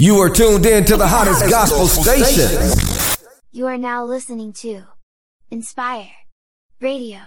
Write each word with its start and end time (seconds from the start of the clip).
You 0.00 0.18
are 0.20 0.30
tuned 0.30 0.64
in 0.64 0.86
to 0.86 0.96
the 0.96 1.06
hottest 1.06 1.46
gospel 1.50 1.86
station. 1.86 2.72
You 3.52 3.66
are 3.66 3.76
now 3.76 4.02
listening 4.02 4.54
to 4.54 4.84
Inspire 5.50 6.08
Radio. 6.80 7.18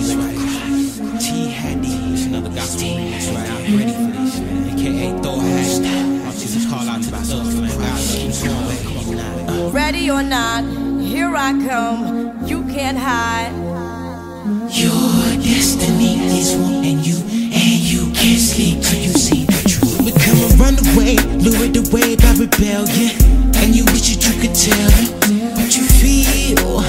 T 0.00 0.06
Hattie. 1.50 2.14
It's 2.14 2.24
another 2.24 2.48
gospel 2.48 2.88
remix, 2.88 3.28
right? 3.34 3.50
I'm 3.50 3.76
ready 3.76 3.92
for 3.92 4.10
this, 4.16 4.40
man. 4.40 4.78
AKA 4.78 5.18
Thor 5.22 5.42
Hattie. 5.42 6.24
My 6.24 6.30
Jesus 6.32 6.64
call 6.70 6.88
out 6.88 7.02
to 7.02 7.10
the 7.10 7.16
thugs, 7.18 7.60
man. 7.60 7.78
God 7.78 8.00
keeps 8.00 8.42
going. 8.42 9.72
Ready 9.72 10.10
or 10.10 10.22
not, 10.22 10.64
here 11.02 11.36
I 11.36 11.52
come. 11.68 12.46
You 12.46 12.62
can't 12.72 12.96
hide. 12.96 13.52
Your 14.72 15.42
destiny 15.44 16.38
is 16.38 16.56
one, 16.56 16.84
and 16.86 17.06
you, 17.06 17.16
and 17.18 17.80
you 17.84 18.10
can't 18.14 18.40
sleep 18.40 18.82
till 18.82 18.98
you 18.98 19.12
see 19.12 19.63
become 20.04 20.36
a 20.44 20.50
runaway, 20.60 21.16
lured 21.40 21.76
away 21.80 22.16
by 22.16 22.36
rebellion. 22.36 23.16
And 23.56 23.72
you 23.72 23.84
wish 23.88 24.12
that 24.12 24.20
you 24.20 24.34
could 24.36 24.52
tell 24.52 24.90
them 25.00 25.56
what 25.56 25.72
you 25.72 25.84
feel. 25.88 26.84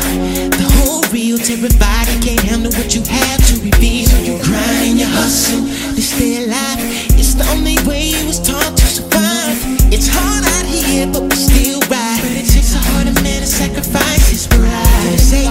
The 0.52 0.68
whole 0.76 1.08
real 1.16 1.40
terrified, 1.40 2.12
I 2.12 2.18
can't 2.20 2.44
handle 2.44 2.72
what 2.76 2.92
you 2.92 3.02
have 3.08 3.40
to 3.48 3.54
reveal. 3.64 4.12
So 4.12 4.20
you 4.20 4.36
grind 4.44 4.92
and 4.92 5.00
you 5.00 5.08
hustle 5.08 5.64
to 5.64 6.02
stay 6.02 6.44
alive. 6.44 6.84
It's 7.16 7.40
the 7.40 7.48
only 7.56 7.80
way 7.88 8.12
you 8.12 8.28
was 8.28 8.44
taught 8.44 8.76
to 8.76 8.86
survive. 8.86 9.56
It's 9.96 10.12
hard 10.12 10.44
out 10.44 10.68
here, 10.68 11.08
but 11.08 11.24
we 11.24 11.38
still 11.40 11.80
ride. 11.88 12.20
But 12.20 12.36
it 12.36 12.52
takes 12.52 12.76
a 12.76 12.82
heart 12.92 13.08
of 13.08 13.16
man 13.24 13.40
to 13.40 13.48
sacrifice 13.48 14.28
his 14.28 14.48
pride. 14.52 15.16
Say, 15.16 15.48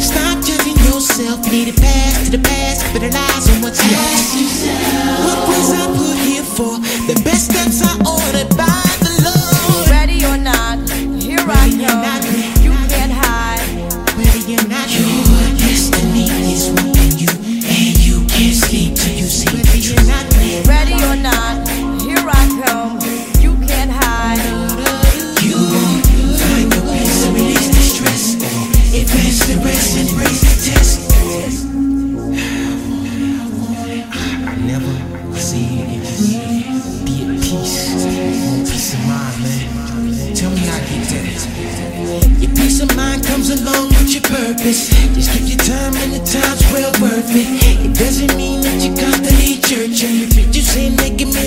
stop 0.00 0.40
judging 0.40 0.80
yourself. 0.88 1.44
Need 1.52 1.68
a 1.68 1.76
path 1.76 2.24
to 2.24 2.30
the 2.32 2.40
past, 2.40 2.88
but 2.96 3.02
it 3.04 3.12
lies 3.12 3.44
on 3.52 3.60
what's 3.60 3.84
next. 3.84 4.72
What 5.20 5.38
was 5.52 5.68
I 5.76 5.84
put? 5.92 6.13
for. 6.56 6.78
The 7.08 7.20
best 7.24 7.50
steps 7.50 7.82
I 7.82 7.92
ordered. 8.06 8.53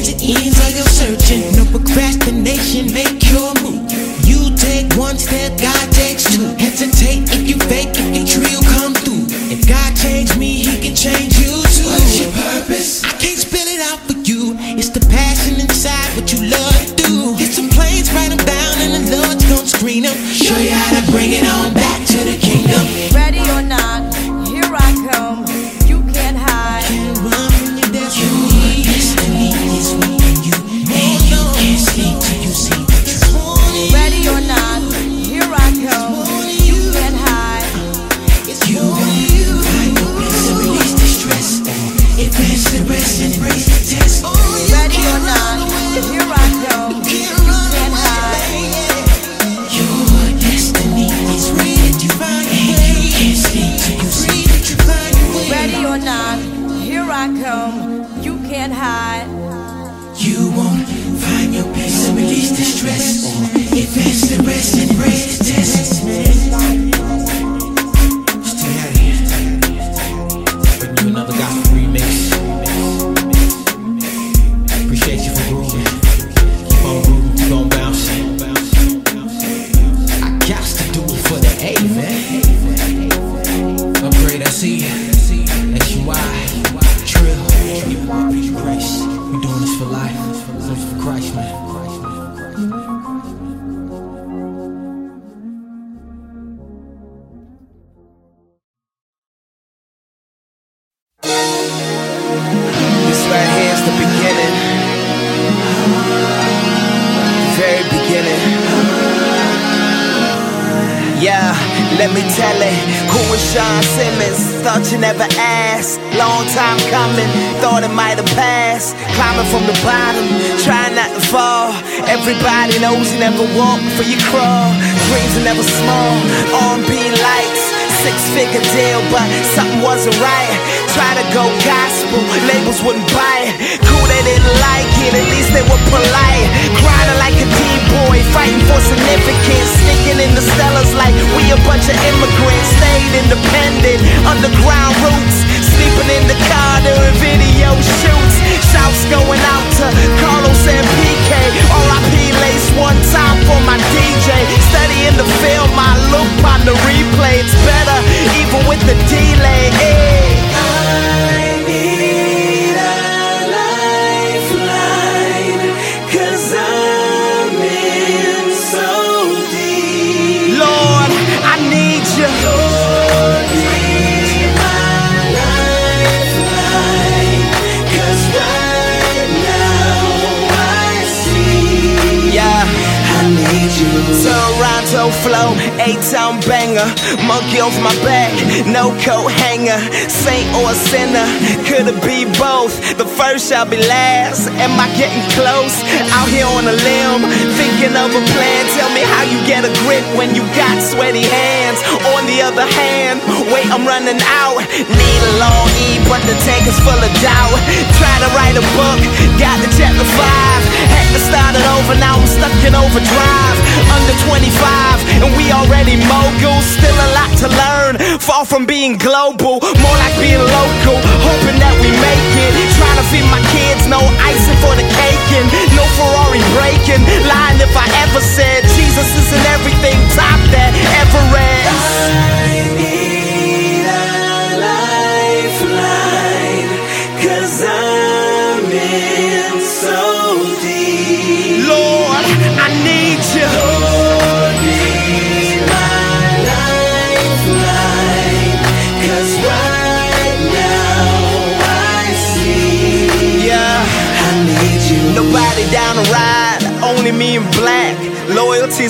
it 0.09 0.21
in 0.21 0.53
like 0.59 0.75
you're 0.75 0.85
searching. 0.85 1.51
No 1.55 1.65
procrastination, 1.71 2.93
make 2.93 3.19
your 3.31 3.53
move. 3.61 3.83
You 4.23 4.55
take 4.55 4.93
one 4.95 5.17
step, 5.17 5.59
God 5.59 5.86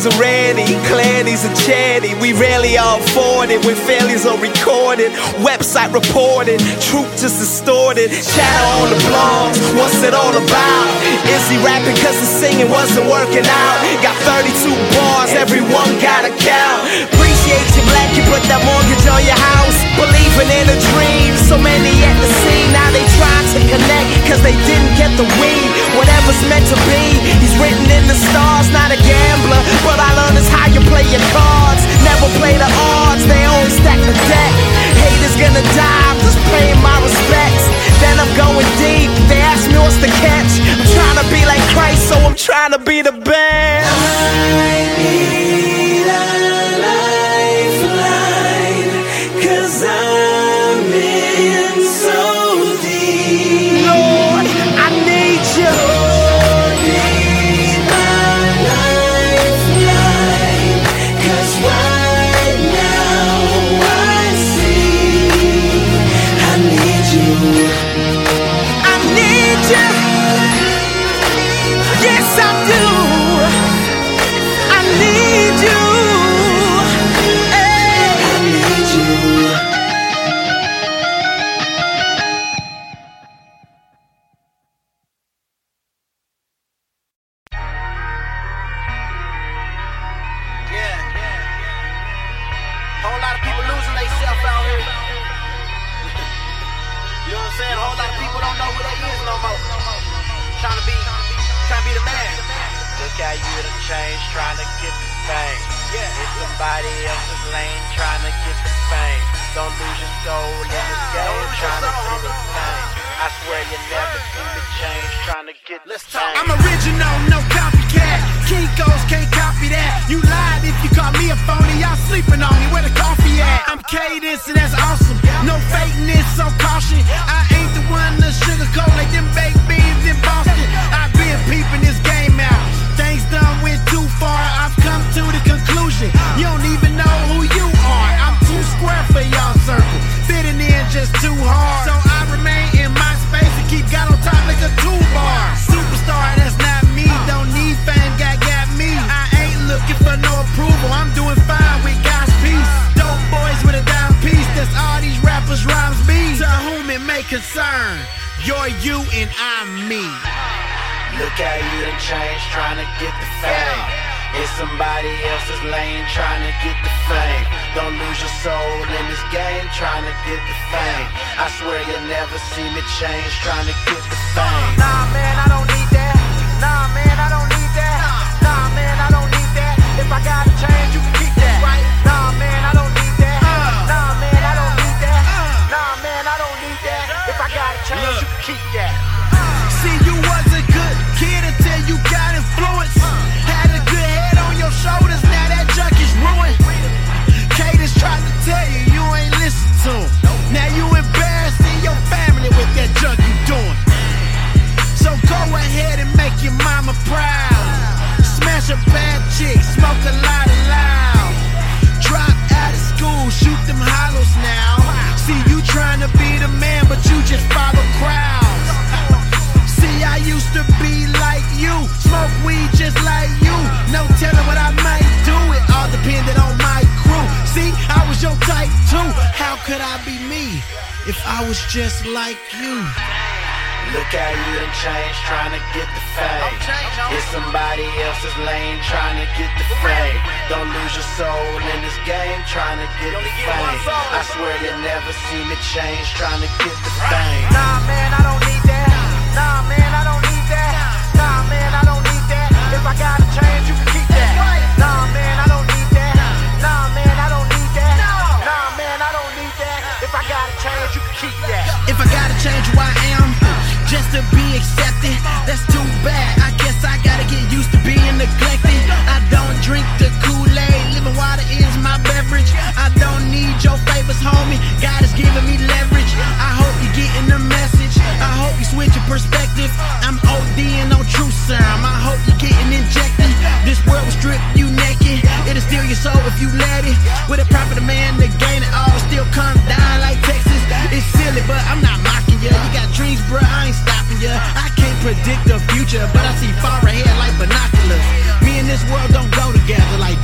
are 0.08 0.20
ready, 0.20 0.64
Clannies 0.88 1.44
are 1.44 1.56
chatty. 1.68 2.16
We 2.24 2.32
rarely 2.34 2.78
are 2.78 3.00
afforded 3.00 3.64
when 3.66 3.76
failures 3.76 4.26
are 4.26 4.40
recorded. 4.40 5.12
Website 5.44 5.92
reported, 5.94 6.60
truth 6.80 7.10
just 7.20 7.40
distorted. 7.40 8.12
Shadow 8.12 8.84
on 8.84 8.90
the 8.90 9.00
blogs, 9.06 9.60
what's 9.76 10.02
it 10.04 10.14
all 10.14 10.32
about? 10.32 10.86
Is 11.28 11.44
he 11.52 11.58
rapping 11.64 11.96
cause 12.00 12.18
the 12.18 12.30
singing 12.40 12.70
wasn't 12.72 13.08
working 13.12 13.46
out? 13.46 13.78
Got 14.02 14.16
32 14.24 14.72
bars, 14.96 15.32
everyone 15.36 15.92
got 16.00 16.24
a 16.24 16.32
count. 16.40 16.82
Pre- 17.20 17.37
appreciate 17.48 17.80
you 17.80 17.84
black, 17.88 18.10
you 18.12 18.24
put 18.28 18.44
that 18.52 18.60
mortgage 18.68 19.08
on 19.08 19.24
your 19.24 19.40
house. 19.56 19.80
Believing 19.96 20.52
in 20.52 20.68
a 20.68 20.78
dream, 20.92 21.32
so 21.48 21.56
many 21.56 22.04
at 22.04 22.18
the 22.20 22.28
scene. 22.44 22.70
Now 22.76 22.92
they 22.92 23.08
try 23.16 23.40
to 23.56 23.60
connect, 23.72 24.08
cause 24.28 24.42
they 24.44 24.56
didn't 24.68 24.94
get 25.00 25.16
the 25.16 25.24
weed. 25.40 25.70
Whatever's 25.96 26.38
meant 26.52 26.68
to 26.68 26.78
be, 26.92 27.24
he's 27.40 27.56
written 27.58 27.88
in 27.88 28.04
the 28.12 28.18
stars. 28.30 28.68
Not 28.76 28.92
a 28.92 29.00
gambler, 29.00 29.62
but 29.88 29.96
I 29.96 30.12
learned 30.20 30.38
is 30.38 30.50
how 30.52 30.68
you 30.70 30.84
play 30.92 31.08
your 31.08 31.24
cards. 31.32 31.82
Never 32.04 32.28
play 32.36 32.60
the 32.60 32.68
odds, 32.68 33.24
they 33.26 33.42
only 33.48 33.72
stack 33.72 34.00
the 34.04 34.16
deck. 34.28 34.54
Haters 35.00 35.36
gonna 35.40 35.64
die, 35.72 36.04
I'm 36.12 36.20
just 36.20 36.40
paying 36.52 36.80
my 36.84 37.00
respects. 37.00 37.66
Then 38.04 38.20
I'm 38.20 38.32
going 38.36 38.68
deep, 38.78 39.10
they 39.32 39.40
ask 39.40 39.72
me 39.72 39.80
what's 39.80 39.98
the 40.04 40.12
catch. 40.20 40.60
I'm 40.60 40.84
trying 40.84 41.18
to 41.24 41.26
be 41.32 41.42
like 41.48 41.64
Christ, 41.72 42.12
so 42.12 42.16
I'm 42.20 42.36
trying 42.36 42.76
to 42.76 42.82
be 42.84 43.02
the 43.02 43.16
best. 43.16 43.88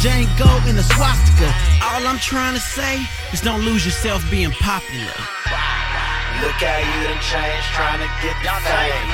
Django 0.04 0.52
and 0.68 0.76
the 0.78 0.84
swastika. 0.84 1.48
All 1.80 2.04
I'm 2.04 2.20
trying 2.20 2.56
to 2.56 2.60
say 2.60 3.00
is 3.32 3.40
don't 3.40 3.64
lose 3.64 3.86
yourself 3.88 4.20
being 4.28 4.52
popular. 4.60 5.16
Look 6.44 6.60
how 6.60 6.76
you 6.76 6.98
done 7.08 7.24
changed, 7.24 7.72
trying 7.72 8.04
to 8.04 8.12
get 8.20 8.36
the 8.44 8.52
fame. 8.68 9.10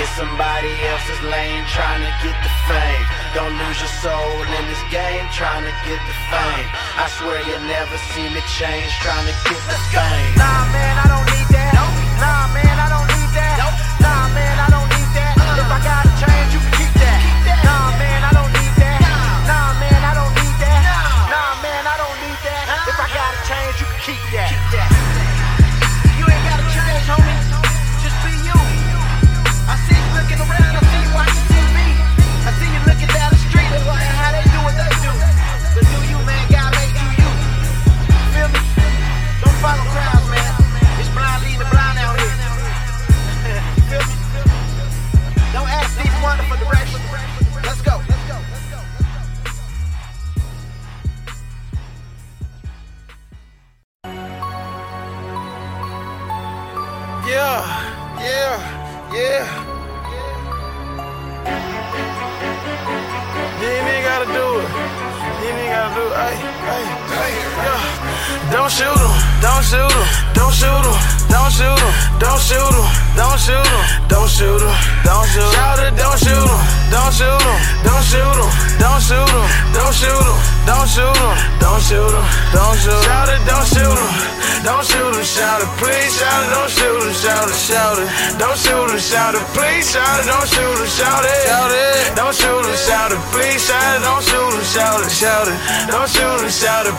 It's 0.00 0.08
somebody 0.16 0.72
else's 0.88 1.20
lane, 1.28 1.60
trying 1.68 2.00
to 2.00 2.12
get 2.24 2.32
the 2.40 2.52
fame. 2.64 3.04
Don't 3.36 3.52
lose 3.52 3.84
your 3.84 3.92
soul 4.00 4.40
in 4.56 4.64
this 4.64 4.80
game, 4.88 5.28
trying 5.36 5.68
to 5.68 5.74
get 5.84 6.00
the 6.08 6.16
fame. 6.32 6.68
I 6.96 7.04
swear 7.20 7.36
you'll 7.44 7.68
never 7.68 8.00
see 8.16 8.24
me 8.32 8.40
change, 8.56 8.88
trying 9.04 9.28
to 9.28 9.36
get 9.44 9.60
the 9.68 9.76
fame. 9.92 10.32
Nah, 10.40 10.72
man, 10.72 11.04
I 11.04 11.06
don't 11.12 11.19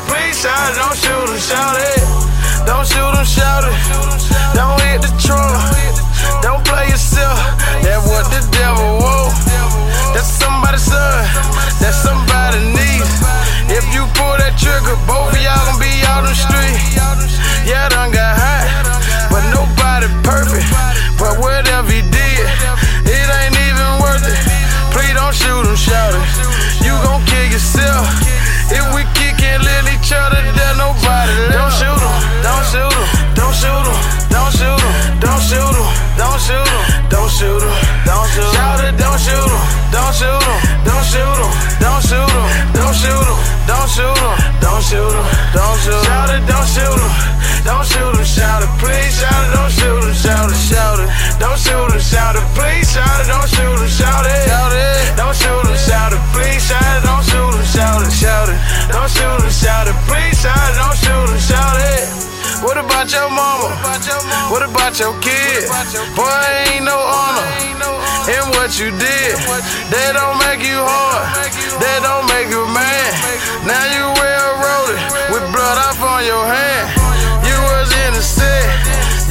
please 0.07 0.39
shout 0.39 0.71
it, 0.71 0.75
don't 0.77 0.95
shoot 0.95 1.27
him, 1.27 1.39
shout 1.39 1.75
it, 1.75 2.01
don't 2.65 2.86
shoot 2.88 3.13
him, 3.13 3.25
shout 3.25 3.63
it, 3.65 3.75
don't 4.53 4.79
hit 4.88 5.01
the 5.01 5.12
trunk, 5.19 5.57
don't 6.41 6.63
play 6.63 6.88
yourself, 6.88 7.38
that's 7.81 8.03
what 8.07 8.25
the 8.31 8.41
devil 8.51 9.00
wants. 9.00 9.43
That's 10.13 10.27
somebody's 10.27 10.83
son, 10.83 11.25
that's 11.79 11.98
somebody's 11.98 12.67
niece. 12.77 13.12
If 13.71 13.86
you 13.95 14.03
pull 14.15 14.36
that 14.38 14.55
trigger, 14.60 14.95
both 15.07 15.31
of 15.33 15.41
y'all 15.41 15.60
gon' 15.67 15.79
be 15.79 15.91
out 16.07 16.27
on 16.27 16.36
shoot 46.71 46.87
him, 46.87 47.11
don't 47.67 47.83
shoot 47.83 48.15
him, 48.15 48.23
shout 48.23 48.63
it, 48.63 48.71
please 48.79 49.11
shout 49.19 49.43
it, 49.43 49.51
don't 49.51 49.71
shoot 49.71 50.03
him, 50.07 50.15
shout 50.15 50.47
it, 50.47 50.55
shout 50.55 50.99
it, 51.03 51.09
don't 51.35 51.59
shoot 51.59 51.91
him, 51.91 51.99
shout 51.99 52.35
it, 52.39 52.45
please 52.55 52.87
shout 52.87 53.19
it, 53.19 53.27
don't 53.27 53.49
shoot 53.51 53.75
him, 53.75 53.91
shout 53.91 54.23
it, 54.23 54.39
shout 54.47 54.71
it, 54.71 55.17
don't 55.19 55.35
shoot 55.35 55.67
him, 55.67 55.75
shout 55.75 56.13
it, 56.15 56.23
please 56.31 56.63
shout 56.63 56.79
it, 56.79 57.03
don't 57.03 57.23
shoot 57.27 57.51
him, 57.51 57.65
shout 57.75 57.99
it, 57.99 58.11
shout 58.15 58.47
it, 58.47 58.59
don't 58.87 59.11
shoot 59.11 59.41
him, 59.43 59.51
shout 59.51 59.87
it, 59.91 59.97
please 60.07 60.35
shout 60.39 60.55
it, 60.55 60.75
don't 60.79 60.95
shoot 60.95 61.27
him, 61.27 61.39
shout 61.43 61.77
it. 61.91 62.31
What 62.63 62.77
about 62.77 63.11
your 63.11 63.27
mama? 63.27 63.73
What 64.53 64.61
about 64.63 64.95
your 64.99 65.17
kid? 65.19 65.65
Boy, 66.15 66.29
ain't 66.71 66.85
no 66.85 66.93
honor 66.93 67.47
in 68.29 68.43
what 68.53 68.77
you 68.77 68.93
did. 68.95 69.33
That 69.89 70.13
don't 70.13 70.37
make 70.45 70.61
you 70.61 70.77
hard. 70.77 71.25
That 71.81 71.99
don't 72.05 72.29
make 72.29 72.53
you 72.53 72.61
man. 72.69 73.09
Now 73.65 73.81
you 73.89 74.20
on 76.21 76.27
your 76.27 76.45
hand. 76.45 76.85
You 77.41 77.57
was 77.73 77.89
innocent. 78.05 78.69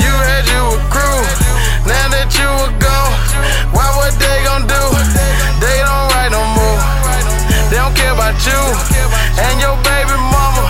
You 0.02 0.11
had 0.11 0.42
you 0.50 0.62
a 0.75 0.78
crew. 0.90 1.23
Now 1.87 2.06
that 2.11 2.35
you 2.35 2.50
were 2.59 2.75
gone, 2.82 3.14
why 3.70 3.87
what 3.94 4.11
they 4.18 4.42
gon' 4.42 4.66
do? 4.66 4.82
They 5.62 5.78
don't 5.87 6.06
write 6.11 6.35
no 6.35 6.42
more. 6.50 6.80
They 7.70 7.78
don't 7.78 7.94
care 7.94 8.11
about 8.11 8.35
you 8.42 8.59
and 9.38 9.54
your 9.62 9.78
baby 9.87 10.18
mama. 10.18 10.66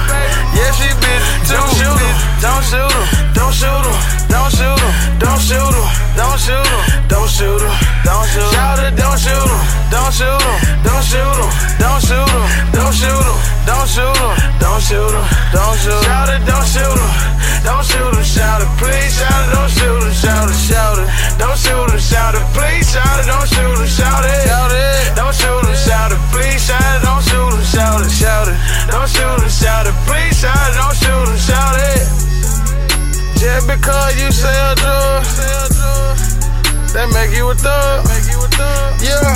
Yeah, 0.53 0.69
she 0.77 0.93
bitch 1.01 1.25
too. 1.49 1.57
Don't 1.57 1.73
shoot 1.81 1.89
him. 1.89 2.17
Don't 2.45 2.65
shoot 2.69 2.93
him. 2.93 3.07
Don't 3.33 3.55
shoot 3.57 3.81
him. 3.81 3.97
Don't 4.37 4.53
shoot 4.53 4.77
him. 4.77 5.01
Don't 5.25 5.41
shoot 5.41 5.73
him. 5.73 5.89
Don't 6.21 6.37
shoot 6.37 6.69
him. 6.69 6.81
Don't 7.09 7.29
shoot 7.33 7.65
him. 7.65 7.73
Don't 8.05 8.29
shoot 8.29 8.45
him. 8.45 8.53
Shout 8.53 8.79
it. 8.85 8.93
Don't 8.93 9.17
shoot 9.17 9.49
him. 9.49 9.63
Don't 9.89 10.13
shoot 10.13 10.37
him. 10.37 10.57
Don't 10.85 11.01
shoot 11.01 11.41
him. 11.41 11.49
Don't 11.81 12.01
shoot 12.05 12.29
him. 12.29 12.45
Don't 12.77 12.93
shoot 12.93 13.25
him. 13.25 13.39
Don't 13.65 13.89
shoot 13.89 14.17
him 14.21 14.70
don't 14.81 14.89
shoot 14.89 15.13
him, 15.13 15.29
don't 15.53 15.77
shoot 15.77 15.93
him. 15.93 16.05
Shout 16.09 16.29
it, 16.33 16.41
don't 16.49 16.65
shoot 16.65 16.89
him, 16.89 17.13
don't 17.69 17.85
shoot 17.85 18.17
him. 18.17 18.25
Shout 18.25 18.65
it, 18.65 18.69
please, 18.81 19.13
shout 19.13 19.45
it, 19.45 19.53
don't 19.53 19.69
shoot 19.69 20.01
him. 20.01 20.13
Shout 20.17 20.49
it, 20.49 20.57
shout 20.57 20.97
it, 20.97 21.09
don't 21.37 21.59
shoot 21.61 21.91
him. 21.93 22.01
Shout 22.01 22.35
it, 22.35 22.41
please, 22.57 22.89
shout 22.89 23.21
it, 23.21 23.29
don't 23.29 23.45
shoot 23.45 23.77
him. 23.77 23.85
Shout 23.85 24.25
it, 24.25 24.41
shout 24.41 24.73
it, 24.73 25.13
don't 25.21 25.37
shoot 25.37 25.69
him. 25.69 25.77
Shout 25.77 26.13
it, 26.17 26.21
please, 26.33 26.65
shout 26.65 26.81
it, 26.81 27.05
don't 27.05 27.21
shoot 27.29 27.53
him. 27.53 27.61
Shout 27.61 28.01
it, 28.01 28.09
shout 28.09 28.49
it, 28.49 28.57
don't 28.89 29.05
shoot 29.05 29.37
him. 29.37 29.53
Shout 29.53 29.85
it, 29.85 29.93
please, 30.09 30.33
shout 30.41 30.57
it, 30.57 30.73
don't 30.81 30.97
shoot 30.97 31.29
him. 31.29 31.37
Shout 31.37 31.77
it. 31.77 32.09
Just 33.37 33.69
because 33.69 34.17
you 34.17 34.33
sell 34.33 34.75
drugs, 34.81 35.29
drug, 35.37 36.17
that 36.97 37.13
make 37.13 37.37
you 37.37 37.53
a 37.53 37.55
thug. 37.55 38.09
Yeah, 39.05 39.29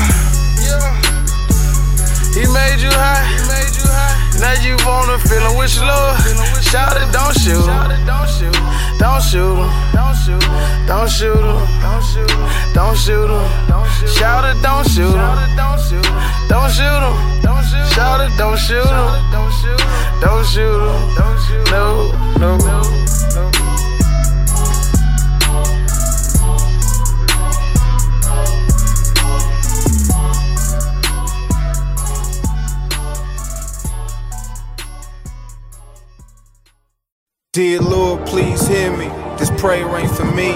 yeah. 0.65 0.89
He 2.33 2.49
made 2.49 2.81
you 2.81 2.93
high. 2.97 3.29
He 3.29 3.45
made 3.45 3.77
you 3.77 3.93
high. 3.93 4.24
Now 4.45 4.53
you 4.61 4.77
wanna 4.85 5.17
feel 5.25 5.41
him 5.41 5.57
with 5.57 5.73
love. 5.81 6.21
Shout 6.61 7.01
it, 7.01 7.09
don't 7.17 7.33
shoot 7.33 7.65
him. 7.65 8.05
Don't 8.05 8.29
shoot 8.29 8.53
him. 8.53 8.69
Don't 9.01 9.25
shoot 9.25 9.57
him. 11.41 11.49
Don't 12.77 12.99
shoot 12.99 13.31
him. 13.31 13.47
Don't 13.69 13.89
shoot. 13.89 14.11
Shout 14.19 14.45
it, 14.45 14.61
don't 14.61 14.85
shoot 14.87 15.17
him. 15.17 15.57
Don't 15.57 15.81
shoot 15.81 16.05
him. 16.05 16.21
Shout 17.97 18.21
it, 18.21 18.37
don't 18.37 18.59
shoot 18.59 18.85
don't 19.35 19.51
shoot 20.47 20.61
him. 20.61 20.69
Don't 21.17 21.41
shoot 21.41 21.57
him. 21.57 21.65
No, 21.73 22.13
no, 22.39 22.59
Dear 37.55 37.83
Lord, 37.83 38.27
please 38.27 38.67
hear 38.67 38.91
me. 38.97 39.07
This 39.39 39.49
prayer 39.63 39.87
ain't 39.97 40.11
for 40.11 40.25
me. 40.25 40.55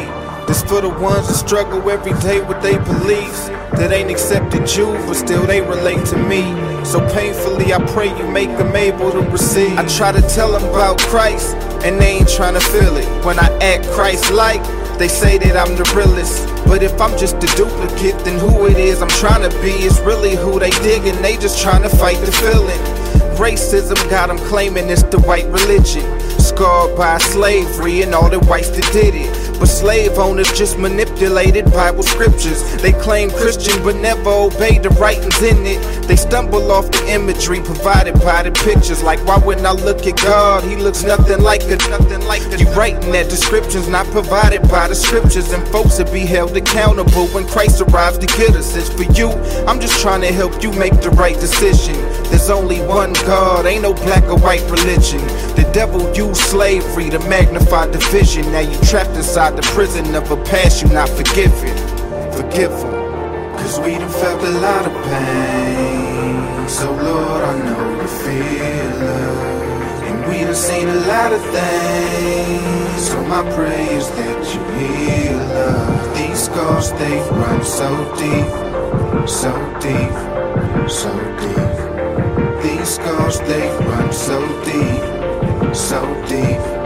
This 0.48 0.64
for 0.64 0.80
the 0.80 0.88
ones 0.88 1.28
that 1.28 1.34
struggle 1.34 1.88
every 1.88 2.10
day 2.14 2.40
with 2.40 2.60
their 2.60 2.80
beliefs. 2.80 3.46
That 3.78 3.92
ain't 3.92 4.10
accepted 4.10 4.68
you, 4.74 4.86
but 5.06 5.14
still 5.14 5.46
they 5.46 5.60
relate 5.60 6.04
to 6.06 6.16
me. 6.18 6.42
So 6.84 6.98
painfully, 7.14 7.72
I 7.72 7.78
pray 7.92 8.08
you 8.18 8.26
make 8.26 8.48
them 8.58 8.74
able 8.74 9.12
to 9.12 9.20
receive. 9.30 9.78
I 9.78 9.86
try 9.86 10.10
to 10.10 10.20
tell 10.22 10.50
them 10.50 10.64
about 10.64 10.98
Christ, 11.02 11.54
and 11.86 12.00
they 12.00 12.18
ain't 12.18 12.28
trying 12.28 12.54
to 12.54 12.60
feel 12.60 12.96
it. 12.96 13.06
When 13.24 13.38
I 13.38 13.46
act 13.62 13.86
Christ 13.90 14.32
like, 14.32 14.64
they 14.98 15.06
say 15.06 15.38
that 15.38 15.56
I'm 15.56 15.76
the 15.76 15.86
realest. 15.94 16.48
But 16.66 16.82
if 16.82 17.00
I'm 17.00 17.16
just 17.16 17.36
a 17.36 17.46
duplicate, 17.56 18.18
then 18.24 18.40
who 18.40 18.66
it 18.66 18.76
is 18.76 19.02
I'm 19.02 19.14
trying 19.22 19.48
to 19.48 19.56
be 19.62 19.70
is 19.70 20.00
really 20.00 20.34
who 20.34 20.58
they 20.58 20.70
dig, 20.82 21.06
and 21.06 21.24
they 21.24 21.36
just 21.36 21.62
trying 21.62 21.82
to 21.82 21.90
fight 21.90 22.18
the 22.26 22.32
feeling. 22.32 22.82
Racism 23.38 23.94
got 24.10 24.26
them 24.26 24.38
claiming 24.50 24.90
it's 24.90 25.04
the 25.04 25.20
white 25.20 25.46
religion. 25.46 26.02
By 26.58 27.18
slavery 27.18 28.02
and 28.02 28.12
all 28.16 28.28
the 28.28 28.40
whites 28.40 28.70
that 28.70 28.92
did 28.92 29.14
it. 29.14 29.37
But 29.58 29.66
slave 29.66 30.18
owners 30.18 30.50
just 30.52 30.78
manipulated 30.78 31.66
Bible 31.72 32.02
scriptures. 32.02 32.62
They 32.80 32.92
claim 32.92 33.30
Christian 33.30 33.82
but 33.82 33.96
never 33.96 34.30
obey 34.30 34.78
the 34.78 34.90
writings 34.90 35.40
in 35.42 35.66
it. 35.66 35.80
They 36.06 36.16
stumble 36.16 36.70
off 36.70 36.90
the 36.90 37.12
imagery 37.12 37.60
provided 37.60 38.14
by 38.20 38.44
the 38.44 38.52
pictures. 38.52 39.02
Like 39.02 39.18
why 39.26 39.38
wouldn't 39.38 39.66
I 39.66 39.72
look 39.72 40.06
at 40.06 40.16
God? 40.16 40.64
He 40.64 40.76
looks 40.76 41.02
nothing 41.02 41.42
like 41.42 41.62
a 41.64 41.76
nothing 41.88 42.24
like 42.26 42.42
a. 42.52 42.58
You 42.58 42.66
writing 42.72 43.12
that 43.12 43.28
description's 43.28 43.88
not 43.88 44.06
provided 44.06 44.62
by 44.68 44.88
the 44.88 44.94
scriptures, 44.94 45.52
and 45.52 45.66
folks 45.68 45.98
will 45.98 46.12
be 46.12 46.20
held 46.20 46.56
accountable 46.56 47.26
when 47.28 47.46
Christ 47.46 47.80
arrives 47.80 48.18
to 48.18 48.26
get 48.26 48.54
us. 48.56 48.76
It's 48.76 48.88
for 48.88 49.10
you. 49.12 49.30
I'm 49.66 49.80
just 49.80 50.00
trying 50.00 50.20
to 50.22 50.32
help 50.32 50.62
you 50.62 50.72
make 50.72 51.00
the 51.00 51.10
right 51.10 51.38
decision. 51.38 51.94
There's 52.30 52.50
only 52.50 52.80
one 52.82 53.12
God, 53.26 53.66
ain't 53.66 53.82
no 53.82 53.94
black 53.94 54.24
or 54.24 54.38
white 54.38 54.62
religion. 54.70 55.20
The 55.56 55.68
devil 55.72 56.14
used 56.14 56.40
slavery 56.40 57.10
to 57.10 57.18
magnify 57.20 57.90
division. 57.90 58.50
Now 58.52 58.60
you 58.60 58.78
trapped 58.82 59.16
inside 59.16 59.47
the 59.56 59.62
prison 59.74 60.14
of 60.14 60.30
a 60.30 60.36
past 60.44 60.82
you 60.82 60.88
not 60.88 61.08
forgiven. 61.08 61.76
Forgive 62.32 62.72
him. 62.72 62.92
Cause 63.58 63.80
we 63.80 63.92
done 63.92 64.10
felt 64.10 64.42
a 64.42 64.50
lot 64.50 64.84
of 64.86 64.92
pain. 65.04 66.68
So 66.68 66.90
Lord, 66.90 67.42
I 67.44 67.54
know 67.64 68.00
you 68.00 68.08
feel 68.08 69.08
us. 69.08 70.02
And 70.08 70.28
we 70.28 70.44
done 70.44 70.54
seen 70.54 70.88
a 70.88 71.00
lot 71.12 71.32
of 71.32 71.42
things. 71.56 73.08
So 73.08 73.22
my 73.24 73.42
prayer 73.54 73.92
is 73.92 74.08
that 74.10 74.54
you 74.54 74.60
heal 74.78 75.40
us. 75.40 76.18
These 76.18 76.44
scars, 76.44 76.92
they 76.92 77.18
run 77.30 77.64
so 77.64 77.88
deep, 78.16 78.48
so 79.28 79.52
deep, 79.80 80.12
so 80.90 81.12
deep. 81.42 82.62
These 82.62 82.88
scars, 82.96 83.40
they 83.40 83.68
run 83.86 84.12
so 84.12 84.38
deep, 84.64 85.74
so 85.74 86.00
deep. 86.28 86.77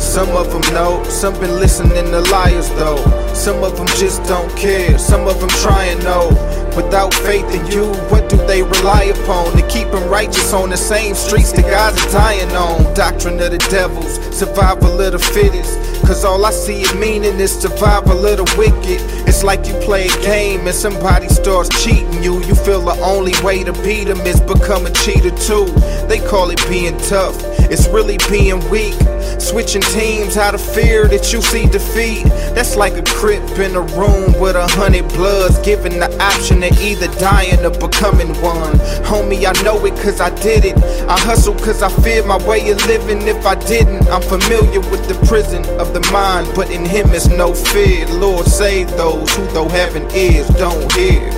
Some 0.00 0.30
of 0.30 0.50
them 0.50 0.74
know, 0.74 1.04
some 1.04 1.34
been 1.34 1.60
listening 1.60 1.92
to 1.92 2.20
liars 2.32 2.68
though. 2.70 2.98
Some 3.34 3.62
of 3.62 3.76
them 3.76 3.86
just 3.86 4.22
don't 4.24 4.50
care, 4.56 4.98
some 4.98 5.28
of 5.28 5.38
them 5.40 5.50
try 5.60 5.84
and 5.84 6.02
know. 6.02 6.28
Without 6.74 7.12
faith 7.12 7.46
in 7.54 7.66
you, 7.66 7.92
what 8.10 8.28
do 8.28 8.36
they 8.46 8.62
rely 8.62 9.04
upon? 9.04 9.56
To 9.56 9.66
keep 9.68 9.90
them 9.90 10.08
righteous 10.08 10.52
on 10.52 10.70
the 10.70 10.76
same 10.76 11.14
streets 11.14 11.52
that 11.52 11.62
guys 11.62 11.96
are 12.06 12.12
dying 12.12 12.50
on. 12.56 12.94
Doctrine 12.94 13.40
of 13.40 13.50
the 13.50 13.58
devils, 13.70 14.14
survival 14.36 15.00
of 15.00 15.12
the 15.12 15.18
fittest. 15.18 15.78
Cause 16.06 16.24
all 16.24 16.44
I 16.44 16.50
see 16.50 16.82
it 16.82 16.94
meaning 16.98 17.38
is 17.38 17.52
survival 17.52 18.24
of 18.24 18.36
the 18.38 18.54
wicked. 18.56 19.00
It's 19.28 19.44
like 19.44 19.66
you 19.66 19.74
play 19.80 20.06
a 20.08 20.22
game 20.22 20.66
and 20.66 20.74
somebody 20.74 21.28
starts 21.28 21.68
cheating 21.84 22.22
you. 22.22 22.42
You 22.44 22.54
feel 22.54 22.80
the 22.80 22.98
only 23.02 23.34
way 23.44 23.62
to 23.64 23.72
beat 23.84 24.04
them 24.04 24.20
is 24.20 24.40
become 24.40 24.86
a 24.86 24.90
cheater 24.90 25.30
too. 25.30 25.66
They 26.08 26.18
call 26.26 26.50
it 26.50 26.60
being 26.68 26.96
tough, 26.98 27.36
it's 27.70 27.86
really 27.88 28.18
being 28.28 28.58
weak. 28.68 28.94
Switching 29.38 29.82
teams 29.82 30.36
out 30.36 30.54
of 30.54 30.60
fear 30.60 31.06
that 31.08 31.32
you 31.32 31.40
see 31.40 31.66
defeat. 31.66 32.24
That's 32.54 32.76
like 32.76 32.94
a 32.94 33.02
crip 33.02 33.42
in 33.58 33.76
a 33.76 33.80
room 33.80 34.38
with 34.40 34.56
a 34.56 34.66
hundred 34.66 35.08
bloods, 35.08 35.58
given 35.60 36.00
the 36.00 36.10
option 36.20 36.62
of 36.62 36.72
either 36.80 37.08
dying 37.18 37.64
or 37.64 37.70
becoming 37.70 38.28
one. 38.42 38.74
Homie, 39.06 39.46
I 39.46 39.52
know 39.62 39.84
it 39.86 39.94
cause 40.02 40.20
I 40.20 40.30
did 40.42 40.64
it. 40.64 40.76
I 41.08 41.18
hustle 41.18 41.54
cause 41.54 41.82
I 41.82 41.88
fear 42.02 42.24
my 42.24 42.44
way 42.46 42.70
of 42.70 42.84
living. 42.86 43.22
If 43.28 43.46
I 43.46 43.54
didn't, 43.54 44.08
I'm 44.08 44.22
familiar 44.22 44.80
with 44.80 45.06
the 45.08 45.14
prison 45.26 45.64
of 45.78 45.94
the 45.94 46.00
mind, 46.12 46.48
but 46.54 46.70
in 46.70 46.84
Him 46.84 47.10
is 47.10 47.28
no 47.28 47.54
fear. 47.54 48.06
Lord, 48.08 48.46
save 48.46 48.90
those 48.92 49.34
who, 49.36 49.46
though 49.48 49.68
heaven 49.68 50.06
is, 50.12 50.48
don't 50.50 50.90
hear. 50.92 51.30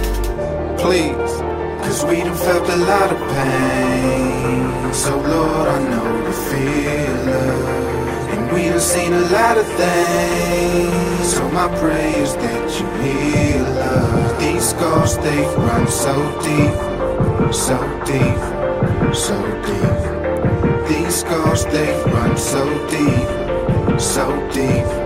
Please. 0.79 1.33
Cause 1.83 2.05
we 2.05 2.19
done 2.19 2.37
felt 2.37 2.69
a 2.69 2.77
lot 2.77 3.13
of 3.13 3.19
pain. 3.19 4.22
So, 4.93 5.17
Lord, 5.17 5.69
I 5.69 5.89
know 5.89 6.27
you 6.27 6.33
feel 6.33 7.29
us. 7.31 8.37
And 8.37 8.53
we 8.53 8.69
done 8.69 8.79
seen 8.79 9.15
a 9.15 9.21
lot 9.21 9.57
of 9.57 9.67
things. 9.67 11.33
So, 11.33 11.49
my 11.51 11.67
prayer 11.79 12.23
is 12.23 12.37
that 12.37 12.79
you 12.79 12.87
heal 13.03 13.67
us. 13.67 14.39
These 14.39 14.69
scars, 14.69 15.17
they 15.19 15.43
run 15.57 15.89
so 15.89 16.15
deep, 16.43 17.55
so 17.55 17.79
deep, 18.05 19.15
so 19.15 19.37
deep. 19.65 20.89
These 20.89 21.21
scars, 21.21 21.65
they 21.67 21.93
run 22.13 22.37
so 22.37 22.63
deep, 22.89 24.01
so 24.01 24.51
deep. 24.53 25.02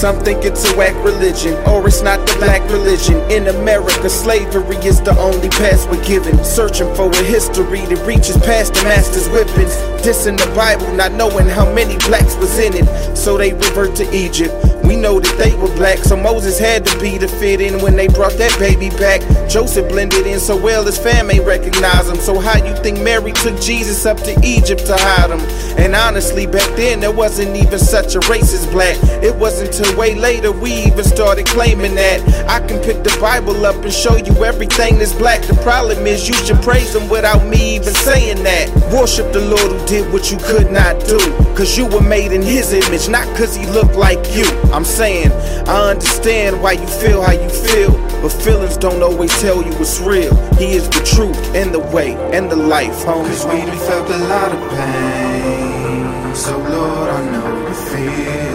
Some 0.00 0.18
think 0.20 0.44
it's 0.44 0.64
a 0.70 0.76
whack 0.78 0.94
religion, 1.04 1.52
or 1.68 1.86
it's 1.86 2.00
not 2.00 2.26
the 2.26 2.34
black 2.36 2.62
religion. 2.70 3.16
In 3.30 3.48
America, 3.48 4.08
slavery 4.08 4.76
is 4.78 5.00
the 5.02 5.14
only 5.18 5.50
path 5.50 5.86
we're 5.90 6.02
given. 6.04 6.42
Searching 6.42 6.94
for 6.94 7.10
a 7.10 7.22
history 7.22 7.84
that 7.84 8.06
reaches 8.06 8.38
past 8.38 8.72
the 8.72 8.84
master's 8.84 9.28
whippings. 9.28 9.74
Dissing 10.00 10.38
the 10.38 10.50
Bible, 10.54 10.90
not 10.94 11.12
knowing 11.12 11.46
how 11.46 11.70
many 11.74 11.98
blacks 12.08 12.34
was 12.36 12.58
in 12.58 12.72
it. 12.74 13.16
So 13.16 13.36
they 13.36 13.52
revert 13.52 13.94
to 13.96 14.16
Egypt. 14.16 14.54
We 14.90 14.96
know 14.96 15.20
that 15.20 15.38
they 15.38 15.54
were 15.54 15.72
black, 15.76 15.98
so 15.98 16.16
Moses 16.16 16.58
had 16.58 16.84
to 16.84 16.98
be 16.98 17.16
the 17.16 17.28
fit 17.28 17.60
in 17.60 17.80
when 17.80 17.94
they 17.94 18.08
brought 18.08 18.32
that 18.38 18.58
baby 18.58 18.88
back. 18.98 19.20
Joseph 19.48 19.88
blended 19.88 20.26
in 20.26 20.40
so 20.40 20.56
well 20.56 20.84
his 20.84 20.98
fam 20.98 21.30
ain't 21.30 21.46
recognize 21.46 22.08
him. 22.08 22.16
So 22.16 22.40
how 22.40 22.58
you 22.64 22.74
think 22.82 23.00
Mary 23.00 23.30
took 23.30 23.60
Jesus 23.60 24.04
up 24.04 24.16
to 24.18 24.34
Egypt 24.42 24.84
to 24.86 24.96
hide 24.96 25.30
him? 25.30 25.38
And 25.78 25.94
honestly, 25.94 26.44
back 26.44 26.68
then 26.74 26.98
there 26.98 27.12
wasn't 27.12 27.54
even 27.54 27.78
such 27.78 28.16
a 28.16 28.20
race 28.28 28.52
as 28.52 28.66
black. 28.66 28.98
It 29.22 29.36
wasn't 29.36 29.72
till 29.72 29.96
way 29.96 30.16
later 30.16 30.50
we 30.50 30.72
even 30.72 31.04
started 31.04 31.46
claiming 31.46 31.94
that. 31.94 32.20
I 32.48 32.58
can 32.66 32.82
pick 32.82 33.04
the 33.04 33.16
Bible 33.20 33.64
up 33.64 33.76
and 33.84 33.92
show 33.92 34.16
you 34.16 34.44
everything 34.44 34.98
that's 34.98 35.14
black. 35.14 35.40
The 35.42 35.54
problem 35.62 36.04
is 36.04 36.28
you 36.28 36.34
should 36.34 36.60
praise 36.62 36.96
him 36.96 37.08
without 37.08 37.46
me 37.46 37.76
even 37.76 37.94
saying 37.94 38.42
that. 38.42 38.68
Worship 38.92 39.32
the 39.32 39.40
Lord 39.40 39.70
who 39.70 39.86
did 39.86 40.12
what 40.12 40.32
you 40.32 40.38
could 40.38 40.72
not 40.72 40.98
do. 41.06 41.18
Cause 41.54 41.76
you 41.78 41.86
were 41.86 42.02
made 42.02 42.32
in 42.32 42.42
his 42.42 42.72
image, 42.72 43.08
not 43.08 43.26
cause 43.36 43.54
he 43.54 43.66
looked 43.66 43.94
like 43.94 44.18
you. 44.34 44.46
I'm 44.72 44.79
saying, 44.84 45.32
I 45.68 45.90
understand 45.90 46.62
why 46.62 46.72
you 46.72 46.86
feel 46.86 47.22
how 47.22 47.32
you 47.32 47.48
feel, 47.48 47.92
but 48.22 48.30
feelings 48.30 48.76
don't 48.76 49.02
always 49.02 49.32
tell 49.40 49.62
you 49.62 49.72
what's 49.74 50.00
real. 50.00 50.34
He 50.56 50.72
is 50.72 50.88
the 50.88 51.02
truth 51.04 51.38
and 51.54 51.72
the 51.74 51.80
way 51.80 52.14
and 52.32 52.50
the 52.50 52.56
life, 52.56 52.94
homie. 53.04 53.26
Cause 53.26 53.44
we 53.46 53.60
done 53.60 53.78
felt 53.78 54.08
a 54.10 54.18
lot 54.18 54.52
of 54.52 54.70
pain. 54.70 56.34
So 56.34 56.56
Lord, 56.58 57.08
I 57.10 57.30
know 57.32 57.68
you 57.68 57.74
feel. 57.90 58.50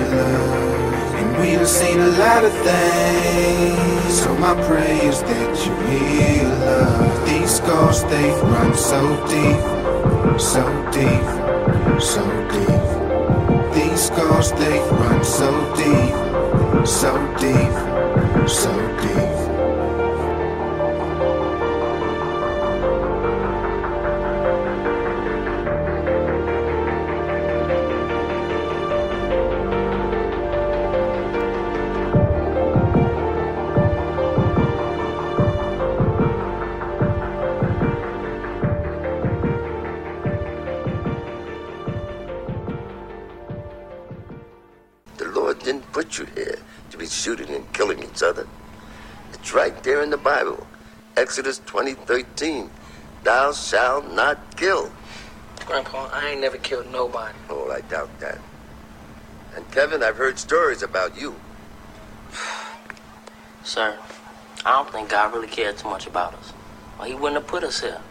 And 1.18 1.38
we 1.40 1.56
done 1.56 1.66
seen 1.66 2.00
a 2.00 2.08
lot 2.08 2.44
of 2.44 2.54
things. 2.64 4.22
So 4.22 4.34
my 4.38 4.54
prayer 4.66 5.10
is 5.10 5.22
that 5.22 5.66
you 5.66 5.74
heal 5.88 6.52
us. 6.52 7.30
These 7.30 7.56
scars, 7.58 8.04
they 8.04 8.30
run 8.42 8.74
so 8.76 9.02
deep, 9.28 10.40
so 10.40 10.64
deep, 10.92 12.02
so 12.02 12.24
deep. 12.52 12.95
These 13.76 14.06
scars, 14.06 14.52
they 14.54 14.80
run 14.80 15.22
so 15.26 15.52
deep, 15.76 16.88
so 16.88 17.12
deep, 17.38 18.48
so 18.48 18.72
deep. 19.02 19.35
Exodus 51.26 51.60
20:13. 51.66 52.70
Thou 53.24 53.52
shalt 53.52 54.12
not 54.12 54.38
kill. 54.58 54.92
Grandpa, 55.66 56.08
I 56.14 56.30
ain't 56.30 56.42
never 56.42 56.58
killed 56.58 56.92
nobody. 56.92 57.34
Oh, 57.50 57.72
I 57.72 57.82
doubt 57.82 58.12
that. 58.20 58.38
And 59.56 59.66
Kevin, 59.72 60.04
I've 60.04 60.18
heard 60.18 60.38
stories 60.38 60.84
about 60.84 61.20
you. 61.20 61.34
Sir, 63.64 63.98
I 64.68 64.72
don't 64.74 64.92
think 64.92 65.10
God 65.10 65.34
really 65.34 65.48
cared 65.48 65.80
too 65.80 65.90
much 65.90 66.06
about 66.06 66.36
us. 66.36 66.54
Or 67.00 67.08
he 67.08 67.16
wouldn't 67.16 67.42
have 67.42 67.48
put 67.48 67.64
us 67.64 67.82
here. 67.82 68.02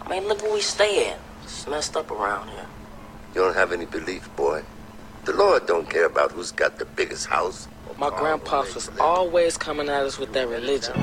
I 0.00 0.08
mean, 0.08 0.26
look 0.26 0.42
where 0.42 0.54
we 0.54 0.62
stay 0.62 1.10
at. 1.10 1.18
It's 1.42 1.66
messed 1.66 1.98
up 1.98 2.10
around 2.10 2.48
here. 2.48 2.66
You 3.34 3.42
don't 3.42 3.56
have 3.56 3.72
any 3.72 3.84
belief, 3.84 4.34
boy. 4.36 4.62
The 5.26 5.34
Lord 5.34 5.66
don't 5.66 5.90
care 5.90 6.06
about 6.06 6.32
who's 6.32 6.52
got 6.52 6.78
the 6.78 6.86
biggest 6.86 7.26
house. 7.26 7.68
My 7.98 8.08
grandpa 8.08 8.60
was 8.62 8.90
always 8.98 9.58
coming 9.58 9.90
at 9.90 10.06
us 10.06 10.18
with 10.18 10.32
that 10.32 10.48
religion. 10.48 10.94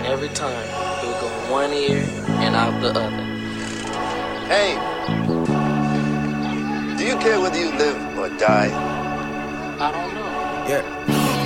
And 0.00 0.08
every 0.08 0.30
time, 0.30 0.66
he 1.00 1.08
would 1.08 1.20
go 1.20 1.28
in 1.28 1.50
one 1.50 1.72
ear 1.74 2.02
and 2.40 2.56
out 2.56 2.80
the 2.80 2.88
other. 2.88 3.24
Hey, 4.48 4.72
do 6.96 7.04
you 7.04 7.16
care 7.18 7.38
whether 7.38 7.58
you 7.60 7.70
live 7.76 8.18
or 8.18 8.30
die? 8.38 8.70
I 9.78 9.92
don't 9.92 10.14
know. 10.14 10.24
Yeah. 10.70 10.99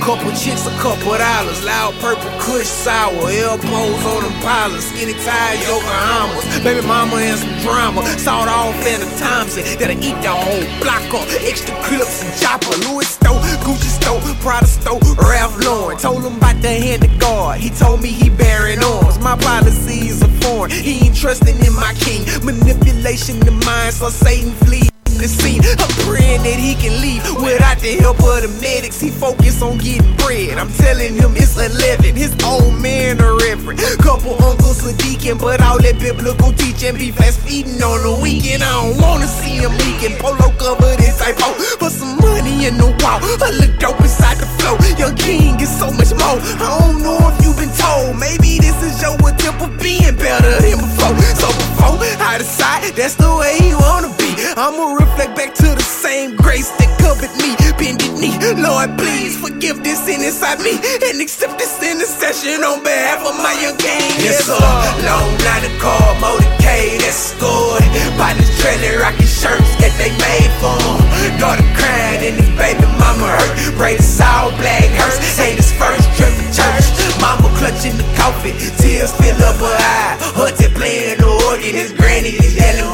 Couple 0.05 0.29
chicks, 0.33 0.67
a 0.67 0.69
couple 0.77 1.17
dollars. 1.17 1.65
Loud 1.65 1.95
purple 1.95 2.29
kush 2.37 2.67
sour. 2.67 3.09
Elbows 3.09 4.05
on 4.05 4.21
them 4.21 4.33
pilots. 4.45 4.85
Skinny 4.85 5.13
ties, 5.13 5.57
Yokohamas. 5.65 6.63
Baby 6.63 6.85
mama 6.85 7.15
and 7.15 7.39
some 7.39 7.57
drama. 7.65 8.05
Sawed 8.19 8.47
off 8.47 8.75
Fanta 8.85 9.09
Thompson. 9.17 9.63
That'll 9.79 9.97
eat 9.97 10.13
the 10.21 10.29
whole 10.29 10.61
block 10.79 11.01
up. 11.11 11.25
Extra 11.41 11.73
clips 11.81 12.21
and 12.21 12.31
chopper. 12.39 12.77
Louis 12.85 13.07
Stowe, 13.07 13.41
Gucci 13.65 13.89
Stowe, 13.97 14.19
Prada 14.41 14.67
Stowe, 14.67 14.99
Ralph 15.17 15.57
Lauren. 15.65 15.97
Told 15.97 16.23
him 16.23 16.37
about 16.37 16.61
the 16.61 16.69
hand 16.69 17.03
of 17.03 17.19
God. 17.19 17.59
He 17.59 17.71
told 17.71 18.03
me 18.03 18.09
he 18.09 18.29
bearing 18.29 18.83
arms. 18.83 19.17
My 19.17 19.35
policies 19.35 20.21
are 20.21 20.29
foreign. 20.45 20.69
He 20.69 21.07
ain't 21.07 21.15
trusting 21.15 21.57
in 21.65 21.73
my 21.73 21.95
king. 21.95 22.21
Manipulation 22.45 23.41
of 23.47 23.65
mind, 23.65 23.95
so 23.95 24.09
Satan 24.09 24.51
flee 24.67 24.87
the 25.17 25.27
scene. 25.27 25.61
I'm 25.63 25.91
praying 26.07 26.43
that 26.43 26.59
he 26.59 26.75
can 26.75 26.99
leave 27.01 27.23
without 27.41 27.79
the 27.79 27.95
help 27.97 28.19
of 28.19 28.41
the 28.43 28.51
medics. 28.61 28.99
He 28.99 29.09
focused 29.09 29.61
on 29.61 29.77
getting 29.77 30.15
bread. 30.17 30.57
I'm 30.57 30.71
telling 30.73 31.15
him 31.15 31.35
it's 31.35 31.55
11. 31.57 32.15
His 32.15 32.35
old 32.43 32.75
man 32.81 33.19
a 33.21 33.33
reverend. 33.47 33.79
Couple 33.99 34.35
uncles 34.43 34.85
a 34.85 34.95
deacon, 34.97 35.37
but 35.37 35.61
all 35.61 35.79
that 35.79 35.99
biblical 35.99 36.51
teaching 36.53 36.95
be 36.95 37.11
fast 37.11 37.39
feeding 37.41 37.81
on 37.81 38.03
the 38.03 38.13
weekend. 38.21 38.63
I 38.63 38.71
don't 38.71 39.01
wanna 39.01 39.27
see 39.27 39.61
him 39.61 39.71
leaking. 39.77 40.17
Polo 40.19 40.51
covered 40.57 40.99
in 40.99 41.13
typo. 41.15 41.53
Put 41.79 41.91
some 41.91 42.17
money 42.17 42.65
in 42.67 42.77
the 42.77 42.89
wall. 43.01 43.19
I 43.21 43.51
look 43.55 43.79
dope 43.79 43.99
inside 44.01 44.37
the 44.37 44.47
flow. 44.57 44.75
Young 44.97 45.15
king 45.15 45.59
is 45.59 45.71
so 45.71 45.91
much 45.91 46.11
more. 46.15 46.39
I 46.59 46.79
don't 46.81 47.01
know 47.01 47.17
if 47.29 47.35
you've 47.43 47.57
been 47.57 47.73
told. 47.75 48.17
Maybe 48.17 48.59
this 48.59 48.77
is 48.83 49.01
your 49.01 49.15
attempt 49.27 49.61
of 49.61 49.71
being 49.79 50.15
better 50.15 50.53
than 50.61 50.77
before. 50.81 51.15
So 51.35 51.47
before 51.47 51.99
I 52.19 52.37
decide 52.37 52.93
that's 52.95 53.15
the 53.15 53.29
way 53.35 53.57
you 53.61 53.77
wanna 53.77 54.09
be. 54.17 54.35
I'ma 54.57 55.04
reflect 55.05 55.35
back 55.37 55.53
to 55.53 55.69
the 55.69 55.85
same 55.85 56.35
grace 56.35 56.69
that 56.81 56.89
covered 56.97 57.33
me, 57.37 57.53
bended 57.77 58.13
knee. 58.17 58.33
Lord, 58.57 58.97
please 58.97 59.37
forgive 59.37 59.83
this 59.85 60.01
sin 60.05 60.21
inside 60.25 60.59
me 60.59 60.81
and 61.05 61.21
accept 61.21 61.57
this 61.61 61.77
intercession 61.79 62.65
on 62.65 62.81
behalf 62.81 63.21
of 63.21 63.37
my 63.37 63.53
young 63.61 63.77
king. 63.77 64.01
Yes, 64.17 64.49
sir. 64.49 64.57
Long 65.05 65.29
line 65.45 65.65
of 65.69 65.75
car, 65.77 66.09
motorcade, 66.17 67.01
escort. 67.05 67.85
Partners 68.17 68.49
trailer, 68.59 69.05
rocking 69.05 69.29
shirts 69.29 69.69
that 69.77 69.93
they 70.01 70.11
made 70.17 70.51
for 70.57 70.73
him. 70.73 70.97
Daughter 71.37 71.67
crying 71.77 72.33
and 72.33 72.35
his 72.41 72.51
baby 72.57 72.85
mama 72.97 73.29
hurt. 73.37 73.77
Braids 73.77 74.19
all 74.19 74.49
black 74.57 74.89
hurts. 74.97 75.21
Ain't 75.37 75.61
his 75.61 75.71
first 75.77 76.05
trip 76.17 76.33
to 76.33 76.47
church. 76.49 76.85
Mama 77.21 77.49
clutching 77.61 77.95
the 77.97 78.07
coffin, 78.17 78.57
tears 78.81 79.13
fill 79.21 79.37
up 79.45 79.57
her 79.61 79.77
eye. 79.77 80.17
Hunter 80.33 80.71
playing 80.73 81.19
the 81.21 81.29
organ, 81.47 81.73
his 81.73 81.93
granny 81.93 82.33
is 82.41 82.55
yelling 82.55 82.89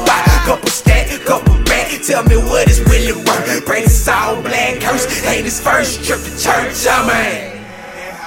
his 5.40 5.60
first 5.60 6.04
trip 6.04 6.20
to 6.20 6.30
church, 6.30 6.86
I 6.88 7.06
mean. 7.06 7.52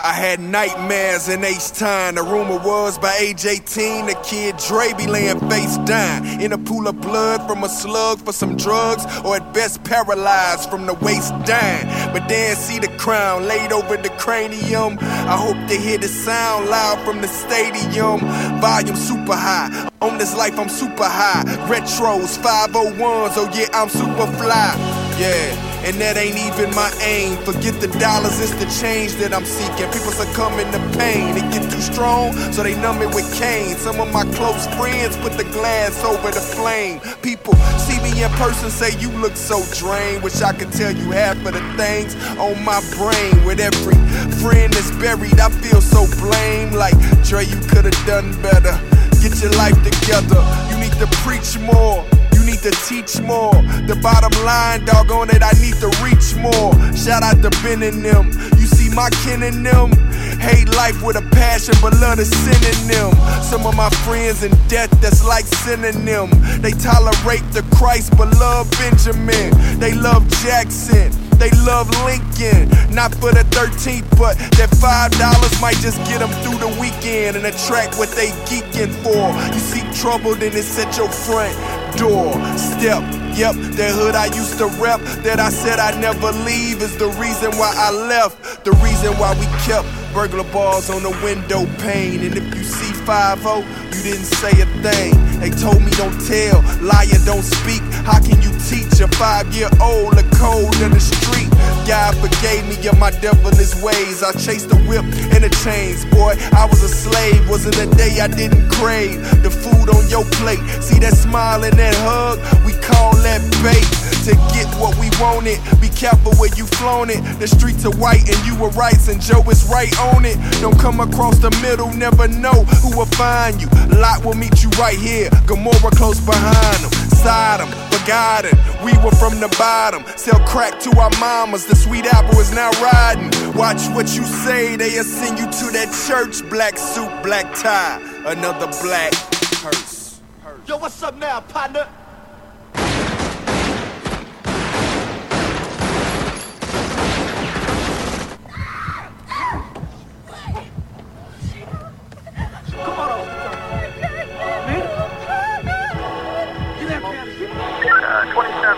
I 0.05 0.13
had 0.13 0.39
nightmares 0.39 1.29
in 1.29 1.43
H 1.43 1.71
time. 1.71 2.13
The 2.13 2.21
rumor 2.21 2.59
was 2.59 2.99
by 2.99 3.15
age 3.19 3.43
18, 3.43 4.05
the 4.05 4.13
kid 4.23 4.55
Dre 4.57 4.93
be 4.93 5.07
laying 5.07 5.39
face 5.49 5.77
down 5.79 6.39
in 6.39 6.53
a 6.53 6.59
pool 6.59 6.87
of 6.87 7.01
blood 7.01 7.47
from 7.47 7.63
a 7.63 7.69
slug 7.69 8.19
for 8.23 8.31
some 8.31 8.55
drugs, 8.55 9.03
or 9.25 9.37
at 9.37 9.51
best 9.51 9.83
paralyzed 9.83 10.69
from 10.69 10.85
the 10.85 10.93
waist 10.93 11.33
down. 11.45 12.13
But 12.13 12.27
then 12.29 12.55
see 12.55 12.77
the 12.77 12.87
crown 12.99 13.47
laid 13.47 13.71
over 13.71 13.97
the 13.97 14.09
cranium. 14.09 14.99
I 15.01 15.37
hope 15.37 15.57
to 15.69 15.75
hear 15.75 15.97
the 15.97 16.07
sound 16.07 16.69
loud 16.69 17.03
from 17.03 17.21
the 17.21 17.27
stadium. 17.27 18.19
Volume 18.61 18.95
super 18.95 19.35
high. 19.35 19.89
On 20.01 20.19
this 20.19 20.35
life, 20.37 20.59
I'm 20.59 20.69
super 20.69 21.03
high. 21.03 21.43
Retros, 21.67 22.37
501s, 22.37 23.33
oh 23.37 23.51
yeah, 23.55 23.69
I'm 23.73 23.89
super 23.89 24.27
fly. 24.37 24.75
Yeah. 25.19 25.74
And 25.85 26.01
that 26.01 26.17
ain't 26.17 26.41
even 26.41 26.73
my 26.73 26.89
aim. 27.05 27.37
Forget 27.45 27.79
the 27.79 27.85
dollars, 28.01 28.41
it's 28.41 28.57
the 28.57 28.65
change 28.81 29.13
that 29.21 29.29
I'm 29.37 29.45
seeking. 29.45 29.85
People 29.93 30.09
succumb 30.17 30.57
to 30.57 30.81
pain. 30.97 31.37
It 31.37 31.45
get 31.53 31.69
too 31.69 31.79
strong, 31.79 32.33
so 32.51 32.63
they 32.63 32.73
numb 32.81 33.03
it 33.03 33.13
with 33.13 33.29
cane. 33.37 33.77
Some 33.77 34.01
of 34.01 34.11
my 34.11 34.25
close 34.33 34.65
friends 34.73 35.15
put 35.17 35.37
the 35.37 35.45
glass 35.53 36.03
over 36.03 36.31
the 36.33 36.41
flame. 36.41 36.99
People 37.21 37.53
see 37.85 38.01
me 38.01 38.17
in 38.17 38.31
person, 38.41 38.71
say 38.71 38.97
you 38.97 39.13
look 39.21 39.37
so 39.37 39.61
drained. 39.77 40.23
Wish 40.23 40.41
I 40.41 40.53
could 40.53 40.73
tell 40.73 40.89
you 40.89 41.11
half 41.11 41.37
of 41.45 41.53
the 41.53 41.61
things 41.77 42.17
on 42.41 42.57
my 42.65 42.81
brain. 42.97 43.45
With 43.45 43.61
every 43.61 44.01
friend 44.41 44.73
that's 44.73 44.89
buried, 44.97 45.39
I 45.39 45.53
feel 45.61 45.81
so 45.81 46.09
blamed. 46.17 46.73
Like, 46.73 46.97
Dre, 47.29 47.45
you 47.45 47.61
could've 47.69 47.93
done 48.09 48.33
better. 48.41 48.73
Get 49.21 49.37
your 49.37 49.53
life 49.53 49.77
together. 49.85 50.41
You 50.65 50.81
need 50.81 50.97
to 50.97 51.05
preach 51.21 51.59
more 51.61 52.01
need 52.45 52.61
to 52.61 52.71
teach 52.85 53.19
more. 53.21 53.53
The 53.89 53.97
bottom 54.01 54.31
line, 54.45 54.85
doggone 54.85 55.29
it, 55.31 55.41
I 55.41 55.51
need 55.59 55.75
to 55.81 55.89
reach 56.05 56.37
more. 56.37 56.71
Shout 56.93 57.23
out 57.23 57.41
to 57.41 57.49
Ben 57.65 57.81
and 57.81 58.05
them. 58.05 58.27
You 58.57 58.67
see 58.69 58.93
my 58.93 59.09
kin 59.25 59.43
and 59.43 59.65
them. 59.65 59.91
Hate 60.39 60.69
life 60.69 61.01
with 61.01 61.17
a 61.17 61.25
passion, 61.33 61.73
but 61.81 61.93
love 61.99 62.19
in 62.19 62.87
them. 62.87 63.11
Some 63.41 63.65
of 63.65 63.75
my 63.75 63.89
friends 64.05 64.43
in 64.43 64.51
death, 64.67 64.91
that's 65.01 65.25
like 65.25 65.45
synonym. 65.45 66.29
They 66.61 66.71
tolerate 66.71 67.45
the 67.51 67.65
Christ, 67.75 68.15
but 68.17 68.29
love 68.37 68.69
Benjamin. 68.77 69.51
They 69.79 69.93
love 69.93 70.27
Jackson. 70.45 71.11
They 71.37 71.51
love 71.67 71.89
Lincoln, 72.05 72.69
not 72.95 73.13
for 73.15 73.33
the 73.33 73.43
13th, 73.51 74.07
but 74.17 74.37
that 74.55 74.71
five 74.79 75.11
dollars 75.19 75.59
might 75.59 75.75
just 75.83 75.97
get 76.07 76.19
them 76.19 76.31
through 76.43 76.59
the 76.59 76.71
weekend 76.79 77.35
and 77.35 77.45
attract 77.45 77.97
what 77.97 78.09
they 78.15 78.29
geeking 78.47 78.93
for. 79.03 79.35
You 79.53 79.59
seek 79.59 79.83
trouble, 79.93 80.35
then 80.35 80.55
it's 80.55 80.79
at 80.79 80.95
your 80.95 81.09
front 81.09 81.84
door. 81.97 82.33
Step, 82.57 83.24
yep, 83.35 83.55
that 83.75 83.91
hood 83.93 84.15
I 84.15 84.27
used 84.27 84.57
to 84.59 84.67
rep, 84.81 85.01
that 85.23 85.39
I 85.39 85.49
said 85.49 85.79
I'd 85.79 85.99
never 85.99 86.31
leave, 86.43 86.81
is 86.81 86.97
the 86.97 87.09
reason 87.19 87.51
why 87.59 87.73
I 87.75 87.91
left. 87.91 88.63
The 88.63 88.71
reason 88.83 89.13
why 89.19 89.35
we 89.37 89.45
kept 89.67 89.87
burglar 90.13 90.49
bars 90.51 90.89
on 90.89 91.03
the 91.03 91.11
window 91.23 91.65
pane. 91.83 92.21
And 92.23 92.37
if 92.37 92.55
you 92.55 92.63
see 92.63 92.93
5 93.05 93.43
you 93.43 94.03
didn't 94.03 94.25
say 94.25 94.51
a 94.61 94.65
thing. 94.81 95.13
They 95.39 95.51
told 95.51 95.83
me 95.83 95.91
don't 95.91 96.15
tell, 96.25 96.63
liar 96.81 97.19
don't 97.25 97.43
speak. 97.43 97.83
How 98.07 98.19
can 98.19 98.41
you 98.41 98.51
teach 98.65 98.99
a 98.99 99.07
five 99.19 99.53
year 99.53 99.69
old 99.81 100.15
the 100.15 100.23
code 100.39 100.75
in 100.81 100.91
the 100.91 100.99
street? 100.99 101.51
God 101.85 102.15
forgave 102.17 102.65
me 102.65 102.75
of 102.87 102.97
my 102.97 103.11
devilish 103.11 103.75
ways. 103.83 104.23
I 104.23 104.31
chased 104.33 104.69
the 104.69 104.79
whip 104.87 105.03
and 105.35 105.43
the 105.43 105.51
chains, 105.63 106.05
boy. 106.05 106.33
I 106.55 106.65
was 106.65 106.81
a 106.81 106.89
slave. 106.89 107.47
Wasn't 107.49 107.77
a 107.77 107.87
day 107.95 108.19
I 108.19 108.27
didn't 108.27 108.69
crave 108.71 109.21
the 109.43 109.51
food 109.51 109.89
on 109.89 110.07
your 110.09 110.25
plate. 110.39 110.63
See 110.81 110.99
that 110.99 111.13
smile 111.13 111.63
and 111.63 111.77
that 111.77 111.95
hug? 111.99 112.39
We 112.65 112.73
call 112.81 113.13
that 113.25 113.41
bait 113.65 113.89
to 114.29 114.37
get 114.53 114.69
what 114.77 114.93
we 115.01 115.09
wanted. 115.17 115.57
Be 115.81 115.89
careful 115.89 116.31
where 116.37 116.53
you 116.53 116.65
flown 116.77 117.09
it. 117.09 117.21
The 117.41 117.47
streets 117.47 117.83
are 117.85 117.97
white 117.97 118.21
and 118.29 118.37
you 118.45 118.53
were 118.61 118.69
right, 118.77 118.97
and 119.09 119.19
Joe 119.19 119.41
is 119.49 119.65
right 119.65 119.91
on 120.13 120.25
it. 120.25 120.37
Don't 120.61 120.77
come 120.77 120.99
across 121.01 121.39
the 121.39 121.49
middle, 121.65 121.89
never 121.91 122.27
know 122.27 122.63
who 122.85 122.95
will 122.95 123.09
find 123.17 123.59
you. 123.61 123.67
Lot 123.97 124.23
will 124.23 124.35
meet 124.37 124.63
you 124.63 124.69
right 124.77 124.97
here. 124.97 125.29
Gomorrah 125.45 125.93
close 125.97 126.21
behind 126.21 126.79
them. 126.85 126.91
Sodom, 127.25 127.69
forgotten. 127.89 128.53
We 128.85 128.93
were 129.01 129.15
from 129.17 129.41
the 129.41 129.49
bottom. 129.57 130.05
Sell 130.15 130.39
crack 130.45 130.79
to 130.81 130.93
our 130.99 131.09
mamas. 131.19 131.65
The 131.65 131.75
sweet 131.75 132.05
apple 132.05 132.39
is 132.39 132.53
now 132.53 132.69
riding. 132.77 133.29
Watch 133.57 133.81
what 133.97 134.13
you 134.15 134.23
say. 134.23 134.75
They'll 134.75 135.03
send 135.03 135.39
you 135.39 135.45
to 135.45 135.65
that 135.73 135.89
church. 136.05 136.47
Black 136.49 136.77
suit, 136.77 137.09
black 137.23 137.45
tie. 137.55 137.97
Another 138.25 138.67
black 138.83 139.13
curse. 139.61 140.21
Yo, 140.67 140.77
what's 140.77 141.01
up 141.01 141.17
now, 141.17 141.41
partner? 141.41 141.87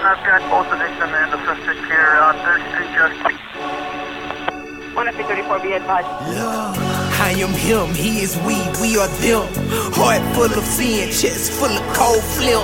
I've 0.08 0.24
got 0.26 0.40
both 0.50 0.72
the 0.72 0.78
victim 0.78 1.10
and 1.14 1.34
the 1.34 1.38
suspect 1.44 1.86
here 1.86 2.16
on 2.24 2.36
3rd 2.38 2.64
Street 2.72 2.92
Justice. 2.96 3.42
134 4.96 5.60
be 5.60 5.74
advised. 5.74 6.08
Yeah. 6.32 7.07
I 7.20 7.32
am 7.32 7.50
him, 7.50 7.96
he 7.96 8.22
is 8.22 8.38
we, 8.46 8.56
we 8.80 8.98
are 8.98 9.10
them. 9.26 9.50
Heart 9.98 10.22
full 10.36 10.54
of 10.54 10.64
sin, 10.64 11.10
chest 11.10 11.52
full 11.52 11.66
of 11.66 11.82
cold 11.98 12.22
flip. 12.22 12.62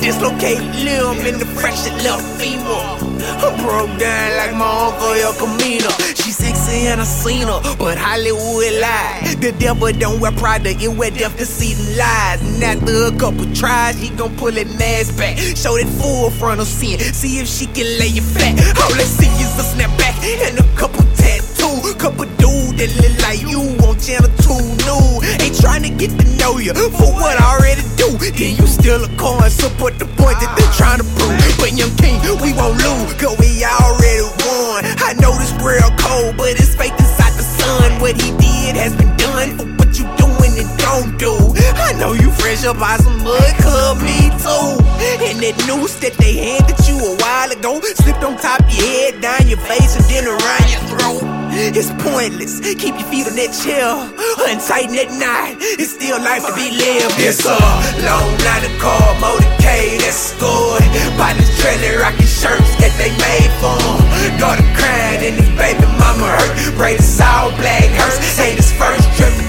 Dislocated 0.00 0.74
limb 0.82 1.24
in 1.24 1.38
the 1.38 1.46
fractured 1.46 1.94
left 2.02 2.26
femur. 2.40 2.82
I 3.22 3.54
broke 3.62 3.94
down 3.98 4.36
like 4.36 4.54
my 4.58 4.66
uncle 4.90 5.14
El 5.14 5.32
Camino. 5.38 5.90
She 6.18 6.30
sexy 6.34 6.88
and 6.88 7.00
I 7.00 7.04
seen 7.04 7.46
her, 7.46 7.62
but 7.78 7.96
Hollywood 7.96 8.74
lied. 8.82 9.38
The 9.40 9.54
devil 9.58 9.92
don't 9.92 10.20
wear 10.20 10.32
Prada, 10.32 10.70
it 10.70 10.88
wear 10.98 11.12
death 11.12 11.38
deceiving 11.38 11.96
lies. 11.96 12.42
And 12.42 12.62
after 12.62 13.06
a 13.06 13.12
couple 13.16 13.46
tries, 13.54 13.96
he 13.98 14.10
gon' 14.10 14.34
pull 14.36 14.50
that 14.50 14.66
mask 14.78 15.16
back. 15.16 15.38
Show 15.38 15.78
that 15.78 15.88
full 16.02 16.30
frontal 16.30 16.66
sin, 16.66 16.98
see 16.98 17.38
if 17.38 17.46
she 17.46 17.66
can 17.66 17.86
lay 17.98 18.08
you 18.08 18.22
flat. 18.22 18.58
All 18.82 18.92
I 18.98 19.06
see 19.06 19.30
is 19.38 19.54
a 19.58 19.62
snapback 19.62 20.18
and 20.26 20.58
a 20.58 20.66
couple 20.76 21.04
tattoos. 21.14 21.51
Couple 22.02 22.26
dudes 22.34 22.74
that 22.82 22.90
look 22.98 23.14
like 23.22 23.38
you 23.46 23.62
on 23.86 23.94
channel 24.02 24.26
2 24.42 24.58
new. 24.82 25.22
Ain't 25.38 25.54
trying 25.54 25.86
to 25.86 25.92
get 25.94 26.10
to 26.18 26.26
know 26.34 26.58
you 26.58 26.74
for 26.74 27.14
what 27.14 27.38
I 27.38 27.54
already 27.54 27.86
do. 27.94 28.10
Then 28.18 28.58
you 28.58 28.66
still 28.66 29.06
a 29.06 29.10
coin, 29.14 29.46
support 29.46 30.02
the 30.02 30.10
point 30.18 30.42
that 30.42 30.50
they're 30.58 30.74
trying 30.74 30.98
to 30.98 31.06
prove. 31.14 31.38
But 31.62 31.78
young 31.78 31.94
king, 32.02 32.18
we 32.42 32.50
won't 32.58 32.74
lose, 32.82 33.14
cause 33.22 33.38
we 33.38 33.62
already 33.62 34.26
won. 34.42 34.82
I 34.98 35.14
know 35.22 35.30
this 35.38 35.54
world 35.62 35.94
cold, 35.94 36.34
but 36.34 36.58
it's 36.58 36.74
faith 36.74 36.90
inside 36.98 37.38
the 37.38 37.46
sun. 37.46 38.02
What 38.02 38.18
he 38.18 38.34
did 38.34 38.74
has 38.74 38.98
been 38.98 39.14
done 39.14 39.54
for 39.54 39.70
what 39.78 39.94
you 39.94 40.02
doing 40.18 40.58
and 40.58 40.70
don't 40.82 41.14
do. 41.22 41.30
I 41.86 41.94
know 42.02 42.18
you 42.18 42.34
fresh 42.34 42.66
up 42.66 42.82
out 42.82 42.98
some 42.98 43.22
mud, 43.22 43.54
club 43.62 44.02
me 44.02 44.26
too. 44.42 44.74
And 45.22 45.38
that 45.38 45.54
noose 45.70 46.02
that 46.02 46.18
they 46.18 46.58
handed 46.58 46.82
you 46.90 46.98
a 46.98 47.14
while 47.22 47.50
ago 47.54 47.78
slipped 47.94 48.26
on 48.26 48.34
top 48.42 48.58
your 48.74 48.90
head, 48.90 49.22
down 49.22 49.46
your 49.46 49.62
face, 49.70 49.94
and 49.94 50.06
then 50.10 50.26
around 50.26 50.66
your 50.66 50.82
throat. 50.90 51.41
It's 51.54 51.92
pointless. 52.00 52.60
Keep 52.60 52.96
your 52.96 53.08
feet 53.12 53.28
on 53.28 53.36
that 53.36 53.52
chair, 53.52 53.84
untighten 54.48 54.96
that 54.96 55.12
knot. 55.20 55.60
It's 55.60 55.92
still 55.92 56.16
life 56.16 56.48
to 56.48 56.52
be 56.56 56.72
lived. 56.72 57.20
It's 57.20 57.44
a 57.44 57.52
long 58.08 58.32
night 58.40 58.64
of 58.64 58.72
car, 58.80 59.04
motorcade, 59.20 60.00
that's 60.00 60.32
good. 60.40 60.80
By 61.20 61.36
this 61.36 61.52
trailer, 61.60 62.00
rocking 62.00 62.24
shirts 62.24 62.72
that 62.80 62.96
they 62.96 63.12
made 63.20 63.52
for 63.60 63.76
him. 63.76 64.00
Daughter 64.40 64.64
crying 64.72 65.28
and 65.28 65.36
his 65.36 65.52
baby 65.52 65.84
mama 66.00 66.40
hurt. 66.40 66.76
Braid 66.76 67.00
is 67.00 67.20
all 67.20 67.52
black, 67.60 67.84
hurts. 68.00 68.16
His 68.40 68.72
first 68.72 69.04
trip. 69.20 69.41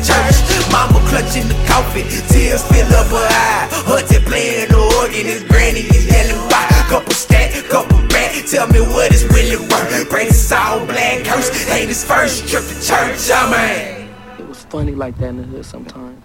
Mama 0.74 0.98
clutching 1.06 1.48
the 1.48 1.54
coffin, 1.70 2.02
tears 2.34 2.66
fill 2.66 2.90
up 2.98 3.06
her 3.14 3.28
eye. 3.30 3.70
Hunter 3.86 4.20
playing 4.26 4.70
the 4.70 4.82
organ, 4.98 5.26
his 5.30 5.44
granny 5.44 5.86
is 5.86 6.10
yelling 6.10 6.50
by. 6.50 6.66
Couple 6.90 7.14
stack, 7.14 7.54
couple 7.70 8.02
back. 8.08 8.34
Tell 8.50 8.66
me 8.70 8.82
what 8.82 9.14
it's 9.14 9.22
really 9.26 9.58
worth. 9.70 10.10
Braid 10.10 10.30
is 10.30 10.52
all 10.52 10.84
black, 10.88 11.26
curse. 11.26 11.70
Ain't 11.70 11.90
his 11.90 12.04
first 12.04 12.50
trip 12.50 12.64
to 12.64 12.74
church, 12.74 13.30
oh 13.30 13.52
man. 13.52 14.10
It 14.40 14.48
was 14.48 14.66
funny 14.66 14.96
like 14.96 15.16
that 15.20 15.30
in 15.30 15.38
the 15.38 15.44
hood 15.44 15.64
sometimes. 15.64 16.20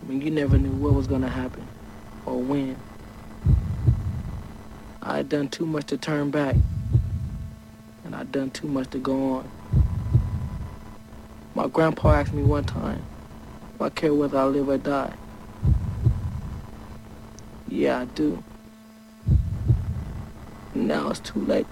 I 0.00 0.08
mean, 0.08 0.22
you 0.22 0.30
never 0.30 0.56
knew 0.56 0.72
what 0.72 0.94
was 0.94 1.06
gonna 1.06 1.28
happen 1.28 1.68
or 2.24 2.40
when. 2.40 2.76
I 5.02 5.18
had 5.18 5.28
done 5.28 5.48
too 5.48 5.66
much 5.66 5.84
to 5.88 5.98
turn 5.98 6.30
back, 6.30 6.56
and 8.06 8.16
I'd 8.16 8.32
done 8.32 8.52
too 8.52 8.68
much 8.68 8.88
to 8.92 8.98
go 8.98 9.34
on. 9.34 9.50
My 11.54 11.68
grandpa 11.68 12.12
asked 12.12 12.32
me 12.32 12.42
one 12.42 12.64
time 12.64 13.04
if 13.80 13.86
I 13.86 13.88
care 13.88 14.12
whether 14.12 14.36
I 14.36 14.44
live 14.44 14.68
or 14.68 14.76
die. 14.76 15.14
Yeah, 17.66 18.00
I 18.00 18.04
do. 18.04 18.42
Now 20.74 21.08
it's 21.08 21.20
too 21.20 21.40
late. 21.40 21.66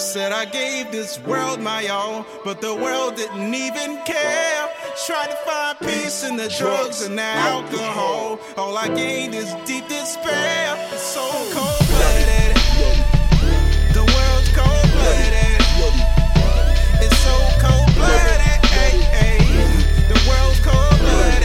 Said 0.00 0.32
I 0.32 0.44
gave 0.46 0.90
this 0.90 1.20
world 1.20 1.60
my 1.60 1.86
all, 1.86 2.24
but 2.42 2.60
the 2.60 2.74
world 2.74 3.14
didn't 3.14 3.54
even 3.54 3.96
care. 4.04 4.68
Tried 5.06 5.28
to 5.28 5.36
find 5.46 5.78
peace 5.78 6.24
in 6.24 6.36
the 6.36 6.48
drugs 6.48 7.02
and 7.02 7.16
the 7.16 7.22
alcohol. 7.22 8.40
All 8.56 8.76
I 8.76 8.88
gained 8.88 9.34
is 9.34 9.54
deep 9.66 9.86
despair. 9.88 10.74
It's 10.90 11.02
so 11.02 11.20
cold 11.52 11.86
blooded. 11.86 12.56
The 13.94 14.02
world's 14.02 14.50
cold 14.56 14.90
blooded. 14.90 15.60
It's 17.04 17.18
so 17.18 17.36
cold 17.60 17.94
blooded. 17.94 18.40
The 20.08 20.18
world's 20.28 20.60
cold 20.60 20.98
blooded. 20.98 21.44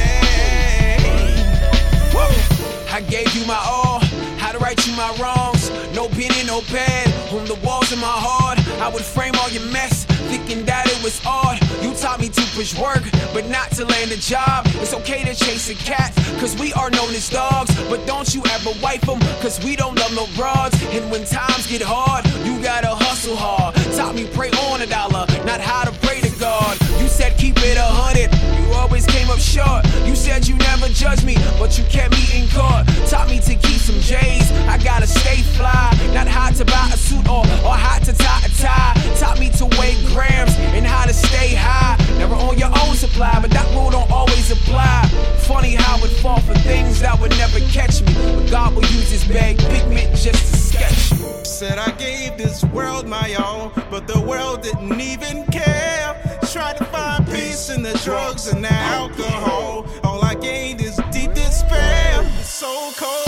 Whoa. 2.15 2.32
I 2.91 3.02
gave 3.02 3.32
you 3.36 3.46
my 3.46 3.62
all, 3.63 4.00
how 4.39 4.54
to 4.54 4.58
right 4.60 4.80
you 4.88 4.96
my 4.96 5.15
wrongs. 5.22 5.55
And 6.32 6.48
no 6.48 6.62
pad 6.62 7.08
on 7.32 7.46
the 7.46 7.54
walls 7.64 7.92
of 7.92 8.00
my 8.00 8.08
heart. 8.08 8.58
I 8.82 8.90
would 8.90 9.04
frame 9.04 9.34
all 9.42 9.50
your 9.50 9.66
mess, 9.72 10.06
thinking 10.26 10.66
that 10.66 10.88
it 10.88 11.04
was 11.04 11.22
odd. 11.26 11.62
You 11.84 11.94
taught 11.94 12.20
me 12.20 12.30
to 12.30 12.42
push 12.58 12.74
work, 12.80 13.04
but 13.32 13.48
not 13.48 13.70
to 13.78 13.86
land 13.86 14.12
a 14.12 14.18
job. 14.18 14.66
It's 14.82 14.94
okay 14.94 15.24
to 15.24 15.36
chase 15.36 15.70
a 15.70 15.76
cat, 15.76 16.16
cause 16.40 16.58
we 16.60 16.74
are 16.74 16.90
known 16.90 17.14
as 17.14 17.30
dogs. 17.30 17.70
But 17.90 18.06
don't 18.08 18.34
you 18.34 18.42
ever 18.58 18.72
wipe 18.82 19.02
them, 19.02 19.20
cause 19.40 19.64
we 19.64 19.76
don't 19.76 19.96
love 20.00 20.14
no 20.16 20.26
broads. 20.36 20.82
And 20.90 21.12
when 21.12 21.26
times 21.26 21.68
get 21.68 21.82
hard, 21.82 22.26
you 22.44 22.62
gotta 22.62 22.90
hustle 22.90 23.36
hard. 23.36 23.76
Taught 23.96 24.16
me 24.16 24.26
pray 24.34 24.50
on 24.70 24.82
a 24.82 24.88
dollar, 24.88 25.26
not 25.46 25.62
how 25.62 25.84
to 25.84 25.92
pray 26.06 26.22
to 26.22 26.32
God. 26.40 26.74
You 27.00 27.08
said 27.08 27.38
keep 27.38 27.58
it 27.60 27.78
a 27.78 27.86
hundred, 27.86 28.32
up 29.36 29.41
short. 29.41 29.84
You 30.08 30.15
said 30.15 30.48
you 30.48 30.56
never 30.56 30.88
judged 30.88 31.26
me, 31.26 31.36
but 31.60 31.78
you 31.78 31.84
kept 31.86 32.13
me 32.15 32.24
in 32.39 32.48
court. 32.50 32.88
Taught 33.10 33.28
me 33.30 33.39
to 33.39 33.56
keep 33.56 33.80
some 33.82 34.00
J's, 34.00 34.52
I 34.67 34.78
gotta 34.78 35.08
stay 35.08 35.41
fly. 35.58 35.91
Not 36.13 36.28
how 36.28 36.50
to 36.52 36.63
buy 36.63 36.89
a 36.93 36.98
suit 36.98 37.28
or, 37.28 37.43
or 37.67 37.76
how 37.76 38.00
to 38.00 38.13
tie 38.13 38.43
a 38.45 38.50
tie. 38.50 38.93
Taught 39.19 39.39
me 39.39 39.50
to 39.60 39.65
weigh 39.78 39.98
grams 40.13 40.56
and 40.76 40.86
how 40.86 41.06
to 41.06 41.13
stay 41.13 41.54
high. 41.56 41.98
Never 42.17 42.36
on 42.36 42.58
your 42.58 42.71
own 42.84 42.95
supply, 42.95 43.38
but 43.41 43.52
that 43.52 43.67
rule 43.76 43.91
don't 43.91 44.10
always 44.10 44.52
apply. 44.52 45.08
Funny 45.39 45.76
how 45.76 45.98
it 46.04 46.13
fall 46.21 46.39
for 46.39 46.56
things 46.69 47.00
that 47.02 47.19
would 47.19 47.32
never 47.32 47.60
catch 47.71 48.02
me. 48.02 48.13
But 48.13 48.50
God 48.50 48.76
will 48.76 48.88
use 48.98 49.12
his 49.12 49.26
bag 49.26 49.58
pigment 49.58 50.15
just 50.15 50.41
to 50.52 50.58
sketch 50.58 51.12
me. 51.19 51.26
Said 51.43 51.78
I 51.78 51.91
gave 51.91 52.38
this 52.38 52.63
world 52.65 53.08
my 53.08 53.34
all, 53.36 53.71
but 53.91 54.08
the 54.08 54.19
world 54.19 54.63
didn't 54.63 55.00
even 55.00 55.45
care. 55.48 56.39
Tried 56.52 56.78
to 56.78 56.86
find 56.86 57.25
peace 57.36 57.69
in 57.69 57.82
the 57.82 57.93
drugs 58.04 58.48
and 58.48 58.63
the 58.63 58.71
alcohol. 58.71 59.86
All 60.04 60.24
I 60.24 60.36
gained 60.36 60.82
is 60.82 60.95
deep 61.12 61.34
despair. 61.34 62.24
So 62.41 62.91
cold 62.98 63.25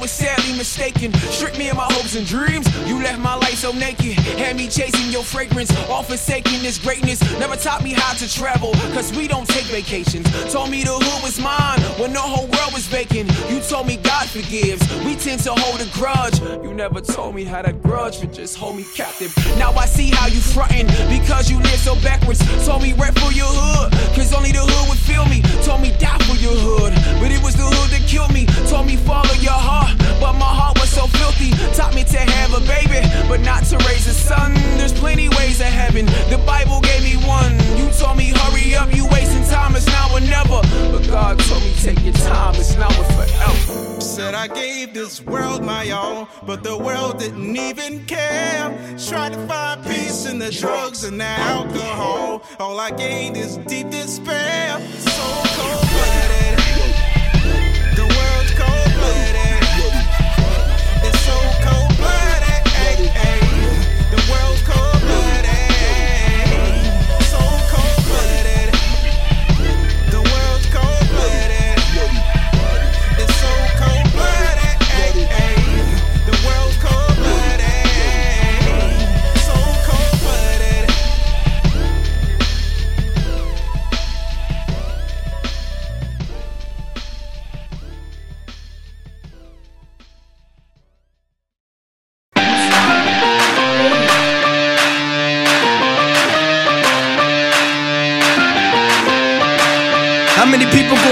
was 0.00 0.10
sadly 0.10 0.56
mistaken. 0.56 1.12
Stripped 1.30 1.58
me 1.58 1.68
of 1.68 1.76
my 1.76 1.84
hopes 1.84 2.16
and 2.16 2.26
dreams, 2.26 2.66
you 2.88 3.02
left 3.02 3.18
my 3.18 3.34
life 3.34 3.56
so 3.56 3.72
naked. 3.72 4.14
Had 4.38 4.56
me 4.56 4.66
chasing 4.66 5.12
your 5.12 5.22
fragrance, 5.22 5.70
all 5.88 6.02
forsaking 6.02 6.62
this 6.62 6.78
greatness. 6.78 7.20
Never 7.38 7.56
taught 7.56 7.84
me 7.84 7.92
how 7.92 8.14
to 8.14 8.32
travel, 8.32 8.72
cause 8.94 9.12
we 9.12 9.28
don't 9.28 9.46
take 9.48 9.66
vacations. 9.66 10.26
Told 10.52 10.70
me 10.70 10.82
the 10.84 10.92
hood 10.92 11.22
was 11.22 11.38
mine 11.40 11.80
when 12.00 12.12
the 12.12 12.20
whole 12.20 12.46
world 12.46 12.72
was 12.72 12.86
vacant. 12.86 13.30
You 13.50 13.60
told 13.60 13.86
me 13.86 13.96
God 13.98 14.28
forgives, 14.28 14.82
we 15.04 15.16
tend 15.16 15.42
to 15.42 15.52
hold 15.52 15.80
a 15.80 15.88
grudge. 15.92 16.40
You 16.64 16.72
never 16.72 17.00
told 17.00 17.34
me 17.34 17.44
how 17.44 17.62
that 17.62 17.82
grudge 17.82 18.20
would 18.20 18.32
just 18.32 18.56
hold 18.56 18.76
me 18.76 18.84
captive. 18.96 19.36
Now 19.58 19.72
I 19.72 19.86
see 19.86 20.10
how 20.10 20.26
you 20.26 20.40
frontin' 20.40 20.86
because 21.08 21.50
you 21.50 21.58
live 21.58 21.78
so 21.78 21.94
backwards. 21.96 22.40
Told 22.66 22.82
me 22.82 22.94
rep 22.94 23.18
for 23.18 23.32
your 23.32 23.50
hood, 23.50 23.92
cause 24.14 24.32
only 24.32 24.52
the 24.52 24.60
hood 24.60 24.88
would 24.88 24.98
feel 24.98 25.26
me. 25.26 25.42
Told 25.62 25.82
me 25.82 25.92
die 25.98 26.18
for 26.24 26.36
your 26.36 26.54
hood, 26.54 26.92
but 27.20 27.30
it 27.30 27.42
was 27.42 27.54
the 27.54 27.64
hood 27.64 27.90
that 27.90 28.08
killed 28.08 28.32
me. 28.32 28.46
Told 28.68 28.86
me 28.86 28.96
follow 28.96 29.34
your 29.40 29.52
heart, 29.52 29.89
but 30.20 30.32
my 30.34 30.52
heart 30.58 30.78
was 30.80 30.90
so 30.90 31.06
filthy. 31.06 31.50
Taught 31.74 31.94
me 31.94 32.04
to 32.04 32.18
have 32.18 32.54
a 32.54 32.60
baby, 32.66 33.00
but 33.28 33.40
not 33.40 33.64
to 33.64 33.76
raise 33.88 34.06
a 34.06 34.14
son. 34.14 34.54
There's 34.78 34.92
plenty 34.92 35.28
ways 35.28 35.58
to 35.58 35.64
heaven. 35.64 36.06
The 36.28 36.42
Bible 36.46 36.80
gave 36.80 37.02
me 37.02 37.16
one. 37.26 37.52
You 37.78 37.90
told 37.98 38.16
me 38.16 38.32
hurry 38.34 38.74
up, 38.74 38.94
you 38.94 39.06
wasting 39.08 39.44
time. 39.44 39.76
It's 39.76 39.86
now 39.86 40.14
or 40.14 40.20
never. 40.20 40.60
But 40.92 41.06
God 41.08 41.38
told 41.40 41.62
me 41.62 41.72
take 41.80 42.02
your 42.04 42.14
time. 42.14 42.54
It's 42.56 42.76
now 42.76 42.88
or 42.88 43.04
forever. 43.16 44.00
Said 44.00 44.34
I 44.34 44.48
gave 44.48 44.94
this 44.94 45.20
world 45.20 45.62
my 45.62 45.90
all, 45.90 46.28
but 46.44 46.62
the 46.62 46.76
world 46.76 47.18
didn't 47.18 47.56
even 47.56 48.04
care. 48.06 48.68
Tried 49.08 49.32
to 49.34 49.46
find 49.46 49.84
peace 49.84 50.26
in 50.26 50.38
the 50.38 50.50
drugs 50.50 51.04
and 51.04 51.20
the 51.20 51.24
alcohol. 51.24 52.42
All 52.58 52.78
I 52.80 52.90
gained 52.90 53.36
is 53.36 53.56
deep 53.58 53.90
despair. 53.90 54.80
So. 54.98 55.20
Cold 55.56 55.80
blooded. 55.90 56.49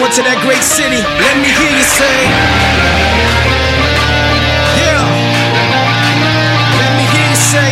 People 0.08 0.24
to 0.24 0.30
that 0.30 0.40
great 0.42 0.62
city? 0.62 1.00
Let 1.00 1.36
me 1.40 1.48
hear 1.52 1.72
you 1.72 1.84
say. 1.84 2.16
Yeah. 4.80 5.04
Let 6.80 6.92
me 6.96 7.04
hear 7.12 7.28
you 7.28 7.38
say. 7.38 7.68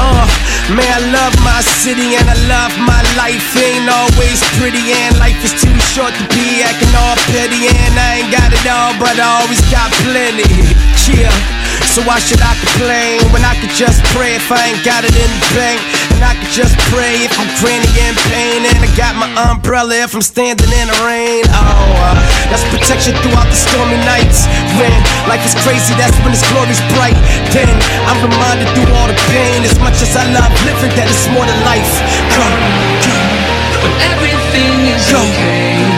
Uh, 0.00 0.26
man, 0.76 0.92
I 0.92 1.00
love 1.12 1.34
my 1.44 1.60
city 1.60 2.16
and 2.16 2.26
I 2.28 2.36
love 2.48 2.74
my 2.80 3.00
life. 3.16 3.44
Ain't 3.56 3.88
always 3.88 4.40
pretty 4.60 4.92
and 4.92 5.18
life 5.18 5.38
is 5.44 5.54
too 5.56 5.74
short 5.92 6.12
to 6.14 6.24
be 6.34 6.62
acting 6.62 6.92
all 6.96 7.16
petty. 7.32 7.68
And 7.68 7.94
I 7.96 8.20
ain't 8.20 8.32
got 8.32 8.52
it 8.52 8.66
all, 8.68 8.92
but 8.98 9.16
I 9.16 9.40
always 9.42 9.62
got 9.70 9.90
plenty. 10.04 10.44
Yeah. 11.04 11.63
So 11.94 12.02
why 12.02 12.18
should 12.18 12.42
I 12.42 12.54
complain 12.58 13.22
when 13.30 13.46
I 13.46 13.54
could 13.62 13.70
just 13.70 14.02
pray 14.14 14.34
if 14.34 14.50
I 14.50 14.74
ain't 14.74 14.82
got 14.82 15.06
it 15.06 15.14
in 15.14 15.30
the 15.30 15.42
bank? 15.54 15.78
And 16.14 16.22
I 16.22 16.34
could 16.38 16.50
just 16.50 16.74
pray 16.90 17.22
if 17.22 17.34
I'm 17.38 17.50
cranny 17.62 17.90
in 18.02 18.14
pain. 18.30 18.66
And 18.66 18.78
I 18.82 18.90
got 18.98 19.14
my 19.14 19.30
umbrella 19.50 19.94
if 20.02 20.14
I'm 20.14 20.22
standing 20.22 20.70
in 20.70 20.86
the 20.90 20.98
rain. 21.06 21.46
Oh, 21.54 21.62
uh, 21.62 22.18
that's 22.50 22.66
protection 22.70 23.14
throughout 23.22 23.46
the 23.46 23.58
stormy 23.58 23.98
nights. 24.02 24.46
When 24.74 24.90
life 25.30 25.42
is 25.46 25.54
crazy, 25.62 25.94
that's 25.94 26.18
when 26.26 26.34
its 26.34 26.42
glory's 26.50 26.82
bright. 26.98 27.18
Then 27.54 27.70
I'm 28.10 28.18
reminded 28.26 28.66
through 28.74 28.90
all 28.98 29.06
the 29.06 29.18
pain. 29.30 29.62
As 29.62 29.78
much 29.78 29.98
as 30.02 30.14
I 30.18 30.26
love 30.34 30.50
living, 30.66 30.90
that 30.98 31.06
it's 31.06 31.26
more 31.30 31.46
than 31.46 31.58
life. 31.62 31.92
Come, 32.34 32.58
come. 33.06 33.54
Everything 34.10 34.90
is 34.90 35.06
okay. 35.14 35.93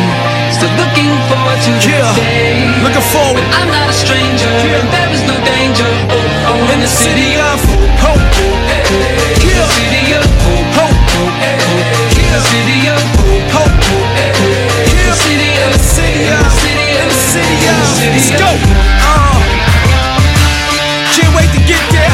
Still 0.56 0.72
looking 0.80 1.12
forward 1.28 1.58
to 1.66 1.70
the 1.76 1.90
Yeah. 1.92 2.14
day. 2.16 2.64
Looking 2.84 3.06
forward. 3.12 3.44
When 3.44 3.52
I'm 3.60 3.68
not 3.76 3.88
a 3.90 3.96
stranger. 4.04 4.48
and 4.80 4.88
There 4.94 5.10
is 5.16 5.22
no 5.30 5.36
danger. 5.52 5.90
Oh, 6.16 6.48
oh, 6.50 6.72
in 6.72 6.80
the 6.80 6.88
city 7.02 7.36
of 7.50 7.58
hope. 8.04 8.24
In 9.48 9.54
the 9.60 9.68
city 9.76 10.02
of 10.16 10.24
hope. 10.46 10.68
Hope. 10.78 11.00
In 12.22 12.28
the 12.34 12.40
city 12.52 12.78
of 12.94 13.02
hope. 13.20 13.46
Hope. 13.56 13.76
In 14.96 15.04
the 15.10 15.16
city 15.26 15.50
of 15.64 15.70
In 15.70 15.76
the 15.76 15.84
city 15.96 16.24
of. 16.38 16.48
In 16.72 17.08
the 17.12 17.20
city 17.32 17.58
of. 17.68 17.84
Let's 18.16 18.30
go. 18.42 18.50
Uh, 19.12 19.36
can't 21.14 21.32
wait 21.36 21.50
to 21.56 21.60
get 21.72 21.82
there. 21.92 22.05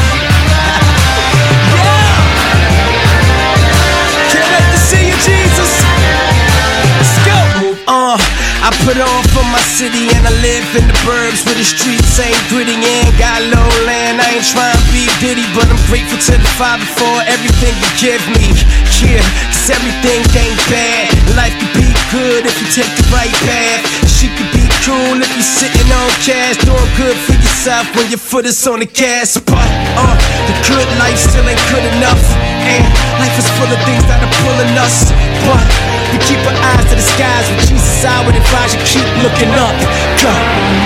Put 8.83 8.99
on 8.99 9.23
for 9.31 9.43
my 9.47 9.63
city 9.63 10.11
and 10.11 10.27
I 10.27 10.33
live 10.43 10.67
in 10.75 10.85
the 10.91 10.97
burbs 11.07 11.47
where 11.47 11.55
the 11.55 11.63
streets 11.63 12.19
ain't 12.19 12.35
gritty 12.51 12.75
and 12.75 13.07
got 13.15 13.39
low 13.47 13.69
land. 13.87 14.19
I 14.19 14.39
ain't 14.39 14.47
trying 14.47 14.75
to 14.75 14.87
be 14.91 15.07
ditty, 15.23 15.47
but 15.55 15.67
I'm 15.71 15.79
grateful 15.87 16.19
to 16.19 16.35
the 16.35 16.51
Father 16.59 16.83
for 16.99 17.15
everything 17.27 17.73
you 17.79 17.91
give 17.99 18.23
me. 18.35 18.51
Yeah, 18.99 19.23
cause 19.51 19.71
everything 19.71 20.21
ain't 20.35 20.59
bad. 20.67 21.11
Life 21.39 21.55
could 21.59 21.75
be 21.79 21.89
good 22.11 22.43
if 22.43 22.55
you 22.59 22.67
take 22.75 22.91
the 22.99 23.07
right 23.15 23.33
path. 23.47 23.81
She 24.11 24.27
could 24.35 24.51
be 24.51 24.67
cool 24.83 25.15
if 25.19 25.31
you're 25.31 25.47
sitting 25.47 25.89
on 25.89 26.11
cash, 26.23 26.59
doing 26.61 26.91
good 26.99 27.17
for 27.23 27.35
yourself 27.39 27.87
when 27.95 28.11
your 28.11 28.19
foot 28.19 28.45
is 28.45 28.59
on 28.67 28.79
the 28.79 28.89
gas. 28.89 29.39
But 29.39 29.67
uh, 29.95 30.15
the 30.47 30.55
good 30.67 30.89
life 30.99 31.17
still 31.17 31.47
ain't 31.47 31.63
good 31.71 31.87
enough. 31.97 32.52
And 32.63 32.83
life 33.19 33.35
is 33.35 33.47
full 33.59 33.67
of 33.67 33.79
things 33.83 34.03
that 34.07 34.23
are 34.23 34.33
pulling 34.43 34.73
us. 34.79 35.11
But 35.43 35.63
we 36.11 36.17
keep 36.23 36.39
our 36.47 36.57
eyes 36.75 36.85
to 36.91 36.95
the 36.95 37.03
skies 37.03 37.45
with 37.51 37.67
Jesus. 37.67 38.05
I 38.05 38.23
would 38.23 38.35
advise 38.35 38.71
you 38.75 38.81
keep 38.87 39.07
looking 39.23 39.51
up. 39.59 39.75
Go, 40.21 40.31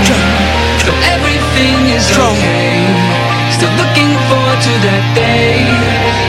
go. 0.07 0.17
So 0.85 0.91
everything 1.13 1.91
is 1.91 2.07
okay. 2.15 2.81
Still 3.51 3.73
looking 3.77 4.11
forward 4.29 4.59
to 4.61 4.73
that 4.87 5.03
day 5.17 5.65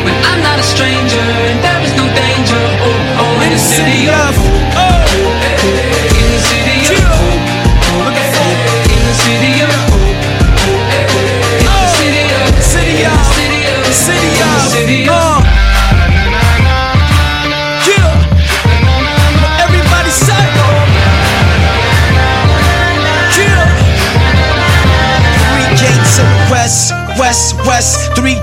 when 0.05 0.17
I'm 0.29 0.41
not 0.43 0.59
a 0.59 0.67
stranger 0.67 1.23
and 1.49 1.59
there 1.63 1.83
is 1.85 1.93
no 1.95 2.07
danger. 2.11 2.63
Oh, 2.85 3.21
oh, 3.23 3.45
in 3.45 3.51
the 3.53 3.61
city 3.61 4.09
of 4.09 4.33
oh, 4.77 4.88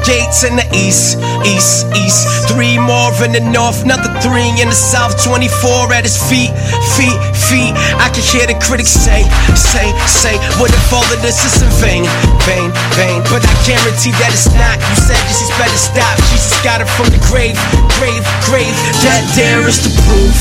gates 0.05 0.45
in 0.45 0.55
the 0.55 0.65
east, 0.71 1.17
east, 1.43 1.89
east. 1.97 2.29
Three 2.47 2.77
more 2.77 3.11
in 3.25 3.33
the 3.33 3.41
north, 3.41 3.83
another 3.83 4.13
three 4.21 4.53
in 4.61 4.69
the 4.69 4.77
south. 4.77 5.17
24 5.25 5.91
at 5.91 6.05
his 6.05 6.15
feet, 6.29 6.53
feet, 6.93 7.17
feet. 7.49 7.73
I 7.97 8.13
can 8.13 8.21
hear 8.21 8.45
the 8.45 8.55
critics 8.61 8.93
say, 8.93 9.25
say, 9.57 9.89
say. 10.05 10.37
What 10.61 10.69
if 10.69 10.93
all 10.93 11.05
of 11.09 11.19
this 11.25 11.41
is 11.43 11.59
in 11.61 11.71
vain, 11.81 12.05
vain, 12.45 12.69
vain? 12.93 13.19
But 13.33 13.41
I 13.43 13.53
guarantee 13.65 14.13
that 14.21 14.31
it's 14.31 14.47
not. 14.53 14.77
You 14.77 14.97
said 15.01 15.19
Jesus 15.27 15.49
better 15.57 15.81
stop. 15.81 16.15
Jesus 16.31 16.53
got 16.61 16.79
it 16.79 16.89
from 16.93 17.09
the 17.09 17.19
grave, 17.27 17.57
grave, 17.97 18.23
grave. 18.45 18.75
That 19.03 19.25
there 19.33 19.65
is 19.67 19.81
the 19.81 19.91
proof 20.05 20.37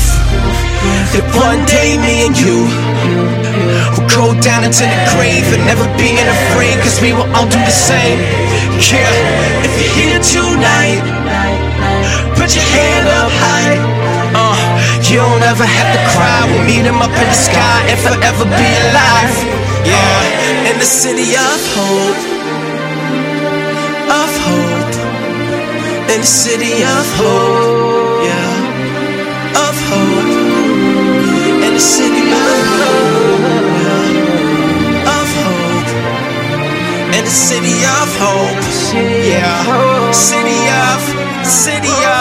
that 1.13 1.25
one 1.41 1.65
day 1.65 1.97
me 1.97 2.27
and 2.29 2.37
you 2.37 3.44
go 4.25 4.33
down 4.41 4.65
into 4.65 4.81
the 4.81 4.99
grave 5.13 5.45
and 5.53 5.61
never 5.69 5.85
being 6.01 6.17
afraid, 6.17 6.73
cause 6.81 6.97
we 6.97 7.13
will 7.13 7.29
all 7.37 7.45
do 7.45 7.61
the 7.61 7.77
same. 7.89 8.17
Yeah, 8.81 9.05
if 9.61 9.71
you're 9.77 9.93
here 9.93 10.21
tonight, 10.33 11.05
put 12.33 12.49
your 12.57 12.65
hand 12.73 13.05
up 13.05 13.29
high. 13.29 13.77
Uh, 14.33 14.57
you 15.05 15.21
don't 15.21 15.45
ever 15.45 15.67
have 15.77 15.89
to 15.93 16.01
cry. 16.13 16.41
We'll 16.49 16.65
meet 16.65 16.85
him 16.89 16.99
up 17.05 17.13
in 17.13 17.27
the 17.29 17.39
sky 17.49 17.79
and 17.85 17.99
forever 18.01 18.45
be 18.49 18.69
alive. 18.89 19.35
Yeah, 19.85 20.73
in 20.73 20.75
the 20.81 20.89
city 20.89 21.29
of 21.37 21.59
hope, 21.77 22.21
of 24.09 24.31
hope, 24.47 24.93
in 26.13 26.19
the 26.25 26.31
city 26.43 26.81
of 26.81 27.05
hope. 27.21 27.84
In 37.17 37.23
the 37.23 37.31
city 37.31 37.77
of 37.99 38.09
hope. 38.19 38.59
Yeah, 39.23 40.11
city 40.11 40.61
of, 40.91 41.01
city 41.45 41.95
of, 42.03 42.14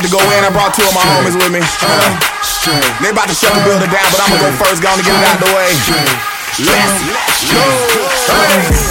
about 0.00 0.08
to 0.08 0.16
go 0.16 0.32
in. 0.32 0.44
I 0.44 0.50
brought 0.50 0.72
two 0.72 0.82
of 0.82 0.94
my 0.94 1.04
homies 1.12 1.36
with 1.36 1.52
me. 1.52 1.60
Uh, 1.60 2.16
they 3.04 3.10
about 3.10 3.28
to 3.28 3.34
shut 3.34 3.52
the 3.52 3.60
building 3.68 3.90
down, 3.90 4.08
but 4.08 4.20
I'm 4.24 4.32
gonna 4.32 4.48
go 4.48 4.64
first. 4.64 4.80
Go 4.82 4.88
on 4.88 4.98
get 5.04 5.12
it 5.12 5.28
out 5.28 5.38
the 5.40 5.52
way. 5.52 6.39
Let's 6.60 7.40
go. 7.48 8.00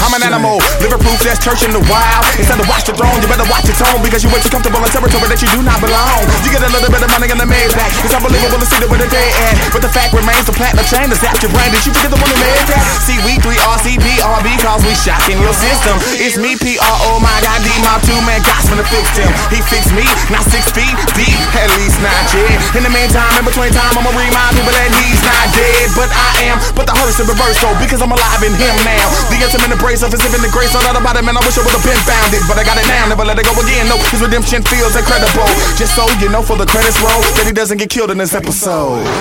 I'm 0.01 0.17
an 0.17 0.25
animal, 0.25 0.57
liver 0.81 0.97
proof, 0.97 1.21
that's 1.21 1.37
church 1.37 1.61
in 1.61 1.69
the 1.69 1.83
wild. 1.85 2.25
Instead 2.41 2.57
of 2.57 2.65
watch 2.65 2.89
the 2.89 2.97
throne, 2.97 3.21
you 3.21 3.29
better 3.29 3.45
watch 3.45 3.69
your 3.69 3.77
tone 3.77 4.01
because 4.01 4.25
you're 4.25 4.33
way 4.33 4.41
too 4.41 4.49
comfortable 4.49 4.81
in 4.81 4.89
territory 4.89 5.29
that 5.29 5.37
you 5.37 5.49
do 5.53 5.61
not 5.61 5.77
belong. 5.77 6.25
You 6.41 6.49
get 6.49 6.65
a 6.65 6.71
little 6.73 6.89
bit 6.89 7.05
of 7.05 7.13
money 7.13 7.29
in 7.29 7.37
the 7.37 7.45
Maybach. 7.45 7.93
It's 8.01 8.09
unbelievable 8.09 8.57
to 8.57 8.65
see 8.65 8.81
the 8.81 8.89
where 8.89 8.97
the 8.97 9.05
day 9.13 9.29
at. 9.45 9.53
But 9.69 9.85
the 9.85 9.91
fact 9.93 10.17
remains 10.17 10.49
the 10.49 10.55
platinum 10.57 10.81
chain 10.89 11.13
is 11.13 11.21
zapped 11.21 11.45
your 11.45 11.53
brain. 11.53 11.69
Did 11.69 11.85
you 11.85 11.93
forget 11.93 12.09
the 12.09 12.17
one 12.17 12.25
who 12.25 12.41
made 12.41 12.65
that? 12.73 12.81
See, 13.05 13.21
we 13.21 13.37
3RCPRB 13.37 14.47
cause 14.65 14.81
we 14.81 14.97
shocking 14.97 15.37
your 15.37 15.53
system. 15.53 15.93
It's 16.17 16.41
me, 16.41 16.57
PRO, 16.57 16.89
oh 17.13 17.21
my 17.21 17.37
God, 17.45 17.61
D, 17.61 17.69
my 17.85 18.01
two 18.01 18.17
man, 18.25 18.41
God's 18.49 18.65
finna 18.65 18.85
fix 18.89 19.13
him. 19.13 19.29
He 19.53 19.61
fixed 19.69 19.93
me, 19.93 20.09
not 20.33 20.41
six 20.49 20.73
feet 20.73 20.95
deep, 21.13 21.37
at 21.53 21.69
least 21.77 22.01
not 22.01 22.23
yet. 22.33 22.81
In 22.81 22.81
the 22.81 22.89
meantime, 22.89 23.29
in 23.37 23.45
between 23.45 23.69
time, 23.77 23.93
I'ma 23.93 24.09
remind 24.09 24.57
people 24.57 24.73
that 24.73 24.89
he's 25.05 25.21
not 25.21 25.45
dead, 25.53 25.85
but 25.93 26.09
I 26.09 26.49
am. 26.49 26.57
But 26.73 26.89
the 26.89 26.97
hearse 26.97 27.21
in 27.21 27.29
reverse, 27.29 27.58
though, 27.61 27.75
because 27.79 28.01
I'm 28.01 28.11
alive 28.11 28.41
in 28.43 28.55
him 28.55 28.75
now. 28.83 29.07
The 29.31 29.39
intimate 29.39 29.71
embrace 29.71 30.01
of 30.03 30.11
his 30.11 30.23
living 30.23 30.41
the 30.41 30.51
grace, 30.51 30.73
all 30.75 30.83
that 30.83 30.95
about 30.95 31.15
it, 31.19 31.23
man. 31.23 31.35
I 31.35 31.43
wish 31.43 31.59
I 31.59 31.63
would've 31.63 31.83
been 31.83 31.99
found 32.07 32.31
it, 32.33 32.43
but 32.47 32.57
I 32.59 32.63
got 32.63 32.79
it 32.79 32.87
now, 32.87 33.07
never 33.07 33.23
let 33.27 33.37
it 33.39 33.45
go 33.45 33.53
again. 33.59 33.87
No, 33.87 33.99
his 34.11 34.23
redemption 34.23 34.63
feels 34.65 34.95
incredible. 34.95 35.47
Just 35.75 35.95
so 35.95 36.07
you 36.23 36.27
know, 36.31 36.41
for 36.41 36.55
the 36.55 36.65
credits 36.67 36.97
roll, 37.03 37.21
that 37.39 37.45
he 37.45 37.53
doesn't 37.53 37.77
get 37.77 37.89
killed 37.89 38.11
in 38.11 38.17
this 38.17 38.33
episode. 38.33 39.03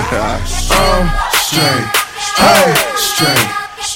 Um, 0.69 1.09
straight. 1.33 1.85
Hey, 2.39 2.71
straight. 2.95 3.47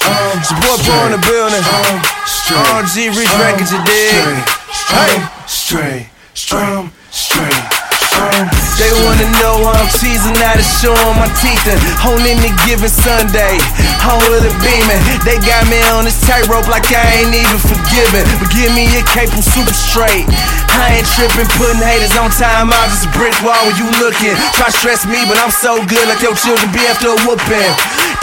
Um, 0.03 0.39
it's 0.39 0.51
boy 0.51 0.75
Bro 0.83 1.05
in 1.05 1.11
the 1.15 1.21
building. 1.23 1.63
Um, 1.63 2.01
straight. 2.25 2.65
RG 2.83 3.15
Rich 3.15 3.31
Records, 3.39 3.71
you 3.71 3.79
dig? 3.85 4.35
Hey, 4.89 5.13
straight. 5.47 6.09
Um, 6.51 6.91
straight. 7.11 7.63
Um, 8.19 8.62
They 8.81 8.89
wanna 9.05 9.29
know 9.37 9.69
I'm 9.69 9.85
cheesing 10.01 10.33
out 10.41 10.57
of 10.57 10.65
showing 10.65 11.15
my 11.15 11.29
teeth 11.37 11.61
and 11.69 11.77
on 12.09 12.19
any 12.25 12.49
giving 12.65 12.89
Sunday. 12.89 13.61
I'm 14.01 14.17
with 14.33 14.49
a 14.49 14.53
beaming. 14.65 15.01
They 15.21 15.37
got 15.45 15.69
me 15.69 15.77
on 15.93 16.03
this 16.09 16.17
tightrope 16.25 16.67
like 16.67 16.89
I 16.89 17.21
ain't 17.21 17.33
even 17.37 17.61
forgiven. 17.61 18.25
But 18.41 18.49
give 18.49 18.73
me 18.73 18.89
a 18.97 19.03
cape, 19.13 19.29
I'm 19.31 19.45
super 19.45 19.73
straight. 19.73 20.25
I 20.73 20.97
ain't 20.97 21.07
tripping, 21.13 21.47
putting 21.61 21.85
haters 21.85 22.17
on 22.17 22.33
time 22.33 22.73
out. 22.73 22.89
Just 22.89 23.05
a 23.05 23.11
brick 23.13 23.37
wall 23.45 23.61
when 23.69 23.77
you 23.77 23.87
looking. 24.01 24.33
Try 24.57 24.73
stress 24.73 25.05
me, 25.05 25.21
but 25.29 25.37
I'm 25.37 25.53
so 25.53 25.77
good 25.85 26.05
like 26.09 26.25
your 26.25 26.33
children 26.33 26.67
be 26.73 26.81
after 26.89 27.13
a 27.13 27.17
whooping. 27.29 27.71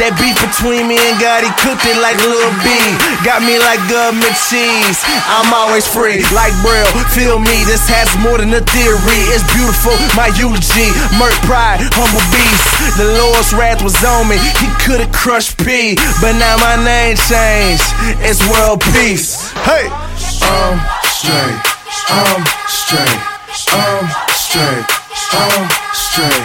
That 0.00 0.16
beef 0.16 0.32
between 0.40 0.88
me 0.88 0.96
and 0.96 1.20
God, 1.20 1.44
he 1.44 1.52
cooked 1.60 1.84
it 1.84 2.00
like 2.00 2.16
Lil 2.24 2.48
B. 2.64 2.72
Got 3.20 3.44
me 3.44 3.60
like 3.60 3.84
government 3.84 4.32
cheese. 4.48 4.96
I'm 5.28 5.52
always 5.52 5.84
free, 5.84 6.24
like 6.32 6.56
Braille. 6.64 6.88
Feel 7.12 7.36
me, 7.36 7.68
this 7.68 7.84
has 7.92 8.08
more 8.24 8.40
than 8.40 8.48
a 8.56 8.64
theory. 8.64 9.20
It's 9.28 9.44
beautiful, 9.52 9.92
my 10.16 10.32
eulogy. 10.40 10.88
Merc 11.20 11.36
pride, 11.44 11.84
humble 11.92 12.24
beast. 12.32 12.64
The 12.96 13.12
Lord's 13.20 13.52
wrath 13.52 13.84
was 13.84 14.00
on 14.00 14.24
me. 14.24 14.40
He 14.56 14.72
could've 14.80 15.12
crushed 15.12 15.60
P, 15.60 16.00
but 16.24 16.32
now 16.40 16.56
my 16.56 16.80
name 16.80 17.20
changed. 17.28 17.84
It's 18.24 18.40
world 18.48 18.80
peace. 18.96 19.52
Hey, 19.68 19.84
um, 20.48 20.80
straight. 20.96 21.60
Um, 22.08 22.40
straight. 22.72 23.20
Um, 23.76 24.04
straight. 24.32 24.84
Um, 25.36 25.64
straight. 25.92 26.44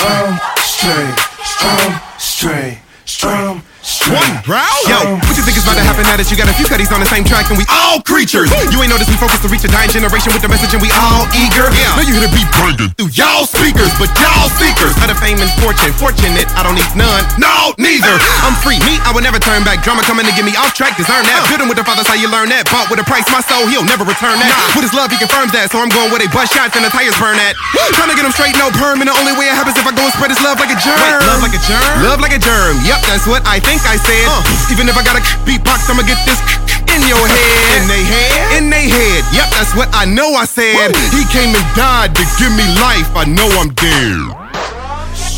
Um, 0.00 0.40
straight. 0.64 1.16
Um, 1.60 1.92
straight 2.16 2.83
drum. 3.24 3.62
One 3.84 4.32
round? 4.48 4.84
Yo, 4.88 5.20
what 5.20 5.36
you 5.36 5.44
think 5.44 5.60
is 5.60 5.64
about 5.68 5.76
to 5.76 5.84
happen 5.84 6.08
now 6.08 6.16
that 6.16 6.24
you 6.32 6.40
got 6.40 6.48
a 6.48 6.56
few 6.56 6.64
cutties 6.64 6.88
on 6.88 7.04
the 7.04 7.08
same 7.08 7.20
track 7.20 7.52
and 7.52 7.60
we 7.60 7.68
all 7.68 8.00
creatures? 8.00 8.48
You 8.72 8.80
ain't 8.80 8.88
noticed 8.88 9.12
we 9.12 9.20
focused 9.20 9.44
to 9.44 9.50
reach 9.52 9.60
a 9.60 9.68
dying 9.68 9.92
generation 9.92 10.32
with 10.32 10.40
the 10.40 10.48
message 10.48 10.72
and 10.72 10.80
we 10.80 10.88
all 10.96 11.28
eager? 11.36 11.68
Yeah. 11.68 11.92
Now 11.92 12.04
you 12.08 12.16
hear 12.16 12.24
the 12.24 12.32
beat 12.32 12.48
burning 12.56 12.96
through 12.96 13.12
y'all 13.12 13.44
speakers, 13.44 13.92
but 14.00 14.08
y'all 14.16 14.48
seekers 14.56 14.96
of 15.04 15.12
the 15.12 15.16
fame 15.20 15.36
and 15.36 15.52
fortune. 15.60 15.92
Fortunate, 16.00 16.48
I 16.56 16.64
don't 16.64 16.80
need 16.80 16.88
none. 16.96 17.28
No, 17.36 17.76
neither. 17.76 18.08
I'm 18.48 18.56
free. 18.64 18.80
Me, 18.88 18.96
I 19.04 19.12
will 19.12 19.20
never 19.20 19.36
turn 19.36 19.68
back. 19.68 19.84
Drama 19.84 20.00
coming 20.08 20.24
to 20.24 20.32
get 20.32 20.48
me 20.48 20.56
off 20.56 20.72
track, 20.72 20.96
deserve 20.96 21.28
that. 21.28 21.44
Uh. 21.44 21.52
Building 21.52 21.68
with 21.68 21.76
the 21.76 21.84
father's 21.84 22.08
how 22.08 22.16
you 22.16 22.32
learn 22.32 22.48
that. 22.56 22.64
Bought 22.72 22.88
with 22.88 23.04
a 23.04 23.06
price, 23.08 23.28
my 23.28 23.44
soul, 23.44 23.68
he'll 23.68 23.84
never 23.84 24.08
return 24.08 24.40
that. 24.40 24.52
With 24.72 24.88
his 24.88 24.96
love, 24.96 25.12
he 25.12 25.20
confirms 25.20 25.52
that. 25.52 25.68
So 25.68 25.76
I'm 25.76 25.92
going 25.92 26.08
where 26.08 26.24
they 26.24 26.32
bust 26.32 26.56
shots 26.56 26.72
and 26.72 26.88
the 26.88 26.92
tires 26.92 27.20
burn 27.20 27.36
at. 27.36 27.52
Trying 28.00 28.08
to 28.08 28.16
get 28.16 28.24
him 28.24 28.32
straight, 28.32 28.56
no 28.56 28.72
perm. 28.80 29.04
And 29.04 29.12
the 29.12 29.16
only 29.20 29.36
way 29.36 29.52
it 29.52 29.56
happens 29.56 29.76
if 29.76 29.84
I 29.84 29.92
go 29.92 30.08
and 30.08 30.14
spread 30.16 30.32
his 30.32 30.40
love 30.40 30.56
like 30.56 30.72
a 30.72 30.78
germ. 30.80 30.96
Wait, 30.96 31.20
love 31.28 31.44
like 31.44 31.52
a 31.52 31.62
germ? 31.68 31.92
Love 32.00 32.24
like 32.24 32.32
a 32.32 32.40
germ. 32.40 32.80
Yep, 32.88 33.00
that's 33.12 33.28
what 33.28 33.44
I 33.44 33.60
think 33.60 33.73
I 33.82 33.98
said. 33.98 34.30
Even 34.70 34.86
if 34.86 34.94
I 34.94 35.02
got 35.02 35.18
a 35.18 35.22
beatbox, 35.42 35.90
I'ma 35.90 36.06
get 36.06 36.22
this 36.22 36.38
in 36.86 37.02
your 37.02 37.26
head. 37.26 37.82
In 37.82 37.88
they 37.90 38.04
head? 38.06 38.62
In 38.62 38.70
they 38.70 38.86
head. 38.86 39.26
Yep, 39.34 39.48
that's 39.50 39.74
what 39.74 39.90
I 39.90 40.06
know 40.06 40.38
I 40.38 40.46
said. 40.46 40.94
He 41.10 41.26
came 41.34 41.50
and 41.50 41.66
died 41.74 42.14
to 42.14 42.24
give 42.38 42.54
me 42.54 42.66
life. 42.78 43.10
I 43.18 43.26
know 43.26 43.48
I'm 43.58 43.74
dead. 43.74 44.30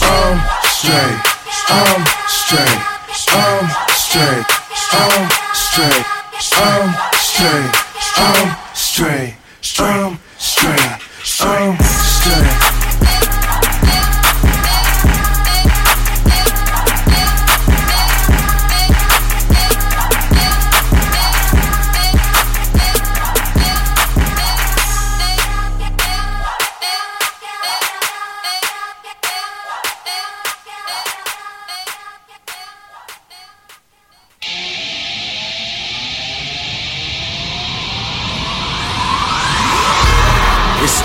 Um, 0.04 0.36
straight. 0.68 1.16
Um, 1.72 2.00
straight. 2.28 2.80
Um, 3.32 3.64
straight. 3.96 4.44
Um, 4.92 5.24
straight. 5.56 6.04
Um, 6.60 6.92
straight. 7.16 7.72
Um, 8.20 8.48
straight. 8.74 9.34
Um, 9.80 10.18
straight. 10.38 11.00
Um, 11.40 11.78
straight. 11.80 12.85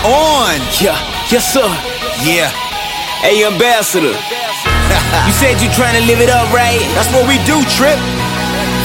On. 0.06 0.58
Yeah, 0.82 0.97
yes 1.30 1.45
sir. 1.45 1.68
Yeah. 2.26 2.49
Hey, 3.22 3.45
ambassador. 3.45 4.14
you 5.28 5.34
said 5.38 5.62
you 5.62 5.70
trying 5.72 5.97
to 5.99 6.06
live 6.10 6.22
it 6.22 6.30
up, 6.30 6.49
right? 6.54 6.82
That's 6.97 7.10
what 7.14 7.28
we 7.30 7.38
do, 7.45 7.62
Trip. 7.70 7.99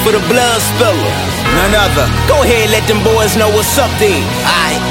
For 0.04 0.12
the 0.12 0.22
blood 0.28 0.60
spiller. 0.60 1.12
None 1.56 1.74
other. 1.74 2.06
Go 2.28 2.44
ahead, 2.44 2.70
let 2.70 2.86
them 2.86 3.02
boys 3.02 3.36
know 3.36 3.48
what's 3.48 3.78
up 3.78 3.90
then. 3.98 4.22
Aight. 4.44 4.84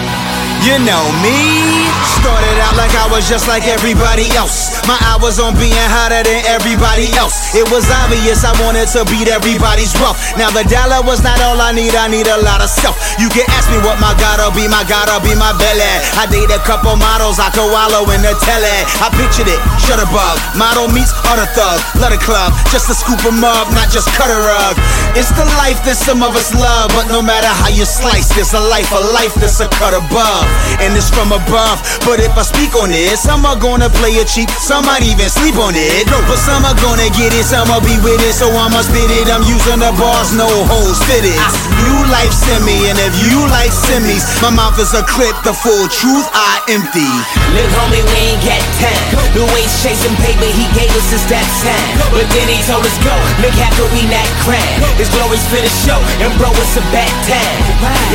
You 0.66 0.82
know 0.82 1.06
me. 1.22 1.85
Started 2.22 2.58
out 2.62 2.78
like 2.78 2.94
I 2.94 3.10
was 3.10 3.26
just 3.26 3.50
like 3.50 3.66
everybody 3.66 4.30
else. 4.38 4.78
My 4.86 4.94
eye 5.10 5.18
was 5.18 5.42
on 5.42 5.58
being 5.58 5.74
hotter 5.90 6.22
than 6.22 6.46
everybody 6.46 7.10
else. 7.18 7.58
It 7.58 7.66
was 7.74 7.90
obvious 8.06 8.46
I 8.46 8.54
wanted 8.62 8.86
to 8.94 9.02
beat 9.10 9.26
everybody's 9.26 9.98
wealth. 9.98 10.22
Now 10.38 10.54
the 10.54 10.62
dollar 10.70 11.02
was 11.02 11.26
not 11.26 11.42
all 11.42 11.58
I 11.58 11.74
need, 11.74 11.98
I 11.98 12.06
need 12.06 12.30
a 12.30 12.38
lot 12.46 12.62
of 12.62 12.70
self. 12.70 12.94
You 13.18 13.34
can 13.34 13.50
ask 13.58 13.74
me 13.74 13.82
what 13.82 13.98
my 13.98 14.14
gotta 14.22 14.54
be, 14.54 14.70
my 14.70 14.86
gotta 14.86 15.18
be 15.26 15.34
my 15.34 15.50
belly. 15.58 15.90
I 16.14 16.30
date 16.30 16.54
a 16.54 16.62
couple 16.62 16.94
models, 16.94 17.42
I 17.42 17.50
could 17.50 17.66
wallow 17.74 18.06
in 18.14 18.22
the 18.22 18.38
telly. 18.46 18.78
I 19.02 19.10
pictured 19.18 19.50
it, 19.50 19.58
Shut 19.82 19.98
shutterbug. 19.98 20.38
Model 20.62 20.94
meets 20.94 21.10
other 21.26 21.50
thug, 21.58 21.82
love 21.98 22.14
the 22.14 22.22
club. 22.22 22.54
Just 22.70 22.86
to 22.86 22.94
scoop 22.94 23.16
scoop 23.16 23.32
'em 23.32 23.44
up, 23.44 23.72
not 23.72 23.90
just 23.90 24.08
cut 24.14 24.30
a 24.30 24.40
rug. 24.40 24.76
It's 25.16 25.32
the 25.32 25.46
life 25.58 25.80
that 25.86 25.96
some 25.96 26.22
of 26.24 26.36
us 26.36 26.54
love, 26.54 26.92
but 26.92 27.08
no 27.08 27.22
matter 27.22 27.48
how 27.48 27.70
you 27.70 27.86
slice, 27.86 28.28
there's 28.36 28.54
a 28.54 28.60
life, 28.60 28.92
a 28.92 29.00
life 29.16 29.34
that's 29.36 29.60
a 29.60 29.68
cut 29.80 29.94
above. 29.94 30.46
And 30.84 30.96
it's 30.96 31.10
from 31.10 31.32
above. 31.32 31.80
But 32.04 32.20
if 32.20 32.36
I 32.36 32.44
speak 32.44 32.76
on 32.76 32.92
it, 32.92 33.16
some 33.16 33.46
are 33.46 33.56
gonna 33.56 33.88
play 33.88 34.20
it 34.20 34.28
cheap, 34.28 34.52
some 34.60 34.84
might 34.86 35.06
even 35.08 35.30
sleep 35.30 35.56
on 35.56 35.72
it. 35.78 36.10
No, 36.12 36.20
But 36.28 36.42
some 36.42 36.66
are 36.66 36.76
gonna 36.84 37.08
get 37.16 37.32
it, 37.32 37.46
some 37.46 37.70
will 37.72 37.86
be 37.86 37.96
with 38.04 38.20
it, 38.20 38.36
so 38.36 38.52
I'ma 38.52 38.82
spit 38.84 39.08
it. 39.08 39.32
I'm 39.32 39.46
using 39.48 39.80
the 39.80 39.94
bars, 39.96 40.34
no 40.36 40.50
holes 40.68 41.00
fitted. 41.08 41.38
New 41.86 42.02
life 42.12 42.34
send 42.34 42.66
me, 42.66 42.90
and 42.90 42.98
if 43.00 43.14
you 43.24 43.40
like 43.54 43.72
semis, 43.72 44.26
my 44.42 44.50
mouth 44.50 44.76
is 44.82 44.92
a 44.98 45.04
clip, 45.06 45.38
the 45.46 45.54
full 45.54 45.88
truth 45.88 46.28
I 46.34 46.60
empty. 46.74 47.08
Look, 47.54 47.70
homie, 47.78 48.02
we 48.02 48.36
ain't 48.36 48.42
got 48.44 48.64
time. 48.82 49.06
The 49.38 49.46
waste 49.54 49.86
chasing 49.86 50.16
paper 50.20 50.50
he 50.50 50.66
gave 50.74 50.92
us 50.98 51.08
his 51.14 51.24
that 51.30 51.46
time. 51.62 51.90
But 52.12 52.28
then 52.34 52.48
he 52.50 52.58
told 52.66 52.84
us 52.86 52.98
go. 53.06 53.14
Look, 53.44 53.54
could 53.78 53.92
we 53.94 54.08
not 54.10 54.28
cry? 54.42 54.64
His 54.98 55.12
glory's 55.12 55.44
for 55.52 55.60
the 55.60 55.72
show, 55.86 56.00
and 56.24 56.32
bro, 56.40 56.50
it's 56.56 56.76
a 56.80 56.84
bad 56.96 57.12
time. 57.28 57.58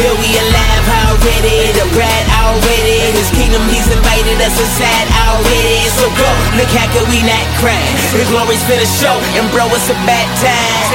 Yeah, 0.01 0.14
we 0.18 0.28
alive 0.35 0.87
already. 1.07 1.70
The 1.76 1.87
bride 1.95 2.26
already. 2.43 3.12
His 3.14 3.28
kingdom, 3.37 3.62
he's 3.71 3.87
invited 3.89 4.39
us 4.43 4.55
inside 4.59 5.09
already. 5.27 5.87
So 5.95 6.07
go. 6.18 6.29
Look, 6.59 6.71
how 6.75 6.87
could 6.91 7.07
we 7.09 7.23
not 7.23 7.45
cry? 7.62 7.79
His 8.14 8.29
glory's 8.29 8.62
for 8.66 8.77
the 8.77 8.89
show, 8.99 9.14
and 9.39 9.47
bro, 9.55 9.71
it's 9.71 9.89
a 9.89 9.97
bad 10.05 10.27
time. 10.43 10.91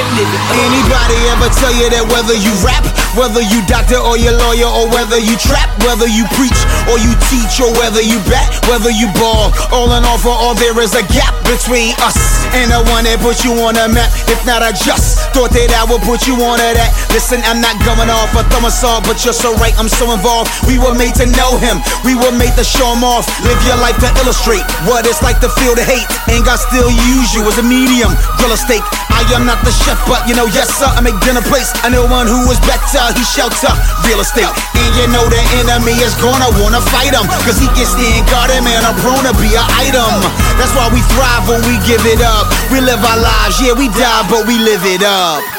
Anybody 0.52 1.18
ever 1.32 1.48
tell 1.56 1.72
you 1.72 1.88
that 1.92 2.04
whether 2.12 2.36
you 2.36 2.52
rap, 2.60 2.84
whether 3.16 3.40
you 3.40 3.64
doctor 3.66 3.98
or 3.98 4.20
you 4.20 4.30
lawyer, 4.30 4.68
or 4.68 4.86
whether 4.92 5.18
you 5.18 5.34
trap, 5.40 5.72
whether 5.84 6.06
you 6.06 6.28
preach 6.36 6.60
or 6.92 7.00
you 7.00 7.12
teach, 7.32 7.58
or 7.58 7.72
whether 7.80 8.04
you 8.04 8.20
bat, 8.28 8.46
whether 8.68 8.92
you 8.92 9.08
ball, 9.16 9.50
all 9.72 9.90
in 9.96 10.04
all 10.04 10.20
for 10.20 10.34
all 10.34 10.54
there 10.54 10.76
is 10.80 10.94
a 10.94 11.04
gap 11.10 11.32
between 11.48 11.96
us 12.04 12.25
And 12.54 12.70
the 12.70 12.80
one 12.92 13.04
that 13.04 13.18
put 13.18 13.42
you 13.42 13.52
on 13.64 13.74
the 13.74 13.88
map. 13.90 14.12
If 14.30 14.44
not, 14.46 14.62
I 14.62 14.70
just 14.70 15.32
thought 15.34 15.50
that 15.50 15.70
I 15.74 15.82
would 15.88 16.02
put 16.06 16.26
you 16.28 16.38
on 16.44 16.58
to 16.60 16.70
that. 16.76 16.90
Listen, 17.10 17.42
I'm 17.48 17.60
not 17.60 17.74
going 17.82 18.10
off 18.10 18.30
a 18.66 18.70
song, 18.70 19.06
but 19.06 19.22
you're 19.22 19.36
so 19.36 19.54
right, 19.62 19.72
I'm 19.78 19.86
so 19.86 20.10
involved. 20.10 20.50
We 20.66 20.74
were 20.74 20.92
made 20.92 21.14
to 21.22 21.26
know 21.38 21.54
him, 21.62 21.78
we 22.02 22.18
were 22.18 22.34
made 22.34 22.58
to 22.58 22.66
show 22.66 22.90
him 22.90 23.06
off. 23.06 23.30
Live 23.46 23.58
your 23.62 23.78
life 23.78 23.94
to 24.02 24.10
illustrate 24.18 24.66
what 24.90 25.06
it's 25.06 25.22
like 25.22 25.38
to 25.46 25.50
feel 25.62 25.78
the 25.78 25.86
hate. 25.86 26.02
And 26.26 26.42
God 26.42 26.58
still 26.58 26.90
use 26.90 27.30
you 27.30 27.46
as 27.46 27.56
a 27.62 27.64
medium, 27.64 28.10
grill 28.42 28.50
a 28.50 28.58
steak. 28.58 28.82
I 29.14 29.22
am 29.32 29.46
not 29.46 29.62
the 29.62 29.70
chef, 29.70 29.96
but 30.10 30.26
you 30.26 30.34
know, 30.34 30.50
yes, 30.50 30.68
sir, 30.74 30.90
I 30.90 31.00
make 31.00 31.16
dinner 31.22 31.40
place. 31.46 31.70
I 31.86 31.94
know 31.94 32.04
one 32.10 32.26
who 32.26 32.42
is 32.50 32.58
better, 32.66 33.06
he 33.14 33.22
shelter 33.22 33.70
real 34.04 34.18
estate. 34.20 34.50
And 34.74 34.90
you 34.98 35.06
know 35.14 35.24
the 35.30 35.40
enemy 35.62 35.94
is 36.02 36.12
gonna 36.18 36.50
wanna 36.58 36.82
fight 36.90 37.14
him, 37.14 37.24
cause 37.46 37.62
he 37.62 37.70
gets 37.78 37.94
the 37.94 38.20
guarded 38.28 38.66
man, 38.66 38.82
I'm 38.82 38.98
prone 38.98 39.24
to 39.24 39.34
be 39.38 39.54
an 39.54 39.66
item. 39.78 40.10
That's 40.58 40.74
why 40.74 40.90
we 40.90 41.00
thrive 41.14 41.46
when 41.46 41.62
we 41.70 41.78
give 41.86 42.02
it 42.02 42.20
up. 42.20 42.35
We 42.70 42.80
live 42.80 43.02
our 43.04 43.18
lives, 43.18 43.60
yeah, 43.60 43.72
we 43.72 43.88
die, 43.88 44.26
but 44.28 44.46
we 44.46 44.58
live 44.58 44.84
it 44.84 45.02
up. 45.02 45.55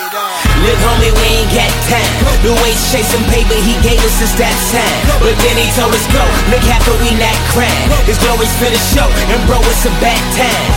Look, 0.68 0.84
homie, 0.84 1.16
we 1.16 1.28
ain't 1.32 1.52
got 1.56 1.72
time. 1.88 2.12
The 2.44 2.52
waste 2.60 2.92
chasing 2.92 3.24
paper 3.32 3.56
he 3.64 3.80
gave 3.80 4.04
us 4.04 4.20
is 4.20 4.36
that 4.36 4.52
time. 4.68 5.00
But 5.24 5.40
then 5.40 5.56
he 5.56 5.64
told 5.80 5.96
us 5.96 6.04
go. 6.12 6.20
Look, 6.52 6.60
after 6.68 6.92
we 7.00 7.16
not 7.16 7.40
crying. 7.56 7.88
His 8.04 8.20
glory's 8.20 8.52
for 8.60 8.68
the 8.68 8.82
show, 8.92 9.08
and 9.32 9.40
bro, 9.48 9.64
it's 9.64 9.88
a 9.88 9.94
bad 10.04 10.20
time. 10.36 10.68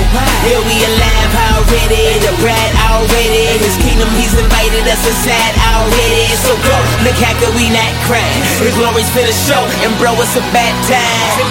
Yeah, 0.47 0.63
we 0.63 0.79
alive 0.79 1.33
already. 1.59 2.23
The 2.23 2.31
bride 2.39 2.75
already. 2.87 3.59
His 3.59 3.75
kingdom, 3.83 4.07
he's 4.15 4.31
invited 4.39 4.87
us 4.87 5.03
inside 5.03 5.55
already. 5.75 6.39
So 6.39 6.55
go. 6.63 6.77
Look, 7.03 7.19
after 7.27 7.51
we 7.59 7.67
not 7.75 7.91
crying. 8.07 8.47
His 8.63 8.79
glory's 8.79 9.11
for 9.11 9.27
the 9.27 9.35
show, 9.35 9.59
and 9.83 9.91
bro, 9.99 10.15
it's 10.23 10.39
a 10.39 10.45
bad 10.55 10.71
time. 10.87 11.51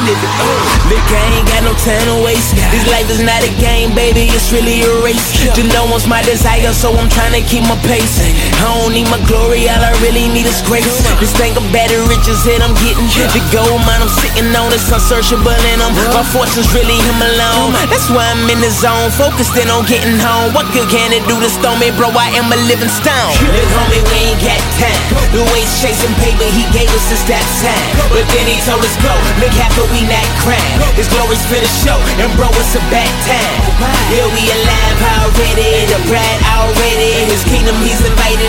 Look, 0.87 1.07
I 1.11 1.27
ain't 1.35 1.47
got 1.51 1.67
no 1.67 1.75
time 1.75 2.07
to 2.07 2.23
waste. 2.23 2.55
This 2.71 2.87
life 2.87 3.11
is 3.11 3.19
not 3.19 3.43
a 3.43 3.51
game, 3.59 3.91
baby. 3.91 4.31
It's 4.31 4.47
really 4.55 4.87
a 4.87 4.93
race. 5.03 5.27
You 5.59 5.67
know 5.75 5.91
one's 5.91 6.07
my 6.07 6.23
desire, 6.23 6.71
so 6.71 6.95
I'm 6.95 7.11
trying 7.11 7.35
to 7.35 7.43
keep 7.43 7.67
my 7.67 7.75
pace 7.83 8.28
everything 8.29 8.48
I 8.59 8.67
don't 8.83 8.91
need 8.91 9.07
my 9.07 9.19
glory, 9.23 9.71
all 9.71 9.79
I 9.79 9.95
really 10.03 10.27
need 10.27 10.43
is 10.43 10.59
grace. 10.67 10.83
This 11.23 11.31
thing 11.39 11.55
of 11.55 11.63
better 11.71 11.95
riches 12.11 12.43
that 12.43 12.59
I'm 12.59 12.75
getting. 12.83 13.07
The 13.07 13.39
gold 13.55 13.79
mine 13.87 14.03
I'm 14.03 14.11
sitting 14.11 14.51
on 14.51 14.75
is 14.75 14.83
unsearchable 14.91 15.55
in 15.71 15.79
them. 15.79 15.95
My 16.11 16.27
fortune's 16.27 16.67
really 16.75 16.99
him 16.99 17.19
alone. 17.23 17.71
That's 17.87 18.11
why 18.11 18.27
I'm 18.27 18.43
in 18.51 18.59
the 18.59 18.67
zone, 18.67 19.15
focused 19.15 19.55
in 19.55 19.71
on 19.71 19.87
getting 19.87 20.19
home. 20.19 20.51
What 20.51 20.67
good 20.75 20.91
can 20.91 21.15
it 21.15 21.23
do 21.31 21.39
to 21.39 21.47
stone 21.47 21.79
me, 21.79 21.95
bro? 21.95 22.11
I 22.11 22.35
am 22.35 22.51
a 22.51 22.59
living 22.67 22.91
stone. 22.91 23.31
Look, 23.47 23.69
homie, 23.79 24.03
we 24.11 24.35
ain't 24.35 24.41
got 24.43 24.59
time. 24.75 24.99
The 25.31 25.43
waste 25.55 25.79
chasing 25.79 26.11
paper 26.19 26.43
he 26.51 26.67
gave 26.75 26.91
us 26.91 27.07
is 27.15 27.23
that 27.31 27.45
time. 27.63 28.11
But 28.11 28.27
then 28.35 28.43
he 28.43 28.59
told 28.67 28.83
us 28.83 28.95
go. 28.99 29.13
Look, 29.39 29.55
half 29.55 29.71
we 29.95 30.03
not 30.03 30.27
crying. 30.43 30.75
His 30.99 31.07
glory's 31.07 31.39
for 31.47 31.55
the 31.55 31.71
show, 31.79 31.95
and 32.19 32.27
bro, 32.35 32.51
it's 32.59 32.75
a 32.75 32.83
bad 32.91 33.07
time. 33.23 33.55
Yeah, 34.11 34.27
we 34.35 34.43
alive 34.51 34.99
already. 35.23 35.87
The 35.87 35.99
bride 36.11 36.41
already. 36.59 37.23
His 37.31 37.47
kingdom, 37.47 37.79
he's 37.87 38.03
invited 38.03 38.48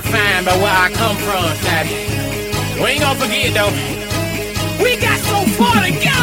defined 0.00 0.46
by 0.46 0.56
where 0.56 0.78
I 0.86 0.88
come 0.92 1.16
from, 1.16 1.44
Daddy. 1.64 1.92
We 2.80 2.96
ain't 2.96 3.00
gonna 3.04 3.18
forget 3.20 3.52
though. 3.52 3.72
We 4.82 4.96
got 4.96 5.18
so 5.20 5.38
far 5.58 5.76
to 5.84 5.92
go. 5.92 6.22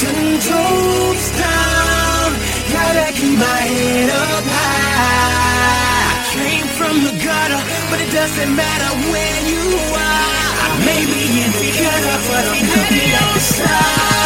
Ten 0.00 0.40
toes 0.40 1.24
down, 1.36 2.28
gotta 2.72 3.12
keep 3.12 3.36
my 3.38 3.62
head 3.76 4.08
up 4.08 4.44
high. 4.56 6.16
Came 6.32 6.68
from 6.78 7.04
the 7.04 7.12
gutter, 7.20 7.60
but 7.90 8.00
it 8.00 8.10
doesn't 8.10 8.56
matter 8.56 8.90
where 9.12 9.38
you 9.52 9.64
are. 9.92 10.32
I 10.64 10.68
may 10.88 11.02
be 11.04 11.24
in 11.44 11.52
the 11.60 11.70
gutter, 11.76 12.16
but 12.28 12.44
I'm 12.52 12.64
looking 12.72 13.10
at 13.20 13.28
the 13.34 13.40
stars. 13.40 14.21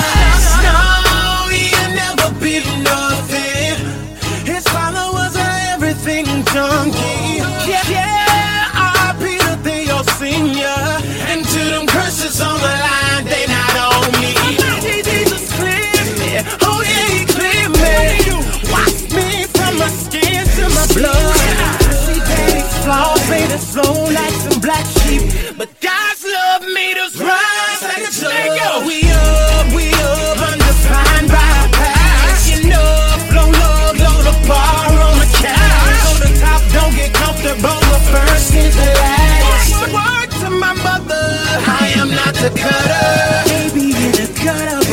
Some. 25.06 25.56
But 25.56 25.68
God's 25.80 26.24
love 26.24 26.62
made 26.72 26.98
us 26.98 27.16
rise 27.18 27.82
like 27.82 28.02
a 28.02 28.12
flood. 28.12 28.86
We 28.86 29.02
up, 29.10 29.66
we 29.74 29.88
up, 29.92 30.38
undefined 30.38 31.28
by 31.28 31.68
past. 31.72 32.50
You 32.50 32.68
know, 32.68 32.90
flow 33.30 33.50
love, 33.50 33.96
blow 33.96 34.18
the 34.22 34.36
bar 34.48 34.90
on 35.06 35.18
the 35.18 35.28
couch. 35.40 36.04
On 36.10 36.18
the 36.20 36.30
top, 36.40 36.62
don't 36.72 36.94
get 36.94 37.12
comfortable, 37.14 37.80
but 37.90 38.02
first 38.12 38.54
is 38.54 38.74
the 38.74 38.90
last. 39.00 39.74
Word 39.92 40.30
to 40.42 40.50
my 40.50 40.74
mother, 40.82 41.26
I 41.66 41.94
am 41.96 42.10
not 42.10 42.34
the 42.34 42.50
cutter. 42.50 43.06
Maybe 43.48 43.94
in 43.94 44.12
the 44.12 44.26
gutter, 44.44 44.85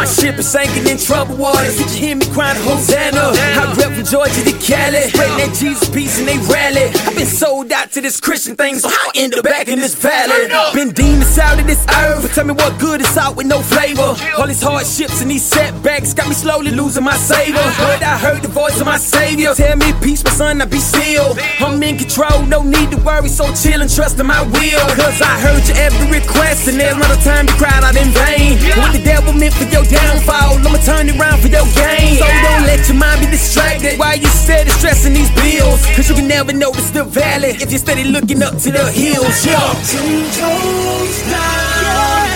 My 0.00 0.06
ship 0.06 0.38
is 0.38 0.48
sinking 0.48 0.86
in 0.88 0.96
trouble 0.96 1.36
waters. 1.36 1.76
Did 1.76 1.90
you 1.90 1.98
hear 2.06 2.16
me 2.16 2.24
crying 2.32 2.56
Hosanna? 2.64 3.36
I 3.36 3.74
rep 3.76 3.92
from 3.92 4.04
Georgia 4.08 4.40
to 4.48 4.56
Cali. 4.56 5.12
Spreading 5.12 5.36
that 5.36 5.52
Jesus 5.60 5.90
peace 5.90 6.18
and 6.18 6.26
they 6.26 6.38
rally. 6.48 6.88
I've 7.04 7.14
been 7.14 7.26
sold 7.26 7.70
out 7.70 7.92
to 7.92 8.00
this 8.00 8.18
Christian 8.18 8.56
thing, 8.56 8.78
so 8.78 8.88
I 8.88 9.10
end 9.14 9.34
up 9.34 9.44
back 9.44 9.68
in 9.68 9.78
this 9.78 9.94
valley? 9.94 10.48
Been 10.72 10.94
demons 10.96 11.36
out 11.36 11.60
of 11.60 11.66
this 11.66 11.84
earth. 12.00 12.22
But 12.22 12.32
tell 12.32 12.46
me 12.46 12.54
what 12.54 12.80
good 12.80 13.02
is 13.02 13.14
out 13.18 13.36
with 13.36 13.46
no 13.46 13.60
flavor. 13.60 14.16
All 14.40 14.46
these 14.46 14.62
hardships 14.62 15.20
and 15.20 15.30
these 15.30 15.44
setbacks 15.44 16.14
got 16.14 16.28
me 16.28 16.34
slowly 16.34 16.70
losing 16.70 17.04
my 17.04 17.16
savor. 17.16 17.60
But 17.76 18.02
I 18.02 18.16
heard 18.16 18.40
the 18.40 18.48
voice 18.48 18.80
of 18.80 18.86
my 18.86 18.96
savior. 18.96 19.52
Tell 19.52 19.76
me 19.76 19.92
peace, 20.00 20.24
my 20.24 20.30
son, 20.30 20.62
I 20.62 20.64
be 20.64 20.78
sealed. 20.78 21.38
I'm 21.60 21.76
in 21.82 21.98
control, 21.98 22.46
no 22.46 22.62
need 22.62 22.90
to 22.92 22.96
worry, 23.04 23.28
so 23.28 23.52
chill 23.52 23.82
and 23.82 23.90
trust 23.92 24.18
in 24.18 24.24
my 24.24 24.40
will. 24.48 24.86
Cause 24.96 25.20
I 25.20 25.38
heard 25.44 25.68
your 25.68 25.76
every 25.76 26.20
request, 26.20 26.68
and 26.68 26.80
there's 26.80 26.96
not 26.96 27.12
a 27.12 27.20
time 27.20 27.46
you 27.46 27.54
cried 27.60 27.84
out 27.84 28.00
in 28.00 28.08
vain. 28.16 28.56
What 28.80 28.96
the 28.96 29.04
devil 29.04 29.34
meant 29.34 29.52
for 29.52 29.68
your 29.68 29.89
downfall, 29.90 30.62
I'ma 30.62 30.78
turn 30.86 31.08
it 31.08 31.18
around 31.18 31.42
for 31.42 31.48
your 31.48 31.66
gain. 31.74 32.16
So 32.22 32.26
don't 32.46 32.64
let 32.64 32.86
your 32.88 32.96
mind 32.96 33.20
be 33.20 33.26
distracted 33.26 33.98
while 33.98 34.16
you 34.16 34.26
steady 34.26 34.70
stressing 34.70 35.12
these 35.12 35.30
bills. 35.34 35.84
Cause 35.96 36.08
you 36.08 36.14
can 36.14 36.28
never 36.28 36.52
notice 36.52 36.90
the 36.90 37.04
valley 37.04 37.58
if 37.58 37.70
you're 37.70 37.82
steady 37.82 38.04
looking 38.04 38.42
up 38.42 38.54
to 38.64 38.70
the 38.70 38.86
hills. 38.90 39.44
Yo. 39.44 39.58
Ten 39.90 40.24
toes 40.38 41.16
down. 41.26 42.30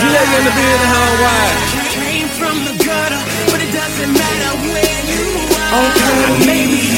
You 0.00 0.08
you're 0.08 0.38
in 0.40 0.44
the 0.48 0.54
building, 0.56 0.90
how 0.90 1.22
wide. 1.22 1.58
Came 1.92 2.28
from 2.40 2.56
the 2.64 2.74
gutter, 2.84 3.20
but 3.52 3.60
it 3.60 3.70
doesn't 3.70 4.12
matter 4.16 4.52
where 4.64 5.00
you 5.12 5.24
are. 5.60 5.92
Okay. 5.92 6.46
Maybe 6.46 6.89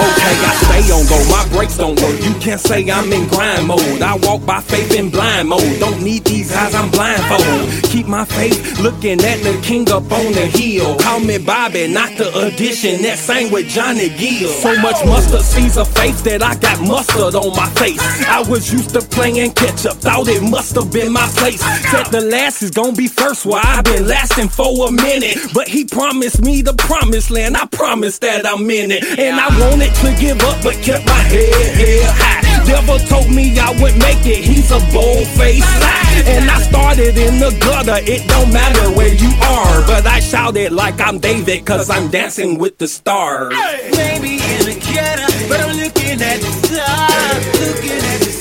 Okay, 0.00 0.34
I 0.48 0.52
stay 0.64 0.92
on 0.92 1.04
go, 1.06 1.18
my 1.28 1.44
brakes 1.52 1.76
don't 1.76 2.00
work. 2.00 2.16
You 2.24 2.34
can't 2.40 2.60
say 2.60 2.90
I'm 2.90 3.12
in 3.12 3.28
grind 3.28 3.66
mode. 3.66 4.02
I 4.02 4.16
walk 4.22 4.46
by 4.46 4.60
faith 4.60 4.94
in 4.94 5.10
blind 5.10 5.48
mode. 5.48 5.78
Don't 5.78 6.02
need 6.02 6.24
these 6.24 6.52
eyes, 6.52 6.74
I'm 6.74 6.90
blindfold. 6.90 7.84
Keep 7.84 8.06
my 8.06 8.24
faith 8.24 8.80
looking 8.80 9.20
at 9.20 9.42
the 9.42 9.60
king 9.62 9.90
up 9.90 10.10
on 10.10 10.32
the 10.32 10.46
hill. 10.46 10.96
Call 10.98 11.20
me 11.20 11.38
Bobby, 11.38 11.86
not 11.88 12.16
the 12.16 12.28
Edition 12.46 13.02
that 13.02 13.18
sang 13.18 13.52
with 13.52 13.68
Johnny 13.68 14.08
Gill. 14.08 14.48
So 14.48 14.74
much 14.80 15.04
mustard 15.04 15.42
seeds 15.42 15.76
of 15.76 15.88
faith 15.88 16.22
that 16.24 16.42
I 16.42 16.54
got 16.56 16.80
mustard 16.80 17.34
on 17.34 17.54
my 17.54 17.68
face. 17.70 18.00
I 18.26 18.40
was 18.48 18.72
used 18.72 18.90
to 18.90 19.02
playing 19.02 19.52
catch 19.52 19.84
up, 19.86 19.98
thought 19.98 20.28
it 20.28 20.42
must 20.42 20.74
have 20.76 20.92
been 20.92 21.12
my 21.12 21.28
place. 21.36 21.60
Said 21.90 22.06
the 22.06 22.22
last 22.22 22.62
is 22.62 22.70
gonna 22.70 22.92
be 22.92 23.08
first, 23.08 23.44
while 23.44 23.60
I've 23.62 23.84
been 23.84 24.06
lasting 24.06 24.48
for 24.48 24.88
a 24.88 24.90
minute. 24.90 25.36
But 25.52 25.68
he 25.68 25.84
promised 25.84 26.40
me 26.40 26.62
the 26.62 26.74
promised 26.74 27.30
land, 27.30 27.56
I 27.56 27.66
promised 27.66 28.22
that 28.22 28.46
I'm 28.46 28.70
in 28.70 28.90
it. 28.90 29.04
And 29.18 29.38
I 29.38 29.48
wanted 29.90 30.16
to 30.16 30.20
give 30.20 30.40
up, 30.42 30.62
but 30.62 30.74
kept 30.82 31.06
my 31.06 31.12
head 31.12 31.74
held 31.76 32.14
high. 32.16 32.64
Devil 32.64 32.98
told 32.98 33.30
me 33.34 33.58
I 33.58 33.70
would 33.80 33.96
make 33.98 34.24
it, 34.26 34.44
he's 34.44 34.70
a 34.70 34.78
bold 34.92 35.26
face 35.26 35.64
lie. 35.80 36.22
And 36.26 36.50
I 36.50 36.60
started 36.60 37.16
in 37.16 37.38
the 37.38 37.56
gutter, 37.60 37.98
it 38.02 38.28
don't 38.28 38.52
matter 38.52 38.90
where 38.96 39.14
you 39.14 39.30
are. 39.42 39.86
But 39.86 40.06
I 40.06 40.20
shouted 40.20 40.72
like 40.72 41.00
I'm 41.00 41.18
David, 41.18 41.64
cause 41.64 41.90
I'm 41.90 42.10
dancing 42.10 42.58
with 42.58 42.78
the 42.78 42.88
stars. 42.88 43.54
Maybe 43.96 44.34
in 44.34 44.64
the 44.66 44.78
gutter, 44.94 45.48
but 45.48 45.60
I'm 45.60 45.76
looking 45.76 46.20
at 46.20 46.40
the 46.40 46.52
stars. 46.66 47.60
Looking 47.60 47.90
at 47.90 48.18
the 48.18 48.24
stars. 48.24 48.39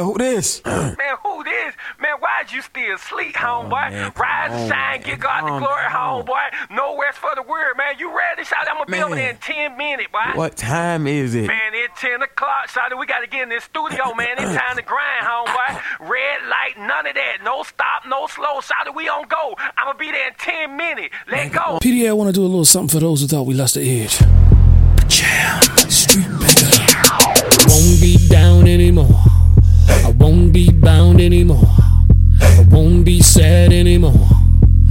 Yeah, 0.00 0.06
who 0.06 0.16
this? 0.16 0.64
Man, 0.64 0.96
who 1.22 1.44
this? 1.44 1.74
Man, 2.00 2.16
why'd 2.20 2.50
you 2.50 2.62
still 2.62 2.96
sleep, 2.96 3.36
oh, 3.36 3.68
homeboy? 3.68 3.90
man, 3.92 4.12
Rise 4.16 4.50
and 4.50 4.62
on, 4.62 4.68
shine, 4.70 5.02
get 5.02 5.20
God 5.20 5.42
the 5.44 5.58
glory, 5.58 5.82
down. 5.82 6.24
homeboy. 6.24 6.70
No 6.70 6.98
rest 6.98 7.18
for 7.18 7.28
the 7.34 7.42
word, 7.42 7.74
man. 7.76 7.96
You 7.98 8.16
ready, 8.16 8.42
shout? 8.44 8.66
I'm 8.66 8.76
gonna 8.78 8.86
be 8.86 9.02
over 9.02 9.14
there 9.14 9.28
in 9.28 9.36
10 9.36 9.76
minutes, 9.76 10.08
boy. 10.10 10.32
What 10.38 10.56
time 10.56 11.06
is 11.06 11.34
it? 11.34 11.48
Man, 11.48 11.72
it's 11.74 12.00
10 12.00 12.22
o'clock, 12.22 12.70
shout. 12.70 12.98
We 12.98 13.04
gotta 13.04 13.26
get 13.26 13.42
in 13.42 13.48
this 13.50 13.64
studio, 13.64 14.14
man. 14.16 14.38
It's 14.38 14.56
time 14.58 14.76
to 14.76 14.82
grind, 14.82 15.22
homeboy. 15.26 16.08
Red 16.08 16.48
light, 16.48 16.78
none 16.78 17.06
of 17.06 17.14
that. 17.14 17.44
No 17.44 17.62
stop, 17.62 18.04
no 18.08 18.26
slow, 18.26 18.62
shout. 18.62 18.94
We 18.94 19.06
on 19.10 19.28
go. 19.28 19.54
I'm 19.76 19.84
gonna 19.88 19.98
be 19.98 20.10
there 20.10 20.28
in 20.28 20.34
10 20.38 20.76
minutes. 20.78 21.14
Let 21.30 21.52
go. 21.52 21.78
PDA, 21.82 22.08
I 22.08 22.12
want 22.14 22.28
to 22.28 22.32
do 22.32 22.40
a 22.40 22.48
little 22.48 22.64
something 22.64 22.88
for 22.88 23.00
those 23.04 23.20
who 23.20 23.26
thought 23.26 23.42
we 23.42 23.52
lost 23.52 23.74
the 23.74 23.82
edge. 24.02 24.16
Jam, 25.08 25.60
street 25.90 26.26
Won't 27.68 27.99
bound 31.20 31.32
anymore. 31.32 31.68
I 32.40 32.66
won't 32.70 33.04
be 33.04 33.20
sad 33.20 33.72
anymore. 33.72 34.28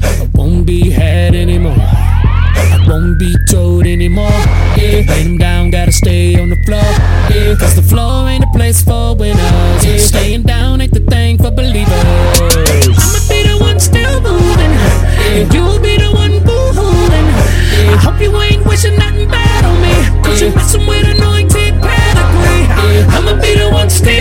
I 0.01 0.29
won't 0.33 0.65
be 0.65 0.89
had 0.89 1.35
anymore. 1.35 1.75
I 1.77 2.85
won't 2.87 3.17
be 3.19 3.35
told 3.49 3.85
anymore. 3.85 4.39
Yeah, 4.77 5.03
lay 5.07 5.23
'em 5.25 5.37
down, 5.37 5.71
gotta 5.71 5.91
stay 5.91 6.39
on 6.39 6.49
the 6.49 6.59
floor. 6.65 6.91
Yeah, 7.33 7.55
cause 7.55 7.75
the 7.75 7.81
floor 7.81 8.29
ain't 8.29 8.43
a 8.43 8.51
place 8.57 8.81
for 8.81 9.15
winners. 9.15 9.85
Yeah, 9.85 9.97
staying 9.97 10.43
down 10.43 10.81
ain't 10.81 10.93
the 10.93 11.05
thing 11.13 11.37
for 11.37 11.51
believers. 11.51 12.03
I'ma 13.03 13.19
be 13.29 13.39
the 13.49 13.57
one 13.59 13.79
still 13.79 14.21
moving. 14.21 14.73
Yeah, 15.33 15.53
you'll 15.53 15.79
be 15.79 15.97
the 15.97 16.11
one 16.23 16.35
boo-hooing. 16.47 17.27
Yeah, 17.75 17.93
I 17.93 17.97
hope 18.05 18.21
you 18.21 18.31
ain't 18.41 18.65
wishing 18.65 18.97
nothing 18.97 19.27
bad 19.27 19.65
on 19.65 19.77
me. 19.81 19.93
Cause 20.23 20.41
you're 20.41 20.55
messing 20.55 20.85
with. 20.87 20.99
Yeah, 20.99 21.09
I'ma 23.19 23.35
be 23.41 23.51
the 23.51 23.69
one 23.69 23.89
still. 23.89 24.15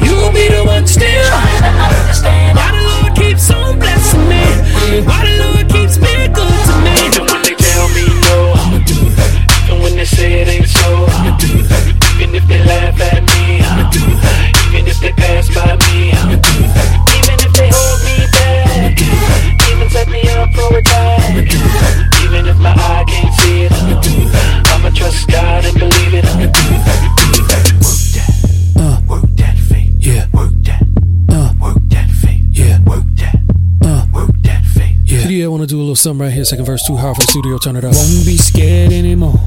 You'll 0.00 0.32
be 0.32 0.48
the 0.48 0.64
one 0.64 0.86
still. 0.86 1.28
Why 2.56 2.72
the 2.72 2.80
Lord 2.88 3.12
keeps 3.14 3.50
on 3.50 3.78
blessing 3.78 4.24
me? 4.32 5.04
Why 5.04 5.28
the 5.28 5.44
Lord 5.44 5.68
keeps 5.68 5.98
being 6.00 6.32
good 6.32 6.48
to 6.48 6.74
me? 6.80 6.96
Even 7.04 7.28
when 7.28 7.42
they 7.44 7.52
tell 7.60 7.84
me 7.92 8.08
no, 8.24 8.56
I'ma 8.56 8.80
do 8.88 8.96
it. 8.96 9.12
Even 9.68 9.82
when 9.82 9.92
they 9.94 10.06
say 10.08 10.40
it 10.40 10.48
ain't 10.48 10.68
so, 10.72 11.04
I'ma 11.04 11.36
do 11.36 11.52
it. 11.52 11.68
Even 12.16 12.34
if 12.34 12.48
they 12.48 12.64
laugh 12.64 12.96
at 12.96 13.28
me, 13.28 13.60
I'ma 13.60 13.92
do 13.92 14.08
it. 14.08 14.56
Even 14.72 14.88
if 14.88 14.98
they 15.04 15.12
pass 15.12 15.52
by 15.52 15.76
me, 15.84 16.16
I'ma 16.16 16.40
do 16.40 16.56
it. 16.64 16.72
Even 17.12 17.36
if 17.44 17.52
they 17.52 17.68
hold 17.68 18.00
me 18.08 18.24
back, 18.40 18.72
I'ma 18.72 18.88
do 18.96 19.04
it. 19.04 19.68
Even 19.68 19.88
set 19.92 20.08
me 20.08 20.24
up 20.32 20.48
for 20.56 20.78
a 20.78 20.80
time, 20.80 21.20
I'ma 21.28 21.44
do 21.44 21.60
it. 21.60 22.24
Even 22.24 22.48
if 22.48 22.56
my 22.56 22.72
eye 22.72 22.99
Yeah. 35.30 35.44
I 35.44 35.48
want 35.48 35.62
to 35.62 35.66
do 35.68 35.76
a 35.76 35.78
little 35.78 35.94
something 35.94 36.26
right 36.26 36.32
here. 36.32 36.44
Second 36.44 36.64
verse, 36.64 36.84
too 36.84 36.96
hard 36.96 37.14
for 37.14 37.22
the 37.22 37.30
studio. 37.30 37.56
Turn 37.58 37.76
it 37.76 37.84
up. 37.84 37.94
Won't 37.94 38.26
be 38.26 38.36
scared 38.36 38.90
anymore. 38.90 39.38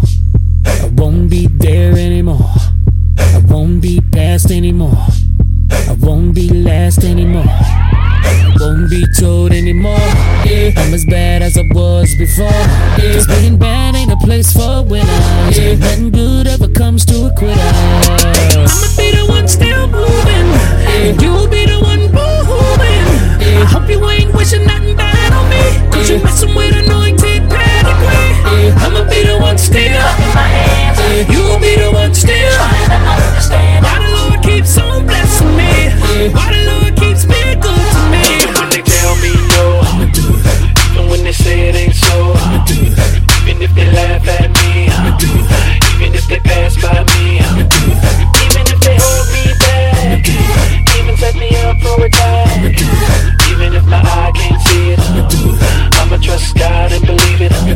I 0.65 0.89
won't 0.95 1.29
be 1.29 1.47
there 1.47 1.91
anymore. 1.91 2.39
I 3.17 3.39
won't 3.49 3.81
be 3.81 3.99
past 3.99 4.49
anymore. 4.49 4.95
I 5.69 5.97
won't 5.99 6.33
be 6.33 6.47
last 6.47 7.03
anymore. 7.03 7.43
I 7.45 8.55
won't 8.61 8.89
be 8.89 9.05
told 9.19 9.51
anymore. 9.51 9.99
Yeah, 10.45 10.71
I'm 10.77 10.93
as 10.93 11.03
bad 11.03 11.41
as 11.41 11.57
I 11.57 11.63
was 11.73 12.15
before. 12.17 12.45
Yeah, 12.45 13.15
Cause 13.15 13.27
being 13.27 13.57
bad 13.57 13.95
ain't 13.95 14.11
a 14.11 14.17
place 14.17 14.53
for 14.53 14.83
winners. 14.83 15.57
Yeah, 15.57 15.75
nothing 15.75 16.11
good 16.11 16.47
ever 16.47 16.69
comes 16.69 17.03
to 17.07 17.27
a 17.27 17.31
quitter. 17.35 17.59
I'ma 17.59 18.87
be 18.95 19.11
the 19.11 19.25
one 19.27 19.49
still 19.49 19.87
moving. 19.89 20.47
Yeah, 20.87 21.19
you'll 21.19 21.49
be 21.49 21.65
the 21.65 21.79
one 21.81 22.07
boo-hooing. 22.07 23.61
I 23.61 23.65
hope 23.65 23.89
you 23.89 23.99
ain't 24.09 24.33
wishing 24.33 24.65
nothing 24.65 24.95
bad 24.95 25.12
me. 25.53 25.91
Cause 25.91 26.09
you're 26.09 26.23
messing 26.23 26.53
with 26.55 26.75
anointed 26.75 27.45
pedigree. 27.49 28.73
I'ma 28.81 29.03
be 29.09 29.23
the 29.29 29.37
one 29.39 29.57
still. 29.57 30.01
You'll 31.29 31.59
be 31.59 31.75
the 31.77 31.91
one 31.93 32.13
still. 32.13 32.57
Why 33.83 33.97
the 34.01 34.09
Lord 34.17 34.41
keeps 34.43 34.77
on 34.77 35.05
blessing 35.05 35.53
me? 35.55 35.93
Why 36.33 36.47
the 36.53 36.61
Lord 36.71 36.95
keeps 36.97 37.25
being 37.25 37.59
good 37.59 37.85
to 37.95 38.01
me? 38.11 38.21
Even 38.33 38.53
when 38.57 38.69
they 38.73 38.81
tell 38.81 39.15
me 39.21 39.31
no, 39.53 39.63
I'ma 39.87 40.05
do 40.11 40.25
it. 40.25 40.45
Even 40.91 41.09
when 41.09 41.23
they 41.23 41.33
say 41.33 41.69
it 41.69 41.75
ain't 41.75 41.95
so, 41.95 42.33
I'ma 42.33 42.65
do 42.65 42.77
it. 42.81 42.97
Even 43.45 43.61
if 43.61 43.73
they 43.75 43.85
laugh 43.91 44.27
at 44.27 44.49
me, 44.49 44.89
I'ma 44.89 45.17
do 45.17 45.29
it. 45.29 45.47
Even 45.93 46.15
if 46.15 46.25
they 46.27 46.39
pass 46.39 46.75
by 46.81 47.03
me, 47.13 47.39
I'ma 47.39 47.63
do 47.67 47.81
it. 47.91 47.99
Even 48.45 48.63
if 48.73 48.79
they 48.81 48.97
hold 48.97 49.27
me 49.35 49.43
back, 49.61 49.93
I'ma 50.01 50.17
do 50.23 50.33
it. 50.33 50.97
Even 50.97 51.15
set 51.17 51.35
me 51.35 51.49
up 51.67 51.77
for 51.81 52.05
a 52.05 52.09
time, 52.09 52.47
I'ma 52.57 52.69
do 52.73 52.87
it. 52.87 53.51
Even 53.51 53.69
if 53.75 53.85
my 53.85 54.01
eye 54.01 54.31
can't 54.33 54.61
God 56.53 56.91
and 56.91 57.05
believe 57.05 57.41
it. 57.41 57.72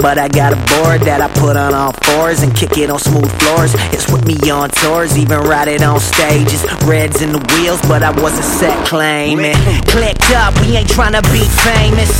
But 0.00 0.18
I 0.18 0.28
got 0.28 0.52
a 0.52 0.56
board 0.56 1.02
that 1.02 1.20
I 1.20 1.28
put 1.40 1.56
on 1.56 1.74
all 1.74 1.92
fours 1.92 2.42
and 2.42 2.54
kick 2.54 2.78
it 2.78 2.90
on 2.90 2.98
smooth 2.98 3.30
floors. 3.40 3.74
It's 3.92 4.10
with 4.10 4.24
me 4.24 4.36
on 4.50 4.70
tours, 4.70 5.16
even 5.18 5.38
ride 5.40 5.68
it 5.68 5.82
on 5.82 6.00
stages. 6.00 6.64
Reds 6.84 7.20
in 7.22 7.32
the 7.32 7.42
wheels, 7.54 7.80
but 7.82 8.02
I 8.02 8.10
wasn't 8.10 8.44
set 8.44 8.74
claiming. 8.86 9.56
Clicked 9.86 10.30
up, 10.32 10.56
we 10.60 10.76
ain't 10.76 10.88
trying 10.88 11.12
to 11.12 11.22
be 11.28 11.44
famous. 11.68 12.10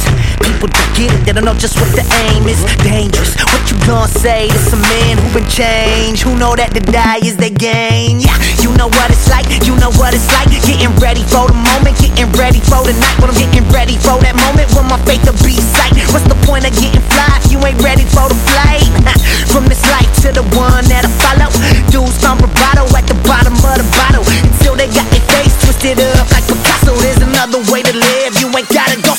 People 0.40 0.68
don't 0.68 0.92
get 0.96 1.12
it, 1.12 1.20
they 1.24 1.32
don't 1.32 1.44
know 1.44 1.54
just 1.54 1.76
what 1.80 1.92
the 1.94 2.04
aim 2.28 2.48
is. 2.48 2.60
Dangerous, 2.82 3.36
what 3.52 3.62
you 3.70 3.76
gonna 3.86 4.08
say 4.08 4.48
to 4.48 4.58
some 4.58 4.82
men 4.82 5.16
who 5.18 5.40
been 5.40 5.48
changed? 5.48 6.22
Who 6.22 6.36
know 6.36 6.56
that 6.56 6.72
to 6.74 6.80
die 6.80 7.20
is 7.22 7.36
their 7.36 7.54
gain? 7.54 8.20
Yeah, 8.20 8.36
you 8.60 8.72
know 8.76 8.88
what 8.88 9.08
it's 9.12 9.28
like, 9.28 9.46
you 9.64 9.76
know 9.76 9.92
what 10.00 10.12
it's 10.12 10.28
like. 10.32 10.48
Getting 10.70 10.92
ready 11.02 11.24
for 11.26 11.50
the 11.50 11.56
moment, 11.56 11.98
getting 11.98 12.30
ready 12.38 12.60
for 12.62 12.82
the 12.86 12.94
night. 12.94 13.16
But 13.18 13.32
I'm 13.32 13.38
getting 13.38 13.66
ready 13.74 13.96
for 13.98 14.16
that 14.22 14.36
moment 14.38 14.70
when 14.76 14.86
my 14.86 14.98
faith 15.02 15.24
will 15.26 15.36
be 15.42 15.58
sight. 15.58 15.92
What's 16.14 16.26
the 16.30 16.38
point 16.46 16.62
of 16.64 16.72
getting 16.78 17.02
fly 17.10 17.40
if 17.42 17.50
you 17.50 17.58
ain't 17.64 17.80
ready 17.82 18.06
for 18.06 18.28
the 18.30 18.38
flight? 18.50 18.86
From 19.50 19.66
this 19.66 19.82
life 19.90 20.06
to 20.22 20.30
the 20.30 20.46
one 20.54 20.86
that 20.86 21.02
I 21.02 21.10
follow. 21.18 21.50
Dudes 21.90 22.14
found 22.22 22.38
bravado 22.38 22.86
at 22.94 23.04
the 23.10 23.18
bottom 23.26 23.54
of 23.58 23.76
the 23.82 23.86
bottle. 23.98 24.22
Until 24.46 24.78
they 24.78 24.86
got 24.94 25.08
their 25.10 25.24
face 25.26 25.58
twisted 25.58 25.98
up 25.98 26.30
like 26.30 26.46
Picasso. 26.46 26.94
There's 27.02 27.18
another 27.18 27.58
way 27.66 27.82
to 27.82 27.94
live. 27.94 28.38
You 28.38 28.46
ain't 28.54 28.70
gotta 28.70 28.94
go, 29.02 29.09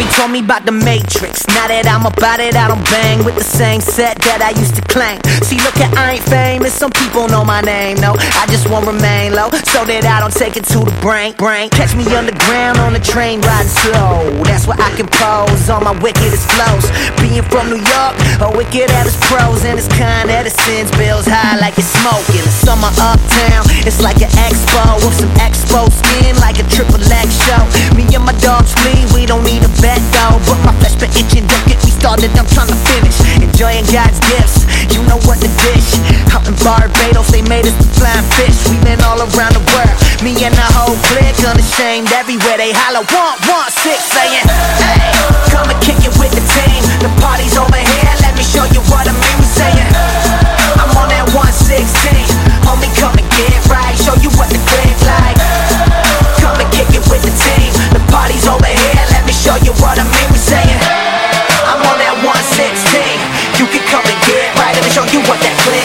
Corey 0.00 0.12
told 0.16 0.30
me 0.30 0.40
about 0.40 0.64
the 0.64 0.72
Matrix. 0.72 1.44
Now 1.52 1.68
that 1.68 1.84
I'm 1.84 2.06
about 2.08 2.40
it, 2.40 2.56
I 2.56 2.68
don't 2.68 2.84
bang 2.88 3.24
with 3.24 3.36
the 3.36 3.44
same 3.44 3.80
set 3.80 4.16
that 4.24 4.40
I 4.40 4.56
used 4.56 4.74
to 4.76 4.84
claim. 4.88 5.20
See, 5.44 5.60
look 5.60 5.76
at 5.76 5.92
I 5.96 6.16
ain't 6.16 6.24
famous. 6.24 6.72
Some 6.72 6.90
people 6.92 7.28
know 7.28 7.44
my 7.44 7.60
name, 7.60 8.00
no. 8.00 8.16
I 8.16 8.48
just 8.48 8.68
won't 8.72 8.86
remain 8.88 9.36
low 9.36 9.52
so 9.68 9.84
that 9.84 10.04
I 10.08 10.20
don't 10.20 10.32
take 10.32 10.56
it 10.56 10.64
to 10.72 10.80
the 10.88 10.94
brain. 11.04 11.36
Brain. 11.36 11.68
Catch 11.70 11.96
me 11.96 12.08
underground 12.16 12.80
on 12.80 12.96
the 12.96 13.02
train 13.02 13.44
riding 13.44 13.68
slow. 13.68 14.24
That's 14.48 14.64
where 14.64 14.80
I 14.80 14.88
can 14.96 15.08
pose 15.08 15.68
on 15.68 15.84
my 15.84 15.92
wickedest 16.00 16.48
flows. 16.48 16.88
Being 17.20 17.44
from 17.52 17.68
New 17.68 17.82
York, 17.82 18.14
a 18.40 18.48
wicked 18.56 18.88
at 18.88 19.04
its 19.04 19.20
pros 19.28 19.68
and 19.68 19.76
it's 19.76 19.90
kind 20.00 20.32
that 20.32 20.48
it 20.48 20.56
sends 20.64 20.88
bills 20.96 21.28
high 21.28 21.60
like 21.60 21.76
it's 21.76 21.92
smoking. 22.00 22.40
The 22.40 22.54
summer 22.56 22.92
uptown, 22.96 23.68
it's 23.84 24.00
like 24.00 24.24
an 24.24 24.32
expo 24.48 24.96
with 25.04 25.16
some 25.20 25.32
expo 25.36 25.92
skin 25.92 26.40
like 26.40 26.56
a 26.56 26.64
triple 26.72 27.00
X 27.10 27.36
show. 27.44 27.62
Me 27.92 28.08
and 28.16 28.24
my 28.24 28.32
dogs 28.40 28.72
flee, 28.80 29.04
we 29.12 29.26
don't 29.26 29.44
need 29.44 29.60
a 29.60 29.72
bet 29.90 30.02
though. 30.14 30.38
But 30.46 30.58
my 30.62 30.72
flesh 30.78 30.94
been 30.94 31.10
itching, 31.18 31.46
don't 31.50 31.66
get 31.66 31.82
me 31.82 31.90
started, 31.90 32.30
I'm 32.38 32.46
trying 32.54 32.70
to 32.70 32.78
finish. 32.86 33.18
Enjoying 33.42 33.82
God's 33.90 34.22
gifts, 34.30 34.62
you 34.94 35.02
know 35.10 35.18
what 35.26 35.42
the 35.42 35.50
dish. 35.66 35.98
Out 36.30 36.46
in 36.46 36.54
Barbados, 36.62 37.26
they 37.34 37.42
made 37.42 37.66
us 37.66 37.74
the 37.74 37.88
flying 37.98 38.26
fish. 38.38 38.54
We've 38.70 38.78
been 38.86 39.02
all 39.02 39.18
around 39.18 39.58
the 39.58 39.64
world, 39.74 39.96
me 40.22 40.38
and 40.46 40.54
the 40.54 40.68
whole 40.78 40.94
clique 41.10 41.42
unashamed 41.42 42.14
everywhere 42.14 42.58
they 42.62 42.70
holler. 42.70 43.02
One, 43.10 43.36
one, 43.50 43.70
six, 43.82 43.98
saying, 44.14 44.46
Hey, 44.78 45.10
come 45.50 45.66
and 45.66 45.80
kick 45.82 45.98
it 46.06 46.14
with 46.22 46.30
the 46.30 46.44
team. 46.54 46.80
The 47.02 47.10
party's 47.18 47.58
over 47.58 47.82
here, 47.82 48.12
let 48.22 48.38
me 48.38 48.46
show 48.46 48.64
you 48.70 48.82
what 48.86 49.10
I 49.10 49.14
mean. 49.14 49.36
We 49.42 49.46
saying, 49.50 49.90
I'm 50.78 50.92
on 50.94 51.10
that 51.10 51.26
116. 51.34 51.82
Homie, 52.62 52.92
come 53.02 53.19
you 65.08 65.20
what 65.24 65.40
that 65.40 65.56
click 65.64 65.79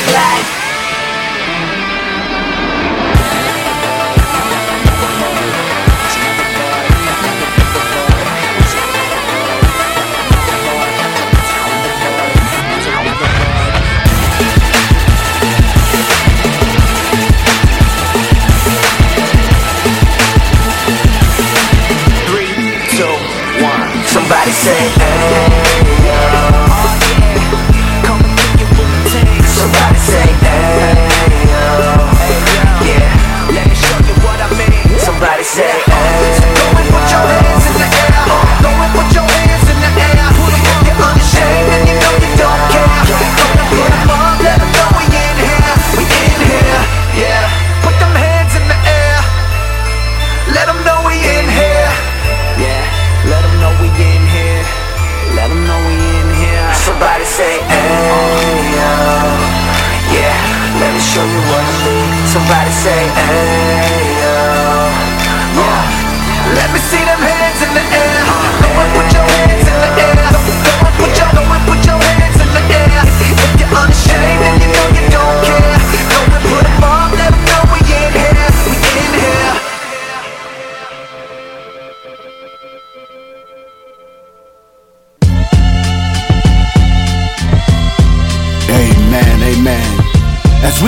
Somebody 62.45 62.69
say, 62.69 63.07
hey, 63.09 63.64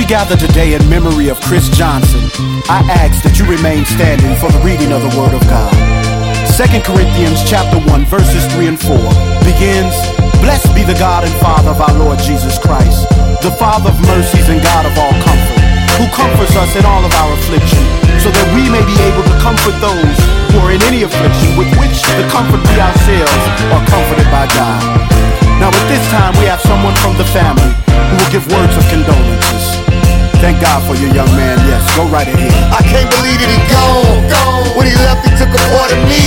gather 0.07 0.39
today 0.39 0.71
in 0.71 0.79
memory 0.87 1.27
of 1.27 1.35
Chris 1.43 1.67
Johnson, 1.67 2.23
I 2.71 2.79
ask 2.95 3.19
that 3.27 3.35
you 3.35 3.43
remain 3.43 3.83
standing 3.83 4.31
for 4.39 4.47
the 4.47 4.63
reading 4.63 4.95
of 4.95 5.03
the 5.03 5.11
Word 5.19 5.35
of 5.35 5.43
God. 5.51 5.67
2 6.55 6.63
Corinthians 6.79 7.43
chapter 7.43 7.75
1, 7.75 8.07
verses 8.07 8.47
3 8.55 8.71
and 8.71 8.79
4 8.79 8.95
begins, 9.43 9.91
Blessed 10.39 10.71
be 10.71 10.87
the 10.87 10.95
God 10.95 11.27
and 11.27 11.35
Father 11.43 11.75
of 11.75 11.83
our 11.83 11.91
Lord 11.99 12.23
Jesus 12.23 12.55
Christ, 12.55 13.03
the 13.43 13.51
Father 13.59 13.91
of 13.91 13.99
mercies 14.07 14.47
and 14.47 14.63
God 14.63 14.87
of 14.87 14.95
all 14.95 15.11
comfort, 15.27 15.59
who 15.99 16.07
comforts 16.15 16.55
us 16.55 16.71
in 16.79 16.87
all 16.87 17.03
of 17.03 17.11
our 17.11 17.31
affliction, 17.43 17.83
so 18.23 18.31
that 18.31 18.47
we 18.55 18.63
may 18.71 18.83
be 18.87 18.95
able 19.11 19.27
to 19.27 19.35
comfort 19.43 19.75
those 19.83 20.17
who 20.55 20.63
are 20.63 20.71
in 20.71 20.79
any 20.87 21.03
affliction 21.03 21.51
with 21.59 21.67
which 21.83 21.99
the 22.15 22.23
comfort 22.31 22.63
we 22.63 22.79
ourselves 22.79 23.43
are 23.75 23.83
comforted 23.91 24.27
by 24.31 24.47
God. 24.55 24.79
Now 25.59 25.67
at 25.67 25.85
this 25.91 26.03
time 26.15 26.31
we 26.39 26.47
have 26.47 26.63
someone 26.63 26.95
from 27.03 27.19
the 27.19 27.27
family 27.35 27.75
who 27.91 28.15
will 28.15 28.31
give 28.31 28.47
words 28.47 28.71
of 28.71 28.87
condolences. 28.87 29.76
Thank 30.37 30.61
God 30.61 30.85
for 30.85 30.93
your 30.93 31.09
young 31.09 31.29
man. 31.33 31.57
Yes, 31.65 31.81
go 31.97 32.05
right 32.13 32.27
ahead. 32.29 32.53
I 32.69 32.85
can't 32.85 33.09
believe 33.09 33.41
that 33.41 33.49
he 33.49 33.59
gone. 33.73 34.21
gone. 34.29 34.69
When 34.77 34.85
he 34.85 34.93
left, 35.01 35.25
he 35.25 35.33
took 35.33 35.49
a 35.49 35.61
part 35.73 35.89
of 35.89 35.99
me. 36.05 36.21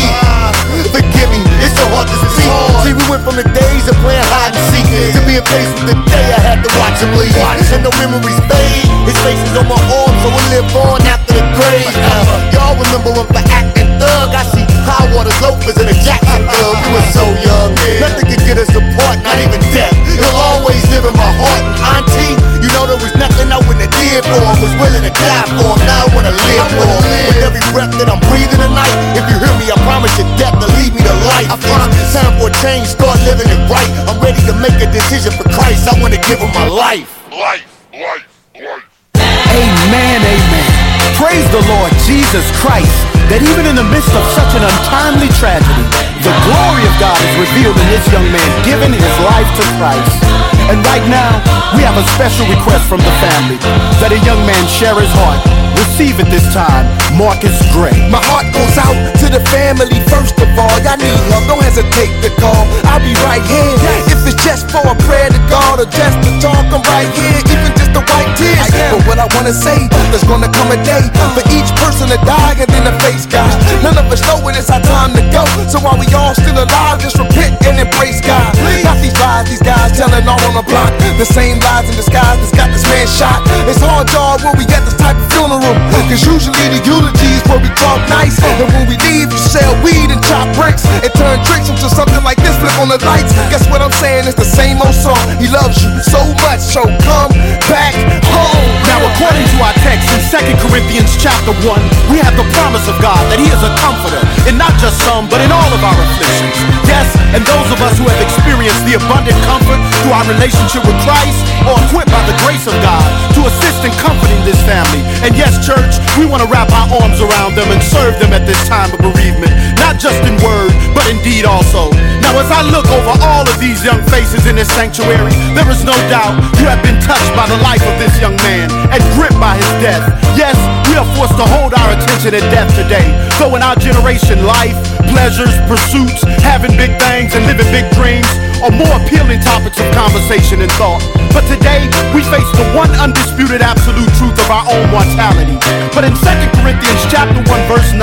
Forgive 0.90 1.30
me, 1.30 1.38
it's 1.62 1.78
so 1.78 1.86
hard 1.94 2.10
to 2.10 2.16
see. 2.34 2.46
See, 2.82 2.94
we 2.94 3.04
went 3.06 3.22
from 3.22 3.38
the 3.38 3.46
days 3.46 3.86
of 3.86 3.94
playing 4.02 4.26
hide 4.34 4.50
and 4.50 4.64
seek 4.74 4.86
to 5.14 5.20
being 5.22 5.44
faced 5.46 5.74
with 5.78 5.94
the 5.94 5.98
day 6.10 6.26
I 6.34 6.40
had 6.42 6.58
to 6.66 6.70
watch 6.82 6.98
him 6.98 7.14
bleed. 7.14 7.30
And 7.70 7.86
the 7.86 7.92
memories 8.02 8.40
fade. 8.50 8.90
His 9.06 9.18
face 9.22 9.38
is 9.46 9.54
on 9.54 9.70
my 9.70 9.78
arm, 9.78 10.14
so 10.22 10.28
it 10.34 10.46
live 10.50 10.68
on 10.74 10.98
after 11.06 11.38
the 11.38 11.46
grave. 11.54 11.94
Uh, 11.94 12.50
y'all 12.50 12.74
remember 12.74 13.14
him 13.14 13.26
for 13.30 13.44
acting 13.54 13.90
thug? 14.02 14.34
I 14.34 14.42
see 14.50 14.59
high 14.84 15.08
water 15.14 15.32
loafers 15.44 15.76
in 15.76 15.86
a 15.88 15.96
Jackson 16.02 16.42
thug. 16.48 16.74
We 16.80 16.88
were 16.94 17.08
so 17.12 17.24
young, 17.44 17.70
nothing 18.00 18.26
could 18.28 18.42
get 18.44 18.56
us 18.58 18.72
apart, 18.72 19.20
not 19.22 19.38
even 19.40 19.60
death. 19.72 19.92
He'll 20.08 20.36
always 20.36 20.80
live 20.90 21.04
in 21.04 21.14
my 21.16 21.30
heart. 21.40 21.62
And 21.64 22.04
auntie, 22.04 22.34
you 22.64 22.68
know 22.76 22.84
there 22.88 23.00
was 23.00 23.14
nothing 23.16 23.48
I 23.52 23.58
wouldn't 23.64 23.84
have 23.84 23.94
did 23.96 24.24
for 24.24 24.40
him. 24.40 24.56
Was 24.60 24.74
willing 24.76 25.04
to 25.04 25.12
die 25.12 25.46
for 25.56 25.72
him. 25.72 25.80
Now 25.88 26.04
I 26.04 26.08
wanna 26.12 26.34
live 26.34 26.66
for 26.72 26.84
him. 26.84 27.00
With 27.28 27.40
every 27.46 27.64
breath 27.72 27.92
that 27.96 28.08
I'm 28.12 28.20
breathing 28.28 28.60
tonight, 28.60 28.92
if 29.16 29.24
you 29.28 29.36
hear 29.40 29.54
me, 29.56 29.72
I 29.72 29.76
promise 29.88 30.12
you 30.20 30.26
death 30.36 30.56
to 30.60 30.68
lead 30.76 30.92
me 30.92 31.02
to 31.04 31.16
life. 31.28 31.48
I 31.48 31.56
promise. 31.56 32.12
Time 32.12 32.34
for 32.36 32.50
a 32.50 32.54
change, 32.60 32.90
start 32.90 33.16
living 33.24 33.48
it 33.48 33.62
right. 33.70 33.88
I'm 34.10 34.18
ready 34.20 34.42
to 34.50 34.54
make 34.60 34.76
a 34.82 34.88
decision 34.90 35.32
for 35.32 35.48
Christ. 35.56 35.88
I 35.88 35.94
wanna 36.00 36.20
give 36.26 36.42
him 36.42 36.52
my 36.52 36.68
life. 36.68 37.08
Life, 37.30 37.64
life, 37.94 38.26
life. 38.58 38.84
Amen, 39.16 40.20
amen. 40.20 40.68
Praise 41.16 41.46
the 41.52 41.62
Lord 41.68 41.92
Jesus 42.04 42.44
Christ, 42.60 42.92
that 43.30 43.46
even 43.46 43.62
in 43.62 43.78
the 43.78 43.86
midst 43.86 44.10
of 44.10 44.26
such 44.34 44.58
an 44.58 44.62
untimely 44.66 45.30
tragedy, 45.38 45.86
the 46.26 46.34
glory 46.50 46.82
of 46.82 46.94
God 46.98 47.14
is 47.14 47.34
revealed 47.38 47.78
in 47.78 47.86
this 47.94 48.02
young 48.10 48.26
man 48.26 48.50
giving 48.66 48.90
his 48.90 49.16
life 49.22 49.46
to 49.54 49.62
Christ. 49.78 50.18
And 50.66 50.82
right 50.90 51.06
now, 51.06 51.38
we 51.78 51.86
have 51.86 51.94
a 51.94 52.02
special 52.18 52.42
request 52.50 52.90
from 52.90 52.98
the 52.98 53.14
family 53.22 53.62
that 54.02 54.10
a 54.10 54.18
young 54.26 54.42
man 54.42 54.66
share 54.66 54.98
his 54.98 55.14
heart. 55.14 55.59
Receive 56.00 56.16
it 56.16 56.32
this 56.32 56.48
time, 56.56 56.88
Marcus 57.12 57.60
Gray. 57.76 57.92
My 58.08 58.24
heart 58.32 58.48
goes 58.56 58.72
out 58.80 58.96
to 59.20 59.28
the 59.28 59.44
family 59.52 60.00
first 60.08 60.32
of 60.40 60.48
all. 60.56 60.72
Y'all 60.80 60.96
need 60.96 61.12
help, 61.28 61.44
don't 61.44 61.60
hesitate 61.60 62.08
to 62.24 62.32
call. 62.40 62.64
I'll 62.88 63.04
be 63.04 63.12
right 63.20 63.44
here. 63.44 63.76
If 64.08 64.24
it's 64.24 64.40
just 64.40 64.72
for 64.72 64.80
a 64.80 64.96
prayer 65.04 65.28
to 65.28 65.40
God 65.52 65.76
or 65.76 65.84
just 65.92 66.16
to 66.24 66.32
talk, 66.40 66.64
I'm 66.72 66.80
right 66.88 67.04
here. 67.12 67.44
Even 67.52 67.76
just 67.76 67.92
to 67.92 68.00
wipe 68.00 68.32
tears. 68.32 68.72
But 68.72 69.04
what 69.04 69.20
I 69.20 69.28
wanna 69.36 69.52
say, 69.52 69.76
there's 70.08 70.24
gonna 70.24 70.48
come 70.48 70.72
a 70.72 70.80
day 70.88 71.04
for 71.36 71.44
each 71.52 71.68
person 71.76 72.08
to 72.08 72.16
die 72.24 72.56
and 72.56 72.68
then 72.72 72.88
to 72.88 72.96
face 73.04 73.28
God. 73.28 73.52
None 73.84 74.00
of 74.00 74.08
us 74.08 74.24
know 74.24 74.40
when 74.40 74.56
it's 74.56 74.72
our 74.72 74.80
time 74.80 75.12
to 75.20 75.24
go. 75.28 75.44
So 75.68 75.84
while 75.84 76.00
we 76.00 76.08
all 76.16 76.32
still 76.32 76.56
alive, 76.56 76.96
just 77.04 77.20
repent 77.20 77.60
and 77.68 77.76
embrace 77.76 78.24
God. 78.24 78.56
Not 78.88 78.96
these 79.04 79.12
lies, 79.20 79.52
these 79.52 79.60
guys 79.60 79.92
telling 79.92 80.24
all 80.24 80.40
on 80.48 80.56
the 80.56 80.64
block. 80.64 80.96
The 81.20 81.28
same 81.28 81.60
lies 81.60 81.92
in 81.92 81.94
disguise 82.00 82.40
that's 82.40 82.56
got 82.56 82.72
this 82.72 82.88
man 82.88 83.04
shot. 83.04 83.44
It's 83.68 83.84
hard, 83.84 84.08
y'all, 84.16 84.40
when 84.40 84.56
we 84.56 84.64
get 84.64 84.80
this 84.88 84.96
type 84.96 85.20
of 85.20 85.28
funeral. 85.36 85.89
Cause 86.10 86.26
usually 86.26 86.66
the 86.74 86.82
eulogies 86.82 87.42
where 87.46 87.62
we 87.62 87.70
talk 87.78 88.02
nice. 88.10 88.34
And 88.42 88.66
when 88.74 88.86
we 88.90 88.98
leave, 89.06 89.30
you 89.30 89.38
sell 89.38 89.74
weed 89.82 90.10
and 90.10 90.18
chop 90.26 90.50
bricks 90.58 90.82
and 90.86 91.10
turn 91.14 91.38
tricks 91.46 91.70
into 91.70 91.86
something 91.86 92.22
like 92.26 92.38
this. 92.42 92.54
Flip 92.58 92.74
on 92.82 92.90
the 92.90 92.98
lights. 93.06 93.30
Guess 93.50 93.70
what 93.70 93.80
I'm 93.80 93.94
saying? 93.94 94.26
It's 94.26 94.34
the 94.34 94.48
same 94.48 94.82
old 94.82 94.94
song. 94.94 95.22
He 95.38 95.46
loves 95.46 95.78
you 95.80 95.90
so 96.02 96.20
much, 96.44 96.60
so 96.60 96.82
come 97.06 97.30
back 97.70 97.94
home. 98.26 98.66
Now, 98.90 99.00
according 99.06 99.46
to 99.54 99.56
our 99.62 99.74
text 99.86 100.10
in 100.10 100.20
2 100.58 100.66
Corinthians 100.66 101.14
chapter 101.14 101.54
1, 101.62 102.10
we 102.10 102.18
have 102.18 102.34
the 102.34 102.46
promise 102.58 102.84
of 102.90 102.98
God 102.98 103.22
that 103.30 103.38
He 103.38 103.46
is 103.46 103.62
a 103.62 103.72
comforter 103.78 104.20
in 104.50 104.58
not 104.58 104.74
just 104.82 104.98
some, 105.06 105.30
but 105.30 105.38
in 105.40 105.54
all 105.54 105.70
of 105.70 105.80
our 105.80 105.94
afflictions. 105.94 106.58
Yes, 106.90 107.06
and 107.32 107.46
those 107.46 107.68
of 107.70 107.78
us 107.86 107.94
who 107.96 108.10
have 108.10 108.18
experienced 108.18 108.82
the 108.82 108.98
abundant 108.98 109.38
comfort 109.46 109.78
through 110.02 110.14
our 110.14 110.26
relationship 110.26 110.82
with 110.82 110.98
Christ 111.06 111.38
are 111.70 111.78
equipped 111.86 112.10
by 112.10 112.22
the 112.26 112.36
grace 112.42 112.66
of 112.66 112.74
God 112.82 113.06
to 113.38 113.46
assist 113.46 113.86
in 113.86 113.92
comforting 114.02 114.42
this 114.42 114.58
family. 114.66 115.00
And 115.22 115.38
yes, 115.38 115.56
church, 115.70 116.02
we 116.18 116.26
want 116.26 116.42
to 116.42 116.48
wrap 116.50 116.66
our 116.74 116.90
arms 116.98 117.22
around 117.22 117.54
them 117.54 117.70
and 117.70 117.78
serve 117.78 118.18
them 118.18 118.34
at 118.34 118.42
this 118.42 118.58
time 118.66 118.90
of 118.90 118.98
bereavement, 118.98 119.54
not 119.78 120.02
just 120.02 120.18
in 120.26 120.34
word, 120.42 120.74
but 120.90 121.06
in 121.06 121.18
deed 121.22 121.46
also. 121.46 121.94
Now, 122.18 122.34
as 122.42 122.50
I 122.50 122.66
look 122.66 122.90
over 122.90 123.14
all 123.22 123.46
of 123.46 123.56
these 123.62 123.86
young 123.86 124.02
faces 124.10 124.50
in 124.50 124.58
this 124.58 124.70
sanctuary, 124.74 125.30
there 125.54 125.68
is 125.70 125.86
no 125.86 125.94
doubt 126.10 126.34
you 126.58 126.66
have 126.66 126.82
been 126.82 126.98
touched 127.06 127.30
by 127.38 127.46
the 127.46 127.58
life 127.62 127.82
of 127.86 127.94
this 128.02 128.14
young 128.18 128.34
man 128.42 128.66
and 128.90 129.00
gripped 129.14 129.38
by 129.38 129.54
his 129.54 129.70
death. 129.78 130.02
Yes, 130.34 130.58
we 130.90 130.98
are 130.98 131.06
forced 131.14 131.38
to 131.38 131.46
hold 131.46 131.74
our 131.74 131.90
attention 131.94 132.34
at 132.34 132.44
death 132.50 132.70
today. 132.74 133.06
Though 133.38 133.54
in 133.54 133.62
our 133.62 133.78
generation, 133.78 134.42
life, 134.42 134.74
pleasures, 135.14 135.54
pursuits, 135.70 136.26
having 136.42 136.74
big 136.74 136.98
things, 136.98 137.34
and 137.38 137.46
living 137.46 137.70
big 137.70 137.86
dreams 137.94 138.26
are 138.60 138.72
more 138.72 138.92
appealing 139.00 139.40
topics 139.40 139.80
of 139.80 139.88
conversation 139.96 140.60
and 140.60 140.70
thought. 140.76 141.00
But 141.32 141.46
today, 141.48 141.88
we 142.12 142.20
face 142.28 142.46
the 142.58 142.66
one 142.76 142.90
undisputed 143.00 143.62
absolute 143.62 144.10
truth 144.18 144.36
of 144.36 144.48
our 144.50 144.66
own 144.68 144.86
mortality. 144.90 145.56
But 145.96 146.04
in 146.04 146.12
2 146.12 146.26
Corinthians 146.60 147.02
chapter 147.08 147.40
1, 147.40 147.46
verse 147.70 147.92
9, 147.94 148.02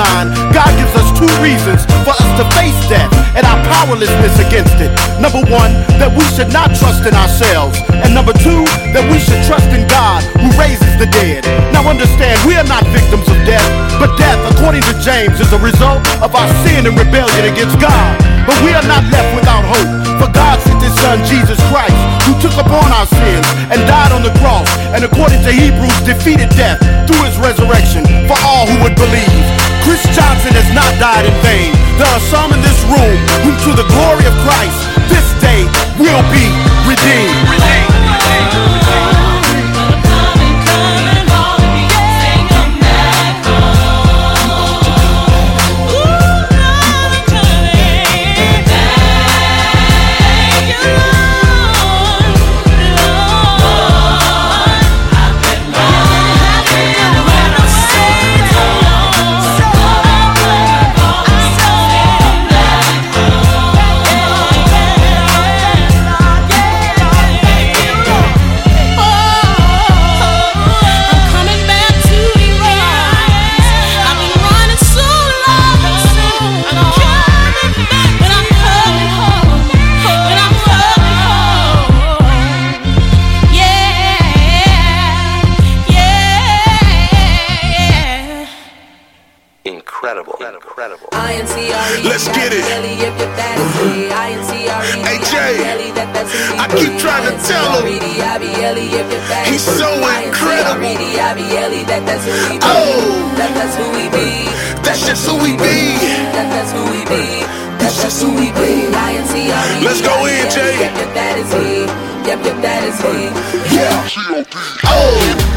God 0.55 0.71
gives 0.79 0.93
us 0.95 1.07
two 1.13 1.29
reasons 1.43 1.83
for 2.07 2.15
us 2.15 2.29
to 2.39 2.43
face 2.57 2.77
death 2.89 3.11
and 3.35 3.45
our 3.45 3.59
powerlessness 3.69 4.39
against 4.41 4.79
it. 4.79 4.89
Number 5.19 5.43
one, 5.51 5.75
that 6.01 6.09
we 6.09 6.23
should 6.33 6.49
not 6.49 6.73
trust 6.73 7.05
in 7.05 7.13
ourselves. 7.13 7.77
And 7.91 8.15
number 8.15 8.33
two, 8.33 8.63
that 8.95 9.03
we 9.11 9.19
should 9.19 9.43
trust 9.43 9.69
in 9.75 9.85
God 9.91 10.23
who 10.39 10.49
raises 10.57 10.95
the 10.97 11.11
dead. 11.11 11.43
Now 11.75 11.83
understand, 11.85 12.39
we 12.47 12.55
are 12.55 12.65
not 12.65 12.87
victims 12.95 13.27
of 13.27 13.37
death, 13.43 13.67
but 13.99 14.15
death, 14.15 14.39
according 14.55 14.81
to 14.87 14.93
James, 15.03 15.37
is 15.37 15.51
a 15.51 15.59
result 15.59 16.01
of 16.23 16.31
our 16.33 16.49
sin 16.63 16.87
and 16.87 16.95
rebellion 16.95 17.43
against 17.45 17.75
God. 17.83 18.15
But 18.47 18.55
we 18.63 18.71
are 18.71 18.87
not 18.87 19.03
left 19.11 19.35
without 19.35 19.67
hope, 19.67 19.91
for 20.23 20.31
God 20.31 20.46
sent 20.63 20.79
his 20.79 20.95
son 21.03 21.19
Jesus 21.27 21.59
Christ, 21.67 21.97
who 22.23 22.33
took 22.39 22.55
upon 22.55 22.87
our 22.95 23.07
sins 23.09 23.47
and 23.73 23.83
died 23.83 24.15
on 24.15 24.23
the 24.23 24.31
cross, 24.39 24.69
and 24.95 25.03
according 25.03 25.43
to 25.43 25.51
Hebrews, 25.51 25.99
defeated 26.07 26.47
death 26.55 26.79
through 27.03 27.27
his 27.27 27.35
resurrection 27.35 28.07
for 28.29 28.37
all 28.47 28.63
who 28.69 28.77
would 28.87 28.95
believe. 28.95 29.43
Chris 29.83 30.03
Johnson 30.15 30.53
has 30.55 30.69
not 30.75 30.91
died 30.99 31.25
in 31.27 31.35
vain. 31.43 31.71
There 31.99 32.07
are 32.07 32.23
some 32.31 32.53
in 32.53 32.61
this 32.61 32.79
room 32.87 33.17
who, 33.43 33.51
to 33.67 33.71
the 33.75 33.87
glory 33.91 34.25
of 34.27 34.35
Christ, 34.47 34.79
this 35.11 35.27
day 35.43 35.63
will 35.99 36.23
be 36.31 36.45
redeemed. 36.87 37.57
Incredible, 37.57 37.96
incredible. 90.87 91.09
Let's 92.07 92.27
get 92.29 92.53
it. 92.53 92.63
Mm-hmm. 92.63 94.07
Hey 95.03 95.19
Jay, 95.27 95.59
I 96.57 96.67
keep 96.71 96.99
trying 96.99 97.27
to 97.27 97.35
tell 97.43 97.83
him 97.83 97.99
he's 99.51 99.63
so 99.63 99.91
incredible. 100.23 100.87
Oh, 102.63 103.33
that's 103.37 103.75
who 103.75 103.91
we 103.91 104.09
be. 104.09 104.47
That's 104.83 105.05
just 105.05 105.27
who 105.27 105.35
we 105.37 105.57
be. 105.57 105.97
That's 106.31 106.71
who 106.71 106.83
we 106.91 107.03
be. 107.05 107.43
That's 107.77 108.01
just 108.01 108.21
who 108.21 108.29
we 108.31 108.51
be. 108.51 108.87
Let's 109.83 110.01
go 110.01 110.25
in, 110.25 110.49
Jay. 110.49 110.79
Yep, 110.79 111.13
that 111.13 111.37
is 111.37 111.53
me. 111.53 111.85
Yep, 112.27 112.43
yep, 112.43 112.57
that 112.61 112.83
is 112.83 112.99
me. 113.03 113.29
Yeah. 113.75 114.07
Oh. 114.85 115.56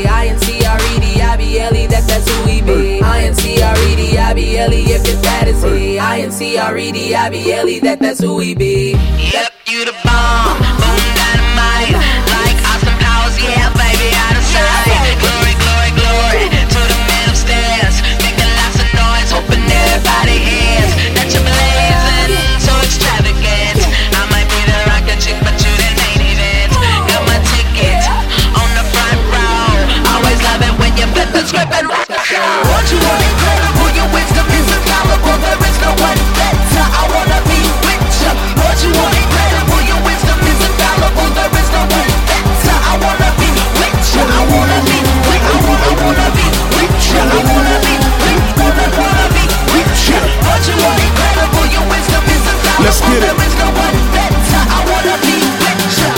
I 6.01 6.21
N 6.25 6.31
T 6.33 6.57
R 6.57 6.75
E 6.77 6.91
D 6.91 7.13
I 7.13 7.29
B 7.29 7.53
L 7.53 7.69
E 7.69 7.77
that 7.85 7.99
that's 8.01 8.19
who 8.19 8.33
we 8.33 8.57
be. 8.57 8.97
Yep, 9.21 9.53
you 9.69 9.85
the 9.85 9.93
bomb. 10.01 10.57
Boom, 10.81 11.01
dynamite. 11.13 11.93
Like 12.33 12.57
Austin 12.73 12.97
Powers, 12.97 13.37
yeah, 13.37 13.69
baby, 13.77 14.09
out 14.25 14.33
of 14.33 14.41
sight. 14.49 15.13
Glory, 15.21 15.53
glory, 15.61 15.91
glory 15.93 16.49
to 16.49 16.81
the 16.89 16.97
man 17.05 17.29
upstairs. 17.29 18.01
Making 18.17 18.49
lots 18.57 18.81
of 18.81 18.89
noise, 18.97 19.29
hoping 19.29 19.61
everybody 19.61 20.41
hears. 20.41 20.89
That 21.21 21.29
you're 21.29 21.45
blazing, 21.45 22.49
so 22.57 22.73
extravagant. 22.81 23.85
I 24.17 24.25
might 24.33 24.49
be 24.49 24.59
the 24.65 24.77
rocket 24.89 25.21
chick, 25.21 25.37
but 25.45 25.53
you 25.61 25.69
didn't 25.69 26.01
ain't 26.17 26.41
it. 26.41 26.69
Got 27.13 27.29
my 27.29 27.37
ticket 27.53 28.01
on 28.57 28.69
the 28.73 28.85
front 28.89 29.21
row. 29.29 30.17
Always 30.17 30.41
love 30.49 30.65
it 30.65 30.73
when 30.81 30.97
you 30.97 31.05
flip 31.13 31.29
the 31.29 31.45
script 31.45 31.69
and 31.77 31.85
rock 31.85 32.09
the 32.09 32.17
show. 32.25 32.41
Lord, 32.41 32.89
you 32.89 32.97
are 33.05 33.40
with 50.45 50.65
you. 50.67 50.77
Are 50.77 50.99
incredible, 50.99 51.65
your 51.69 51.85
wisdom 51.89 52.23
is 52.25 52.43
infallible. 52.43 52.83
Let's 52.85 53.01
get 53.01 53.21
it. 53.21 53.25
There 53.25 53.41
is 53.45 53.55
no 53.61 53.69
one 53.73 53.97
better. 54.15 54.39
I 54.77 54.79
wanna 54.89 55.15
be 55.25 55.37
with 55.61 55.81
you. 56.01 56.13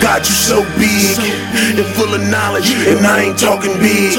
God, 0.00 0.26
you 0.26 0.34
so 0.34 0.64
big 0.80 1.18
and 1.78 1.86
full 1.94 2.14
of 2.14 2.22
knowledge, 2.28 2.70
and 2.88 3.06
I 3.06 3.30
ain't 3.30 3.38
talking 3.38 3.74
big 3.78 4.16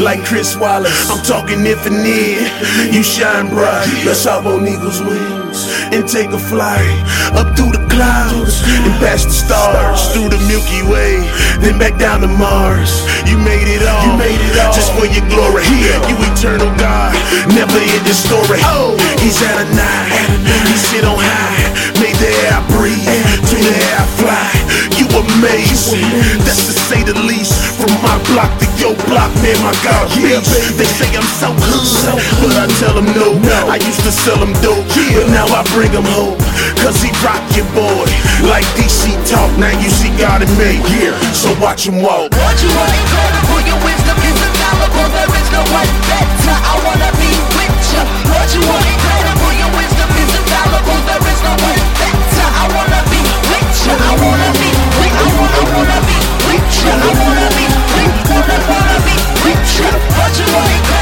like 0.00 0.24
Chris 0.24 0.56
Wallace. 0.56 1.10
I'm 1.10 1.22
talking 1.24 1.64
infinite. 1.66 2.48
You 2.92 3.02
shine 3.02 3.48
bright. 3.48 3.86
Let's 4.06 4.24
hop 4.24 4.46
on 4.46 4.66
eagle's 4.66 5.00
wings 5.02 5.68
and 5.92 6.08
take 6.08 6.30
a 6.30 6.38
flight 6.38 6.88
up 7.36 7.56
through 7.56 7.72
the 7.72 7.77
clouds 7.88 8.62
and 8.84 8.94
past 9.00 9.28
the 9.28 9.36
stars, 9.36 10.12
through 10.12 10.28
the 10.28 10.40
Milky 10.46 10.84
Way, 10.86 11.24
then 11.60 11.78
back 11.78 11.98
down 11.98 12.20
to 12.20 12.28
Mars. 12.28 13.04
You 13.26 13.36
made 13.38 13.68
it 13.68 13.82
all. 13.84 14.04
You 14.04 14.12
made 14.16 14.40
it 14.40 14.54
all 14.60 14.72
just 14.72 14.92
for 14.94 15.06
your 15.08 15.24
glory. 15.28 15.64
You 16.08 16.16
eternal 16.32 16.70
God, 16.78 17.12
never 17.52 17.78
end 17.78 18.04
the 18.06 18.14
story. 18.14 18.60
Oh, 18.68 18.96
He's 19.20 19.40
at 19.42 19.56
a 19.58 19.66
nine. 19.74 20.38
He 20.68 20.76
sit 20.76 21.04
on 21.04 21.18
high. 21.18 21.68
Made 21.98 22.14
the 22.22 22.30
air 22.30 22.54
I 22.54 22.62
breathe, 22.78 23.02
to 23.50 23.56
the 23.58 23.74
air 23.74 23.96
I 23.98 24.06
fly. 24.22 24.48
You 24.94 25.06
amazing, 25.10 26.06
that's 26.46 26.66
to 26.70 26.74
say 26.74 27.02
the 27.02 27.14
least. 27.26 27.54
From 27.74 27.90
my 28.02 28.14
block 28.30 28.50
to 28.62 28.66
your 28.78 28.94
block, 29.10 29.34
man, 29.42 29.58
my 29.66 29.74
God, 29.82 30.06
yeah. 30.14 30.38
They 30.78 30.86
say 30.86 31.10
I'm 31.18 31.26
so 31.26 31.50
hood, 31.50 32.22
but 32.38 32.54
I 32.54 32.66
tell 32.78 32.94
them 32.94 33.10
no. 33.18 33.34
I 33.66 33.82
used 33.82 34.02
to 34.06 34.12
sell 34.12 34.38
them 34.38 34.54
dope, 34.62 34.86
but 34.86 35.26
now 35.34 35.46
I 35.50 35.66
bring 35.74 35.90
them 35.90 36.06
home. 36.06 36.38
Cause 36.78 37.02
he 37.02 37.07
rock 37.24 37.42
your 37.56 37.66
boy, 37.74 38.06
like 38.46 38.66
DC 38.78 39.10
talk. 39.26 39.50
Now 39.58 39.72
you 39.78 39.90
see 39.90 40.10
God 40.18 40.42
in 40.42 40.50
me, 40.58 40.78
yeah. 40.98 41.14
So 41.32 41.50
watch 41.60 41.86
him 41.86 42.02
walk. 42.02 42.30
Lord, 42.30 42.58
you 42.62 42.70
are 42.70 42.92
incredible, 42.94 43.60
your 43.66 43.80
wisdom 43.82 44.18
is 44.22 44.38
infallible. 44.38 45.08
There 45.14 45.32
is 45.34 45.48
no 45.50 45.62
one 45.74 45.90
better. 46.06 46.56
I 46.58 46.74
wanna 46.84 47.10
be 47.18 47.30
with 47.58 47.74
you. 47.92 48.02
Lord, 48.30 48.48
you 48.54 48.62
are 48.62 48.84
incredible, 48.86 49.52
your 49.58 49.70
wisdom 49.74 50.10
is 50.18 50.30
infallible. 50.38 51.00
There 51.08 51.24
is 51.26 51.40
no 51.42 51.54
one 51.58 51.82
better. 51.98 52.46
I 52.48 52.64
wanna 52.74 53.00
be 53.10 53.20
with 53.50 53.70
you. 53.86 53.94
I 53.94 54.12
wanna 54.22 54.50
be 54.60 54.70
with. 54.98 55.14
I 55.18 55.26
wanna 55.38 55.62
wanna 55.74 55.98
be 56.06 56.16
with 56.46 56.66
you. 56.82 56.92
I 56.92 57.10
wanna 57.18 57.48
be 57.56 57.64
with. 57.94 58.14
Wanna 58.30 58.58
wanna 58.70 58.98
be 59.06 59.14
with 59.42 59.66
you. 59.78 59.90
Lord, 60.14 60.34
you 60.38 60.46
are 60.46 60.70
incredible, 60.70 60.97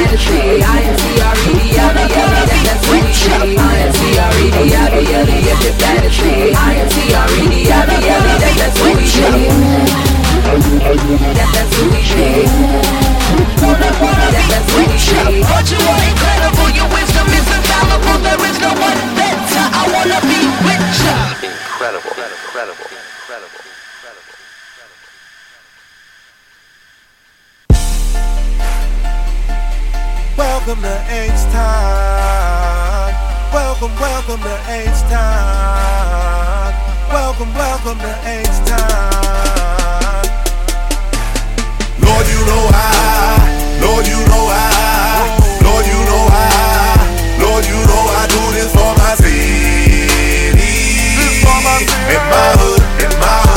I 0.00 0.80
N 0.80 0.96
T 0.96 1.20
R 1.20 1.36
E 1.36 1.52
D 1.60 1.76
I 1.76 1.92
L 5.12 5.28
E 5.28 5.44
that 8.40 8.56
that's 8.56 8.80
be. 8.80 9.04
That 11.36 11.48
that's 11.52 11.68
you. 16.72 16.84
Wisdom 16.88 17.28
is. 17.36 17.46
There 18.24 18.44
is 18.48 18.56
no 18.60 18.72
one 18.80 19.00
better. 19.16 19.64
I 19.68 19.84
wanna 19.92 20.20
be 20.24 20.40
with. 20.64 20.80
Incredible, 21.44 22.10
incredible, 22.10 22.88
Welcome 30.70 30.84
to 30.84 31.02
H 31.10 31.42
Time. 31.50 33.14
Welcome, 33.52 33.90
welcome 33.98 34.40
to 34.40 34.54
H 34.70 35.02
Time. 35.10 36.74
Welcome, 37.10 37.52
welcome 37.54 37.98
to 37.98 38.14
H 38.22 38.46
Time. 38.70 40.30
Lord, 41.98 42.26
you 42.30 42.38
know 42.46 42.70
I, 42.70 43.82
Lord, 43.82 44.06
you 44.06 44.22
know 44.30 44.46
I, 44.46 45.26
Lord, 45.66 45.86
you 45.90 45.98
know 46.06 46.28
I, 46.30 46.38
Lord, 47.42 47.66
you 47.66 47.74
know 47.90 48.06
I 48.14 48.30
do 48.30 48.38
this 48.54 48.70
for 48.70 48.94
my 48.94 49.18
city. 49.18 50.06
In 52.14 52.22
my 52.30 52.54
hood, 52.62 52.78
in 53.02 53.10
my 53.18 53.26
hood, 53.42 53.49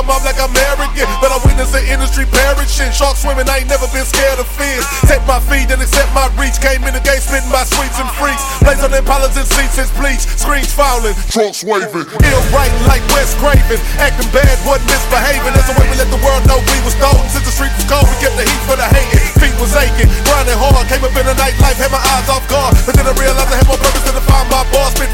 come 0.00 0.16
off 0.16 0.24
like 0.24 0.40
I'm 0.40 0.56
arrogant, 0.72 1.12
but 1.20 1.28
I 1.28 1.36
witness 1.44 1.76
the 1.76 1.84
industry 1.84 2.24
perishing. 2.24 2.88
Shark 2.88 3.20
swimming, 3.20 3.44
I 3.44 3.60
ain't 3.60 3.68
never 3.68 3.84
been 3.92 4.08
scared 4.08 4.40
of 4.40 4.48
fish. 4.56 4.80
Take 5.04 5.20
my 5.28 5.36
feet 5.44 5.68
and 5.68 5.76
accept 5.76 6.08
my 6.16 6.24
reach. 6.40 6.56
Came 6.56 6.80
in 6.88 6.96
the 6.96 7.04
game 7.04 7.20
spitting 7.20 7.52
my 7.52 7.68
sweets 7.68 8.00
and 8.00 8.08
freaks. 8.16 8.40
Plays 8.64 8.80
on 8.80 8.96
polish 9.04 9.36
and 9.36 9.44
seats 9.44 9.76
is 9.76 9.92
bleach. 10.00 10.24
Screens 10.40 10.72
falling, 10.72 11.12
trunks 11.28 11.60
waving. 11.60 12.08
Ill 12.08 12.42
writing 12.48 12.84
like 12.88 13.04
Wes 13.12 13.36
Craven. 13.36 13.76
Acting 14.00 14.30
bad, 14.32 14.56
wasn't 14.64 14.88
misbehaving. 14.88 15.52
That's 15.52 15.68
the 15.68 15.76
way 15.76 15.84
we 15.92 15.96
let 16.00 16.08
the 16.08 16.22
world 16.24 16.48
know 16.48 16.64
we 16.64 16.80
was 16.80 16.96
stolen. 16.96 17.20
Since 17.28 17.44
the 17.44 17.52
street 17.52 17.74
was 17.76 17.84
cold, 17.84 18.08
we 18.08 18.16
kept 18.24 18.40
the 18.40 18.48
heat 18.48 18.62
for 18.64 18.80
the 18.80 18.88
hating. 18.88 19.20
Feet 19.36 19.52
was 19.60 19.76
aching, 19.76 20.08
grinding 20.24 20.56
hard. 20.56 20.88
Came 20.88 21.04
up 21.04 21.12
in 21.12 21.28
the 21.28 21.36
nightlife, 21.36 21.76
had 21.76 21.92
my 21.92 22.00
eyes 22.16 22.28
off 22.32 22.44
guard. 22.48 22.72
But 22.88 22.96
then 22.96 23.04
I 23.04 23.12
realized 23.20 23.52
I 23.52 23.60
had 23.60 23.68
more 23.68 23.76
purpose 23.76 24.08
than 24.08 24.16
to 24.16 24.24
find 24.24 24.48
my 24.48 24.64
boss. 24.72 24.96
Spit 24.96 25.12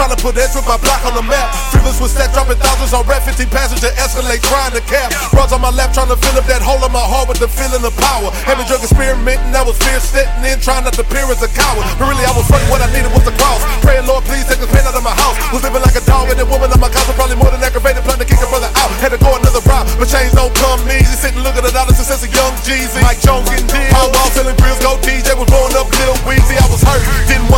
Trying 0.00 0.16
to 0.16 0.24
put 0.24 0.32
S 0.40 0.56
with 0.56 0.64
my 0.64 0.80
block 0.80 1.04
on 1.04 1.12
the 1.12 1.20
map. 1.20 1.52
Feelings 1.76 2.00
with 2.00 2.08
set, 2.08 2.32
dropping 2.32 2.56
thousands 2.56 2.96
on 2.96 3.04
red. 3.04 3.20
15 3.20 3.52
passenger 3.52 3.92
Escalade, 4.00 4.40
trying 4.40 4.72
to 4.72 4.80
cap. 4.88 5.12
Runs 5.36 5.52
on 5.52 5.60
my 5.60 5.68
lap, 5.68 5.92
trying 5.92 6.08
to 6.08 6.16
fill 6.16 6.40
up 6.40 6.48
that 6.48 6.64
hole 6.64 6.80
in 6.80 6.88
my 6.88 7.04
heart 7.04 7.28
with 7.28 7.36
the 7.36 7.52
feeling 7.52 7.84
of 7.84 7.92
power. 8.00 8.32
Heavy 8.48 8.64
drug 8.64 8.80
experimenting, 8.80 9.52
I 9.52 9.60
was 9.60 9.76
fierce, 9.76 10.08
sitting 10.08 10.40
in, 10.48 10.56
trying 10.64 10.88
not 10.88 10.96
to 10.96 11.04
appear 11.04 11.28
as 11.28 11.44
a 11.44 11.52
coward. 11.52 11.84
But 12.00 12.16
really, 12.16 12.24
I 12.24 12.32
was 12.32 12.48
fronting 12.48 12.72
what 12.72 12.80
I 12.80 12.88
needed 12.96 13.12
was 13.12 13.28
a 13.28 13.34
cross. 13.36 13.60
Praying, 13.84 14.08
Lord, 14.08 14.24
please 14.24 14.48
take 14.48 14.64
this 14.64 14.72
pain 14.72 14.88
out 14.88 14.96
of 14.96 15.04
my 15.04 15.12
house. 15.12 15.36
Was 15.52 15.60
living 15.68 15.84
like 15.84 15.92
a 15.92 16.04
dog 16.08 16.32
and 16.32 16.40
a 16.40 16.48
woman 16.48 16.72
on 16.72 16.80
my 16.80 16.88
couch, 16.88 17.04
probably 17.12 17.36
more 17.36 17.52
than 17.52 17.60
aggravated, 17.60 18.00
plan 18.08 18.16
to 18.16 18.24
kick 18.24 18.40
a 18.40 18.48
brother 18.48 18.72
out. 18.80 18.88
Had 19.04 19.12
to 19.12 19.20
go 19.20 19.36
another 19.36 19.60
route, 19.68 19.84
but 20.00 20.08
change 20.08 20.32
don't 20.32 20.56
come 20.56 20.80
easy. 20.88 21.12
Sitting 21.12 21.44
looking 21.44 21.60
at 21.60 21.76
all 21.76 21.84
the 21.84 21.92
success 21.92 22.24
of 22.24 22.32
Young 22.32 22.56
Jeezy. 22.64 23.04
Mike 23.04 23.20
Jones 23.20 23.52
getting 23.52 23.68
deep, 23.68 23.92
I'm 23.92 24.32
feeling 24.32 24.56
feeling 24.56 24.69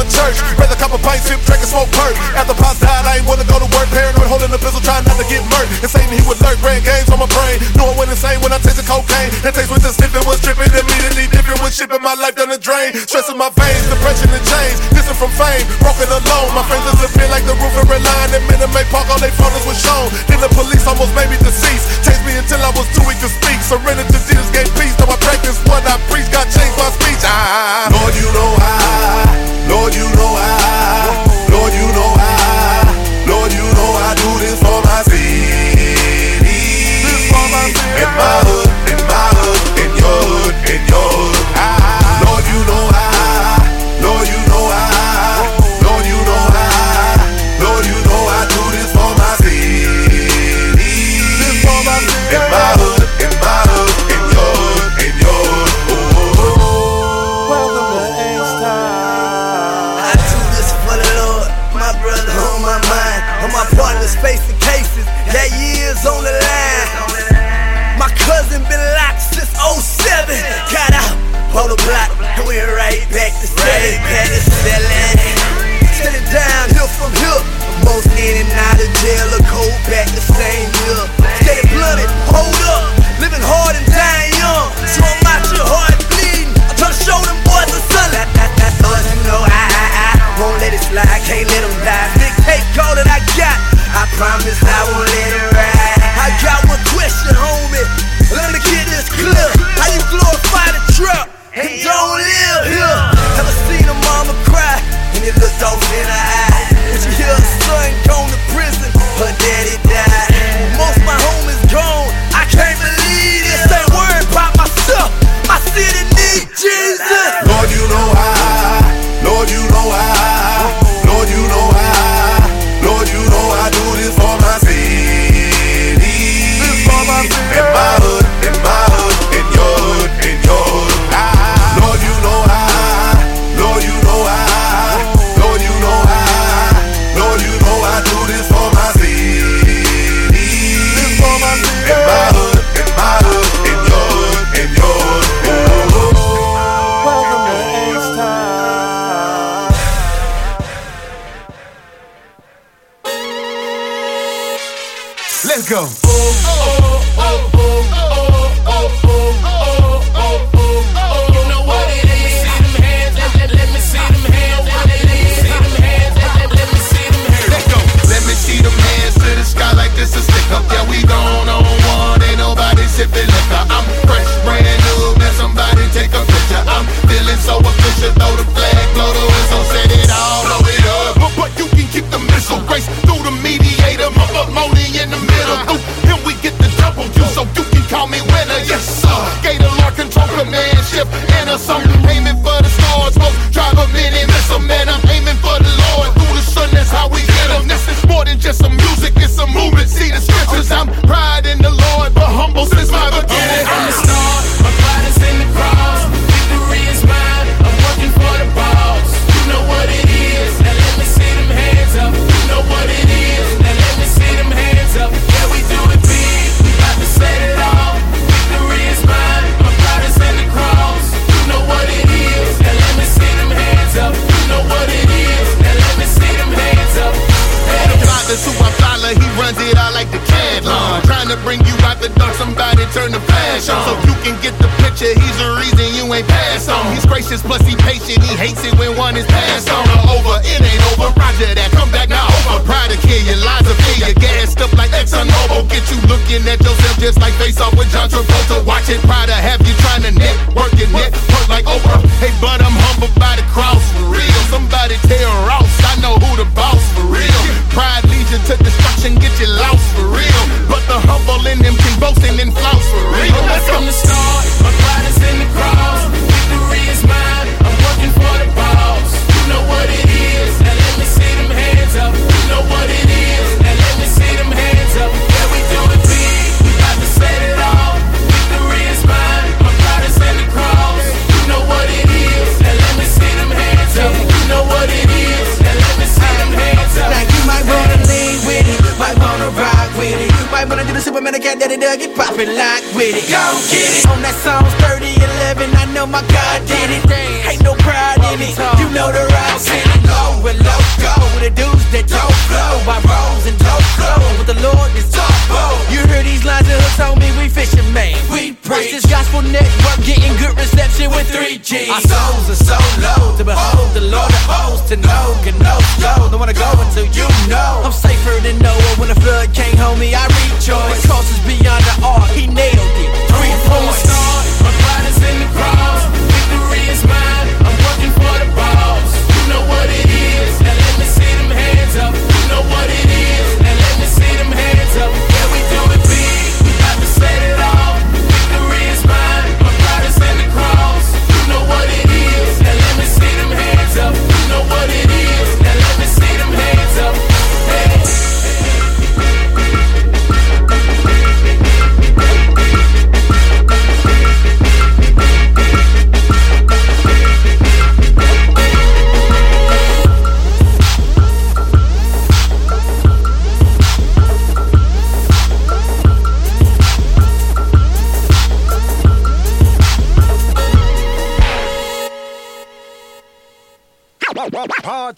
one 0.02 0.10
church. 0.10 0.42
Raise 0.58 0.74
a 0.74 0.78
couple 0.78 0.98
pints, 0.98 1.30
sip, 1.30 1.38
drink, 1.46 1.62
and 1.62 1.70
smoke 1.70 1.90
perk. 1.94 2.14
After 2.34 2.58
pops 2.58 2.82
died, 2.82 3.06
I 3.06 3.22
ain't 3.22 3.26
wanna 3.30 3.46
go 3.46 3.62
to 3.62 3.68
work. 3.70 3.86
Paranoid, 3.94 4.26
holding 4.26 4.50
the 4.50 4.58
pistol, 4.58 4.82
trying 4.82 5.06
not 5.06 5.14
to 5.14 5.26
get 5.30 5.46
murked. 5.46 5.70
Insane, 5.78 6.10
he 6.10 6.18
would 6.26 6.42
lurk, 6.42 6.58
ran 6.66 6.82
games 6.82 7.06
on 7.14 7.22
my 7.22 7.30
brain. 7.30 7.62
Knew 7.78 7.86
I 7.86 7.94
went 7.94 8.10
insane 8.10 8.42
when 8.42 8.50
I 8.50 8.58
tasted 8.58 8.86
cocaine. 8.90 9.30
That 9.46 9.54
taste 9.54 9.70
was 9.70 9.78
just 9.86 10.02
sniffing, 10.02 10.26
was 10.26 10.42
tripping 10.42 10.74
immediately. 10.74 11.30
Different 11.30 11.62
was 11.62 11.78
shipping 11.78 12.02
my 12.02 12.18
life 12.18 12.34
down 12.34 12.50
the 12.50 12.58
drain. 12.58 12.98
Stressin' 13.06 13.38
my 13.38 13.50
veins, 13.54 13.86
depression 13.86 14.26
and 14.34 14.42
change. 14.42 14.76
Distant 14.90 15.18
from 15.22 15.30
fame, 15.38 15.62
broken 15.78 16.10
alone. 16.10 16.50
My 16.50 16.66
friends 16.66 16.82
disappeared 16.98 17.30
like 17.30 17.46
the 17.46 17.54
roof 17.62 17.74
and 17.78 18.02
line. 18.02 18.30
And 18.34 18.42
men 18.50 18.58
in 18.58 18.70
May 18.74 18.86
Park, 18.90 19.06
all 19.06 19.22
they 19.22 19.30
photos 19.38 19.62
was 19.68 19.78
shown. 19.78 20.10
Then 20.26 20.42
the 20.42 20.50
police 20.58 20.82
almost 20.90 21.14
made 21.14 21.30
me 21.30 21.38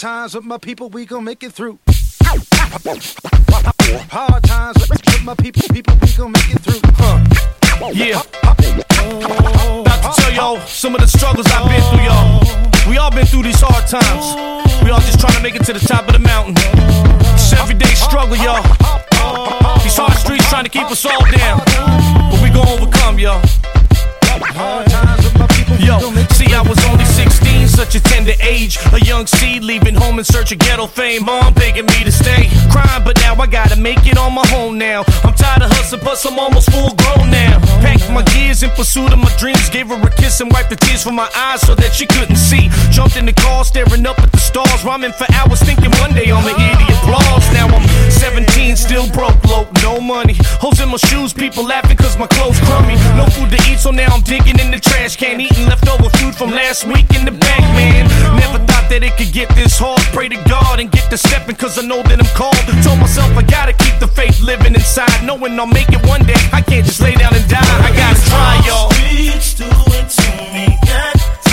times 0.05 0.35
with 0.35 0.45
my 0.45 0.59
people, 0.59 0.91
we 0.91 1.07
gon' 1.07 1.25
make 1.25 1.43
it 1.43 1.51
through. 1.51 1.79
Hard 4.13 4.43
times 4.45 4.77
with 4.77 5.25
my 5.25 5.35
people, 5.37 5.63
people, 5.73 5.97
we 6.03 6.13
gon' 6.13 6.31
make 6.31 6.51
it 6.53 6.61
through. 6.61 6.81
Huh. 7.01 7.25
Yeah. 7.95 8.21
Uh-huh. 8.21 9.81
About 9.81 10.15
to 10.15 10.21
tell 10.21 10.33
y'all 10.35 10.61
some 10.67 10.95
of 10.95 11.01
the 11.01 11.07
struggles 11.07 11.47
I've 11.47 11.67
been 11.71 11.81
through, 11.89 12.05
y'all. 12.05 12.39
We 12.87 12.99
all 12.99 13.11
been 13.11 13.25
through 13.25 13.45
these 13.45 13.63
hard 13.65 13.89
times. 13.89 14.37
We 14.85 14.91
all 14.91 15.01
just 15.01 15.21
trying 15.21 15.37
to 15.37 15.43
make 15.43 15.57
it 15.57 15.65
to 15.65 15.73
the 15.73 15.81
top 15.81 16.07
of 16.07 16.13
the 16.13 16.19
mountain. 16.19 16.53
It's 17.33 17.55
everyday 17.55 17.95
struggle, 17.97 18.37
y'all. 18.37 18.61
These 19.81 19.97
hard 19.97 20.19
streets 20.21 20.47
trying 20.51 20.65
to 20.65 20.71
keep 20.71 20.85
us 20.85 21.03
all 21.07 21.25
down. 21.33 21.65
But 22.29 22.43
we 22.45 22.51
gon' 22.53 22.69
overcome, 22.69 23.19
y'all. 23.19 23.41
Yo, 25.81 25.97
see, 26.37 26.53
I 26.53 26.61
was 26.61 26.77
only 26.93 27.05
16, 27.05 27.64
such 27.75 27.95
a 27.95 28.01
tender 28.01 28.33
age. 28.41 28.79
A 28.93 29.01
young 29.01 29.27
seed 29.27 29.63
leaving 29.65 29.95
home 29.95 30.19
in 30.19 30.25
search 30.25 30.53
of 30.53 30.59
ghetto 30.59 30.87
fame. 30.87 31.25
Mom 31.25 31.53
begging 31.55 31.87
me 31.87 32.05
to 32.05 32.13
stay. 32.13 32.49
Crying, 32.71 33.03
but 33.05 33.19
now 33.21 33.35
I 33.35 33.47
gotta 33.47 33.77
make 33.77 34.07
it 34.07 34.17
on 34.17 34.33
my 34.33 34.47
own 34.55 34.79
now. 34.79 35.05
I'm 35.25 35.35
tired 35.35 35.63
of 35.63 35.71
hustling, 35.71 36.01
plus 36.01 36.25
I'm 36.25 36.39
almost 36.39 36.71
full 36.71 36.95
grown 36.95 37.31
now. 37.31 37.59
Packed 37.83 38.11
my 38.11 38.23
gears 38.33 38.63
in 38.63 38.71
pursuit 38.71 39.13
of 39.13 39.19
my 39.19 39.33
dreams. 39.37 39.69
Gave 39.71 39.89
her 39.89 40.01
a 40.01 40.11
kiss 40.11 40.41
and 40.41 40.51
wiped 40.53 40.71
the 40.71 40.77
tears 40.77 41.03
from 41.03 41.17
my 41.17 41.29
eyes 41.37 41.61
so 41.61 41.75
that 41.75 41.93
she 41.93 42.07
couldn't 42.07 42.37
see. 42.37 42.71
Jumped 42.91 43.17
in 43.17 43.27
the 43.27 43.33
car, 43.33 43.65
staring 43.65 44.07
up 44.07 44.19
at 44.19 44.31
the 44.31 44.39
stars. 44.39 44.85
Rhyming 44.85 45.13
for 45.13 45.27
hours, 45.35 45.61
thinking 45.61 45.91
one 45.99 46.15
day 46.15 46.31
I'ma 46.31 46.55
hear 46.55 46.77
the 46.79 46.89
applause. 46.95 47.45
Now 47.53 47.67
I'm 47.67 47.87
17, 48.11 48.77
still 48.77 49.09
broke, 49.11 49.43
low, 49.45 49.67
no 49.83 50.01
money. 50.01 50.37
Holes 50.63 50.81
in 50.81 50.89
my 50.89 50.97
shoes, 50.97 51.33
people 51.33 51.65
laughing 51.65 51.97
cause 51.97 52.17
my 52.17 52.27
clothes 52.29 52.61
crummy. 52.61 52.95
No 53.19 53.27
food 53.27 53.51
to 53.51 53.59
eat, 53.71 53.79
so 53.79 53.91
now 53.91 54.09
I'm 54.15 54.23
digging 54.23 54.59
in 54.59 54.71
the 54.71 54.79
trash 54.79 55.17
can, 55.17 55.41
eating 55.41 55.67
leftover 55.67 56.09
food 56.19 56.35
from 56.35 56.51
last 56.51 56.85
week 56.85 57.11
in 57.15 57.25
the 57.25 57.33
back, 57.65 57.77
man. 57.77 58.37
Never 58.37 58.59
thought 58.67 58.89
that 58.91 59.03
it 59.03 59.17
could 59.17 59.33
get 59.33 59.49
this 59.55 59.79
hard. 59.79 60.01
Pray 60.13 60.29
to 60.29 60.37
God 60.49 60.81
and 60.81 60.91
get 60.91 61.11
to 61.11 61.19
stepping, 61.19 61.57
cause 61.57 61.79
I 61.79 61.83
know 61.83 62.03
that 62.03 62.19
I'm 62.19 62.33
called. 62.37 62.57
Told 62.83 62.99
myself 62.99 63.31
I 63.37 63.43
gotta 63.43 63.73
keep 63.73 63.99
the 64.01 64.09
faith 64.09 64.41
living 64.41 64.75
inside, 64.75 65.25
knowing 65.25 65.59
I'll 65.59 65.67
make 65.67 65.91
it 65.91 66.05
one 66.07 66.25
day. 66.25 66.41
I 66.53 66.61
can't 66.61 66.85
just 66.85 67.01
lay 67.01 67.15
down 67.15 67.35
and 67.35 67.49
die, 67.49 67.61
I 67.61 67.91
gotta 67.95 68.21
try, 68.29 68.61
y'all. 68.67 68.91
Do 69.55 69.71
it 69.95 70.11
to 70.11 70.29
me. 70.53 70.79
Ghetto 70.83 71.44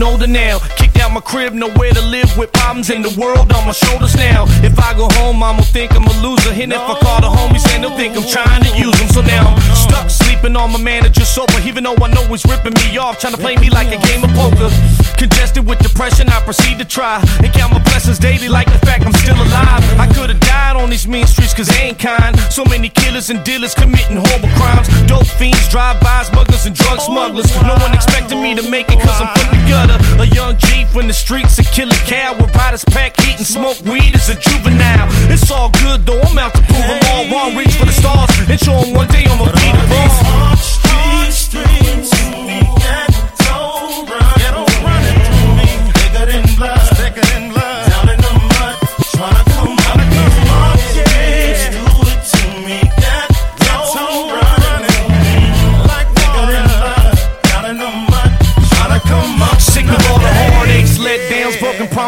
getting 0.00 0.12
older 0.12 0.26
now. 0.26 0.58
Kicked 0.76 0.89
out 1.10 1.14
my 1.14 1.20
crib, 1.20 1.52
nowhere 1.52 1.92
to 1.92 2.02
live 2.02 2.30
with 2.36 2.52
problems 2.52 2.90
in 2.90 3.02
the 3.02 3.12
world 3.20 3.52
on 3.52 3.66
my 3.66 3.72
shoulders 3.72 4.14
now. 4.14 4.44
If 4.62 4.78
I 4.78 4.94
go 4.94 5.08
home, 5.18 5.42
I'ma 5.42 5.62
think 5.62 5.92
I'm 5.94 6.06
a 6.06 6.14
loser. 6.22 6.50
And 6.50 6.72
if 6.72 6.78
I 6.78 6.94
call 7.00 7.20
the 7.20 7.28
homies, 7.28 7.64
then 7.64 7.82
they'll 7.82 7.96
think 7.96 8.16
I'm 8.16 8.26
trying 8.26 8.62
to 8.62 8.70
use 8.78 8.96
them. 8.98 9.08
So 9.08 9.20
now 9.22 9.50
I'm 9.50 9.58
stuck 9.74 10.10
sleeping 10.10 10.56
on 10.56 10.72
my 10.72 10.80
manager's 10.80 11.28
sofa. 11.28 11.58
Even 11.66 11.84
though 11.84 11.96
I 11.96 12.08
know 12.14 12.24
he's 12.30 12.44
ripping 12.46 12.74
me 12.74 12.98
off, 12.98 13.18
trying 13.18 13.34
to 13.34 13.40
play 13.40 13.56
me 13.56 13.70
like 13.70 13.88
a 13.88 13.98
game 14.06 14.22
of 14.22 14.30
poker. 14.38 14.70
Congested 15.18 15.66
with 15.66 15.78
depression, 15.80 16.28
I 16.28 16.40
proceed 16.42 16.78
to 16.78 16.84
try 16.84 17.20
and 17.42 17.52
count 17.52 17.72
my 17.72 17.82
blessings 17.82 18.18
daily 18.18 18.48
like 18.48 18.70
the 18.72 18.78
fact 18.86 19.04
I'm 19.04 19.12
still 19.12 19.36
alive. 19.36 19.82
I 19.98 20.06
could've 20.14 20.40
died 20.40 20.76
on 20.76 20.90
these 20.90 21.06
mean 21.06 21.26
streets 21.26 21.54
cause 21.54 21.68
they 21.68 21.90
ain't 21.90 21.98
kind. 21.98 22.38
So 22.50 22.64
many 22.64 22.88
killers 22.88 23.30
and 23.30 23.42
dealers 23.44 23.74
committing 23.74 24.16
horrible 24.16 24.52
crimes. 24.56 24.88
Dope 25.06 25.26
fiends, 25.26 25.68
drive-bys, 25.68 26.28
smugglers, 26.28 26.66
and 26.66 26.74
drug 26.74 27.00
smugglers. 27.00 27.50
No 27.62 27.74
one 27.82 27.92
expected 27.92 28.36
me 28.36 28.54
to 28.54 28.64
make 28.70 28.88
it 28.88 29.00
cause 29.00 29.20
I'm 29.20 29.28
from 29.36 29.48
the 29.52 29.60
gutter. 29.68 29.98
A 30.22 30.26
young 30.26 30.56
G 30.56 30.86
from 31.00 31.08
the 31.08 31.14
streets, 31.14 31.58
a 31.58 31.62
killer 31.62 31.96
cow 32.04 32.36
with 32.36 32.54
riders 32.54 32.84
pack 32.84 33.18
heat 33.22 33.38
and 33.38 33.46
smoke 33.46 33.80
weed 33.86 34.14
as 34.14 34.28
a 34.28 34.34
juvenile. 34.34 35.08
It's 35.32 35.50
all 35.50 35.70
good 35.80 36.04
though, 36.04 36.20
I'm 36.20 36.36
out 36.36 36.52
to 36.52 36.60
prove 36.60 36.86
them 36.86 37.00
all 37.08 37.24
wrong. 37.32 37.56
Reach 37.56 37.72
for 37.72 37.86
the 37.86 37.92
stars 37.92 38.28
and 38.38 38.60
show 38.60 38.76
'em 38.76 38.92
one 38.92 39.08
day 39.08 39.24
I'ma 39.24 39.46
be 39.46 39.68
the 39.80 39.86
boss. 39.88 40.60
Streets, 40.76 41.36
streets, 41.48 42.10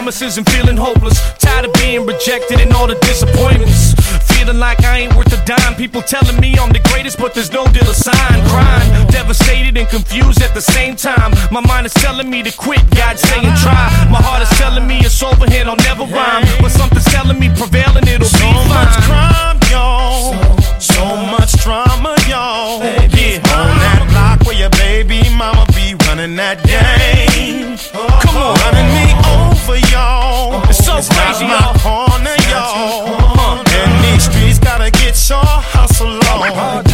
promises, 0.02 0.36
and 0.36 0.50
feeling 0.50 0.76
hopeless. 0.76 1.16
Tired 1.38 1.64
of 1.64 1.72
being 1.74 2.04
rejected 2.04 2.58
and 2.58 2.72
all 2.72 2.88
the 2.88 2.98
disappointments. 3.06 3.94
Feeling 4.34 4.58
like 4.58 4.82
I 4.82 4.98
ain't 4.98 5.14
worth 5.14 5.32
a 5.32 5.38
dime. 5.46 5.76
People 5.76 6.02
telling 6.02 6.40
me 6.40 6.58
I'm 6.58 6.72
the 6.72 6.82
greatest, 6.90 7.18
but 7.18 7.34
there's 7.34 7.52
no 7.52 7.64
deal 7.68 7.88
of 7.88 7.94
sign. 7.94 8.38
Crying, 8.50 9.06
devastated 9.14 9.78
and 9.78 9.88
confused 9.88 10.42
at 10.42 10.54
the 10.54 10.60
same 10.60 10.96
time. 10.96 11.30
My 11.52 11.60
mind 11.60 11.86
is 11.86 11.94
telling 11.94 12.28
me 12.28 12.42
to 12.42 12.50
quit, 12.50 12.82
God 12.98 13.16
saying 13.16 13.54
try. 13.62 13.86
My 14.10 14.18
heart 14.18 14.42
is 14.42 14.50
telling 14.58 14.88
me 14.88 14.98
it's 15.06 15.22
over 15.22 15.46
here, 15.46 15.66
I'll 15.66 15.76
never 15.86 16.02
rhyme. 16.02 16.42
But 16.60 16.72
something's 16.72 17.04
telling 17.04 17.38
me 17.38 17.48
prevailing, 17.54 18.08
it'll 18.08 18.26
So 18.26 18.42
be 18.42 18.50
much 18.74 18.94
crime, 19.06 19.60
y'all. 19.70 20.34
So 20.80 21.14
much 21.30 21.52
trauma, 21.62 22.16
y'all. 22.26 22.82
Yeah, 23.14 23.38
on 23.54 23.70
that 23.86 24.02
block 24.10 24.46
where 24.46 24.58
your 24.58 24.70
baby 24.70 25.22
mama 25.38 25.64
be 25.78 25.94
running 26.06 26.34
that 26.42 26.58
game. 26.66 27.78
Come 27.92 28.36
on, 28.36 28.56
running 28.64 28.88
me 28.96 29.06
over, 29.30 29.51
y'all. 29.70 30.62
It's 30.68 30.84
so 30.84 30.94
crazy, 30.94 31.46
my 31.46 31.58
y'all. 31.58 31.74
corner, 31.78 32.36
y'all. 32.50 33.62
And 33.66 34.04
these 34.04 34.24
streets 34.24 34.58
gotta 34.58 34.90
get 34.90 35.14
your 35.28 35.40
hustle 35.44 36.08
on. 36.08 36.91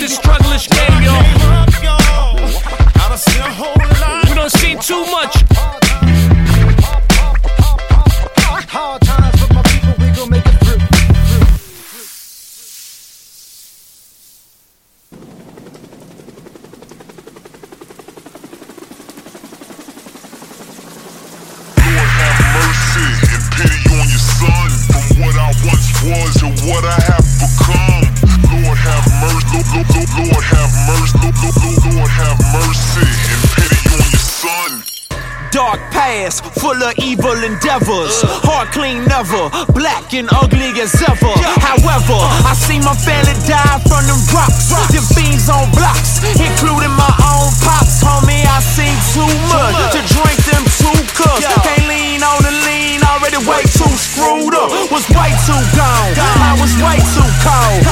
this 0.00 0.16
struggle 0.16 0.50
is 0.52 0.66
game, 0.66 1.02
y'all. 1.02 1.49
Lord, 29.90 30.44
have 30.46 30.70
mercy, 30.86 31.18
Lord, 31.18 31.98
Lord 31.98 32.10
have 32.10 32.38
mercy, 32.54 33.02
and 33.02 33.42
pity 33.58 33.80
on 33.90 34.06
your 34.06 34.22
son. 34.22 34.70
Dark 35.50 35.82
past, 35.90 36.46
full 36.62 36.78
of 36.78 36.94
evil 37.02 37.34
endeavors. 37.42 38.22
Heart 38.46 38.70
clean 38.70 39.02
never, 39.10 39.50
black 39.74 40.14
and 40.14 40.30
ugly 40.30 40.70
as 40.78 40.94
ever. 41.02 41.34
However, 41.58 42.22
I 42.46 42.54
see 42.54 42.78
my 42.78 42.94
family 42.94 43.34
die 43.50 43.82
from 43.90 44.06
them 44.06 44.22
rocks. 44.30 44.70
Them 44.94 45.02
fiends 45.10 45.50
on 45.50 45.66
blocks, 45.74 46.22
including 46.38 46.94
my 46.94 47.10
own 47.26 47.50
pops. 47.66 47.98
Homie, 47.98 48.46
I 48.46 48.62
seen 48.62 48.94
too 49.10 49.26
much 49.50 49.74
to 49.98 50.00
drink 50.14 50.38
them 50.46 50.62
two 50.78 50.98
cups. 51.18 51.42
Can't 51.66 51.82
lean 51.90 52.22
on 52.22 52.38
the 52.46 52.54
lean, 52.62 53.02
already 53.02 53.42
way 53.42 53.66
too 53.66 53.90
screwed 53.98 54.54
up. 54.54 54.70
Was 54.94 55.02
way 55.10 55.34
too 55.50 55.58
gone, 55.74 56.14
I 56.14 56.54
was 56.62 56.70
way 56.78 57.02
too 57.10 57.26
cold. 57.42 57.82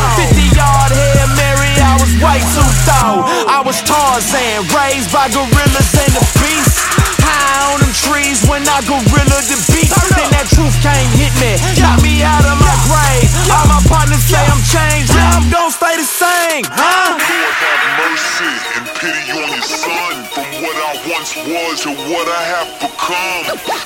Way 2.22 2.38
too 2.54 2.70
thorough. 2.86 3.24
I 3.46 3.62
was 3.62 3.78
Tarzan, 3.82 4.66
raised 4.74 5.10
by 5.14 5.30
gorillas 5.30 5.90
and 5.94 6.12
the 6.14 6.24
beast. 6.42 6.74
High 7.22 7.74
on 7.74 7.78
them 7.82 7.94
trees 7.94 8.42
when 8.48 8.64
I 8.66 8.80
gorilla 8.86 9.38
the 9.46 9.58
beat. 9.70 9.90
Then 10.16 10.30
that 10.34 10.48
truth 10.50 10.74
came 10.82 11.10
hit 11.14 11.34
me, 11.38 11.58
got 11.78 12.00
me 12.02 12.22
out 12.22 12.42
of 12.46 12.56
my 12.58 12.74
grave. 12.88 13.28
All 13.50 13.66
my 13.70 13.82
partners 13.86 14.22
say 14.26 14.40
I'm 14.40 14.62
changed, 14.66 15.12
now 15.14 15.38
I'm 15.38 15.46
gonna 15.50 15.74
stay 15.74 15.94
the 15.98 16.08
same, 16.08 16.64
huh? 16.66 17.18
Lord 17.18 17.56
have 17.60 17.82
mercy 18.02 18.52
and 18.78 18.86
pity 18.98 19.24
on 19.34 19.48
your 19.52 19.66
son. 19.66 20.14
From 20.32 20.48
what 20.62 20.76
I 20.78 20.92
once 21.10 21.32
was 21.36 21.74
to 21.86 21.90
what 22.08 22.26
I 22.26 22.42
have 22.56 22.70
become. 22.82 23.44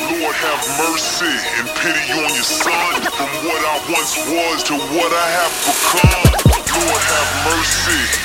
Lord 0.08 0.36
have 0.36 0.62
mercy 0.78 1.34
and 1.58 1.66
pity 1.80 2.06
on 2.16 2.30
your 2.32 2.48
son. 2.48 2.92
From 3.12 3.30
what 3.44 3.60
I 3.60 3.76
once 3.90 4.14
was 4.30 4.62
to 4.70 4.74
what 4.94 5.10
I 5.10 5.26
have 5.40 5.54
become. 5.66 6.52
Lord 6.72 7.02
have 7.02 7.30
mercy. 7.50 8.21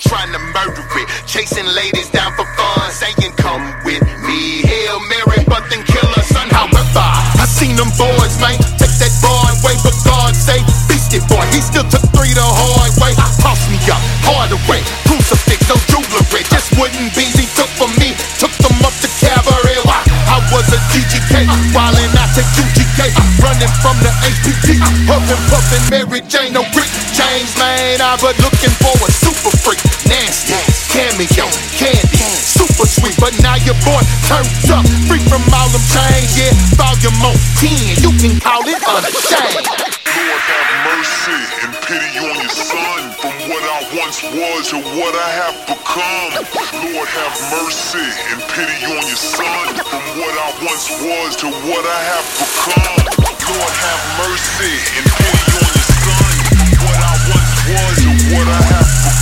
Son. 0.00 0.10
Trying 0.10 0.32
to 0.32 0.38
murder 0.38 0.82
it. 0.98 1.08
Chasing 1.26 1.66
ladies 1.74 2.10
down 2.10 2.32
for 2.34 2.46
fun. 2.56 2.90
Saying, 2.90 3.32
come 3.36 3.62
with 3.84 4.02
me. 4.26 4.62
Hail 4.62 5.00
Mary, 5.08 5.44
but 5.46 5.62
then 5.70 5.82
kill 5.84 6.06
her 6.06 6.22
son. 6.22 6.48
However, 6.50 7.06
I 7.38 7.46
seen 7.46 7.76
them 7.76 7.90
boys, 7.98 8.38
man. 8.40 8.58
Take 8.78 8.94
that 9.02 9.14
boy 9.22 9.50
away, 9.60 9.76
but 9.82 9.94
God 10.04 10.34
say, 10.34 10.60
Beastie 10.88 11.22
boy. 11.28 11.44
He 11.52 11.60
still 11.60 11.86
took 11.90 12.02
three 12.14 12.32
the 12.34 12.44
hard 12.44 12.92
way. 13.02 13.14
Toss 13.42 13.60
me 13.70 13.78
up, 13.90 14.00
hard 14.26 14.52
away. 14.52 14.82
Crucifix, 15.06 15.68
no 15.68 15.76
jewelry. 15.90 16.42
Just 16.50 16.76
wouldn't 16.78 17.14
be. 17.14 17.27
Running 23.48 23.72
from 23.80 23.96
the 24.04 24.12
HPD. 24.28 24.76
Huffin' 25.08 25.40
puffin' 25.48 25.80
Mary 25.88 26.20
Jane. 26.28 26.52
No 26.52 26.60
Rick 26.76 26.92
James, 27.16 27.48
man. 27.56 27.96
I 27.96 28.20
but 28.20 28.36
looking 28.44 28.68
for 28.76 28.92
a 28.92 29.08
super 29.08 29.48
freak. 29.64 29.80
Nasty. 30.04 30.52
Cameo. 30.92 31.48
Candy. 31.80 32.28
Super 32.44 32.84
sweet. 32.84 33.16
But 33.16 33.32
now 33.40 33.56
your 33.64 33.78
boy 33.88 34.04
turned 34.28 34.52
up. 34.68 34.84
Free 35.08 35.24
from 35.32 35.40
all 35.56 35.72
them 35.72 35.80
chains. 35.88 36.28
Yeah. 36.36 36.52
Volume 36.76 37.24
on 37.24 37.40
10. 37.56 38.04
You 38.04 38.12
can 38.20 38.36
call 38.36 38.68
it 38.68 38.84
unashamed. 38.84 39.64
Lord 39.64 40.44
have 40.44 40.68
mercy 40.84 41.40
and 41.64 41.72
pity 41.88 42.20
on 42.20 42.36
your 42.36 42.52
son. 42.52 42.87
Once 44.08 44.22
was 44.22 44.68
to 44.70 44.76
what 44.96 45.14
I 45.14 45.30
have 45.36 45.56
become. 45.68 46.32
Lord 46.80 47.08
have 47.12 47.34
mercy 47.52 48.08
and 48.32 48.40
pity 48.56 48.86
on 48.86 49.04
your 49.04 49.20
son. 49.20 49.76
From 49.84 50.00
what 50.16 50.32
I 50.32 50.48
once 50.64 50.88
was 50.96 51.36
to 51.36 51.48
what 51.68 51.84
I 51.84 52.00
have 52.08 52.24
become. 52.40 53.04
Lord 53.52 53.74
have 53.84 54.02
mercy 54.16 54.72
and 54.96 55.04
pity 55.12 55.44
on 55.60 55.72
your 55.76 55.92
son. 55.92 56.32
From 56.56 56.70
what 56.88 56.98
I 57.04 57.12
once 57.36 57.52
was 57.68 57.96
to 58.00 58.10
what 58.32 58.48
I 58.48 58.62
have 58.72 58.88
become. 59.04 59.17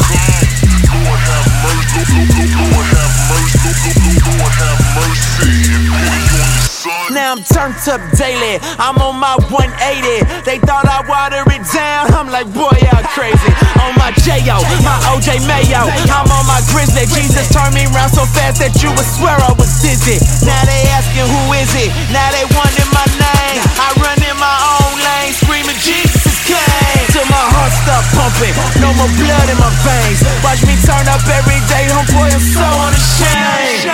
Now 7.16 7.32
I'm 7.32 7.40
turned 7.40 7.80
up 7.88 8.05
daily. 8.12 8.60
I'm 8.76 9.01
on 9.01 9.16
my 9.16 9.40
180. 9.48 10.20
They 10.44 10.60
thought 10.60 10.84
I 10.84 11.01
water 11.09 11.40
it 11.48 11.64
down. 11.72 12.12
I'm 12.12 12.28
like, 12.28 12.44
boy, 12.52 12.76
y'all 12.84 13.09
crazy. 13.16 13.52
On 13.80 13.97
my 13.97 14.12
J.O., 14.20 14.60
my 14.84 15.01
OJ 15.16 15.40
Mayo. 15.48 15.88
I'm 16.12 16.28
on 16.28 16.44
my 16.44 16.60
Grizzly. 16.68 17.09
Jesus 17.09 17.48
turned 17.48 17.72
me 17.72 17.88
around 17.88 18.12
so 18.12 18.28
fast 18.36 18.60
that 18.60 18.76
you 18.84 18.93
would 18.93 19.09
swear 19.16 19.32
I 19.32 19.56
was 19.56 19.72
dizzy. 19.80 20.20
Now 20.44 20.60
they 20.68 20.84
asking 20.93 21.24
who 21.24 21.56
is 21.56 21.72
it? 21.80 21.88
Now 22.12 22.28
they 22.36 22.44
wanting 22.52 22.90
my 22.93 23.09
name. 23.16 23.64
I 23.80 23.97
run 23.97 24.20
in 24.20 24.36
my 24.36 24.56
own 24.76 24.93
lane, 25.01 25.32
screaming 25.32 25.80
Jesus 25.80 26.36
king. 26.44 27.01
Till 27.16 27.24
my 27.32 27.44
heart 27.48 27.72
stop 27.80 28.05
pumping. 28.12 28.52
No 28.84 28.93
more 28.93 29.09
blood 29.16 29.48
in 29.48 29.56
my 29.56 29.72
veins. 29.88 30.20
Watch 30.44 30.60
me 30.68 30.76
turn 30.84 31.09
up 31.09 31.24
every 31.32 31.64
day. 31.64 31.88
Homeboy, 31.97 32.28
I'm 32.28 32.44
so 32.44 32.68
unashamed. 32.93 33.88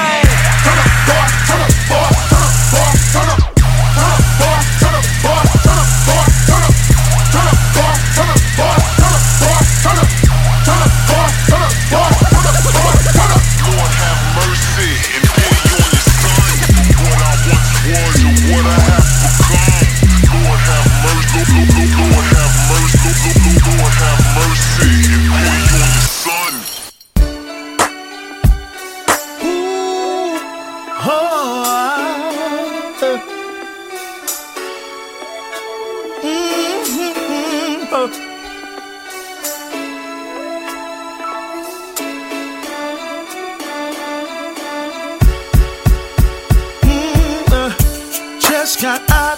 Lord 1.07 1.72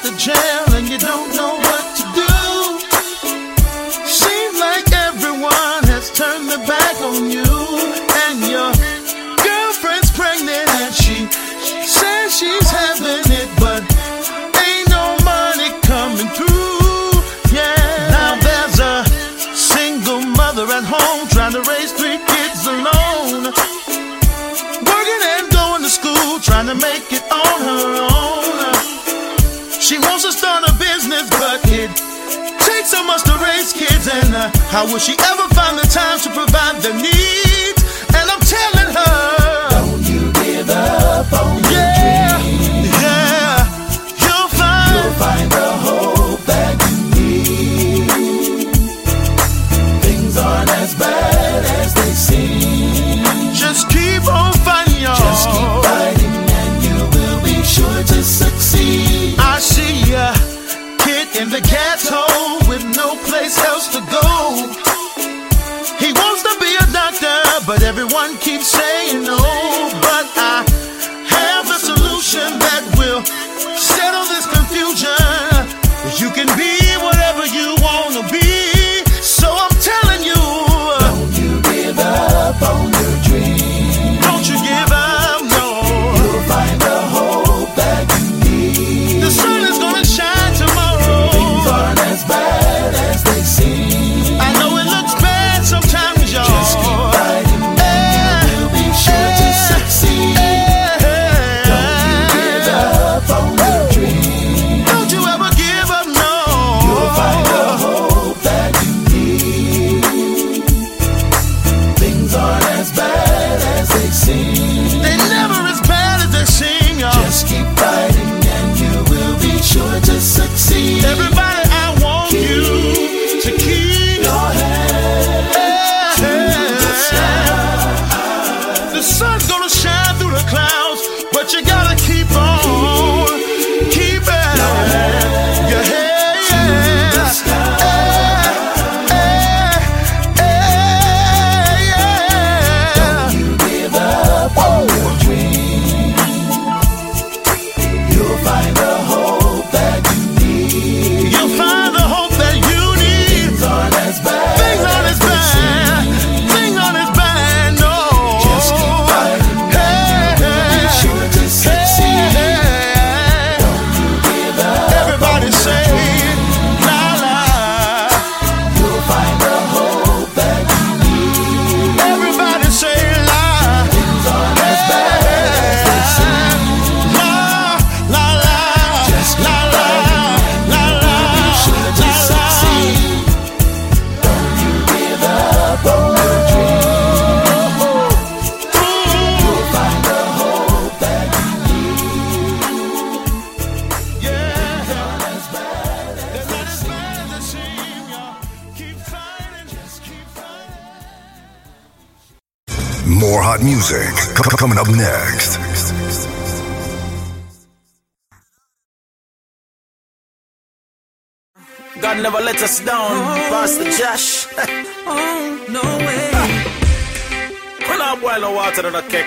of 0.06 0.18
jail 0.18 0.73
takes 32.84 32.90
so 32.90 33.04
much 33.04 33.22
to 33.22 33.32
raise 33.38 33.72
kids, 33.72 34.08
and 34.08 34.34
uh, 34.34 34.50
how 34.68 34.84
will 34.84 34.98
she 34.98 35.12
ever 35.12 35.48
find 35.54 35.78
the 35.78 35.86
time 35.88 36.18
to 36.20 36.30
provide 36.30 36.82
their 36.82 36.94
needs? 36.94 37.82
And 38.14 38.30
I'm 38.30 38.40
telling 38.40 38.94
her, 38.94 39.33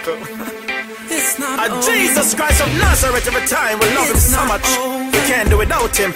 to. 0.08 0.16
It's 1.10 1.38
not 1.40 1.84
Jesus 1.84 2.34
Christ 2.34 2.62
of 2.62 2.70
Nazareth, 2.80 3.28
every 3.28 3.48
time 3.48 3.80
we 3.80 3.88
love 3.96 4.10
it's 4.10 4.32
him 4.32 4.40
so 4.40 4.46
much. 4.46 4.64
Over. 4.78 5.04
We 5.06 5.20
can't 5.28 5.50
do 5.50 5.58
without 5.58 5.96
him. 5.96 6.14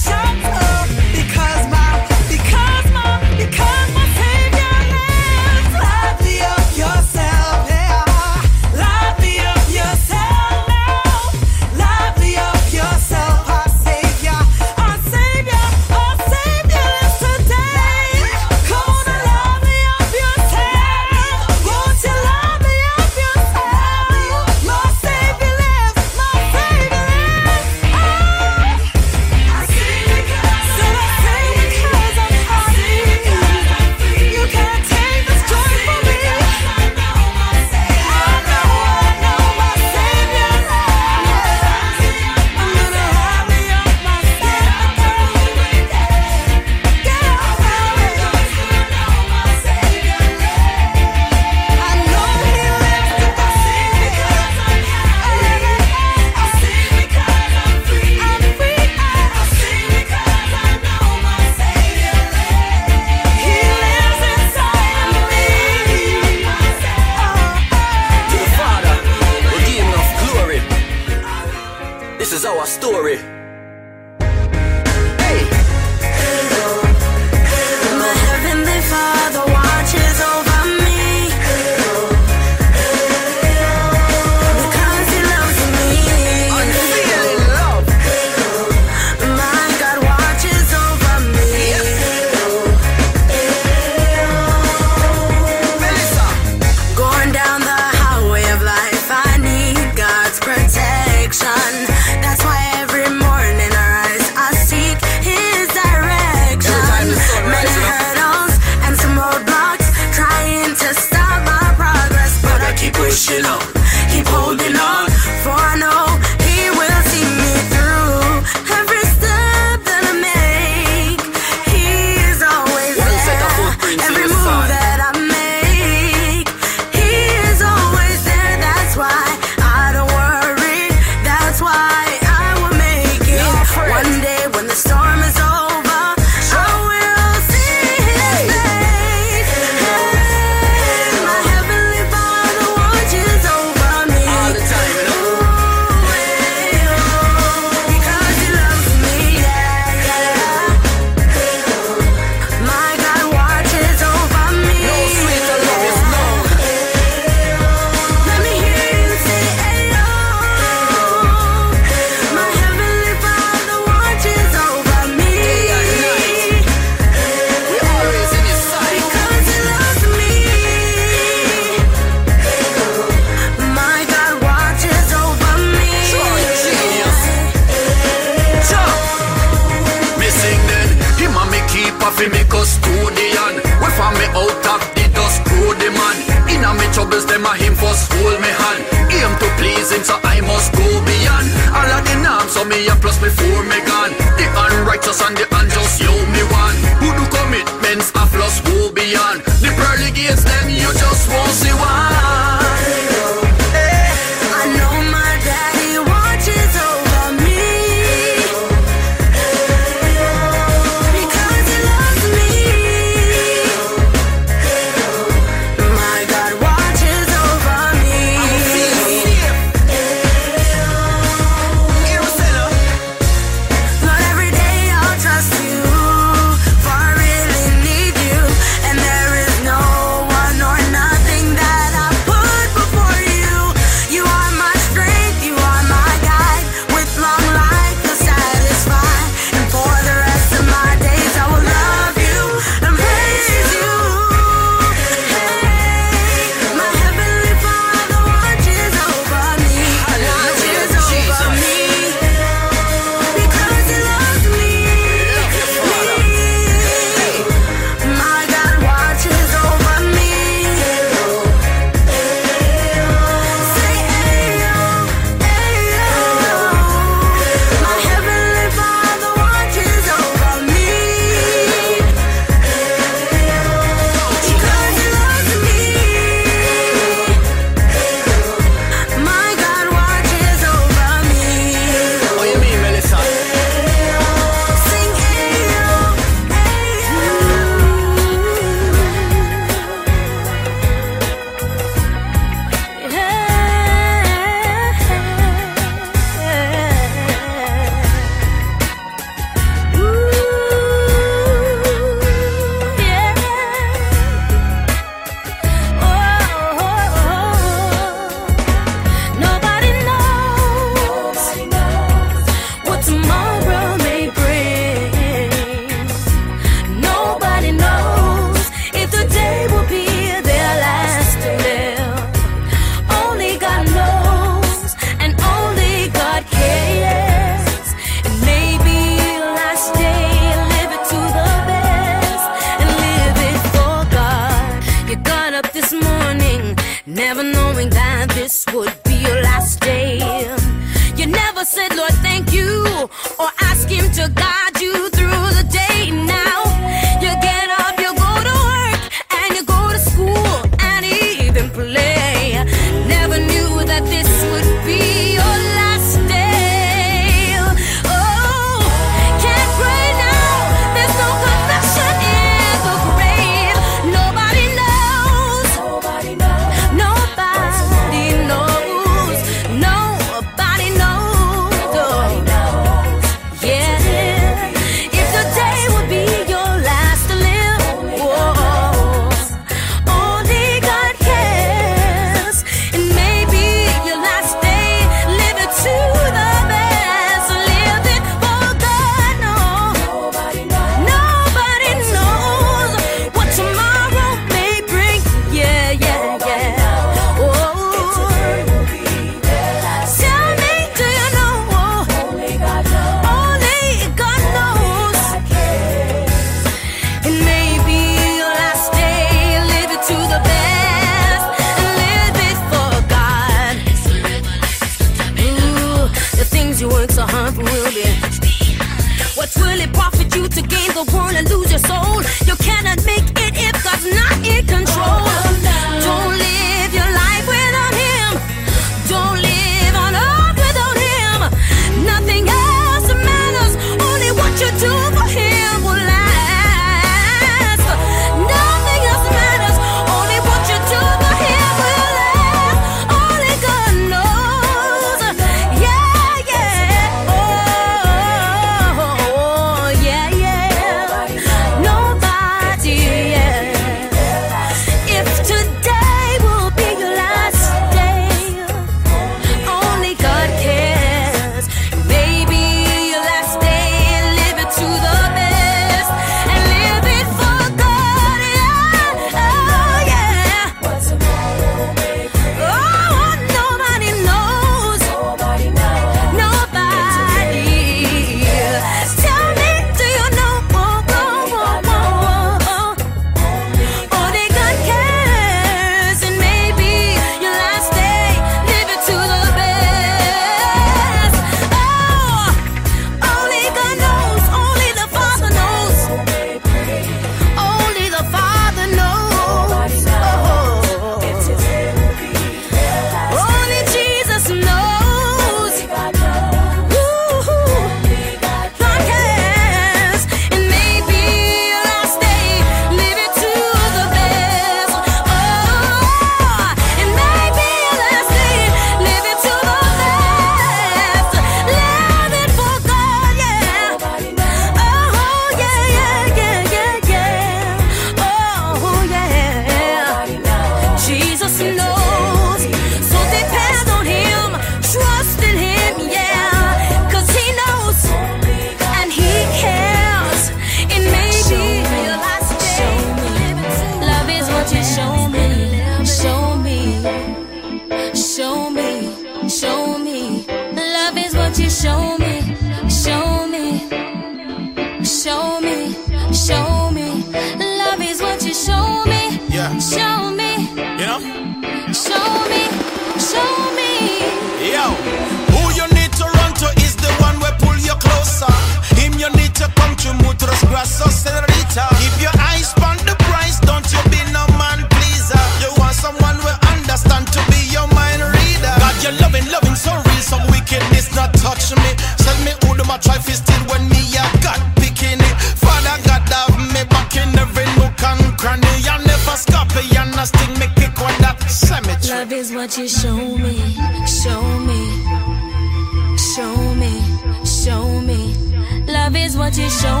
Love 599.51 599.59
is 599.59 600.00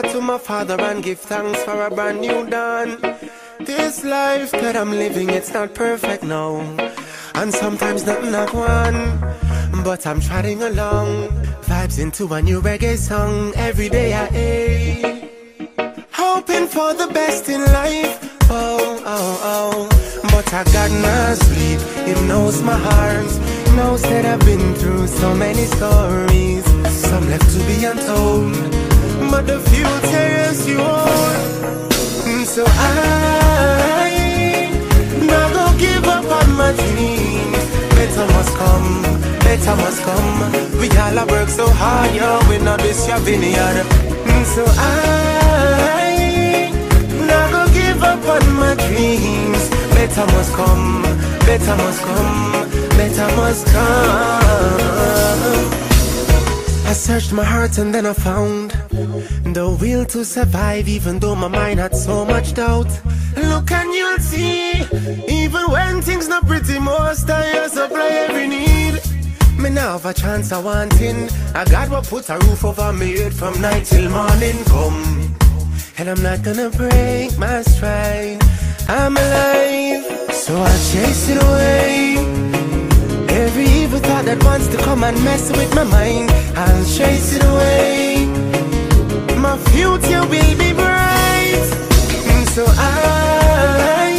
prayer 0.00 0.12
to 0.12 0.20
my 0.20 0.38
father 0.38 0.80
and 0.80 1.02
give 1.02 1.18
thanks 1.18 1.62
for 1.64 1.86
a 1.86 1.90
brand 1.90 2.20
new 2.20 2.46
dawn. 2.48 3.00
This 3.60 4.04
life 4.04 4.50
that 4.52 4.76
I'm 4.76 4.90
living, 4.90 5.30
it's 5.30 5.52
not 5.52 5.74
perfect, 5.74 6.22
no. 6.22 6.60
And 7.34 7.52
sometimes 7.52 8.06
nothing 8.06 8.32
not 8.32 8.52
one. 8.54 9.18
But 9.84 10.06
I'm 10.06 10.20
trotting 10.20 10.62
along. 10.62 11.28
Vibes 11.68 11.98
into 11.98 12.32
a 12.34 12.42
new 12.42 12.60
reggae 12.60 12.96
song. 12.96 13.52
Every 13.56 13.88
day 13.88 14.12
I 14.12 14.26
aim. 14.28 15.28
Hoping 16.12 16.66
for 16.66 16.94
the 16.94 17.08
best 17.12 17.48
in 17.48 17.60
life. 17.60 18.18
Oh, 18.50 19.02
oh, 19.04 19.40
oh. 19.54 19.88
But 20.22 20.52
I 20.52 20.64
got 20.64 20.90
no 20.90 21.34
sleep. 21.34 21.80
It 22.10 22.20
knows 22.26 22.62
my 22.62 22.76
heart. 22.76 23.30
Knows 23.76 24.02
that 24.02 24.24
I've 24.24 24.40
been 24.40 24.74
through 24.74 25.06
so 25.06 25.34
many 25.34 25.64
stories. 25.64 26.64
Some 27.08 27.28
left 27.30 27.50
to 27.54 27.60
be 27.66 27.84
untold. 27.84 28.77
But 29.30 29.46
the 29.46 29.60
future 29.60 30.50
is 30.50 30.66
yours. 30.66 31.38
Mm, 32.26 32.44
so 32.44 32.64
I 32.66 32.68
not 35.30 35.52
gonna 35.52 35.78
give 35.78 36.04
up 36.04 36.24
on 36.24 36.52
my 36.56 36.72
dreams. 36.72 37.64
Better 37.94 38.26
must 38.34 38.56
come, 38.56 39.02
better 39.46 39.76
must 39.76 40.02
come. 40.02 40.50
We 40.80 40.88
all 40.98 41.18
a 41.18 41.24
work 41.26 41.48
so 41.48 41.68
hard, 41.68 42.12
yo. 42.14 42.40
We 42.48 42.58
not 42.58 42.80
this 42.80 43.06
your 43.06 43.18
vineyard. 43.18 43.86
Mm, 44.26 44.44
so 44.54 44.64
I 44.66 46.72
not 47.30 47.50
gonna 47.52 47.72
give 47.72 48.02
up 48.02 48.26
on 48.26 48.52
my 48.54 48.74
dreams. 48.86 49.68
Better 49.94 50.26
must 50.34 50.52
come, 50.54 51.02
better 51.46 51.76
must 51.76 52.02
come, 52.02 52.52
better 52.96 53.28
must 53.36 53.66
come. 53.66 54.48
I 56.86 56.92
searched 56.94 57.32
my 57.32 57.44
heart 57.44 57.78
and 57.78 57.92
then 57.94 58.06
I 58.06 58.12
found 58.14 58.72
the 59.52 59.68
will 59.80 60.04
to 60.06 60.24
survive, 60.24 60.88
even 60.88 61.18
though 61.18 61.34
my 61.34 61.48
mind 61.48 61.80
had 61.80 61.94
so 61.94 62.24
much 62.24 62.54
doubt. 62.54 62.90
Look 63.36 63.70
and 63.70 63.92
you'll 63.92 64.18
see, 64.18 64.72
even 65.28 65.70
when 65.70 66.02
things 66.02 66.28
not 66.28 66.46
pretty, 66.46 66.78
most 66.78 67.30
I 67.30 67.68
supply 67.68 68.08
every 68.28 68.48
need. 68.48 69.00
Me 69.58 69.70
now 69.70 69.92
have 69.92 70.06
a 70.06 70.14
chance 70.14 70.52
of 70.52 70.64
wanting. 70.64 71.28
I 71.54 71.64
got 71.64 71.90
what 71.90 72.04
put 72.06 72.28
a 72.30 72.38
roof 72.38 72.64
over 72.64 72.92
me 72.92 73.18
head 73.18 73.34
from 73.34 73.60
night 73.60 73.84
till 73.84 74.08
morning 74.10 74.64
come. 74.66 75.34
And 75.98 76.08
I'm 76.08 76.22
not 76.22 76.42
gonna 76.42 76.70
break 76.70 77.36
my 77.38 77.62
stride. 77.62 78.40
I'm 78.88 79.16
alive, 79.16 80.32
so 80.32 80.56
I'll 80.56 80.82
chase 80.92 81.28
it 81.28 81.42
away. 81.42 82.16
Every 83.28 83.66
evil 83.66 83.98
thought 83.98 84.24
that 84.26 84.42
wants 84.44 84.68
to 84.68 84.76
come 84.78 85.02
and 85.04 85.16
mess 85.24 85.50
with 85.50 85.74
my 85.74 85.84
mind, 85.84 86.30
I'll 86.56 86.84
chase 86.84 87.34
it 87.36 87.44
away. 87.44 88.07
My 89.48 89.56
future 89.72 90.20
will 90.28 90.54
be 90.58 90.74
bright. 90.74 91.64
So 92.54 92.66
I 92.68 94.12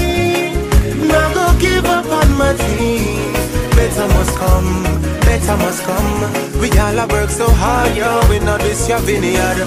not 1.06 1.34
go 1.36 1.54
give 1.60 1.86
up 1.86 2.08
on 2.20 2.34
my 2.36 2.54
dreams. 2.54 3.38
Better 3.76 4.08
must 4.16 4.36
come, 4.36 4.84
better 5.22 5.56
must 5.58 5.84
come. 5.84 6.32
We 6.60 6.72
all 6.80 7.08
work 7.10 7.30
so 7.30 7.48
hard, 7.48 7.96
yo, 7.96 8.20
we 8.28 8.40
not 8.40 8.62
this 8.62 8.90
your 8.90 9.02
vineyard. 9.02 9.58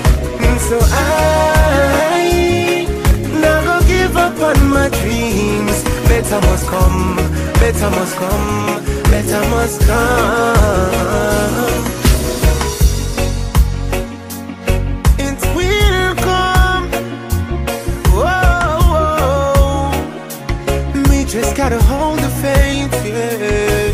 So 0.69 0.81
I 0.83 2.89
not 3.41 3.65
go 3.65 3.81
give 3.87 4.17
up 4.17 4.37
on 4.43 4.69
my 4.69 4.89
dreams. 4.89 5.85
Better 6.11 6.41
must 6.41 6.67
come, 6.67 7.15
better 7.63 7.89
must 7.91 8.17
come, 8.17 8.83
better 9.13 9.41
must 9.55 9.81
come. 9.87 11.23
gotta 21.69 21.85
hold 21.85 22.19
the 22.19 22.29
faith, 22.43 22.93
yeah. 23.07 23.93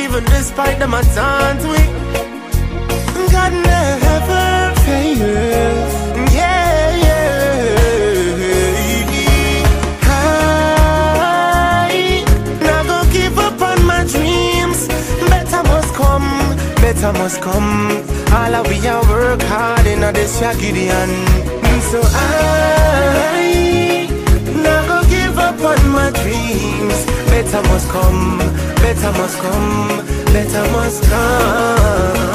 Even 0.00 0.22
despite 0.24 0.78
the 0.78 0.86
my 0.86 1.00
times 1.20 1.62
we 1.72 1.80
God 3.32 3.52
never 3.72 4.44
fails, 4.84 5.92
yeah, 6.34 7.06
yeah. 7.06 7.64
I 10.02 10.04
not 12.60 12.86
gonna 12.86 13.10
give 13.10 13.38
up 13.38 13.58
on 13.70 13.78
my 13.86 14.04
dreams. 14.14 14.80
Better 15.30 15.62
must 15.72 15.94
come, 15.94 16.28
better 16.84 17.12
must 17.20 17.38
come. 17.40 17.72
All 18.38 18.54
of 18.58 18.64
we 18.68 18.76
work 19.14 19.40
hard 19.44 19.86
in 19.86 20.00
this 20.12 20.40
Gideon. 20.60 21.10
So 21.90 22.00
I 22.02 22.04
upon 25.64 25.88
my 25.90 26.10
dreams. 26.10 27.06
Better 27.30 27.62
must 27.68 27.88
come, 27.88 28.38
better 28.76 29.12
must 29.12 29.38
come, 29.38 29.88
better 30.32 30.62
must 30.72 31.02
come. 31.04 32.34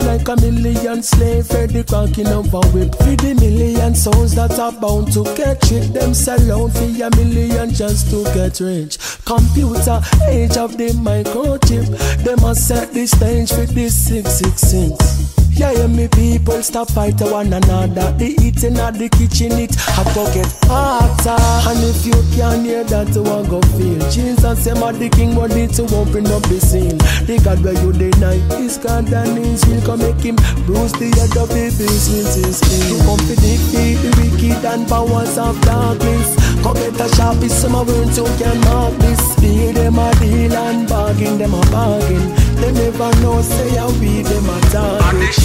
life 0.00 0.26
like 0.26 0.28
a 0.28 0.40
million 0.40 1.02
slave. 1.02 1.46
Freddy 1.46 1.82
cracking 1.84 2.28
over 2.28 2.60
whip. 2.68 2.94
Feed 3.02 3.20
the 3.20 3.34
million 3.34 3.94
souls 3.94 4.34
that 4.34 4.58
are 4.58 4.72
bound 4.72 5.12
to 5.12 5.24
catch 5.34 5.72
it. 5.72 5.92
Them 5.92 6.14
sell 6.14 6.40
out 6.52 6.72
for 6.72 6.84
a 6.84 7.10
million 7.16 7.70
just 7.70 8.10
to 8.10 8.24
get 8.34 8.60
rich. 8.60 8.98
Computer, 9.24 10.00
age 10.28 10.56
of 10.56 10.76
the 10.76 10.90
microchip. 10.90 11.86
Them 12.24 12.44
a 12.44 12.54
set 12.54 12.92
the 12.92 13.06
stage 13.06 13.50
for 13.50 13.66
the 13.66 13.88
666. 13.88 15.31
Yeah, 15.54 15.72
yeah, 15.72 15.86
me 15.86 16.08
people 16.08 16.62
stop 16.62 16.90
fight 16.90 17.20
one 17.20 17.52
another. 17.52 18.10
The 18.16 18.34
eating 18.42 18.78
at 18.78 18.94
the 18.94 19.08
kitchen, 19.08 19.52
it 19.60 19.76
a 19.94 20.02
pocket 20.10 20.48
hotter. 20.66 21.36
And 21.68 21.78
if 21.84 22.06
you 22.06 22.16
can 22.34 22.64
hear 22.64 22.84
that, 22.84 23.14
you 23.14 23.22
won't 23.22 23.48
go 23.48 23.60
feel. 23.76 24.00
Jesus, 24.10 24.66
him 24.66 24.82
at 24.82 24.96
the 24.98 25.08
king, 25.10 25.34
but 25.34 25.52
it 25.52 25.78
won't 25.92 26.10
bring 26.10 26.26
up 26.32 26.42
the 26.48 26.58
scene. 26.58 26.98
The 27.28 27.38
God 27.44 27.62
where 27.62 27.76
you 27.78 27.92
deny 27.92 28.40
is 28.58 28.78
God 28.78 29.12
and 29.12 29.38
his 29.38 29.62
will 29.66 29.82
come 29.84 30.00
make 30.00 30.24
him 30.24 30.36
bruise 30.64 30.92
the 30.96 31.12
head 31.14 31.36
of 31.36 31.48
the 31.52 31.68
business 31.76 32.36
is 32.40 32.58
king. 32.64 32.82
You 32.88 32.98
come 33.04 33.20
to 33.20 33.34
defeat 33.36 34.00
the 34.00 34.10
wicked 34.18 34.64
and 34.64 34.88
powers 34.88 35.36
of 35.36 35.60
darkness. 35.62 36.32
Come 36.64 36.74
get 36.80 36.96
a 36.96 37.08
sharpest, 37.14 37.60
some 37.60 37.76
of 37.76 37.86
them 37.86 38.08
you 38.08 38.26
can 38.40 38.58
mark 38.66 38.94
this. 39.04 39.20
Be 39.38 39.70
them 39.72 39.98
a 39.98 40.10
deal 40.16 40.54
and 40.54 40.88
bargain, 40.88 41.38
them 41.38 41.54
a 41.54 41.62
bargain. 41.70 42.24
They 42.56 42.72
never 42.72 43.10
know, 43.20 43.42
say 43.42 43.76
how 43.76 43.90
we 43.98 44.22
them 44.22 44.48
a 44.48 44.58
target. 44.70 45.41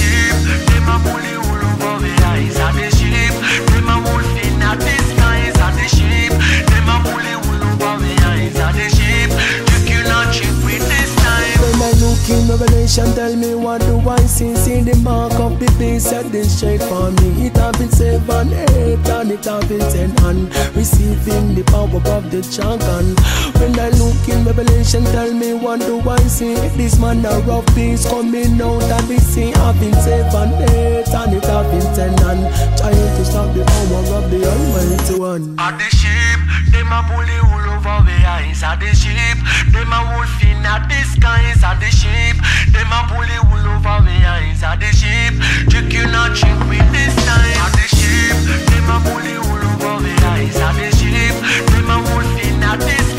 Them 3.78 3.90
a 3.90 4.00
wolf 4.02 4.46
in 4.46 4.62
a 4.62 4.76
disguise, 4.76 5.56
a 5.56 5.72
the 5.76 5.88
sheep. 5.88 6.32
Them 6.68 6.90
a 6.90 7.04
bully. 7.04 7.37
look 12.00 12.30
in 12.30 12.48
Revelation, 12.48 13.14
tell 13.14 13.36
me 13.36 13.56
what 13.56 13.82
do 13.82 14.00
I 14.00 14.18
see? 14.22 14.56
See 14.56 14.82
the 14.82 14.96
mark 14.98 15.34
of 15.34 15.60
the 15.60 15.70
beast 15.78 16.10
set 16.10 16.32
this 16.32 16.60
shape 16.60 16.82
for 16.82 17.12
me. 17.12 17.48
It 17.48 17.58
have 17.58 17.78
been 17.78 17.90
seven, 17.90 18.54
eight, 18.54 19.08
and 19.08 19.32
it 19.32 19.46
have 19.46 19.68
been 19.68 19.80
ten, 19.92 20.12
and 20.26 20.48
receiving 20.76 21.56
the 21.56 21.64
power 21.64 22.02
of 22.16 22.32
the 22.32 22.42
dragon. 22.54 23.16
When 23.60 23.80
I 23.80 23.90
look 23.98 24.22
in 24.30 24.46
Revelation, 24.46 25.04
tell 25.06 25.32
me 25.34 25.54
what 25.54 25.80
do 25.82 26.00
I 26.02 26.20
see? 26.28 26.56
This 26.78 27.00
manner 27.00 27.42
of 27.52 27.66
peace 27.76 28.08
coming 28.08 28.62
out 28.62 28.84
of 28.84 29.08
the 29.08 29.20
sea, 29.20 29.52
having 29.52 29.94
seven, 29.94 30.54
eight, 30.72 31.08
and 31.08 31.34
it 31.34 31.46
have 31.46 31.70
been 31.72 31.88
ten, 31.96 32.14
and 32.30 32.42
trying 32.78 32.96
to 32.96 33.26
stop 33.26 33.54
the 33.54 33.64
power 33.64 34.18
of 34.18 34.32
the 34.32 34.46
Almighty 34.46 35.20
One. 35.20 35.56
At 35.60 35.78
the 35.78 35.90
sheep, 35.96 36.40
them 36.72 36.88
my 36.88 37.02
bully 37.10 37.40
over 37.88 38.04
the 38.04 38.20
eyes 38.28 38.64
of 38.64 38.80
the 38.80 38.92
sheep. 38.94 39.38
Them 39.72 39.92
a 39.94 40.00
wolf 40.12 40.44
in 40.44 40.66
a 40.66 40.76
disguise 40.88 41.64
of 41.64 41.80
the 41.80 41.90
sheep. 41.90 42.36
Them 42.76 42.92
a 42.92 43.02
bully 43.08 43.38
all 43.48 43.68
over 43.76 44.04
the 44.04 44.18
eyes 44.28 44.62
of 44.64 44.80
the 44.80 44.92
sheep. 44.92 45.34
Trick 45.72 45.94
you 45.94 46.06
not 46.12 46.36
trick 46.36 46.60
with 46.68 46.88
this 46.92 47.16
time 47.26 47.64
of 47.64 47.72
the 47.72 47.88
sheep. 47.88 48.36
Them 48.70 48.90
a 48.92 48.98
bully 49.04 49.36
all 49.40 49.64
over 49.72 50.04
the 50.04 50.16
eyes 50.28 50.60
of 50.60 50.76
the 50.76 50.90
sheep. 51.00 51.36
Them 51.72 51.90
a 51.90 51.98
wolf 52.12 52.44
in 52.44 52.64
a 52.64 52.78
disguise 52.78 53.17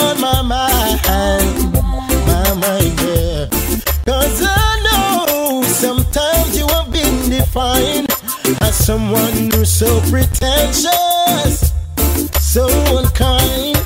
on 0.00 0.20
my 0.20 0.42
mind. 0.42 1.72
My 2.26 2.54
mind, 2.54 2.94
yeah. 3.00 3.48
Cause 4.04 4.42
I 4.42 4.70
know 4.86 5.62
sometimes 5.62 6.56
you 6.58 6.66
have 6.68 6.90
been 6.92 7.30
defined 7.30 8.08
as 8.60 8.74
someone 8.74 9.50
who's 9.52 9.72
so 9.72 10.00
pretentious, 10.10 11.72
so 12.40 12.66
unkind. 12.98 13.76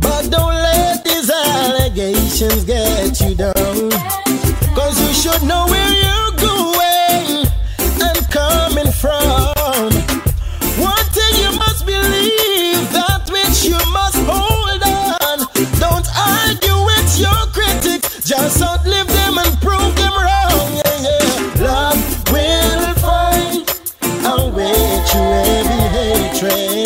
But 0.00 0.30
don't 0.30 0.54
let 0.68 1.04
these 1.04 1.30
allegations 1.30 2.64
get 2.64 3.20
you 3.20 3.34
down. 3.34 3.90
Cause 4.74 4.96
you 5.00 5.12
should 5.14 5.42
know 5.42 5.66
where 5.66 5.92
you're 6.02 6.27
just 18.40 18.62
outlive 18.62 19.08
them 19.08 19.38
and 19.38 19.60
prove 19.60 19.94
them 19.96 20.12
wrong. 20.12 20.70
Yeah, 20.78 21.06
yeah. 21.06 21.64
Love 21.66 22.00
will 22.32 22.94
find 23.06 23.68
a 24.24 24.48
way 24.54 25.02
through 25.08 25.32
every 25.56 25.82
hatred. 25.96 26.77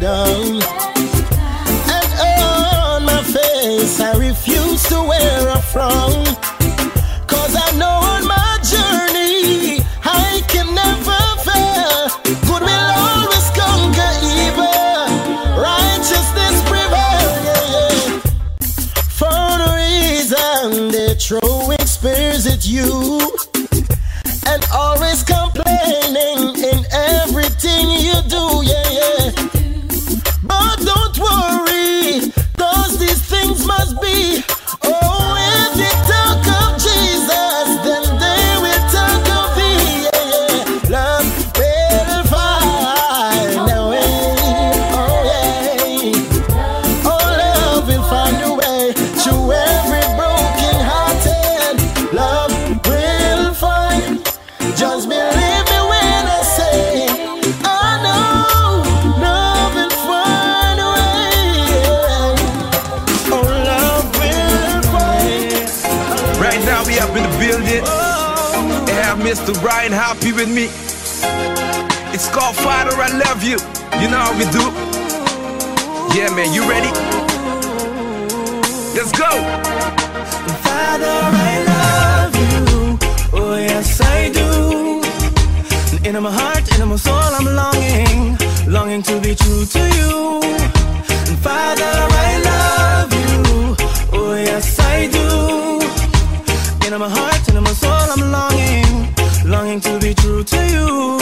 Down. 0.00 0.62
And 1.94 2.10
on 2.42 3.04
my 3.04 3.22
face, 3.22 4.00
I 4.00 4.16
refuse 4.16 4.82
to 4.84 5.02
wear 5.02 5.48
a 5.48 5.60
frown. 5.60 6.24
Cause 7.26 7.54
I 7.54 7.70
know 7.76 8.00
on 8.14 8.26
my 8.26 8.58
journey, 8.64 9.84
I 10.02 10.42
can 10.48 10.74
never 10.74 11.20
fail. 11.44 12.08
Good 12.48 12.62
will 12.62 12.90
always 13.04 13.50
conquer 13.52 14.12
evil. 14.40 15.60
Righteousness 15.60 16.56
prevail. 16.64 17.30
Yeah, 17.48 17.74
yeah. 17.74 18.20
For 19.18 19.40
no 19.60 19.68
reason, 19.76 20.88
they're 20.88 21.14
throwing 21.14 21.86
spears 21.86 22.46
at 22.46 22.66
you. 22.66 23.20
With 70.40 70.54
me. 70.54 70.68
It's 72.14 72.28
called 72.30 72.56
Father, 72.56 72.94
I 72.96 73.08
love 73.24 73.42
you. 73.44 73.58
You 74.00 74.08
know 74.08 74.20
how 74.24 74.32
we 74.40 74.46
do. 74.56 74.64
Yeah, 76.16 76.30
man, 76.34 76.48
you 76.56 76.62
ready? 76.74 76.92
Let's 78.96 79.12
go. 79.12 79.30
Father, 80.64 81.16
I 81.48 81.54
love 81.72 82.34
you. 82.44 82.98
Oh, 83.38 83.56
yes, 83.58 84.00
I 84.00 84.30
do. 84.38 84.48
In 86.08 86.22
my 86.22 86.32
heart, 86.32 86.64
in 86.74 86.88
my 86.88 86.96
soul, 86.96 87.32
I'm 87.38 87.44
longing, 87.60 88.38
longing 88.66 89.02
to 89.02 89.20
be 89.20 89.34
true 89.34 89.66
to 89.74 89.82
you. 89.98 90.40
Father, 91.44 91.92
I 92.26 92.30
love 92.50 93.12
you. 93.22 93.76
Oh, 94.18 94.34
yes, 94.36 94.78
I 94.80 95.06
do. 95.18 95.26
In 96.86 96.98
my 96.98 97.10
heart, 97.10 97.46
in 97.48 97.62
my 97.62 97.72
soul, 97.82 98.06
I'm 98.14 98.32
longing, 98.32 98.89
longing 99.50 99.80
to 99.80 99.98
be 99.98 100.14
true 100.14 100.44
to 100.44 100.56
you. 100.74 101.18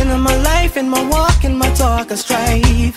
In 0.00 0.08
my 0.20 0.36
life, 0.42 0.76
in 0.76 0.88
my 0.88 1.02
walk, 1.08 1.44
in 1.44 1.56
my 1.56 1.72
talk, 1.74 2.10
I 2.10 2.16
strive. 2.16 2.94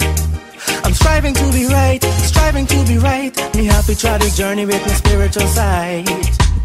I'm 0.84 0.94
striving 0.94 1.34
to 1.36 1.52
be 1.52 1.68
right, 1.68 2.04
striving 2.32 2.66
to 2.66 2.86
be 2.86 2.98
right. 2.98 3.34
Me 3.56 3.66
happy 3.66 3.96
try 3.96 4.18
this 4.18 4.36
journey 4.36 4.66
with 4.66 4.82
my 4.82 4.94
spiritual 4.94 5.48
side. 5.48 6.08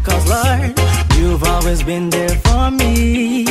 Cause 0.03 0.25
Lord, 0.27 0.73
you've 1.17 1.43
always 1.43 1.83
been 1.83 2.09
there 2.09 2.35
for 2.45 2.71
me. 2.71 3.45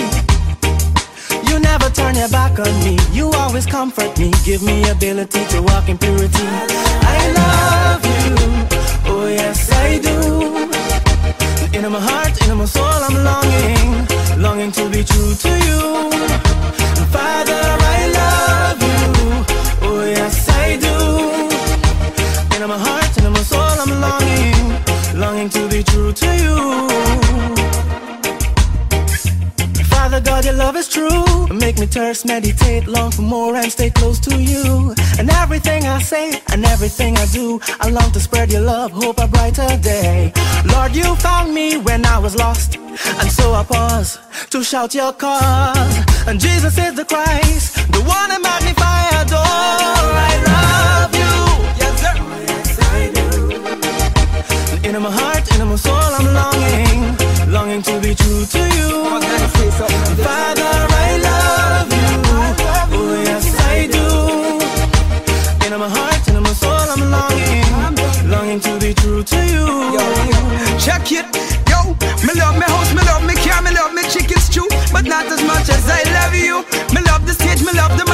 You 1.48 1.60
never 1.60 1.88
turn 1.90 2.16
your 2.16 2.28
back 2.28 2.58
on 2.58 2.74
me. 2.84 2.98
You 3.12 3.30
always 3.34 3.66
comfort 3.66 4.18
me, 4.18 4.32
give 4.44 4.62
me 4.62 4.88
ability 4.90 5.44
to 5.52 5.62
walk 5.62 5.88
in 5.88 5.96
purity. 5.96 6.46
I 7.16 7.20
love 7.40 8.04
you, 8.04 9.12
oh 9.12 9.26
yes 9.28 9.70
I 9.72 9.98
do. 9.98 10.69
In 11.90 11.94
my 11.94 12.00
heart, 12.02 12.48
in 12.48 12.56
my 12.56 12.64
soul, 12.66 12.84
I'm 12.84 13.16
longing, 13.24 14.40
longing 14.40 14.70
to 14.70 14.88
be 14.90 15.02
true 15.02 15.34
to 15.34 15.48
you. 15.66 16.08
Father, 17.10 17.79
God, 30.40 30.46
your 30.46 30.54
love 30.54 30.76
is 30.76 30.88
true. 30.88 31.46
Make 31.48 31.78
me 31.78 31.84
thirst, 31.84 32.24
meditate, 32.24 32.86
long 32.86 33.10
for 33.10 33.20
more, 33.20 33.56
and 33.56 33.70
stay 33.70 33.90
close 33.90 34.18
to 34.20 34.40
you. 34.40 34.94
And 35.18 35.28
everything 35.28 35.84
I 35.84 36.00
say 36.00 36.40
and 36.50 36.64
everything 36.64 37.18
I 37.18 37.26
do, 37.26 37.60
I 37.78 37.90
long 37.90 38.10
to 38.12 38.20
spread 38.20 38.50
your 38.50 38.62
love, 38.62 38.90
hope 38.90 39.18
a 39.18 39.26
brighter 39.26 39.76
day. 39.82 40.32
Lord, 40.72 40.96
you 40.96 41.14
found 41.16 41.52
me 41.52 41.76
when 41.76 42.06
I 42.06 42.18
was 42.18 42.36
lost, 42.36 42.76
and 42.76 43.30
so 43.30 43.52
I 43.52 43.64
pause 43.64 44.18
to 44.48 44.64
shout 44.64 44.94
your 44.94 45.12
cause. 45.12 45.96
And 46.26 46.40
Jesus 46.40 46.78
is 46.78 46.94
the 46.94 47.04
Christ, 47.04 47.74
the 47.92 48.00
one 48.00 48.30
I 48.30 48.38
magnify, 48.38 49.00
adore. 49.20 49.44
I 50.30 50.34
love 50.56 51.12
you, 51.22 51.34
yes 51.80 51.94
sir. 52.00 52.14
Yes, 52.48 52.78
I 52.94 53.12
do. 53.12 54.88
In 54.88 55.02
my 55.02 55.10
heart, 55.10 55.44
in 55.54 55.68
my 55.68 55.76
soul, 55.76 56.12
I'm 56.18 56.32
longing, 56.32 57.52
longing 57.52 57.82
to 57.82 58.00
be 58.00 58.14
much 75.70 75.78
as 75.78 75.90
I 75.90 76.02
love 76.12 76.34
you. 76.34 76.62
Me 76.94 77.02
love 77.06 77.26
the 77.26 77.32
stage, 77.32 77.62
me 77.62 77.72
love 77.72 77.96
the 77.98 78.09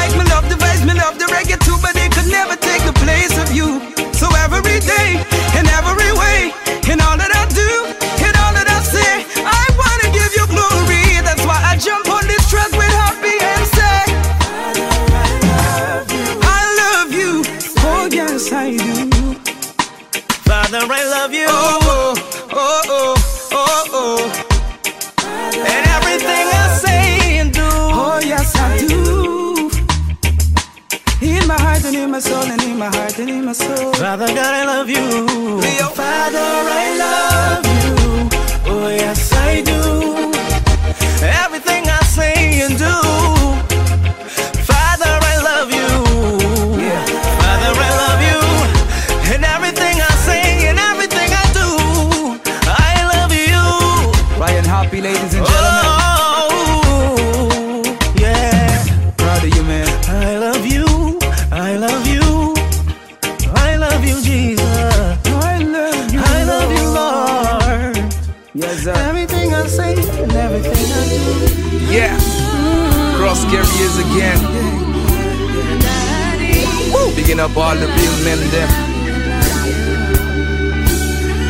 Picking 77.36 77.52
up 77.52 77.56
all 77.58 77.76
the 77.76 77.86
real 77.86 78.16
men 78.24 78.38
them. 78.48 78.68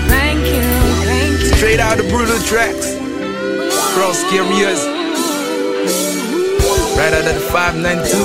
Thank 0.08 0.40
you, 0.40 0.62
thank 1.06 1.40
you. 1.40 1.54
Straight 1.54 1.78
out 1.78 2.00
of 2.00 2.08
brutal 2.08 2.40
tracks. 2.40 2.96
Cross 3.94 4.24
carriers. 4.24 4.82
Right 6.98 7.12
out 7.14 7.24
of 7.28 7.34
the 7.34 7.46
592. 7.52 8.18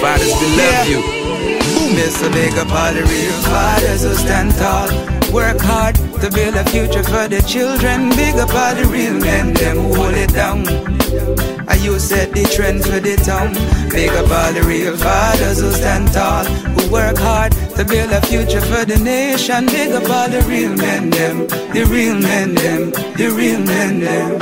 Fathers, 0.00 0.32
we 0.40 0.46
love 0.56 0.86
you. 0.86 1.00
Mr. 1.98 2.32
Big 2.32 2.52
up 2.54 2.70
all 2.70 2.94
the 2.94 3.02
real 3.02 3.32
fathers 3.50 4.04
who 4.04 4.14
stand 4.14 4.52
tall. 4.54 4.88
Work 5.32 5.60
hard 5.60 5.96
to 5.96 6.30
build 6.30 6.54
a 6.54 6.64
future 6.66 7.02
for 7.02 7.26
the 7.26 7.42
children. 7.48 8.10
Big 8.10 8.36
up 8.36 8.54
all 8.54 8.76
real 8.92 9.14
men, 9.14 9.54
them 9.54 9.76
who 9.76 9.94
hold 9.94 10.14
it 10.14 10.32
down. 10.32 10.62
And 11.74 11.82
you 11.82 11.98
set 11.98 12.30
the 12.30 12.44
trend 12.54 12.84
for 12.84 13.00
the 13.00 13.16
town. 13.16 13.52
Big 13.90 14.10
up 14.10 14.30
all 14.30 14.52
the 14.52 14.62
real 14.62 14.96
fathers 14.96 15.60
who 15.60 15.72
stand 15.72 16.06
tall. 16.12 16.44
Who 16.44 16.92
work 16.92 17.18
hard 17.18 17.50
to 17.74 17.84
build 17.84 18.12
a 18.12 18.20
future 18.20 18.60
for 18.60 18.84
the 18.84 18.96
nation. 18.96 19.66
Big 19.66 19.90
up 19.90 20.08
all 20.08 20.28
the 20.28 20.40
real 20.42 20.72
men, 20.76 21.10
them. 21.10 21.48
The 21.74 21.84
real 21.90 22.14
men, 22.14 22.54
them. 22.54 22.92
The 23.18 23.28
real 23.28 23.58
men, 23.58 23.98
them. 23.98 24.38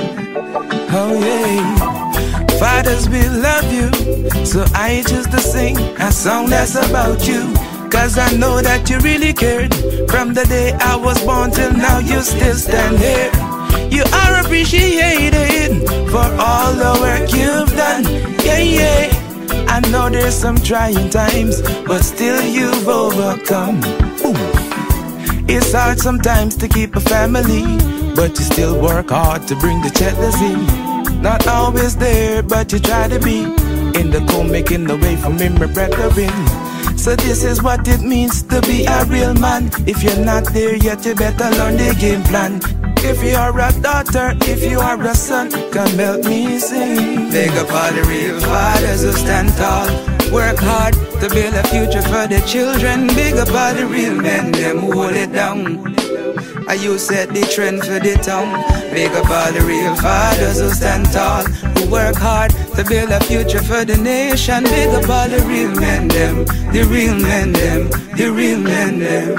Oh, 0.92 1.18
yeah. 1.24 2.58
Fathers, 2.60 3.08
we 3.08 3.26
love 3.26 3.72
you. 3.72 3.88
So 4.44 4.66
I 4.74 5.02
choose 5.08 5.26
to 5.28 5.40
sing 5.40 5.78
a 5.78 6.12
song 6.12 6.50
that's 6.50 6.74
about 6.74 7.26
you. 7.26 7.54
Cause 7.88 8.18
I 8.18 8.30
know 8.36 8.60
that 8.60 8.90
you 8.90 8.98
really 8.98 9.32
cared. 9.32 9.74
From 10.10 10.34
the 10.34 10.44
day 10.44 10.72
I 10.74 10.96
was 10.96 11.18
born 11.24 11.50
till 11.50 11.72
now, 11.72 11.98
you 11.98 12.20
still 12.20 12.56
stand 12.56 12.98
here. 12.98 13.32
You 13.90 14.04
are 14.04 14.40
appreciated 14.40 15.31
for 16.12 16.28
all 16.38 16.72
the 16.74 16.92
work 17.00 17.32
you've 17.32 17.74
done. 17.74 18.04
Yeah, 18.44 18.58
yeah. 18.58 19.66
I 19.66 19.80
know 19.90 20.10
there's 20.10 20.34
some 20.34 20.58
trying 20.58 21.08
times, 21.08 21.62
but 21.86 22.02
still 22.02 22.42
you've 22.44 22.86
overcome. 22.86 23.78
Ooh. 24.28 24.36
It's 25.48 25.72
hard 25.72 25.98
sometimes 25.98 26.54
to 26.56 26.68
keep 26.68 26.96
a 26.96 27.00
family, 27.00 27.64
but 28.14 28.38
you 28.38 28.44
still 28.44 28.78
work 28.78 29.08
hard 29.08 29.48
to 29.48 29.56
bring 29.56 29.80
the 29.80 29.88
cheddars 29.88 30.38
in. 30.42 30.60
Not 31.22 31.46
always 31.46 31.96
there, 31.96 32.42
but 32.42 32.72
you 32.72 32.78
try 32.78 33.08
to 33.08 33.18
be 33.18 33.44
in 33.98 34.10
the 34.10 34.22
cold, 34.28 34.50
making 34.50 34.84
the 34.84 34.98
way 34.98 35.16
for 35.16 35.30
me, 35.30 35.48
my 35.48 35.66
brethren. 35.66 36.98
So 36.98 37.16
this 37.16 37.42
is 37.42 37.62
what 37.62 37.88
it 37.88 38.02
means 38.02 38.42
to 38.44 38.60
be 38.62 38.84
a 38.84 39.04
real 39.06 39.32
man. 39.32 39.70
If 39.86 40.02
you're 40.02 40.24
not 40.24 40.44
there 40.52 40.76
yet, 40.76 41.06
you 41.06 41.14
better 41.14 41.48
learn 41.56 41.78
the 41.78 41.96
game 41.98 42.22
plan. 42.24 42.60
If 43.04 43.22
you 43.22 43.34
are 43.34 43.58
a 43.58 43.72
daughter, 43.80 44.34
if 44.42 44.62
you 44.62 44.78
are 44.78 45.00
a 45.02 45.14
son, 45.14 45.50
come 45.72 45.98
help 45.98 46.24
me 46.24 46.58
sing. 46.58 47.30
Big 47.30 47.50
up 47.50 47.72
all 47.72 47.92
the 47.92 48.02
real 48.08 48.40
fathers 48.40 49.02
who 49.02 49.12
stand 49.12 49.50
tall. 49.56 49.88
Work 50.32 50.58
hard 50.58 50.94
to 50.94 51.28
build 51.28 51.54
a 51.54 51.64
future 51.64 52.02
for 52.02 52.26
the 52.26 52.42
children. 52.46 53.08
Big 53.08 53.34
up 53.34 53.50
all 53.50 53.74
the 53.74 53.86
real 53.86 54.14
men, 54.14 54.52
them 54.52 54.78
who 54.78 54.92
hold 54.92 55.14
it 55.14 55.32
down. 55.32 55.94
And 56.68 56.80
you 56.80 56.96
set 56.96 57.30
the 57.30 57.42
trend 57.52 57.80
for 57.80 57.98
the 57.98 58.14
town. 58.22 58.62
Big 58.94 59.10
up 59.12 59.28
all 59.28 59.52
the 59.52 59.62
real 59.66 59.94
fathers 59.96 60.60
who 60.60 60.70
stand 60.70 61.06
tall. 61.12 61.44
Who 61.44 61.90
work 61.90 62.16
hard 62.16 62.52
to 62.76 62.84
build 62.84 63.10
a 63.10 63.20
future 63.24 63.62
for 63.62 63.84
the 63.84 63.96
nation. 63.96 64.64
Big 64.64 64.88
up 64.88 65.08
all 65.10 65.28
the 65.28 65.44
real 65.44 65.74
men, 65.74 66.08
them. 66.08 66.44
The 66.72 66.84
real 66.84 67.16
men, 67.16 67.52
them. 67.52 67.90
The 68.16 68.30
real 68.30 68.60
men, 68.60 69.00
them. 69.00 69.36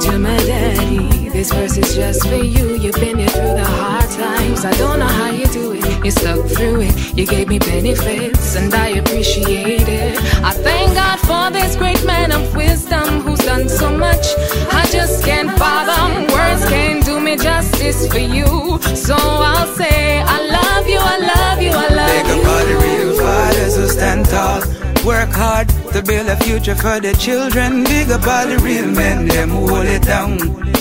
To 0.00 0.18
my 0.18 0.36
daddy, 0.38 1.11
this 1.42 1.52
verse 1.52 1.76
is 1.76 1.96
just 1.96 2.28
for 2.28 2.36
you. 2.36 2.76
You've 2.76 2.94
been 2.94 3.18
here 3.18 3.28
through 3.28 3.56
the 3.62 3.64
hard 3.64 4.08
times. 4.10 4.64
I 4.64 4.72
don't 4.74 5.00
know 5.00 5.12
how 5.20 5.30
you 5.30 5.46
do 5.46 5.72
it. 5.72 6.04
You 6.04 6.12
stuck 6.12 6.46
through 6.46 6.82
it. 6.82 7.18
You 7.18 7.26
gave 7.26 7.48
me 7.48 7.58
benefits, 7.58 8.54
and 8.54 8.72
I 8.72 8.88
appreciate 9.00 9.88
it. 9.88 10.18
I 10.44 10.52
thank 10.52 10.94
God 10.94 11.18
for 11.28 11.50
this 11.50 11.74
great 11.74 12.04
man 12.06 12.30
of 12.30 12.54
wisdom 12.54 13.22
who's 13.22 13.40
done 13.40 13.68
so 13.68 13.90
much. 13.90 14.24
I 14.70 14.86
just 14.92 15.24
can't 15.24 15.50
fathom. 15.58 16.28
Words 16.32 16.64
can't 16.68 17.04
do 17.04 17.18
me 17.18 17.36
justice 17.36 18.06
for 18.06 18.20
you. 18.36 18.46
So 18.94 19.16
I'll 19.16 19.66
say, 19.74 20.20
I 20.20 20.38
love 20.58 20.86
you, 20.86 21.00
I 21.00 21.18
love 21.34 21.60
you, 21.60 21.72
I 21.72 21.88
love 22.00 22.12
Big 22.12 22.36
you. 22.36 22.68
the 22.70 22.76
real 22.86 23.18
fighters 23.18 23.76
who 23.76 23.88
stand 23.88 24.26
tall. 24.26 24.60
Work 25.04 25.32
hard 25.32 25.68
to 25.92 26.02
build 26.02 26.28
a 26.28 26.36
future 26.36 26.76
for 26.76 27.00
the 27.00 27.12
children. 27.18 27.82
Big 27.82 28.10
up 28.10 28.28
all 28.28 28.46
the 28.46 28.58
real 28.58 28.86
men, 28.86 29.26
them 29.26 29.50
who 29.50 29.66
hold 29.66 29.86
it 29.86 30.02
down. 30.02 30.71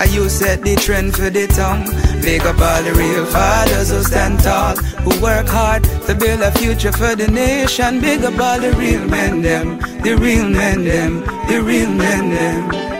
And 0.00 0.10
you 0.12 0.30
set 0.30 0.62
the 0.62 0.76
trend 0.76 1.14
for 1.14 1.28
the 1.28 1.46
town. 1.46 1.84
Big 2.22 2.40
up 2.42 2.58
all 2.58 2.82
the 2.82 2.94
real 2.94 3.26
fathers 3.26 3.90
who 3.90 4.02
stand 4.02 4.40
tall. 4.40 4.74
Who 5.04 5.22
work 5.22 5.46
hard 5.46 5.84
to 6.06 6.14
build 6.14 6.40
a 6.40 6.50
future 6.52 6.92
for 6.92 7.14
the 7.14 7.28
nation. 7.28 8.00
Big 8.00 8.24
up 8.24 8.38
all 8.40 8.58
the 8.58 8.72
real 8.72 9.04
men, 9.06 9.42
them. 9.42 9.78
The 10.02 10.16
real 10.16 10.48
men, 10.48 10.84
them. 10.84 11.20
The 11.48 11.60
real 11.62 11.90
men, 11.90 12.30
them. 12.30 12.99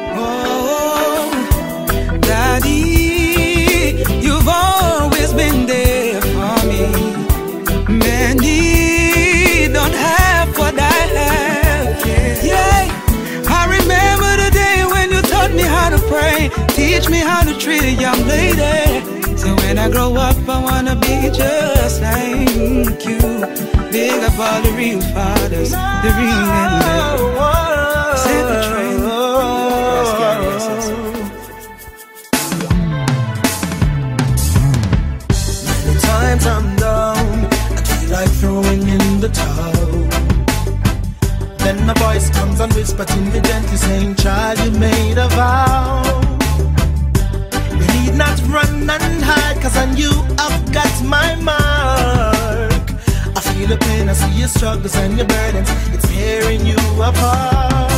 Teach 16.68 17.08
me 17.08 17.18
how 17.18 17.42
to 17.42 17.56
treat 17.58 17.82
a 17.82 17.92
young 17.92 18.20
lady. 18.26 19.00
So 19.36 19.54
when 19.56 19.78
I 19.78 19.88
grow 19.90 20.14
up, 20.14 20.36
I 20.48 20.62
wanna 20.62 20.96
be 20.96 21.30
just 21.30 22.02
like 22.02 23.04
you. 23.06 23.20
Big 23.90 24.22
up 24.22 24.38
all 24.38 24.62
the 24.62 24.72
real 24.76 25.00
fathers, 25.00 25.70
the 25.70 26.10
real 26.18 26.42
men. 26.52 27.18
Set 28.24 28.42
the 28.50 28.58
train. 28.68 29.00
Many 35.86 36.00
times 36.00 36.46
I'm 36.46 36.76
down, 36.76 37.44
I 37.46 37.82
feel 37.88 38.10
like 38.10 38.30
throwing 38.40 38.82
in 38.88 39.20
the 39.20 39.30
towel. 39.30 39.90
Then 41.58 41.88
a 41.88 41.94
voice 41.94 42.30
comes 42.30 42.60
and 42.60 42.72
whispers 42.74 43.06
to 43.06 43.20
me 43.20 43.40
gently 43.40 43.76
saying, 43.76 44.14
Child, 44.16 44.58
you 44.60 44.70
made 44.78 45.18
a 45.18 45.28
vow. 45.28 46.29
And 49.02 49.22
hide, 49.22 49.60
cause 49.62 49.76
on 49.76 49.96
you 49.96 50.10
I've 50.38 50.72
got 50.72 50.94
my 51.04 51.34
mark. 51.36 52.84
I 53.36 53.40
feel 53.40 53.68
the 53.68 53.78
pain, 53.78 54.08
I 54.08 54.14
see 54.14 54.38
your 54.38 54.48
struggles 54.48 54.96
and 54.96 55.16
your 55.16 55.26
burdens, 55.26 55.70
it's 55.94 56.08
tearing 56.08 56.66
you 56.66 56.76
apart. 57.02 57.90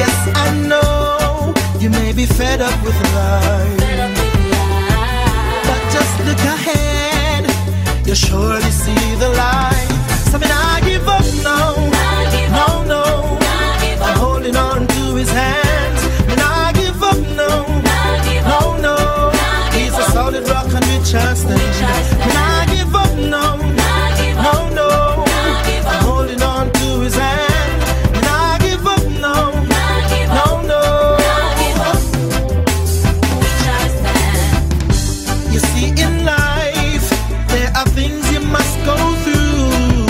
Yes, 0.00 0.16
I 0.34 0.46
know 0.68 1.54
you 1.80 1.90
may 1.90 2.12
be 2.12 2.26
fed 2.26 2.60
up 2.60 2.76
with 2.84 2.96
life. 3.14 3.78
But 5.68 5.82
just 5.96 6.14
look 6.26 6.42
ahead, 6.56 7.44
you'll 8.06 8.16
surely 8.16 8.72
see 8.84 9.14
the 9.16 9.30
light. 9.30 9.90
So 10.30 10.38
me 10.38 10.46
I 10.50 10.80
give 10.84 11.06
up 11.08 11.24
now. 11.42 11.74
No, 12.58 12.84
no. 12.94 13.02
I'm 14.06 14.18
holding 14.18 14.56
on 14.56 14.86
to 14.86 15.14
his 15.16 15.30
hands. 15.30 15.63
I 21.16 22.66
give 22.70 22.94
up, 22.94 23.14
no, 23.16 23.56
no, 23.56 24.68
no. 24.74 25.24
I'm 25.86 26.02
holding 26.02 26.42
on 26.42 26.72
to 26.72 27.00
his 27.00 27.14
hand. 27.14 27.82
I 28.26 28.58
give 28.60 28.84
up, 28.84 29.02
no, 29.20 29.52
no, 29.62 30.62
no. 30.62 31.16
You 35.52 35.60
see, 35.60 35.90
in 36.02 36.24
life, 36.24 37.08
there 37.48 37.70
are 37.76 37.86
things 37.90 38.30
you 38.32 38.40
must 38.40 38.76
go 38.84 38.96
through. 39.22 40.06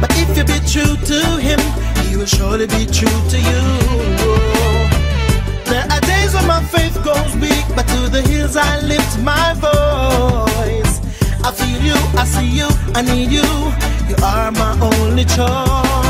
But 0.00 0.10
if 0.16 0.36
you 0.36 0.44
be 0.44 0.60
true 0.66 0.96
to 0.96 1.20
him, 1.38 1.60
he 2.06 2.16
will 2.16 2.26
surely 2.26 2.66
be 2.68 2.86
true 2.86 3.20
to 3.32 3.38
you. 3.38 3.62
There 5.66 5.84
are 5.90 6.00
days 6.00 6.32
when 6.32 6.46
my 6.46 6.62
faith 6.64 6.96
goes 7.04 7.36
weak, 7.36 7.66
but 7.76 7.86
to 7.88 8.08
the 8.08 8.22
hills 8.22 8.56
I 8.56 8.80
live 8.80 9.07
my 9.28 9.52
voice. 9.66 10.94
I 11.46 11.50
feel 11.58 11.80
you, 11.88 11.98
I 12.22 12.24
see 12.24 12.50
you, 12.60 12.68
I 12.98 13.00
need 13.02 13.30
you. 13.30 13.48
You 14.08 14.16
are 14.22 14.50
my 14.52 14.72
only 14.80 15.24
choice. 15.24 16.07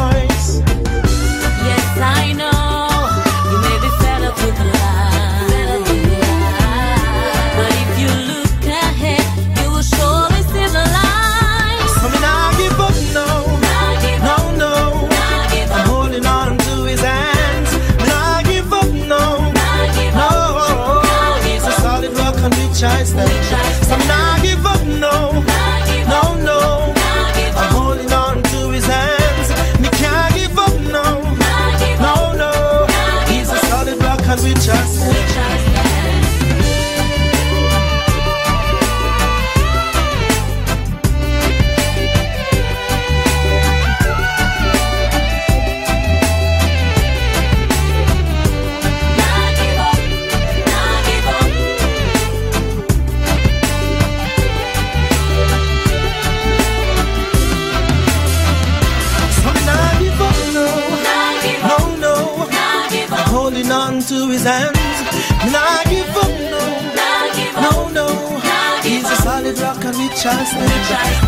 trusting. 70.21 70.61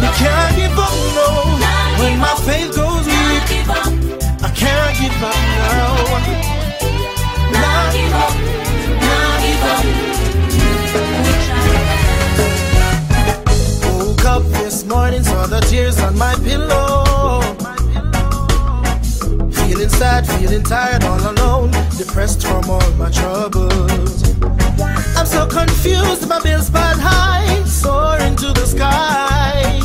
Me 0.00 0.08
can't 0.18 0.56
give 0.56 0.78
up, 0.78 0.92
no. 1.14 1.28
When 2.00 2.18
my 2.18 2.34
faith 2.46 2.74
goes 2.74 3.06
weak, 3.06 3.42
I 4.42 4.50
can't 4.50 4.98
give 4.98 5.22
up 5.22 5.34
now. 5.58 5.94
Not 7.52 7.92
give 7.94 8.14
up, 8.24 8.34
not 9.06 9.40
give 9.44 9.64
up. 9.70 9.84
Woke 13.96 14.24
up 14.24 14.42
this 14.60 14.84
morning, 14.84 15.22
saw 15.22 15.46
the 15.46 15.60
tears 15.60 16.00
on 16.00 16.18
my 16.18 16.34
pillow. 16.36 17.42
Feeling 19.52 19.88
sad, 19.88 20.26
feeling 20.26 20.64
tired, 20.64 21.04
all 21.04 21.20
alone, 21.30 21.70
depressed 21.96 22.42
from 22.44 22.68
all 22.68 22.90
my 22.92 23.10
troubles. 23.10 24.22
I'm 25.16 25.26
so 25.26 25.46
confused, 25.46 26.28
my 26.28 26.40
bills 26.40 26.70
piled 26.70 26.98
high, 26.98 27.62
sorry 27.64 28.19
to 28.40 28.52
the 28.54 28.64
sky. 28.64 29.80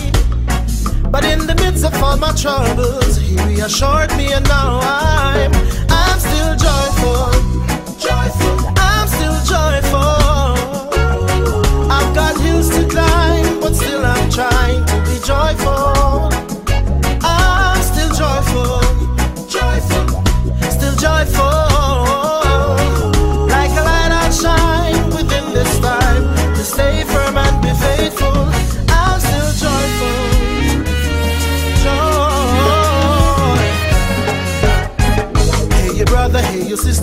But 1.11 1.25
in 1.25 1.45
the 1.45 1.55
midst 1.55 1.83
of 1.83 1.93
all 2.01 2.15
my 2.15 2.31
troubles, 2.31 3.17
He 3.17 3.35
reassured 3.43 4.15
me, 4.15 4.31
and 4.31 4.47
now 4.47 4.79
I'm, 4.81 5.51
I'm 5.89 6.19
still 6.19 6.55
joyful. 6.65 7.31
Joyful. 7.99 8.57
I'm 8.77 9.07
still 9.15 9.39
joyful. 9.53 10.15
I've 11.91 12.15
got 12.15 12.39
hills 12.39 12.69
to 12.69 12.87
climb, 12.87 13.59
but 13.59 13.75
still 13.75 14.05
I'm 14.05 14.29
trying 14.29 14.85
to 14.85 14.95
be 15.01 15.19
joyful. 15.25 15.74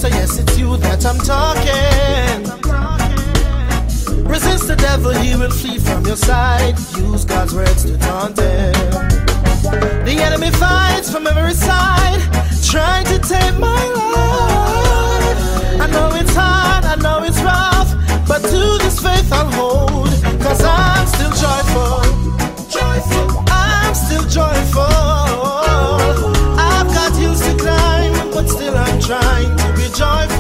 So 0.03 0.09
yes, 0.09 0.37
it's 0.37 0.59
you 0.59 0.77
that 0.79 1.07
I'm 1.07 1.17
talking. 1.19 2.43
Resist 4.27 4.67
the 4.67 4.75
devil, 4.75 5.13
he 5.13 5.37
will 5.37 5.49
flee 5.49 5.79
from 5.79 6.05
your 6.05 6.17
side. 6.17 6.75
Use 6.99 7.25
God's 7.25 7.55
words 7.55 7.85
to 7.85 7.97
taunt 7.99 8.37
him. 8.37 8.75
The 10.03 10.17
enemy 10.19 10.51
fights 10.51 11.09
from 11.09 11.29
every 11.29 11.55
side, 11.55 12.19
trying 12.67 13.07
to 13.15 13.19
take 13.21 13.55
my 13.61 13.85
life. 14.11 15.39
I 15.79 15.87
know 15.95 16.11
it's 16.19 16.35
hard, 16.35 16.85
I 16.85 16.97
know 16.97 17.23
it's 17.23 17.41
rough, 17.41 17.95
but 18.27 18.43
to 18.43 18.79
this 18.83 18.99
faith 18.99 19.33
I'll 19.33 19.53
hold, 19.53 20.11
cause 20.43 20.65
I'm 20.65 21.07
still 21.15 21.31
joyful. 21.31 22.03
Joyful, 22.67 23.45
I'm 23.47 23.95
still 23.95 24.27
joyful. 24.27 24.83
I've 26.59 26.91
got 26.91 27.15
hills 27.15 27.41
to 27.47 27.55
climb, 27.55 28.33
but 28.33 28.49
still 28.49 28.77
I'm 28.77 28.99
trying 29.01 29.72
joy 29.93 30.32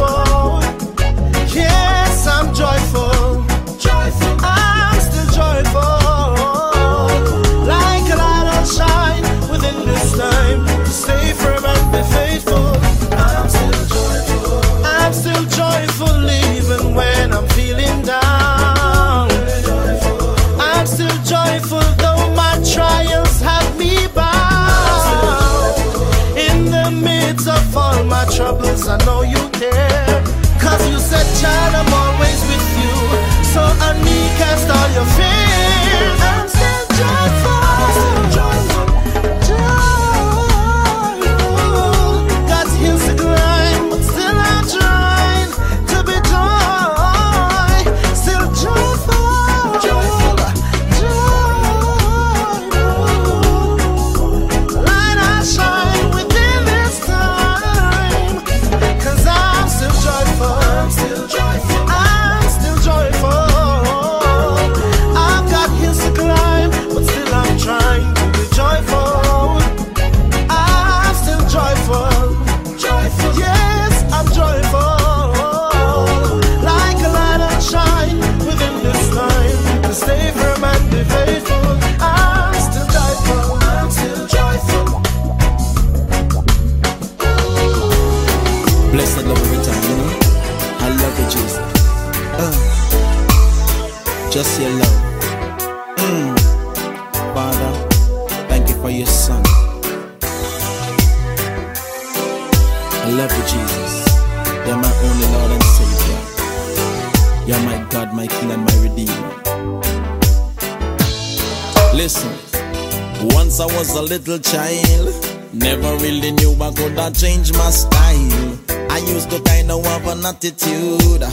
little 114.26 114.38
child. 114.38 115.14
Never 115.52 115.96
really 115.96 116.30
knew 116.32 116.54
I 116.60 116.72
could 116.72 116.98
have 116.98 117.14
changed 117.14 117.54
my 117.56 117.70
style. 117.70 118.59
I 118.90 118.98
used 118.98 119.30
to 119.30 119.40
kinda 119.40 119.80
have 119.82 120.06
an 120.06 120.24
attitude. 120.24 121.24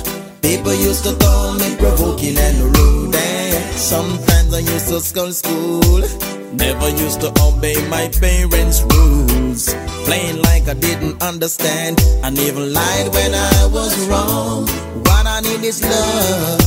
People 0.41 0.73
used 0.73 1.03
to 1.03 1.13
call 1.15 1.53
me 1.53 1.75
provoking 1.77 2.37
and 2.37 2.75
rude. 2.75 3.15
Sometimes 3.75 4.53
I 4.53 4.59
used 4.59 4.87
to 4.89 4.99
scold 5.01 5.35
school. 5.35 6.01
Never 6.53 6.89
used 6.89 7.21
to 7.21 7.31
obey 7.41 7.75
my 7.89 8.07
parents' 8.19 8.81
rules. 8.81 9.69
Playing 10.05 10.41
like 10.41 10.67
I 10.67 10.73
didn't 10.73 11.21
understand. 11.21 12.01
I 12.23 12.29
never 12.31 12.61
lied 12.61 13.13
when 13.13 13.33
I 13.35 13.65
was 13.71 13.93
wrong. 14.07 14.67
What 15.05 15.27
I 15.27 15.41
need 15.41 15.63
is 15.63 15.81
love, 15.83 16.61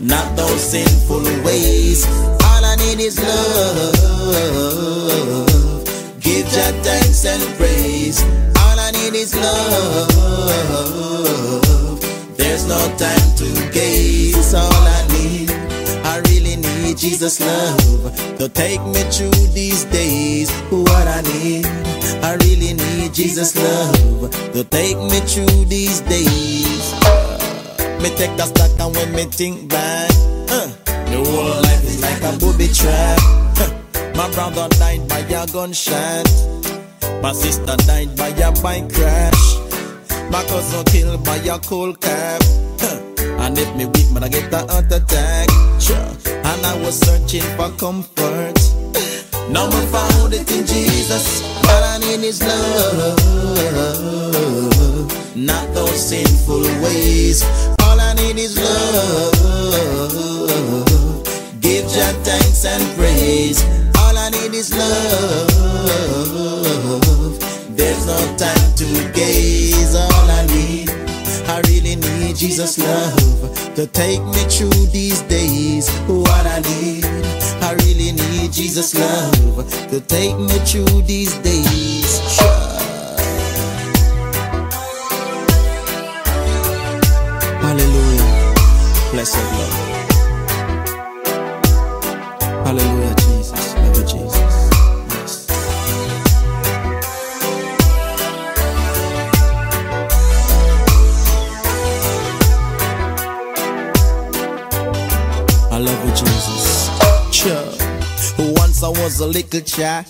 not 0.00 0.36
those 0.36 0.62
sinful 0.72 1.24
ways. 1.44 2.06
All 2.98 3.04
I 3.04 3.06
need 3.06 3.12
is 3.12 3.22
love. 3.22 4.74
Give 6.20 6.46
Jah 6.48 6.72
thanks 6.82 7.24
and 7.26 7.42
praise. 7.56 8.24
All 8.58 8.80
I 8.80 8.90
need 8.90 9.14
is 9.14 9.36
love. 9.36 10.10
There's 12.36 12.66
no 12.66 12.76
time 12.98 13.36
to 13.36 13.70
gaze. 13.70 14.52
All 14.52 14.64
I 14.72 15.06
need, 15.12 15.52
I 16.04 16.18
really 16.26 16.56
need 16.56 16.98
Jesus' 16.98 17.38
love 17.40 18.12
to 18.38 18.48
take 18.48 18.82
me 18.82 19.04
through 19.12 19.46
these 19.54 19.84
days. 19.84 20.50
What 20.68 21.06
I 21.06 21.20
need, 21.20 21.66
I 22.24 22.34
really 22.42 22.72
need 22.74 23.14
Jesus' 23.14 23.54
love 23.54 24.28
to 24.54 24.64
take 24.64 24.98
me 24.98 25.20
through 25.20 25.66
these 25.66 26.00
days. 26.00 26.94
Me 28.02 28.10
take 28.16 28.36
a 28.40 28.46
stock 28.46 28.72
and 28.80 28.92
when 28.96 29.12
me 29.14 29.26
think 29.26 29.68
back, 29.70 30.10
uh, 30.50 30.66
the 31.12 31.20
like 31.62 31.67
a 32.28 32.38
booby 32.38 32.68
trap. 32.68 33.18
My 34.14 34.30
brother 34.32 34.68
died 34.78 35.08
by 35.08 35.20
a 35.20 35.46
gunshot. 35.46 36.26
My 37.22 37.32
sister 37.32 37.76
died 37.86 38.16
by 38.16 38.28
a 38.28 38.52
bike 38.62 38.92
crash. 38.92 39.56
My 40.30 40.44
cousin 40.44 40.84
killed 40.84 41.24
by 41.24 41.36
a 41.36 41.58
cold. 41.58 41.96
Huh. 42.02 42.38
And 43.42 43.58
if 43.58 43.74
me 43.76 43.86
weak, 43.86 44.10
man, 44.12 44.24
I 44.24 44.28
get 44.28 44.52
a 44.52 44.58
heart 44.58 44.92
attack. 44.92 45.48
And 46.28 46.66
I 46.66 46.74
was 46.84 46.98
searching 46.98 47.48
for 47.56 47.70
comfort. 47.78 48.58
Now 49.50 49.66
I 49.66 49.86
found 49.86 50.34
it 50.34 50.50
in 50.50 50.66
Jesus. 50.66 51.42
What 51.62 51.82
I 51.82 51.98
need 51.98 52.24
is 52.24 52.42
love, 52.42 53.18
not 55.36 55.74
those 55.74 56.08
sinful 56.08 56.62
ways. 56.82 57.42
All 57.82 58.00
I 58.00 58.14
need 58.14 58.38
is 58.38 58.56
love. 58.58 59.68
Give 61.60 61.84
Jah 61.90 62.12
thanks 62.22 62.64
and 62.64 62.82
praise. 62.96 63.64
All 63.98 64.16
I 64.16 64.30
need 64.30 64.54
is 64.54 64.70
love. 64.72 65.48
There's 67.76 68.06
no 68.06 68.16
time 68.36 68.74
to 68.76 69.12
gaze. 69.12 69.94
All 69.94 70.30
I 70.30 70.46
need, 70.46 70.90
I 71.48 71.60
really 71.68 71.96
need 71.96 72.36
Jesus' 72.36 72.78
love 72.78 73.74
to 73.74 73.86
take 73.86 74.22
me 74.22 74.44
through 74.48 74.86
these 74.92 75.20
days. 75.22 75.90
What 76.06 76.46
I 76.46 76.60
need, 76.60 77.04
I 77.62 77.74
really 77.84 78.12
need 78.12 78.52
Jesus' 78.52 78.94
love 78.94 79.66
to 79.90 80.00
take 80.00 80.38
me 80.38 80.58
through 80.64 81.02
these 81.02 81.34
days. 81.38 82.20
Hallelujah. 87.60 88.54
Blessed 89.12 89.42
Lord. 89.52 89.87
Hallelujah, 92.68 93.14
Jesus. 93.14 93.74
Love 93.76 93.96
you, 93.96 94.04
Jesus. 94.04 94.68
I 105.72 105.78
love 105.78 106.04
you, 106.04 106.12
Jesus. 106.12 106.90
Sure. 107.32 107.72
Once 108.52 108.82
I 108.82 108.88
was 108.90 109.20
a 109.20 109.26
little 109.26 109.60
child, 109.62 110.04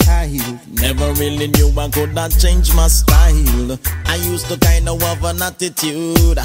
never 0.80 1.12
really 1.12 1.46
knew 1.46 1.72
I 1.78 1.88
could 1.90 2.12
not 2.12 2.32
change 2.40 2.74
my 2.74 2.88
style. 2.88 3.78
I 4.06 4.16
used 4.16 4.48
to 4.48 4.58
kind 4.58 4.88
of 4.88 5.00
have 5.02 5.22
an 5.22 5.42
attitude. 5.42 6.40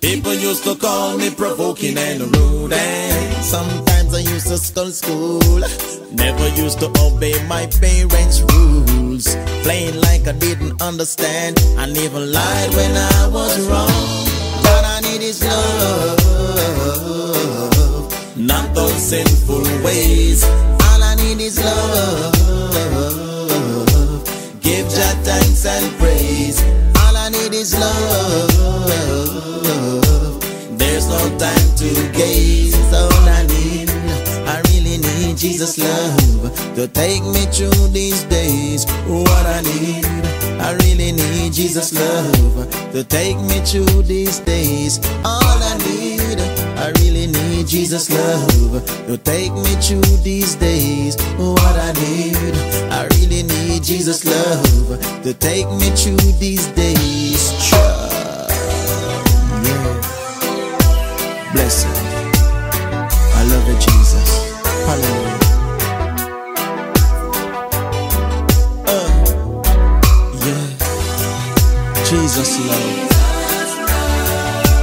People 0.00 0.34
used 0.34 0.64
to 0.64 0.74
call 0.76 1.16
me 1.18 1.30
provoking 1.30 1.98
and 1.98 2.20
rude. 2.36 2.72
And 2.72 3.44
sometimes 3.44 4.14
I 4.14 4.20
used 4.20 4.46
to 4.48 4.56
scull 4.58 4.90
school. 4.90 5.60
Never 6.12 6.48
used 6.50 6.78
to 6.80 6.86
obey 7.00 7.34
my 7.46 7.66
parents' 7.66 8.42
rules. 8.52 9.36
Playing 9.62 10.00
like 10.00 10.26
I 10.28 10.32
didn't 10.32 10.80
understand. 10.80 11.58
I 11.76 11.88
even 11.90 12.32
lied 12.32 12.74
when 12.74 12.96
I 12.96 13.28
was 13.28 13.60
wrong. 13.68 14.26
What 14.62 14.84
I 14.84 15.00
need 15.00 15.22
is 15.22 15.42
love, 15.44 16.18
not 18.36 18.74
those 18.74 19.02
sinful 19.10 19.62
ways. 19.84 20.44
All 20.44 21.02
I 21.02 21.14
need 21.16 21.40
is 21.40 21.58
love. 21.58 22.34
Give 24.60 24.88
Jah 24.88 25.14
thanks 25.24 25.66
and 25.66 25.98
praise. 25.98 26.62
Is 27.58 27.74
love. 27.74 28.78
There's 30.78 31.08
no 31.08 31.18
time 31.38 31.74
to 31.78 31.90
gaze. 32.16 32.76
All 32.94 33.28
I 33.28 33.42
need, 33.48 33.90
I 34.46 34.62
really 34.70 34.98
need 34.98 35.36
Jesus' 35.36 35.76
love 35.76 36.54
to 36.76 36.86
take 36.86 37.24
me 37.24 37.46
through 37.50 37.88
these 37.88 38.22
days. 38.24 38.86
What 39.08 39.44
I 39.46 39.62
need, 39.62 40.06
I 40.60 40.74
really 40.84 41.10
need 41.10 41.52
Jesus' 41.52 41.92
love 41.92 42.70
to 42.92 43.02
take 43.02 43.38
me 43.38 43.58
through 43.66 44.02
these 44.02 44.38
days. 44.38 45.00
All 45.24 45.58
I 45.72 45.76
need, 45.78 46.38
I 46.78 46.92
really 47.00 47.26
need 47.26 47.66
Jesus' 47.66 48.08
love 48.08 48.86
to 49.08 49.18
take 49.18 49.52
me 49.52 49.74
through 49.82 50.16
these 50.22 50.54
days. 50.54 51.16
What 51.36 51.76
I 51.76 51.92
need, 51.94 52.54
I 52.92 53.08
really 53.18 53.42
need 53.42 53.67
Jesus' 53.80 54.24
love 54.24 55.22
to 55.22 55.34
take 55.34 55.66
me 55.70 55.90
through 55.90 56.16
these 56.38 56.66
days. 56.68 57.52
Yeah. 59.62 60.00
Bless 61.52 61.84
you. 61.84 61.90
I 63.34 63.42
love 63.44 63.68
you, 63.68 63.78
Jesus. 63.78 64.28
Hallelujah. 64.88 65.38
Uh, 68.88 69.08
yeah. 70.44 70.66
Jesus 72.04 72.50
love. 72.66 73.08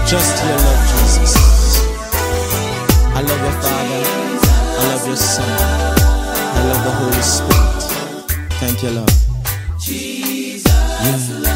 Just 0.07 0.35
your 0.43 0.57
love, 0.57 0.83
Jesus. 0.91 1.33
I 3.14 3.22
love 3.22 3.41
your 3.41 3.56
Father. 3.61 4.03
I 4.80 4.88
love 4.90 5.06
your 5.07 5.17
Son. 5.17 5.49
I 5.49 6.64
love 6.69 6.83
the 6.83 6.91
Holy 6.91 7.22
Spirit. 7.22 7.55
Thank 8.68 8.82
you, 8.82 8.90
Lord. 8.90 9.11
Yeah. 9.88 10.66
Only 11.14 11.55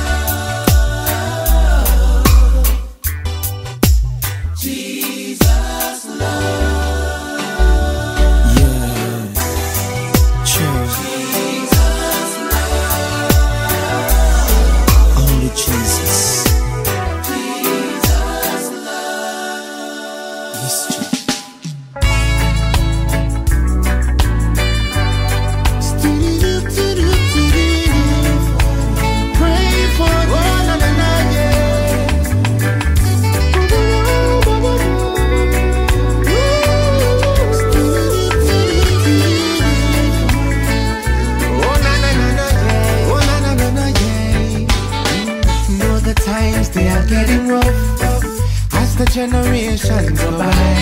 generations 49.09 50.21
go 50.21 50.37
by. 50.37 50.78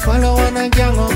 follow 0.00 0.34
on 0.46 0.56
a 0.56 0.68
gang 0.68 0.98
up. 0.98 1.12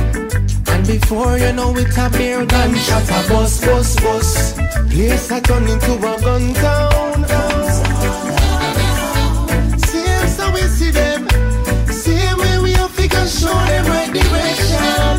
And 0.69 0.87
before 0.87 1.39
you 1.39 1.53
know 1.53 1.77
it, 1.77 1.97
a 1.97 2.11
beer 2.11 2.45
gun 2.45 2.75
shot 2.77 3.05
a 3.05 3.29
bus, 3.29 3.65
bus, 3.65 3.97
bus. 4.01 4.53
Place 4.91 5.31
a 5.31 5.41
turn 5.41 5.67
into 5.69 5.93
a 5.95 6.15
gun 6.21 6.55
town. 6.55 7.25
Same 9.89 10.29
how 10.39 10.53
we 10.53 10.63
see 10.77 10.91
them, 10.91 11.29
same 11.89 12.39
way 12.39 12.59
we 12.63 12.73
have 12.73 12.95
to 12.97 13.27
show 13.27 13.59
them 13.69 13.87
right 13.87 14.13
direction. 14.13 15.19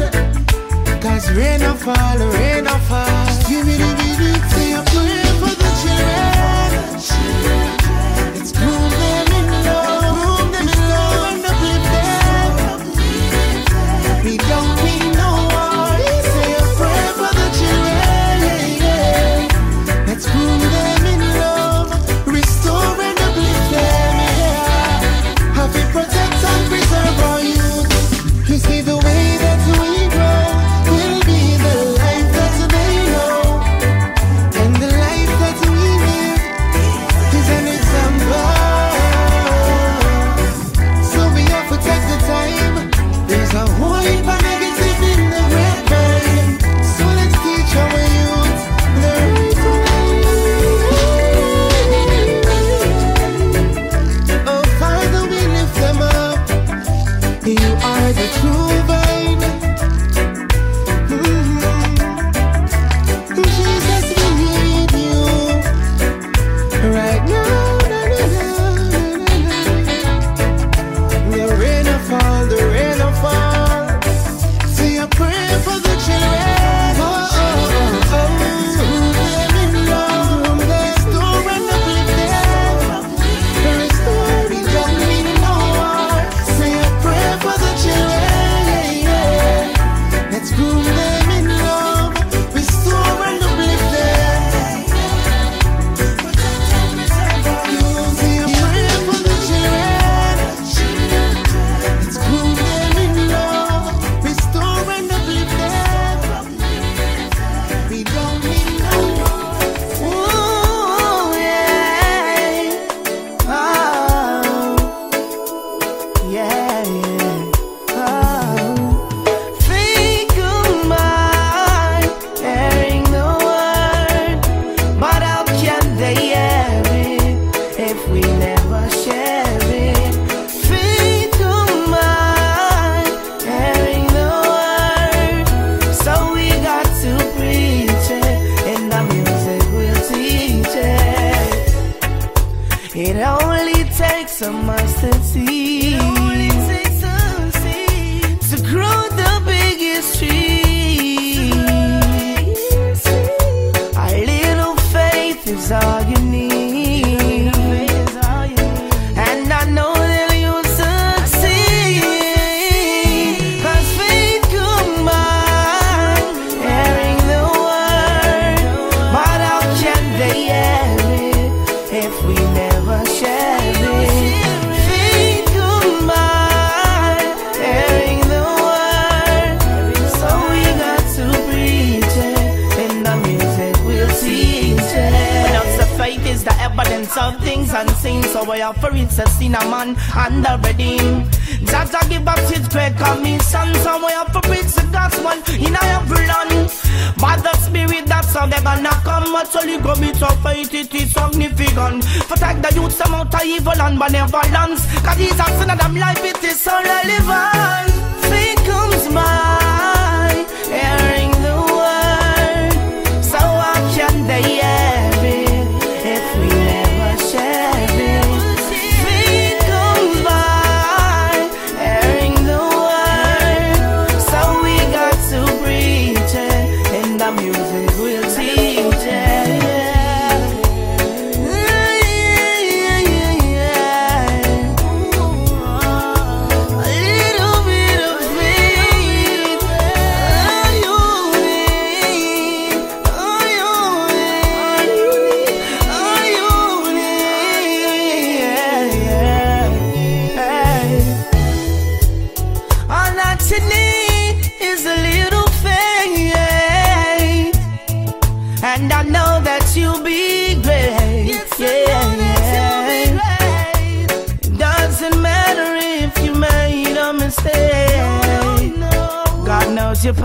Cause 1.02 1.32
rain 1.32 1.64
or 1.64 1.76
fall, 1.76 2.18
rain 2.38 2.68
or 2.68 2.80
fall, 2.90 3.28
give 3.50 3.66
me 3.66 3.76
the, 3.82 3.90
the, 4.00 4.10
the, 4.20 4.32
the, 4.54 4.76
the, 4.92 5.06
the, 5.40 5.50
the, 5.50 5.70
the, 5.86 6.35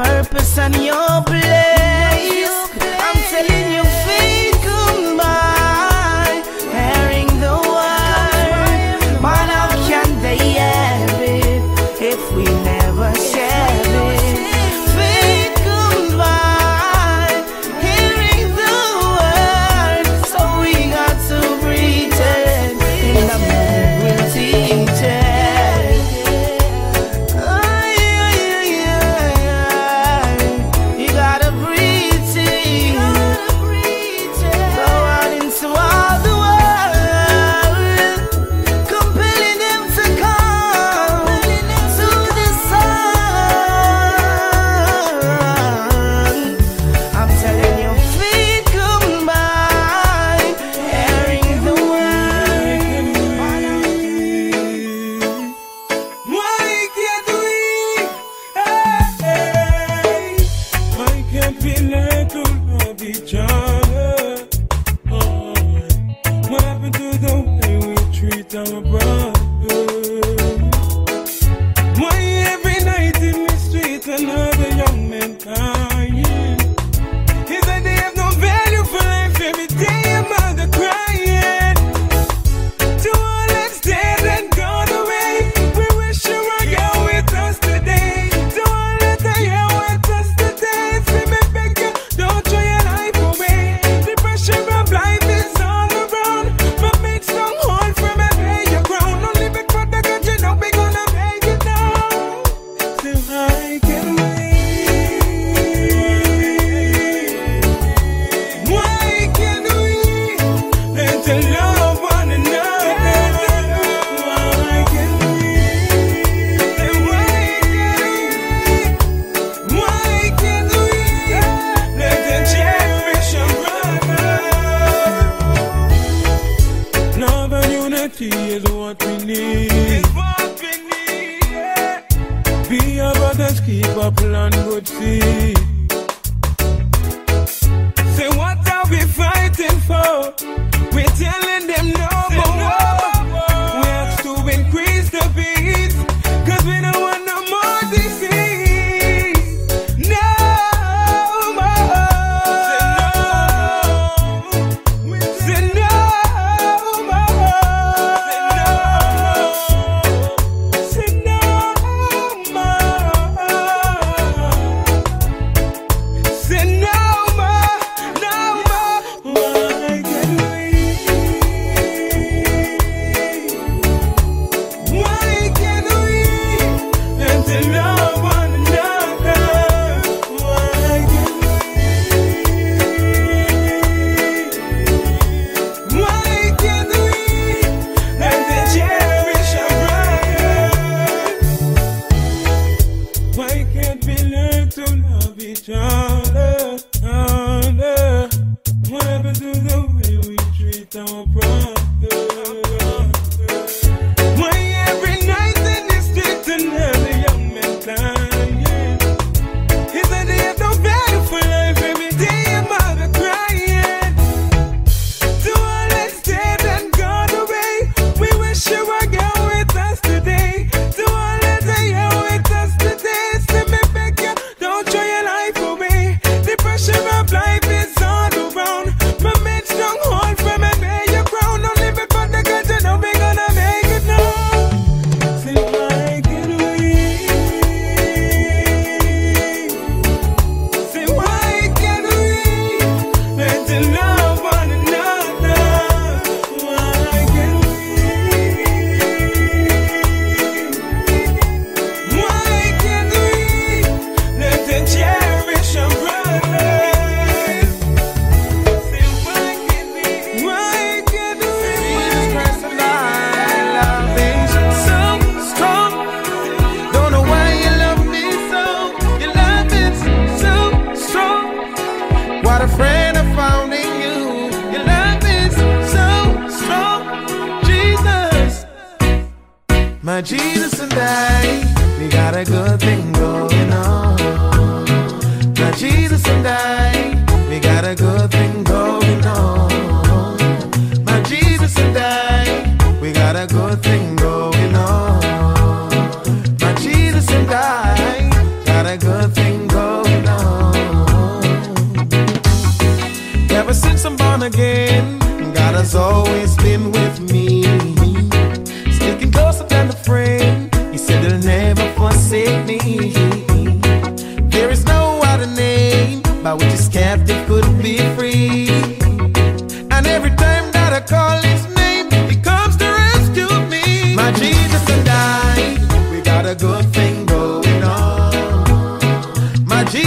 purpose 0.03 0.59
and 0.59 0.77
your 0.77 1.23
place. 1.25 2.51
I'm 3.07 3.17
telling 3.31 3.73
you, 3.73 3.85
feel. 3.85 4.40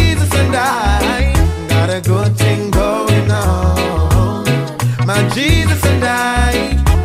Jesus 0.03 0.33
and 0.35 0.55
I 0.55 1.33
got 1.69 1.89
a 1.89 2.01
good 2.01 2.37
thing 2.37 2.71
going 2.71 3.31
on. 3.31 4.45
My 5.05 5.21
Jesus 5.29 5.85
and 5.85 6.03
I, 6.03 6.51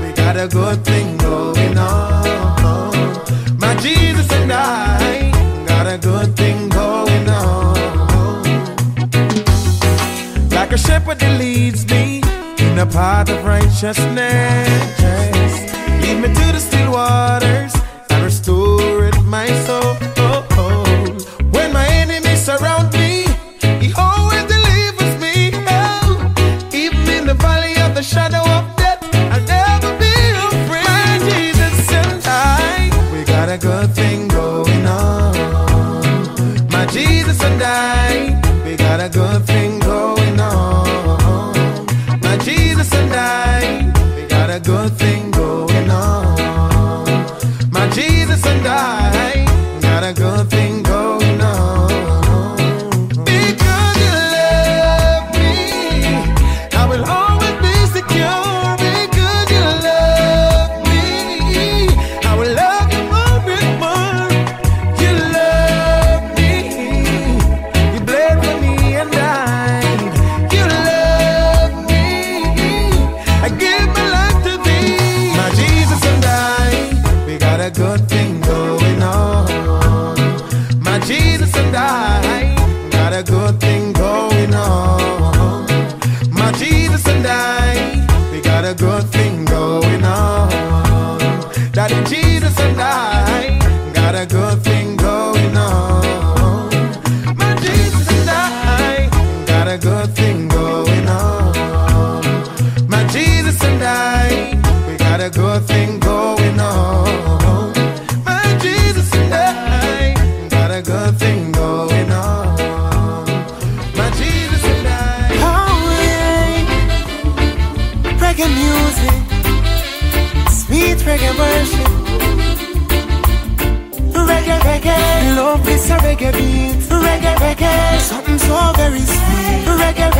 we 0.03 0.13
got 0.13 0.37
a 0.37 0.49
good 0.49 0.85
thing 0.85 1.17
going 1.17 1.79
on. 1.79 3.59
My 3.59 3.75
Jesus 3.77 4.31
and 4.33 4.53
I 4.53 5.31
got 5.67 5.87
a 5.87 5.99
good 5.99 6.37
thing 6.37 6.69
going 6.69 7.29
on. 7.29 7.75
Like 10.51 10.73
a 10.73 10.79
shepherd 10.79 11.19
that 11.21 11.39
leads 11.39 11.89
me 11.91 12.23
in 12.59 12.79
a 12.79 12.87
path 12.87 13.31
of 13.31 13.45
righteousness, 13.45 13.99
lead 16.03 16.19
me 16.23 16.29
to 16.39 16.47
the 16.53 16.61
still 16.61 16.93
waters 16.93 17.68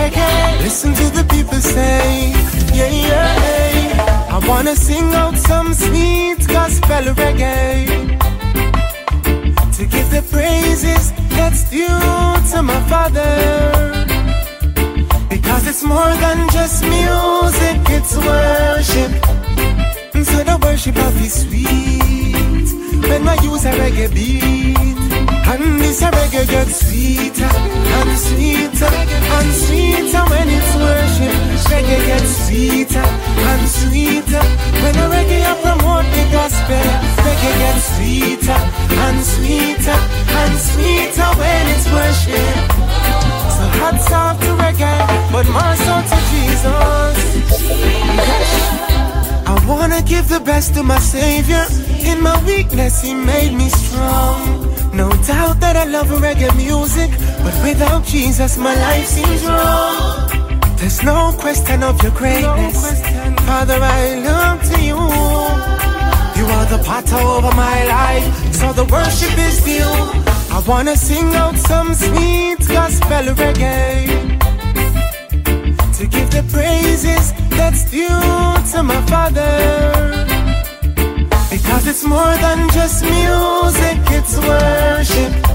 Listen 0.09 0.95
to 0.95 1.11
the 1.11 1.25
people 1.29 1.61
say, 1.61 2.31
yeah, 2.73 2.89
yeah. 2.89 4.29
I 4.31 4.39
wanna 4.49 4.75
sing 4.75 5.13
out 5.15 5.37
some 5.37 5.75
sweet 5.75 6.47
gospel 6.49 7.15
reggae 7.15 7.87
to 9.77 9.87
give 9.87 10.11
the 10.11 10.23
praises 10.31 11.13
that's 11.37 11.69
due 11.71 11.87
to 12.53 12.63
my 12.63 12.81
father. 12.89 14.07
Because 15.29 15.67
it's 15.67 15.83
more 15.83 16.15
than 16.25 16.49
just 16.51 16.83
music, 16.85 17.79
it's 17.97 18.17
worship. 18.17 19.13
So 20.25 20.43
the 20.45 20.59
worship 20.63 20.97
of 20.97 21.15
his 21.17 21.43
sweet 21.43 22.69
when 23.09 23.29
I 23.29 23.35
use 23.43 23.65
a 23.65 23.73
reggae 23.73 24.15
beat. 24.15 24.77
And 25.51 25.81
this 25.81 26.03
a 26.03 26.11
reggae 26.11 26.49
gets 26.49 26.87
sweeter 26.87 27.68
and 28.01 28.19
sweeter 28.19 28.93
and 29.37 29.51
sweeter 29.63 30.23
when 30.31 30.49
it's 30.49 30.73
worship. 30.83 31.35
Reggae 31.71 31.99
gets 32.07 32.33
sweeter 32.47 33.07
and 33.51 33.65
sweeter 33.69 34.45
when 34.83 34.95
a 35.05 35.07
reggae 35.15 35.43
I 35.51 35.55
promote 35.63 36.09
the 36.17 36.25
gospel. 36.33 36.87
Reggae 37.25 37.53
gets 37.63 37.85
sweeter 37.97 38.61
and 39.05 39.19
sweeter 39.33 39.99
and 40.41 40.55
sweeter 40.69 41.29
when 41.41 41.65
it's 41.75 41.87
worship. 41.97 42.57
So 43.57 43.65
hats 43.81 44.13
off 44.13 44.37
to 44.45 44.51
reggae, 44.63 44.99
but 45.33 45.47
more 45.57 45.77
so 45.87 45.95
to 46.11 46.19
Jesus. 46.31 47.19
I 49.51 49.55
wanna 49.67 50.03
give 50.03 50.29
the 50.29 50.41
best 50.41 50.75
to 50.75 50.83
my 50.83 50.99
Savior. 50.99 51.65
In 52.11 52.21
my 52.23 52.37
weakness, 52.45 53.03
He 53.03 53.15
made 53.15 53.53
me 53.53 53.69
strong. 53.69 54.69
No 54.93 55.09
doubt 55.27 55.61
that 55.61 55.77
I 55.77 55.85
love 55.85 56.09
reggae 56.09 56.55
music, 56.57 57.11
but 57.49 57.63
without 57.63 58.05
Jesus, 58.05 58.59
my 58.59 58.75
life 58.75 59.07
seems 59.07 59.43
wrong. 59.47 60.29
There's 60.77 61.03
no 61.03 61.33
question 61.39 61.83
of 61.83 62.03
your 62.03 62.13
greatness. 62.13 63.01
Father, 63.49 63.79
I 63.81 64.03
look 64.29 64.59
to 64.71 64.79
you. 64.89 65.01
You 66.39 66.45
are 66.57 66.67
the 66.75 66.81
potter 66.85 67.23
over 67.37 67.53
my 67.67 67.79
life, 67.97 68.27
so 68.53 68.73
the 68.75 68.85
worship 68.85 69.35
is 69.49 69.57
due. 69.65 69.97
I 70.57 70.63
wanna 70.67 70.97
sing 70.97 71.29
out 71.43 71.57
some 71.57 71.95
sweet 71.95 72.61
gospel 72.69 73.25
reggae 73.41 74.07
to 75.97 76.03
give 76.15 76.29
the 76.37 76.45
praises 76.53 77.33
that's 77.57 77.83
due 77.91 78.25
to 78.73 78.79
my 78.83 79.01
Father. 79.13 79.55
Because 81.51 81.87
it's 81.87 82.05
more 82.05 82.35
than 82.45 82.69
just 82.77 83.03
music, 83.05 83.99
it's 84.19 84.37
worship. 84.49 85.48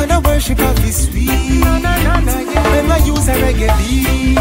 So 0.00 0.06
the 0.06 0.20
worship 0.26 0.58
of 0.60 0.78
His 0.78 0.96
sweet. 1.04 1.28
When 1.28 2.90
I 2.90 2.98
use 3.04 3.28
a 3.28 3.36
reggae 3.36 3.68
beat, 3.76 4.38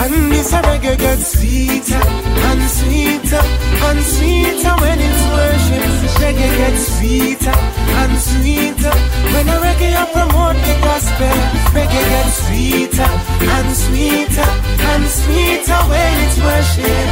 and 0.00 0.32
this 0.32 0.50
a 0.54 0.62
reggae 0.64 0.96
gets 0.96 1.36
sweeter 1.36 2.00
and 2.48 2.62
sweeter 2.70 3.42
and 3.84 4.00
sweeter 4.00 4.72
when 4.80 4.98
it's 4.98 5.24
worship. 5.36 5.84
Reggae 6.24 6.48
gets 6.56 6.82
sweeter 6.96 7.52
and 8.00 8.16
sweeter 8.16 8.94
when 9.32 9.48
a 9.52 9.60
reggae 9.60 9.92
I 9.92 10.08
promote 10.08 10.56
the 10.56 10.74
gospel. 10.80 11.36
Reggae 11.76 12.02
gets 12.08 12.48
sweeter 12.48 13.10
and 13.44 13.68
sweeter 13.76 14.48
and 14.88 15.04
sweeter 15.04 15.80
when 15.92 16.14
it's 16.24 16.38
worship. 16.48 17.08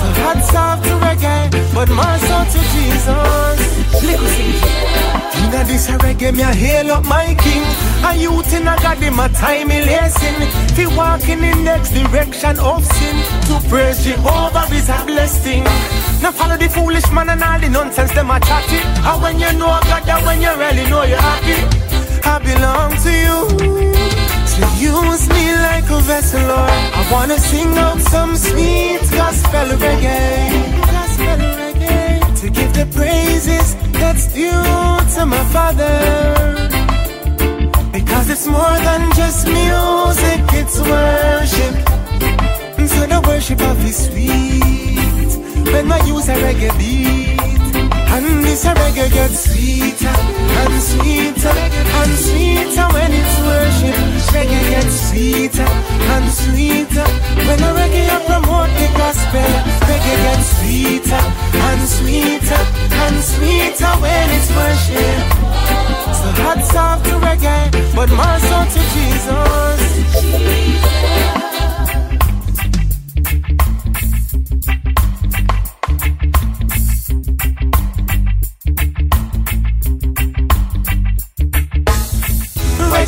So 0.00 0.06
hats 0.24 0.54
off 0.54 0.80
to 0.84 0.96
reggae, 1.04 1.52
but 1.74 1.90
more 1.92 2.18
so 2.24 2.36
to 2.52 2.60
Jesus. 2.72 3.68
Little 4.00 5.19
Inna 5.50 5.64
this 5.64 5.88
a 5.88 5.98
reggae, 5.98 6.32
me 6.32 6.42
a 6.42 6.54
hail 6.54 6.92
up 6.92 7.04
my 7.06 7.34
king. 7.34 7.64
A 8.06 8.14
youth 8.14 8.54
in 8.54 8.68
a 8.68 8.76
God, 8.80 8.98
him 8.98 9.18
a 9.18 9.28
time 9.30 9.68
lacing. 9.68 10.38
Fi 10.76 10.86
walking 10.96 11.42
in 11.42 11.58
the 11.58 11.62
next 11.64 11.90
direction 11.90 12.56
of 12.60 12.84
sin. 12.84 13.16
To 13.48 13.68
praise 13.68 14.04
Jehovah 14.04 14.66
is 14.72 14.88
a 14.88 15.04
blessing. 15.06 15.64
Now 16.22 16.30
follow 16.30 16.56
the 16.56 16.68
foolish 16.68 17.10
man 17.10 17.30
and 17.30 17.42
all 17.42 17.58
the 17.58 17.68
nonsense 17.68 18.12
them 18.12 18.30
a 18.30 18.38
chatty. 18.38 18.78
And 18.78 19.22
when 19.22 19.40
you 19.40 19.52
know 19.58 19.74
God, 19.90 20.08
and 20.08 20.24
when 20.24 20.40
you 20.40 20.54
really 20.54 20.88
know 20.88 21.02
you're 21.02 21.18
happy, 21.18 21.58
I 22.22 22.38
belong 22.38 22.94
to 23.02 23.10
you. 23.10 23.38
So 24.46 24.62
use 24.78 25.28
me 25.30 25.54
like 25.66 25.90
a 25.90 25.98
vessel, 26.06 26.46
Lord. 26.46 26.70
I 26.94 27.08
wanna 27.10 27.38
sing 27.38 27.76
out 27.76 27.98
some 27.98 28.36
sweet 28.36 29.02
gospel 29.10 29.66
reggae. 29.82 30.78
Gospel 30.94 31.38
reggae. 31.58 32.40
To 32.40 32.50
give 32.50 32.72
the 32.72 32.86
praises 32.94 33.79
that's 34.00 34.32
due 34.32 34.50
to 35.14 35.26
my 35.26 35.44
Father. 35.54 35.96
Because 37.92 38.30
it's 38.30 38.46
more 38.46 38.78
than 38.88 39.02
just 39.12 39.46
music, 39.46 40.40
it's 40.60 40.78
worship. 40.80 41.74
So 42.92 43.06
the 43.06 43.20
worship 43.28 43.60
of 43.60 43.78
His 43.78 44.06
sweet. 44.06 45.30
When 45.72 45.92
I 45.92 45.98
use 46.06 46.28
a 46.28 46.34
reggae 46.34 46.72
beat. 46.78 47.76
And 48.14 48.44
this 48.44 48.64
reggae 48.64 49.12
gets 49.12 49.38
sweeter 49.44 50.29
and 50.60 50.76
sweeter 50.82 51.56
and 52.00 52.12
sweeter 52.24 52.86
when 52.94 53.10
it's 53.20 53.36
worship. 53.48 53.96
Reggae 54.34 54.62
gets 54.72 54.96
sweeter 55.08 55.70
and 56.14 56.26
sweeter 56.40 57.08
when 57.46 57.58
a 57.68 57.70
reggae 57.78 58.06
I 58.08 58.18
promote 58.28 58.72
the 58.80 58.88
gospel. 59.00 59.50
Reggae 59.88 60.16
gets 60.26 60.48
sweeter 60.58 61.22
and 61.66 61.82
sweeter 61.96 62.62
and 63.04 63.16
sweeter 63.32 63.92
when 64.02 64.26
it's 64.36 64.50
worship. 64.58 65.24
So 66.18 66.28
hats 66.42 66.74
off 66.76 66.98
to 67.04 67.14
reggae, 67.26 67.62
but 67.94 68.08
more 68.18 68.38
so 68.48 68.58
to 68.74 68.80
Jesus. 68.94 69.80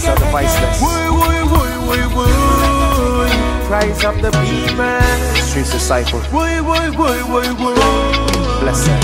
Rise 0.02 0.14
of 0.14 0.18
the 0.18 0.26
voiceless. 0.32 0.82
Rise 3.70 4.04
of 4.04 4.20
the 4.20 4.30
people. 4.42 5.00
Streets 5.40 5.70
disciple. 5.70 6.20
Bless 8.60 8.84
them. 8.86 9.00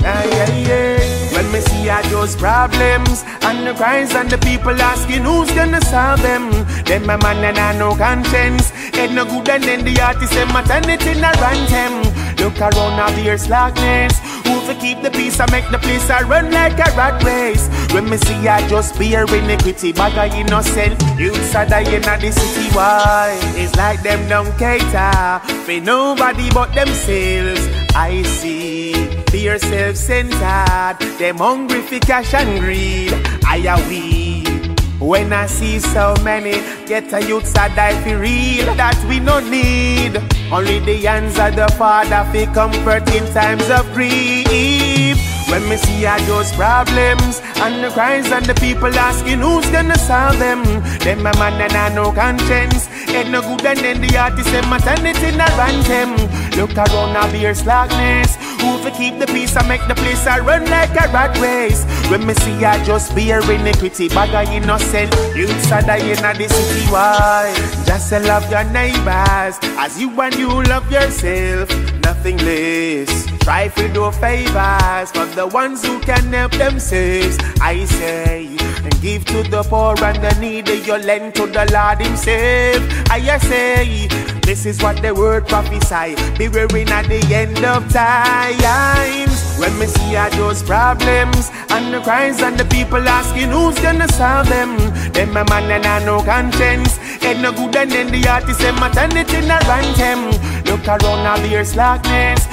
Yeah, 0.00 0.24
yeah, 0.24 0.50
yeah. 0.56 1.32
When 1.34 1.52
me 1.52 1.60
see 1.60 1.90
all 1.90 2.02
those 2.04 2.34
problems 2.34 3.24
and 3.42 3.66
the 3.66 3.74
cries 3.74 4.14
and 4.14 4.30
the 4.30 4.38
people 4.38 4.80
asking 4.80 5.24
who's 5.24 5.50
gonna 5.50 5.82
solve 5.82 6.22
them, 6.22 6.50
then 6.84 7.04
my 7.04 7.16
man 7.16 7.44
and 7.44 7.58
I 7.58 7.76
no 7.76 7.94
conscience. 7.94 8.72
It 8.94 9.12
no 9.12 9.26
good 9.26 9.48
and 9.50 9.62
then 9.64 9.84
the 9.84 10.00
artist 10.00 10.32
say 10.32 10.46
maternity 10.46 11.10
in 11.10 11.18
a 11.18 11.30
rantem. 11.42 12.04
Look 12.40 12.58
around 12.58 12.96
now 12.96 13.10
there's 13.10 13.42
slackness. 13.42 14.18
Who 14.48 14.64
to 14.66 14.74
keep 14.80 15.02
the 15.02 15.10
peace 15.10 15.38
and 15.40 15.50
make 15.52 15.68
the 15.70 15.78
place 15.78 16.08
I 16.08 16.22
run 16.22 16.50
like 16.50 16.78
a 16.78 16.88
rat 16.96 17.22
race. 17.22 17.68
When 17.92 18.08
me 18.08 18.16
see 18.16 18.48
I 18.48 18.66
just 18.66 18.98
bear 18.98 19.24
iniquity, 19.24 19.92
bag 19.92 20.16
of 20.16 20.34
innocent 20.38 20.96
youths 21.18 21.54
are 21.54 21.66
dying 21.66 22.04
at 22.04 22.20
the 22.20 22.32
city. 22.32 22.68
Why? 22.74 23.38
It's 23.56 23.76
like 23.76 24.02
them 24.02 24.26
don't 24.28 24.56
cater 24.58 25.40
for 25.64 25.80
nobody 25.84 26.48
but 26.50 26.72
themselves. 26.74 27.68
I 27.94 28.22
see 28.22 28.92
they're 29.30 29.58
self-centered, 29.58 30.96
them 31.18 31.36
hungry 31.36 31.82
for 31.82 31.98
cash 31.98 32.32
and 32.32 32.58
greed. 32.58 33.12
I 33.44 33.66
are 33.68 33.88
we. 33.88 34.27
When 34.98 35.32
I 35.32 35.46
see 35.46 35.78
so 35.78 36.14
many 36.24 36.60
get 36.86 37.12
a 37.12 37.22
youths 37.22 37.52
a 37.52 37.68
die 37.70 37.94
for 38.02 38.18
real 38.18 38.74
that 38.74 38.98
we 39.08 39.20
no 39.20 39.38
need. 39.38 40.20
Only 40.50 40.80
the 40.80 40.96
hands 41.06 41.38
of 41.38 41.54
the 41.54 41.68
Father 41.78 42.26
fi 42.32 42.46
comfort 42.52 43.08
in 43.14 43.24
times 43.32 43.70
of 43.70 43.86
grief. 43.94 45.07
When 45.48 45.66
me 45.66 45.78
see 45.78 46.04
all 46.04 46.20
those 46.26 46.52
problems 46.52 47.40
and 47.64 47.82
the 47.82 47.90
cries 47.90 48.30
and 48.30 48.44
the 48.44 48.54
people 48.54 48.92
asking 48.94 49.40
who's 49.40 49.64
gonna 49.70 49.96
solve 49.96 50.38
them, 50.38 50.62
then 51.00 51.22
my 51.22 51.32
man 51.38 51.60
and 51.60 51.72
I 51.72 51.88
no 51.94 52.12
conscience. 52.12 52.86
Ain't 53.08 53.30
no 53.30 53.40
good 53.40 53.64
and 53.64 53.78
then 53.78 54.00
the 54.02 54.18
artist 54.18 54.50
say 54.50 54.60
maternity 54.68 55.34
na 55.36 55.46
rantem. 55.56 56.12
Look 56.56 56.76
around 56.76 57.14
now 57.14 57.26
there's 57.28 57.60
slackness. 57.60 58.36
Who 58.60 58.82
to 58.84 58.90
keep 58.90 59.18
the 59.18 59.26
peace 59.26 59.56
and 59.56 59.66
make 59.68 59.86
the 59.88 59.94
place 59.94 60.26
a 60.26 60.42
run 60.42 60.68
like 60.68 60.90
a 60.90 61.08
rat 61.16 61.38
race. 61.38 61.84
When 62.10 62.26
me 62.26 62.34
see 62.34 62.62
I 62.62 62.84
just 62.84 63.14
bear 63.14 63.40
iniquity, 63.50 64.08
bag 64.08 64.34
of 64.34 64.52
innocent 64.52 65.14
youths 65.34 65.72
are 65.72 65.80
dying 65.80 66.18
at 66.18 66.36
the 66.36 66.48
city. 66.48 66.84
Why? 66.92 67.54
Just 67.86 68.12
love 68.12 68.50
your 68.50 68.64
neighbors 68.64 69.56
as 69.80 69.98
you 69.98 70.10
and 70.20 70.34
you 70.34 70.62
love 70.64 70.92
yourself, 70.92 71.70
nothing 72.02 72.36
less. 72.38 73.37
Try 73.48 73.68
to 73.68 73.88
do 73.94 74.10
favors 74.10 75.10
for 75.10 75.24
the 75.34 75.48
ones 75.50 75.82
who 75.82 75.98
can 76.00 76.30
help 76.34 76.52
themselves. 76.52 77.38
I 77.62 77.86
say, 77.86 78.44
and 78.84 79.00
give 79.00 79.24
to 79.24 79.42
the 79.42 79.62
poor 79.62 79.96
and 80.04 80.22
the 80.22 80.38
needy, 80.38 80.82
you 80.84 80.98
lend 80.98 81.34
to 81.36 81.46
the 81.46 81.64
Lord 81.72 81.98
Himself. 81.98 82.84
I 83.10 83.38
say, 83.38 84.08
this 84.42 84.66
is 84.66 84.82
what 84.82 85.00
the 85.00 85.14
word 85.14 85.48
prophesy. 85.48 86.14
Be 86.36 86.48
wearing 86.48 86.90
at 86.90 87.08
the 87.08 87.24
end 87.34 87.64
of 87.64 87.90
times. 87.90 89.58
When 89.58 89.78
me 89.78 89.86
see 89.86 90.14
all 90.14 90.30
those 90.32 90.62
problems 90.62 91.50
and 91.70 91.92
the 91.92 92.00
cries 92.02 92.42
and 92.42 92.58
the 92.58 92.66
people 92.66 93.08
asking 93.08 93.50
who's 93.50 93.78
gonna 93.80 94.08
solve 94.08 94.50
them. 94.50 94.76
Them 95.12 95.36
a 95.36 95.44
man 95.46 95.70
and 95.70 95.86
I 95.86 96.04
no 96.04 96.20
conscience. 96.22 96.98
Head 97.24 97.40
no 97.40 97.52
good 97.52 97.74
and 97.76 97.90
then 97.90 98.12
the 98.12 98.28
artist 98.28 98.60
turn 98.60 99.16
it 99.16 99.32
in 99.32 99.50
a 99.50 99.58
rantem. 99.68 100.32
Look 100.66 100.86
around 100.86 101.24
now 101.24 101.36
there's 101.38 101.72
slackness. 101.72 102.47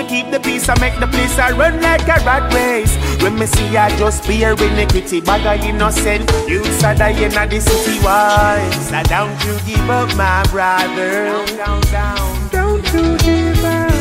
To 0.00 0.06
keep 0.06 0.30
the 0.30 0.40
peace 0.40 0.66
and 0.66 0.80
make 0.80 0.98
the 0.98 1.06
place 1.06 1.36
a 1.36 1.52
run 1.52 1.78
like 1.82 2.08
a 2.08 2.24
rat 2.24 2.50
race. 2.54 2.96
When 3.22 3.38
me 3.38 3.44
see 3.44 3.76
I 3.76 3.94
just 3.98 4.24
fear 4.24 4.52
iniquity, 4.52 5.20
bag 5.20 5.44
of 5.44 5.62
innocent. 5.62 6.24
You 6.48 6.64
sad 6.80 6.96
dying 6.96 7.34
at 7.34 7.50
the 7.50 7.60
city 7.60 7.98
why? 8.00 8.64
So 8.88 9.02
don't 9.12 9.36
you 9.44 9.60
give 9.66 9.90
up 9.90 10.08
my 10.16 10.42
brother. 10.48 11.28
Down, 11.54 11.82
down, 11.92 12.48
Don't 12.48 12.86
you 12.94 13.18
give 13.18 13.62
up. 13.62 13.92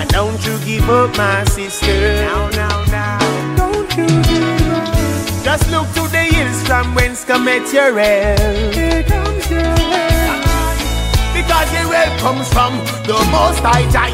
And 0.00 0.08
don't 0.08 0.40
you 0.46 0.56
give 0.64 0.88
up 0.88 1.14
my 1.18 1.44
sister. 1.44 2.00
Now, 2.24 2.48
now, 2.56 2.84
now. 2.86 3.54
Don't 3.54 3.90
you 3.94 4.08
give 4.08 4.72
up. 4.72 5.44
Just 5.44 5.70
look 5.70 5.86
to 6.00 6.08
the 6.08 6.24
hills 6.32 6.66
from 6.66 6.94
whence 6.94 7.26
cometh 7.26 7.74
your 7.74 7.92
help. 7.92 8.72
Here 8.72 9.02
comes 9.02 9.50
your 9.50 9.60
help. 9.60 10.48
Because 11.36 11.68
your 11.76 11.92
help 11.92 12.18
comes 12.20 12.48
from 12.48 12.72
the 13.04 13.20
most 13.30 13.60
high 13.60 13.84
Jah 13.92 14.08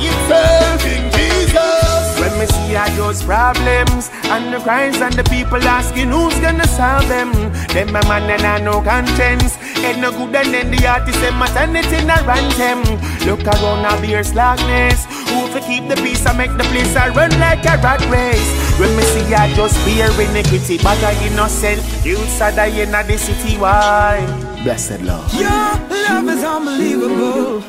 me 2.39 2.47
see 2.47 2.77
all 2.77 2.91
those 2.97 3.23
problems 3.23 4.11
and 4.25 4.53
the 4.53 4.61
cries 4.61 5.01
and 5.01 5.15
the 5.15 5.25
people 5.25 5.63
asking 5.63 6.11
who's 6.11 6.39
gonna 6.41 6.67
solve 6.67 7.09
them. 7.09 7.33
Them 7.75 7.89
a 7.89 8.03
man 8.07 8.31
and 8.31 8.43
I 8.43 8.61
no 8.61 8.81
conscience. 8.81 9.57
Head 9.83 9.99
no 10.01 10.11
good 10.13 10.35
and 10.35 10.55
then 10.55 10.71
the 10.71 10.87
artist 10.87 11.19
say 11.19 11.31
my 11.31 11.47
turn 11.49 11.75
it 11.75 11.91
in 11.93 12.11
a 12.11 12.19
rantem. 12.29 12.81
Look 13.27 13.43
around 13.47 13.85
a 13.85 14.01
beer 14.01 14.23
slackness. 14.23 15.07
Who 15.31 15.49
to 15.53 15.61
keep 15.67 15.89
the 15.89 15.97
peace 15.97 16.25
and 16.27 16.39
make 16.39 16.55
the 16.57 16.65
place 16.71 16.95
a 16.95 17.11
run 17.11 17.33
like 17.41 17.65
a 17.67 17.77
rat 17.83 18.03
race. 18.09 18.51
When 18.79 18.95
me 18.97 19.03
see 19.03 19.35
I 19.35 19.53
just 19.55 19.77
fear 19.85 20.11
iniquity, 20.21 20.79
but 20.79 21.03
I 21.03 21.15
innocent. 21.27 21.83
Youths 22.05 22.41
are 22.41 22.53
dying 22.53 22.95
at 22.95 23.07
the 23.07 23.19
city. 23.19 23.57
Why? 23.59 24.23
Blessed 24.63 25.03
Lord. 25.03 25.33
Your 25.33 25.51
love 25.51 26.29
is 26.29 26.45
unbelievable. 26.45 27.63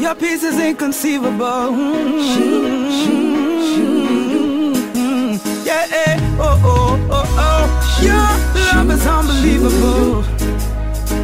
Your 0.00 0.14
peace 0.14 0.44
is 0.44 0.58
inconceivable. 0.58 1.74
Mm. 1.74 3.37
Yeah, 5.68 5.86
eh, 5.92 6.16
oh, 6.40 6.58
oh, 6.64 7.08
oh, 7.10 7.36
oh. 7.46 7.64
Your 8.00 8.28
love 8.72 8.90
is 8.90 9.06
unbelievable. 9.06 10.24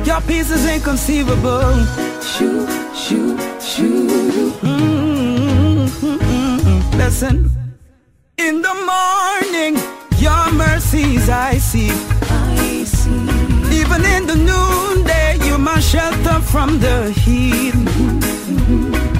Your 0.05 0.21
peace 0.21 0.51
is 0.51 0.67
inconceivable. 0.69 1.73
Shoo, 2.21 2.69
shoo, 2.95 3.39
shoo. 3.59 4.53
Mm, 4.61 5.89
mm, 5.89 6.19
mm, 6.19 6.59
mm. 6.61 6.99
Listen. 6.99 7.51
In 8.37 8.61
the 8.61 8.75
morning, 8.93 9.81
your 10.21 10.53
mercies 10.53 11.31
I 11.31 11.57
see. 11.57 11.89
I 12.29 12.85
see. 12.85 13.81
Even 13.81 14.05
in 14.05 14.27
the 14.27 14.37
noonday, 14.37 15.39
you 15.47 15.57
my 15.57 15.81
shelter 15.81 16.39
from 16.53 16.81
the 16.81 17.11
heat. 17.13 17.75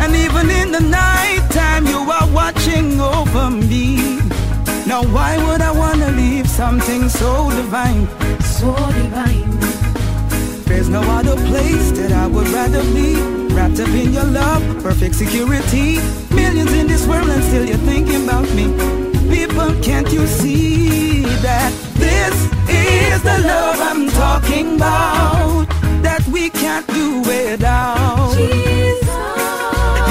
And 0.03 0.15
even 0.15 0.51
in 0.51 0.71
the 0.71 0.81
night 0.81 1.49
time, 1.49 1.87
you 1.87 2.01
are 2.11 2.29
watching 2.31 3.01
over 3.01 3.49
me. 3.49 4.14
Now, 4.87 5.03
why 5.03 5.39
would 5.39 5.63
I 5.63 5.71
wanna 5.71 6.11
leave 6.11 6.47
something 6.47 7.09
so 7.09 7.51
divine? 7.51 8.07
So 8.43 8.75
divine. 8.93 9.51
There's 10.67 10.91
no 10.91 11.01
other 11.01 11.37
place 11.49 11.91
that 11.93 12.13
I 12.13 12.27
would 12.27 12.49
rather 12.49 12.83
be. 12.93 13.17
Wrapped 13.55 13.81
up 13.81 13.89
in 13.89 14.13
your 14.13 14.25
love, 14.25 14.63
perfect 14.83 15.15
security. 15.15 15.99
Millions 16.35 16.73
in 16.75 16.87
this 16.87 17.07
world, 17.07 17.31
and 17.31 17.43
still 17.45 17.65
you're 17.65 17.79
thinking 17.79 18.25
about 18.25 18.49
me. 18.51 18.67
People, 19.35 19.73
can't 19.81 20.13
you 20.13 20.27
see 20.27 21.25
that 21.41 21.73
this 21.95 22.35
is 22.69 23.23
the 23.23 23.39
love 23.39 23.81
I'm 23.81 24.11
talking 24.11 24.77
about? 24.77 25.67
That 26.03 26.23
we 26.29 26.51
can't 26.51 26.87
do 26.89 27.21
without. 27.21 28.37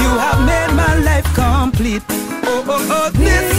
You 0.02 0.10
have 0.24 0.40
made 0.44 0.72
my 0.74 0.98
life 1.08 1.28
complete. 1.34 2.02
Oh, 2.46 2.64
oh, 2.66 2.88
oh, 2.90 3.10
this 3.10 3.53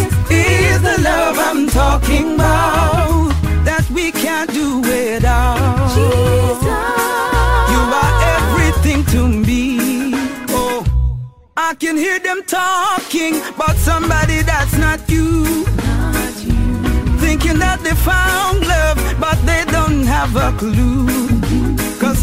love 1.06 1.38
I'm 1.38 1.68
talking 1.68 2.36
about. 2.36 3.30
That 3.68 3.86
we 3.96 4.12
can't 4.12 4.52
do 4.52 4.68
without. 4.80 5.92
You 7.74 7.82
are 8.02 8.14
everything 8.38 9.00
to 9.14 9.22
me. 9.48 10.14
Oh, 10.60 10.84
I 11.56 11.76
can 11.76 11.96
hear 11.98 12.20
them 12.20 12.42
talking 12.44 13.34
about 13.54 13.76
somebody 13.90 14.42
that's 14.52 14.78
not 14.86 15.00
you. 15.10 15.30
Thinking 17.24 17.58
that 17.66 17.80
they 17.86 17.96
found 18.12 18.58
love, 18.74 18.98
but 19.20 19.38
they 19.50 19.64
don't 19.76 20.04
have 20.16 20.36
a 20.48 20.50
clue. 20.58 21.35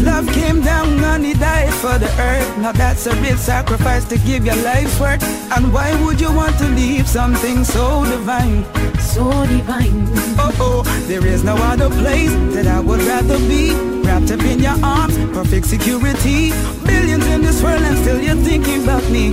Love 0.03 0.27
came 0.33 0.61
down 0.61 1.01
and 1.01 1.25
he 1.25 1.33
died 1.33 1.73
for 1.75 1.97
the 1.97 2.09
earth. 2.19 2.57
Now 2.57 2.73
that's 2.73 3.07
a 3.07 3.15
real 3.21 3.37
sacrifice 3.37 4.03
to 4.05 4.17
give 4.17 4.45
your 4.45 4.57
life's 4.57 4.99
worth. 4.99 5.23
And 5.55 5.73
why 5.73 5.89
would 6.03 6.19
you 6.19 6.31
want 6.31 6.57
to 6.59 6.67
leave 6.67 7.07
something 7.07 7.63
so 7.63 8.03
divine? 8.03 8.65
So 8.99 9.31
divine. 9.45 10.07
Oh 10.37 10.51
oh, 10.59 10.83
there 11.07 11.25
is 11.25 11.45
no 11.45 11.55
other 11.55 11.89
place 11.89 12.33
that 12.53 12.67
I 12.67 12.81
would 12.81 13.01
rather 13.03 13.37
be. 13.47 13.71
Wrapped 14.03 14.31
up 14.31 14.41
in 14.41 14.59
your 14.59 14.77
arms, 14.83 15.17
perfect 15.33 15.67
security. 15.67 16.51
Billions 16.85 17.25
in 17.27 17.41
this 17.41 17.63
world 17.63 17.81
and 17.81 17.97
still 17.99 18.19
you're 18.19 18.35
thinking 18.35 18.83
about 18.83 19.09
me. 19.09 19.31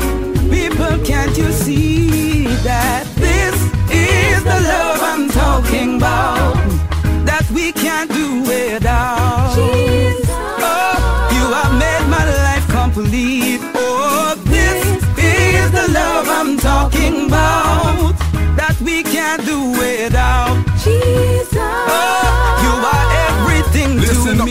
People, 0.50 1.04
can't 1.04 1.36
you 1.36 1.50
see 1.50 2.46
that 2.62 3.06
this 3.16 3.54
is 3.90 4.44
the 4.44 4.60
love 4.70 5.00
I'm 5.02 5.28
talking 5.30 5.96
about? 5.96 6.54
That 7.26 7.44
we 7.50 7.72
can't 7.72 8.10
do 8.12 8.42
without. 8.42 9.99
Complete. 13.02 13.60
Oh, 13.74 14.34
this 14.44 14.84
is 15.16 15.70
the 15.72 15.86
love 15.92 16.26
I'm 16.28 16.58
talking 16.58 17.28
about. 17.28 18.14
That 18.56 18.76
we 18.82 19.02
can't 19.02 19.44
do 19.46 19.70
without. 19.70 20.49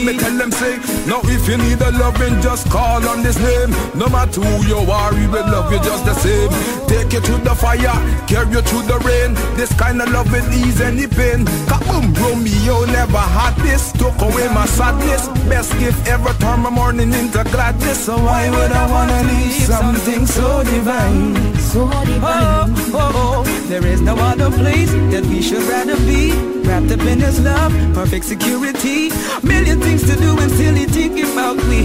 Me. 0.05 0.13
me 0.13 0.19
tell 0.19 0.35
them 0.37 0.51
say 0.51 0.77
Now 1.07 1.21
if 1.25 1.47
you 1.47 1.57
need 1.57 1.81
a 1.81 1.91
loving, 1.91 2.41
just 2.41 2.69
call 2.69 3.05
on 3.07 3.23
this 3.23 3.37
name 3.39 3.71
No 3.95 4.07
matter 4.09 4.41
who 4.41 4.67
you 4.67 4.79
are, 4.91 5.13
we 5.13 5.27
will 5.27 5.47
love 5.47 5.71
you 5.71 5.79
just 5.79 6.05
the 6.05 6.13
same 6.15 6.49
Take 6.87 7.13
you 7.13 7.21
to 7.21 7.37
the 7.37 7.55
fire, 7.55 7.97
carry 8.27 8.51
you 8.51 8.61
through 8.61 8.83
the 8.83 8.99
rain 8.99 9.33
This 9.55 9.73
kind 9.77 10.01
of 10.01 10.11
love 10.11 10.31
will 10.31 10.47
ease 10.53 10.81
any 10.81 11.07
pain 11.07 11.45
Kaboom, 11.69 12.05
um, 12.05 12.13
Romeo 12.15 12.85
never 12.85 13.17
had 13.17 13.55
this 13.57 13.91
Took 13.93 14.19
away 14.21 14.47
my 14.53 14.65
sadness 14.65 15.27
Best 15.47 15.71
gift 15.79 16.07
ever, 16.07 16.33
turn 16.39 16.61
my 16.61 16.69
morning 16.69 17.13
into 17.13 17.43
gladness 17.51 18.05
So 18.05 18.17
why 18.17 18.49
would 18.49 18.71
I 18.71 18.89
wanna 18.89 19.23
leave 19.23 19.63
something 19.63 20.25
so 20.25 20.63
divine? 20.63 21.49
So 21.59 21.87
divine. 21.87 22.19
Oh, 22.23 22.91
oh, 22.93 23.11
oh, 23.13 23.43
oh. 23.45 23.67
there 23.67 23.85
is 23.85 24.01
no 24.01 24.15
other 24.15 24.49
place 24.49 24.91
that 25.11 25.25
we 25.25 25.41
should 25.41 25.61
rather 25.63 25.95
be. 25.97 26.31
Wrapped 26.67 26.91
up 26.91 27.01
in 27.01 27.19
His 27.19 27.39
love, 27.39 27.71
perfect 27.93 28.25
security. 28.25 29.09
Million 29.43 29.79
things 29.89 30.03
to 30.03 30.15
do 30.21 30.37
and 30.37 30.51
still 30.51 30.77
you 30.77 30.87
thinking 30.87 31.31
about 31.33 31.57
me. 31.67 31.81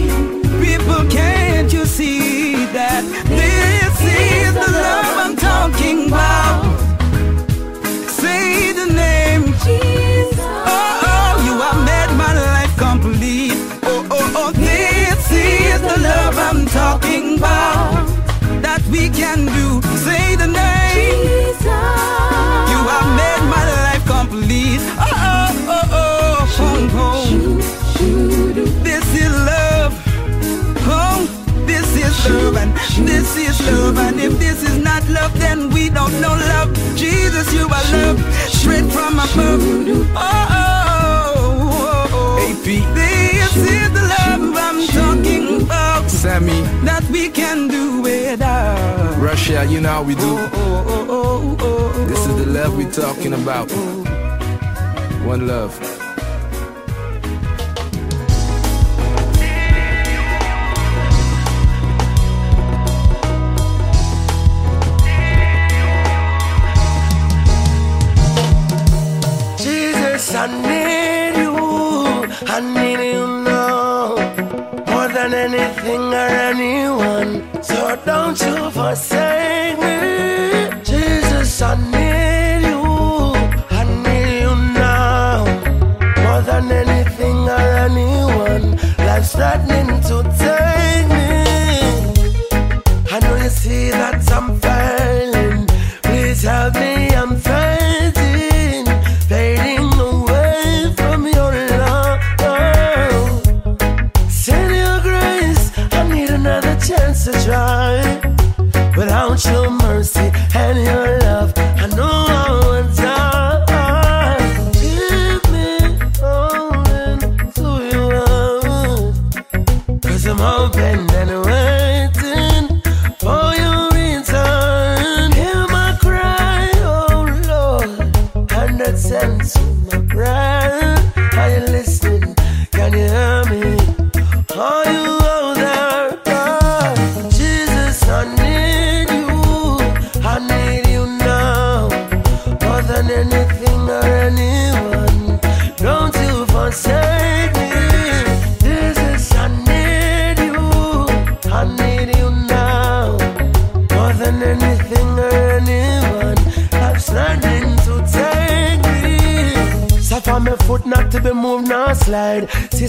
People, 0.60 1.02
can't 1.08 1.73
you 1.73 1.84
see 1.86 2.66
that 2.78 3.02
this 3.41 3.97
is 4.28 4.52
the 4.62 4.70
love 4.86 5.16
I'm 5.24 5.36
talking 5.36 6.08
about? 6.08 6.62
Say 8.20 8.73
the 8.73 8.86
name. 8.92 9.44
Jesus. 9.65 10.39
Oh, 10.74 11.08
oh, 11.10 11.33
you 11.47 11.55
have 11.65 11.81
made 11.91 12.12
my 12.24 12.33
life 12.50 12.74
complete. 12.76 13.58
Oh, 13.84 14.07
oh, 14.10 14.41
oh, 14.41 14.52
this 14.52 15.24
is 15.31 15.81
the 15.81 15.99
love 16.08 16.36
I'm 16.49 16.66
talking 16.66 17.39
about. 17.39 18.07
That 18.60 18.83
we 18.92 19.08
can 19.08 19.47
do. 19.57 19.66
Say 20.05 20.36
the 20.36 20.49
name. 20.49 20.83
love 32.28 32.57
and 32.57 32.73
this 33.07 33.36
is 33.36 33.61
love 33.67 33.99
and 33.99 34.20
if 34.20 34.39
this 34.39 34.62
is 34.62 34.77
not 34.83 35.07
love 35.09 35.33
then 35.39 35.70
we 35.70 35.89
don't 35.89 36.12
know 36.20 36.35
love. 36.53 36.73
Jesus 36.97 37.53
you 37.53 37.65
are 37.65 37.86
love 37.93 38.19
straight 38.49 38.86
from 38.93 39.15
above. 39.15 39.62
Oh, 39.62 40.17
oh, 40.17 41.35
oh, 41.36 42.11
oh. 42.12 42.55
This 42.65 43.57
is 43.57 43.93
the 43.93 44.03
love 44.03 44.57
I'm 44.57 44.86
talking 44.89 45.62
about 45.62 46.11
Sammy. 46.11 46.61
that 46.85 47.05
we 47.11 47.28
can 47.28 47.69
do 47.69 48.01
without. 48.03 49.20
Russia 49.20 49.65
you 49.65 49.81
know 49.81 49.91
how 49.91 50.03
we 50.03 50.15
do. 50.15 50.23
Oh, 50.23 50.51
oh, 50.55 50.85
oh, 50.89 51.07
oh, 51.09 51.57
oh, 51.61 51.93
oh, 51.94 52.05
this 52.07 52.20
is 52.27 52.36
the 52.36 52.49
oh. 52.49 52.62
love 52.62 52.77
we're 52.77 52.91
talking 52.91 53.33
about. 53.35 53.70
One 55.25 55.47
love. 55.47 55.93
anything 75.94 76.12
or 76.12 76.28
anyone. 76.50 77.62
So 77.62 77.97
don't 78.05 78.40
you 78.40 78.70
forsake 78.70 79.78
me. 79.78 80.82
Jesus, 80.82 81.62
I 81.62 81.74
need 81.76 82.68
you. 82.68 82.82
I 83.70 83.84
need 84.05 84.42
you 84.42 84.55
now. 84.74 85.44
More 86.23 86.42
than 86.42 86.70
anything 86.70 87.48
or 87.48 87.68
anyone. 87.86 88.76
Life's 88.98 89.32
threatening 89.32 90.00
to 90.08 90.14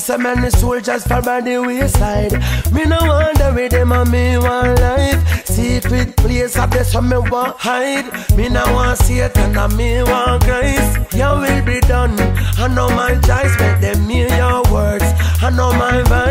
so 0.06 0.20
many 0.20 0.52
soldiers 0.52 1.04
fall 1.08 1.22
by 1.24 1.42
the 1.42 1.58
wayside. 1.58 2.34
Me 2.72 2.86
no 2.86 3.00
wonder 3.02 3.52
with 3.56 3.72
them 3.72 3.92
and 3.92 4.12
me 4.12 4.38
one 4.38 4.76
life. 4.76 5.48
Secret 5.48 6.16
place 6.16 6.56
up 6.58 6.70
there 6.70 6.84
from 6.84 7.10
me 7.10 7.18
want 7.18 7.58
hide. 7.58 8.06
Me 8.38 8.48
no 8.48 8.64
want 8.72 9.00
Satan 9.00 9.58
and 9.58 9.76
me 9.76 10.04
want 10.04 10.44
Christ. 10.44 11.12
Your 11.16 11.40
will 11.40 11.66
be 11.66 11.80
done. 11.82 12.16
I 12.60 12.68
know 12.68 12.88
my 12.90 13.16
choice, 13.16 13.58
make 13.60 13.82
them 13.82 14.08
hear 14.08 14.30
your 14.30 14.62
words. 14.72 15.06
I 15.42 15.50
know 15.50 15.72
my 15.74 16.04
vibe. 16.04 16.25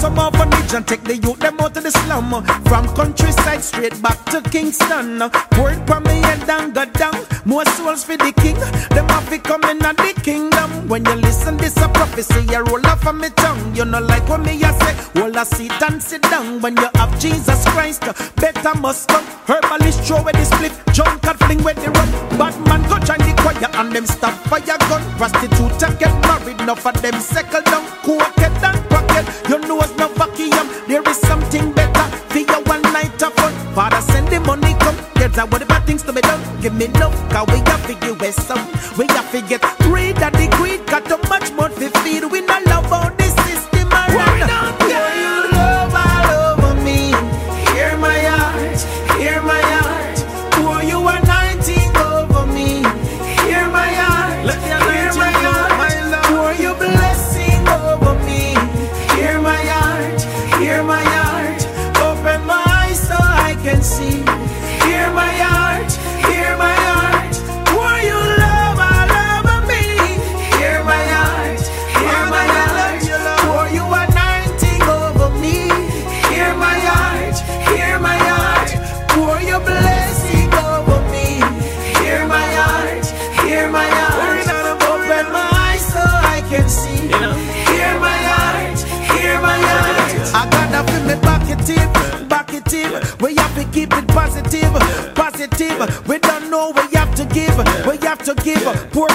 Some 0.00 0.18
orphanage 0.18 0.72
and 0.72 0.86
take 0.86 1.04
the 1.04 1.16
youth 1.16 1.38
them 1.40 1.60
out 1.60 1.76
of 1.76 1.82
the 1.82 1.90
slum. 1.90 2.30
From 2.64 2.86
countryside 2.96 3.62
straight 3.62 4.00
back 4.00 4.24
to 4.26 4.40
Kingston. 4.40 5.18
Word 5.58 5.86
from 5.86 6.04
me 6.04 6.22
and 6.24 6.46
down, 6.46 6.72
go 6.72 6.84
down. 6.86 7.14
More 7.44 7.64
souls 7.76 8.04
for 8.04 8.16
the 8.16 8.32
king. 8.40 8.58
Them 8.94 9.06
have 9.08 9.28
to 9.28 9.38
come 9.38 9.62
in 9.64 9.84
at 9.84 9.96
the 9.96 10.18
kingdom. 10.22 10.88
When 10.88 11.04
you 11.04 11.14
listen, 11.16 11.56
this 11.58 11.76
a 11.76 11.88
prophecy. 11.88 12.40
You 12.50 12.62
roll 12.64 12.86
off 12.86 13.06
of 13.06 13.14
me 13.14 13.28
tongue. 13.36 13.74
You 13.76 13.84
know 13.84 14.00
like 14.00 14.26
what 14.28 14.40
me 14.40 14.62
I 14.64 14.72
say. 14.80 15.20
Hold 15.20 15.36
a 15.36 15.44
seat 15.44 15.82
and 15.82 16.02
sit 16.02 16.22
down. 16.22 16.60
When 16.62 16.76
you 16.76 16.88
have 16.94 17.12
Jesus 17.20 17.64
Christ, 17.68 18.02
better 18.36 18.74
must 18.80 19.08
come. 19.08 19.24
Herbalist 19.46 20.00
throw 20.04 20.22
with 20.22 20.36
the 20.36 20.44
split. 20.44 20.72
Jump 20.92 21.24
and 21.26 21.38
fling 21.40 21.62
with 21.62 21.76
the 21.84 21.90
run. 21.90 22.10
Batman 22.38 22.82
go 22.88 22.98
join 23.04 23.18
the 23.18 23.34
choir 23.42 23.70
and 23.80 23.92
them 23.94 24.06
stop 24.06 24.34
fire 24.48 24.78
gun. 24.88 25.02
Prostitute 25.18 25.82
and 25.82 25.98
get 25.98 26.14
married. 26.26 26.60
Enough 26.60 26.86
of 26.86 27.02
them 27.02 27.20
settle 27.20 27.62
down. 27.62 27.84
Cooked 28.02 28.40
and 28.40 28.80
pocket. 28.88 28.89
You 29.48 29.58
know 29.58 29.80
it's 29.80 29.96
no 29.96 30.08
vacuum. 30.08 30.66
There 30.88 31.02
is 31.02 31.18
something 31.20 31.72
better 31.72 32.04
for 32.30 32.38
your 32.38 32.62
one 32.64 32.82
night 32.82 33.22
of 33.22 33.32
fun. 33.34 33.52
Father 33.74 34.00
send 34.00 34.28
the 34.28 34.40
money 34.40 34.74
come. 34.80 34.96
There's 35.14 35.36
a 35.38 35.46
what 35.46 35.62
about 35.62 35.86
things 35.86 36.02
to 36.04 36.12
be 36.12 36.20
done. 36.20 36.40
Give 36.60 36.74
me 36.74 36.86
love, 37.00 37.14
cause 37.30 37.46
we 37.48 37.58
have 37.70 37.86
to 37.86 37.94
give 37.94 38.34
some. 38.34 38.64
We 38.96 39.06
have 39.08 39.30
to 39.32 39.40
get 39.42 39.60
that 39.60 40.39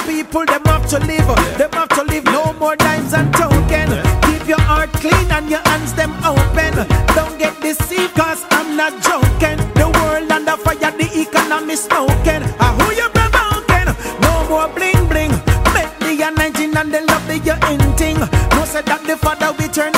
people, 0.06 0.46
them 0.46 0.64
have 0.66 0.88
to 0.90 1.00
live, 1.00 1.28
them 1.58 1.72
have 1.74 1.90
to 1.90 2.04
live. 2.04 2.24
No 2.26 2.54
more 2.54 2.76
dimes 2.76 3.14
and 3.14 3.32
token. 3.34 3.90
Keep 4.26 4.48
your 4.48 4.62
heart 4.62 4.92
clean 4.94 5.32
and 5.32 5.50
your 5.50 5.62
hands 5.70 5.94
them 5.94 6.12
open. 6.24 6.74
Don't 7.16 7.38
get 7.38 7.60
deceived, 7.62 8.14
cause 8.16 8.44
I'm 8.52 8.76
not 8.76 8.94
joking. 9.04 9.58
The 9.74 9.88
world 9.90 10.32
under 10.32 10.58
fire, 10.58 10.92
the 10.92 11.08
economy 11.14 11.76
smoking. 11.76 12.44
I 12.60 12.68
who 12.78 12.86
you 13.00 13.10
provoking? 13.10 13.90
No 14.22 14.34
more 14.50 14.70
bling 14.76 15.08
bling. 15.10 15.32
Make 15.74 15.92
the 16.00 16.14
anointing 16.28 16.76
and 16.76 16.92
the 16.94 17.02
love 17.02 17.26
that 17.28 17.42
you're 17.46 17.62
inting. 17.72 18.20
No 18.56 18.66
say 18.66 18.82
that 18.84 19.02
the 19.06 19.18
father 19.18 19.52
will 19.58 19.70
turn 19.70 19.95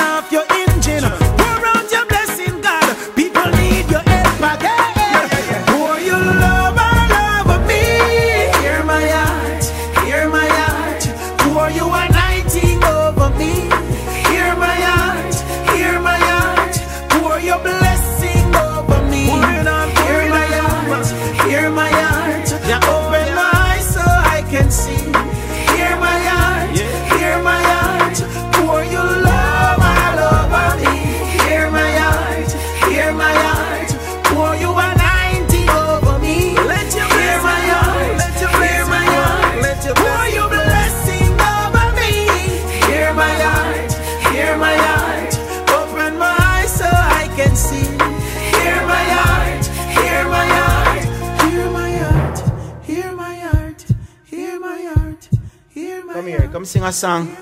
sing 56.92 57.10
a 57.10 57.26
song. 57.26 57.38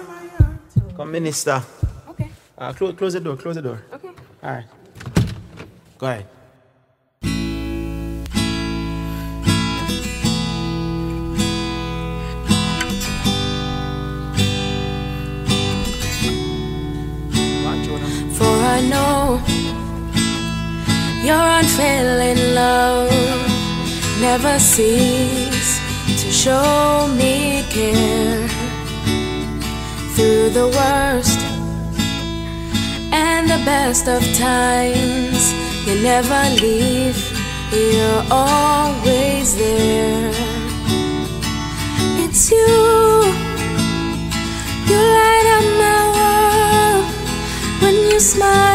Come 0.96 1.12
minister. 1.12 1.62
Okay. 2.10 2.30
Uh, 2.58 2.74
close, 2.74 2.96
close 2.96 3.14
the 3.14 3.20
door, 3.20 3.38
close 3.38 3.56
the 3.56 3.62
door. 3.62 3.84
Best 34.06 34.24
of 34.24 34.38
times. 34.38 35.54
You 35.88 36.02
never 36.02 36.50
leave, 36.62 37.18
you're 37.72 38.24
always 38.32 39.56
there. 39.56 40.32
It's 42.24 42.52
you, 42.52 42.68
you 44.88 44.98
light 44.98 45.48
up 45.58 45.66
my 45.84 46.02
world 46.16 47.06
when 47.82 47.96
you 48.12 48.20
smile 48.20 48.75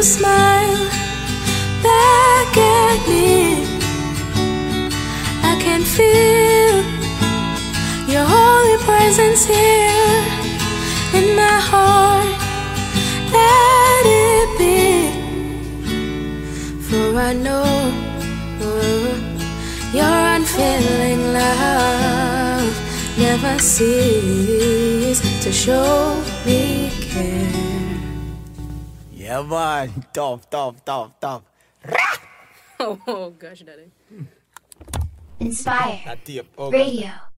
you 0.00 0.04
smile 0.04 0.84
back 1.82 2.56
at 2.56 2.98
me. 3.06 3.28
I 5.50 5.54
can 5.64 5.82
feel 5.96 6.76
your 8.12 8.24
holy 8.24 8.78
presence 8.88 9.44
here 9.44 10.22
in 11.18 11.36
my 11.36 11.58
heart. 11.70 12.32
Let 13.36 14.04
it 14.24 14.48
be, 14.60 14.82
for 16.86 17.08
I 17.28 17.32
know 17.44 17.68
your 19.92 20.18
unfailing 20.34 21.22
love 21.34 22.74
never 23.18 23.58
cease 23.58 25.20
to 25.44 25.52
show 25.52 26.22
me 26.46 26.90
care. 27.12 27.49
Yeah, 29.40 29.46
man. 29.48 30.04
Tough, 30.12 30.50
tough, 30.50 30.84
tough, 30.84 31.12
tough. 31.20 31.42
Oh, 32.78 32.98
oh 33.06 33.30
gosh, 33.30 33.60
daddy. 33.60 33.90
Inspire 35.38 36.00
That 36.04 36.24
tape. 36.24 36.48
Radio. 36.58 37.10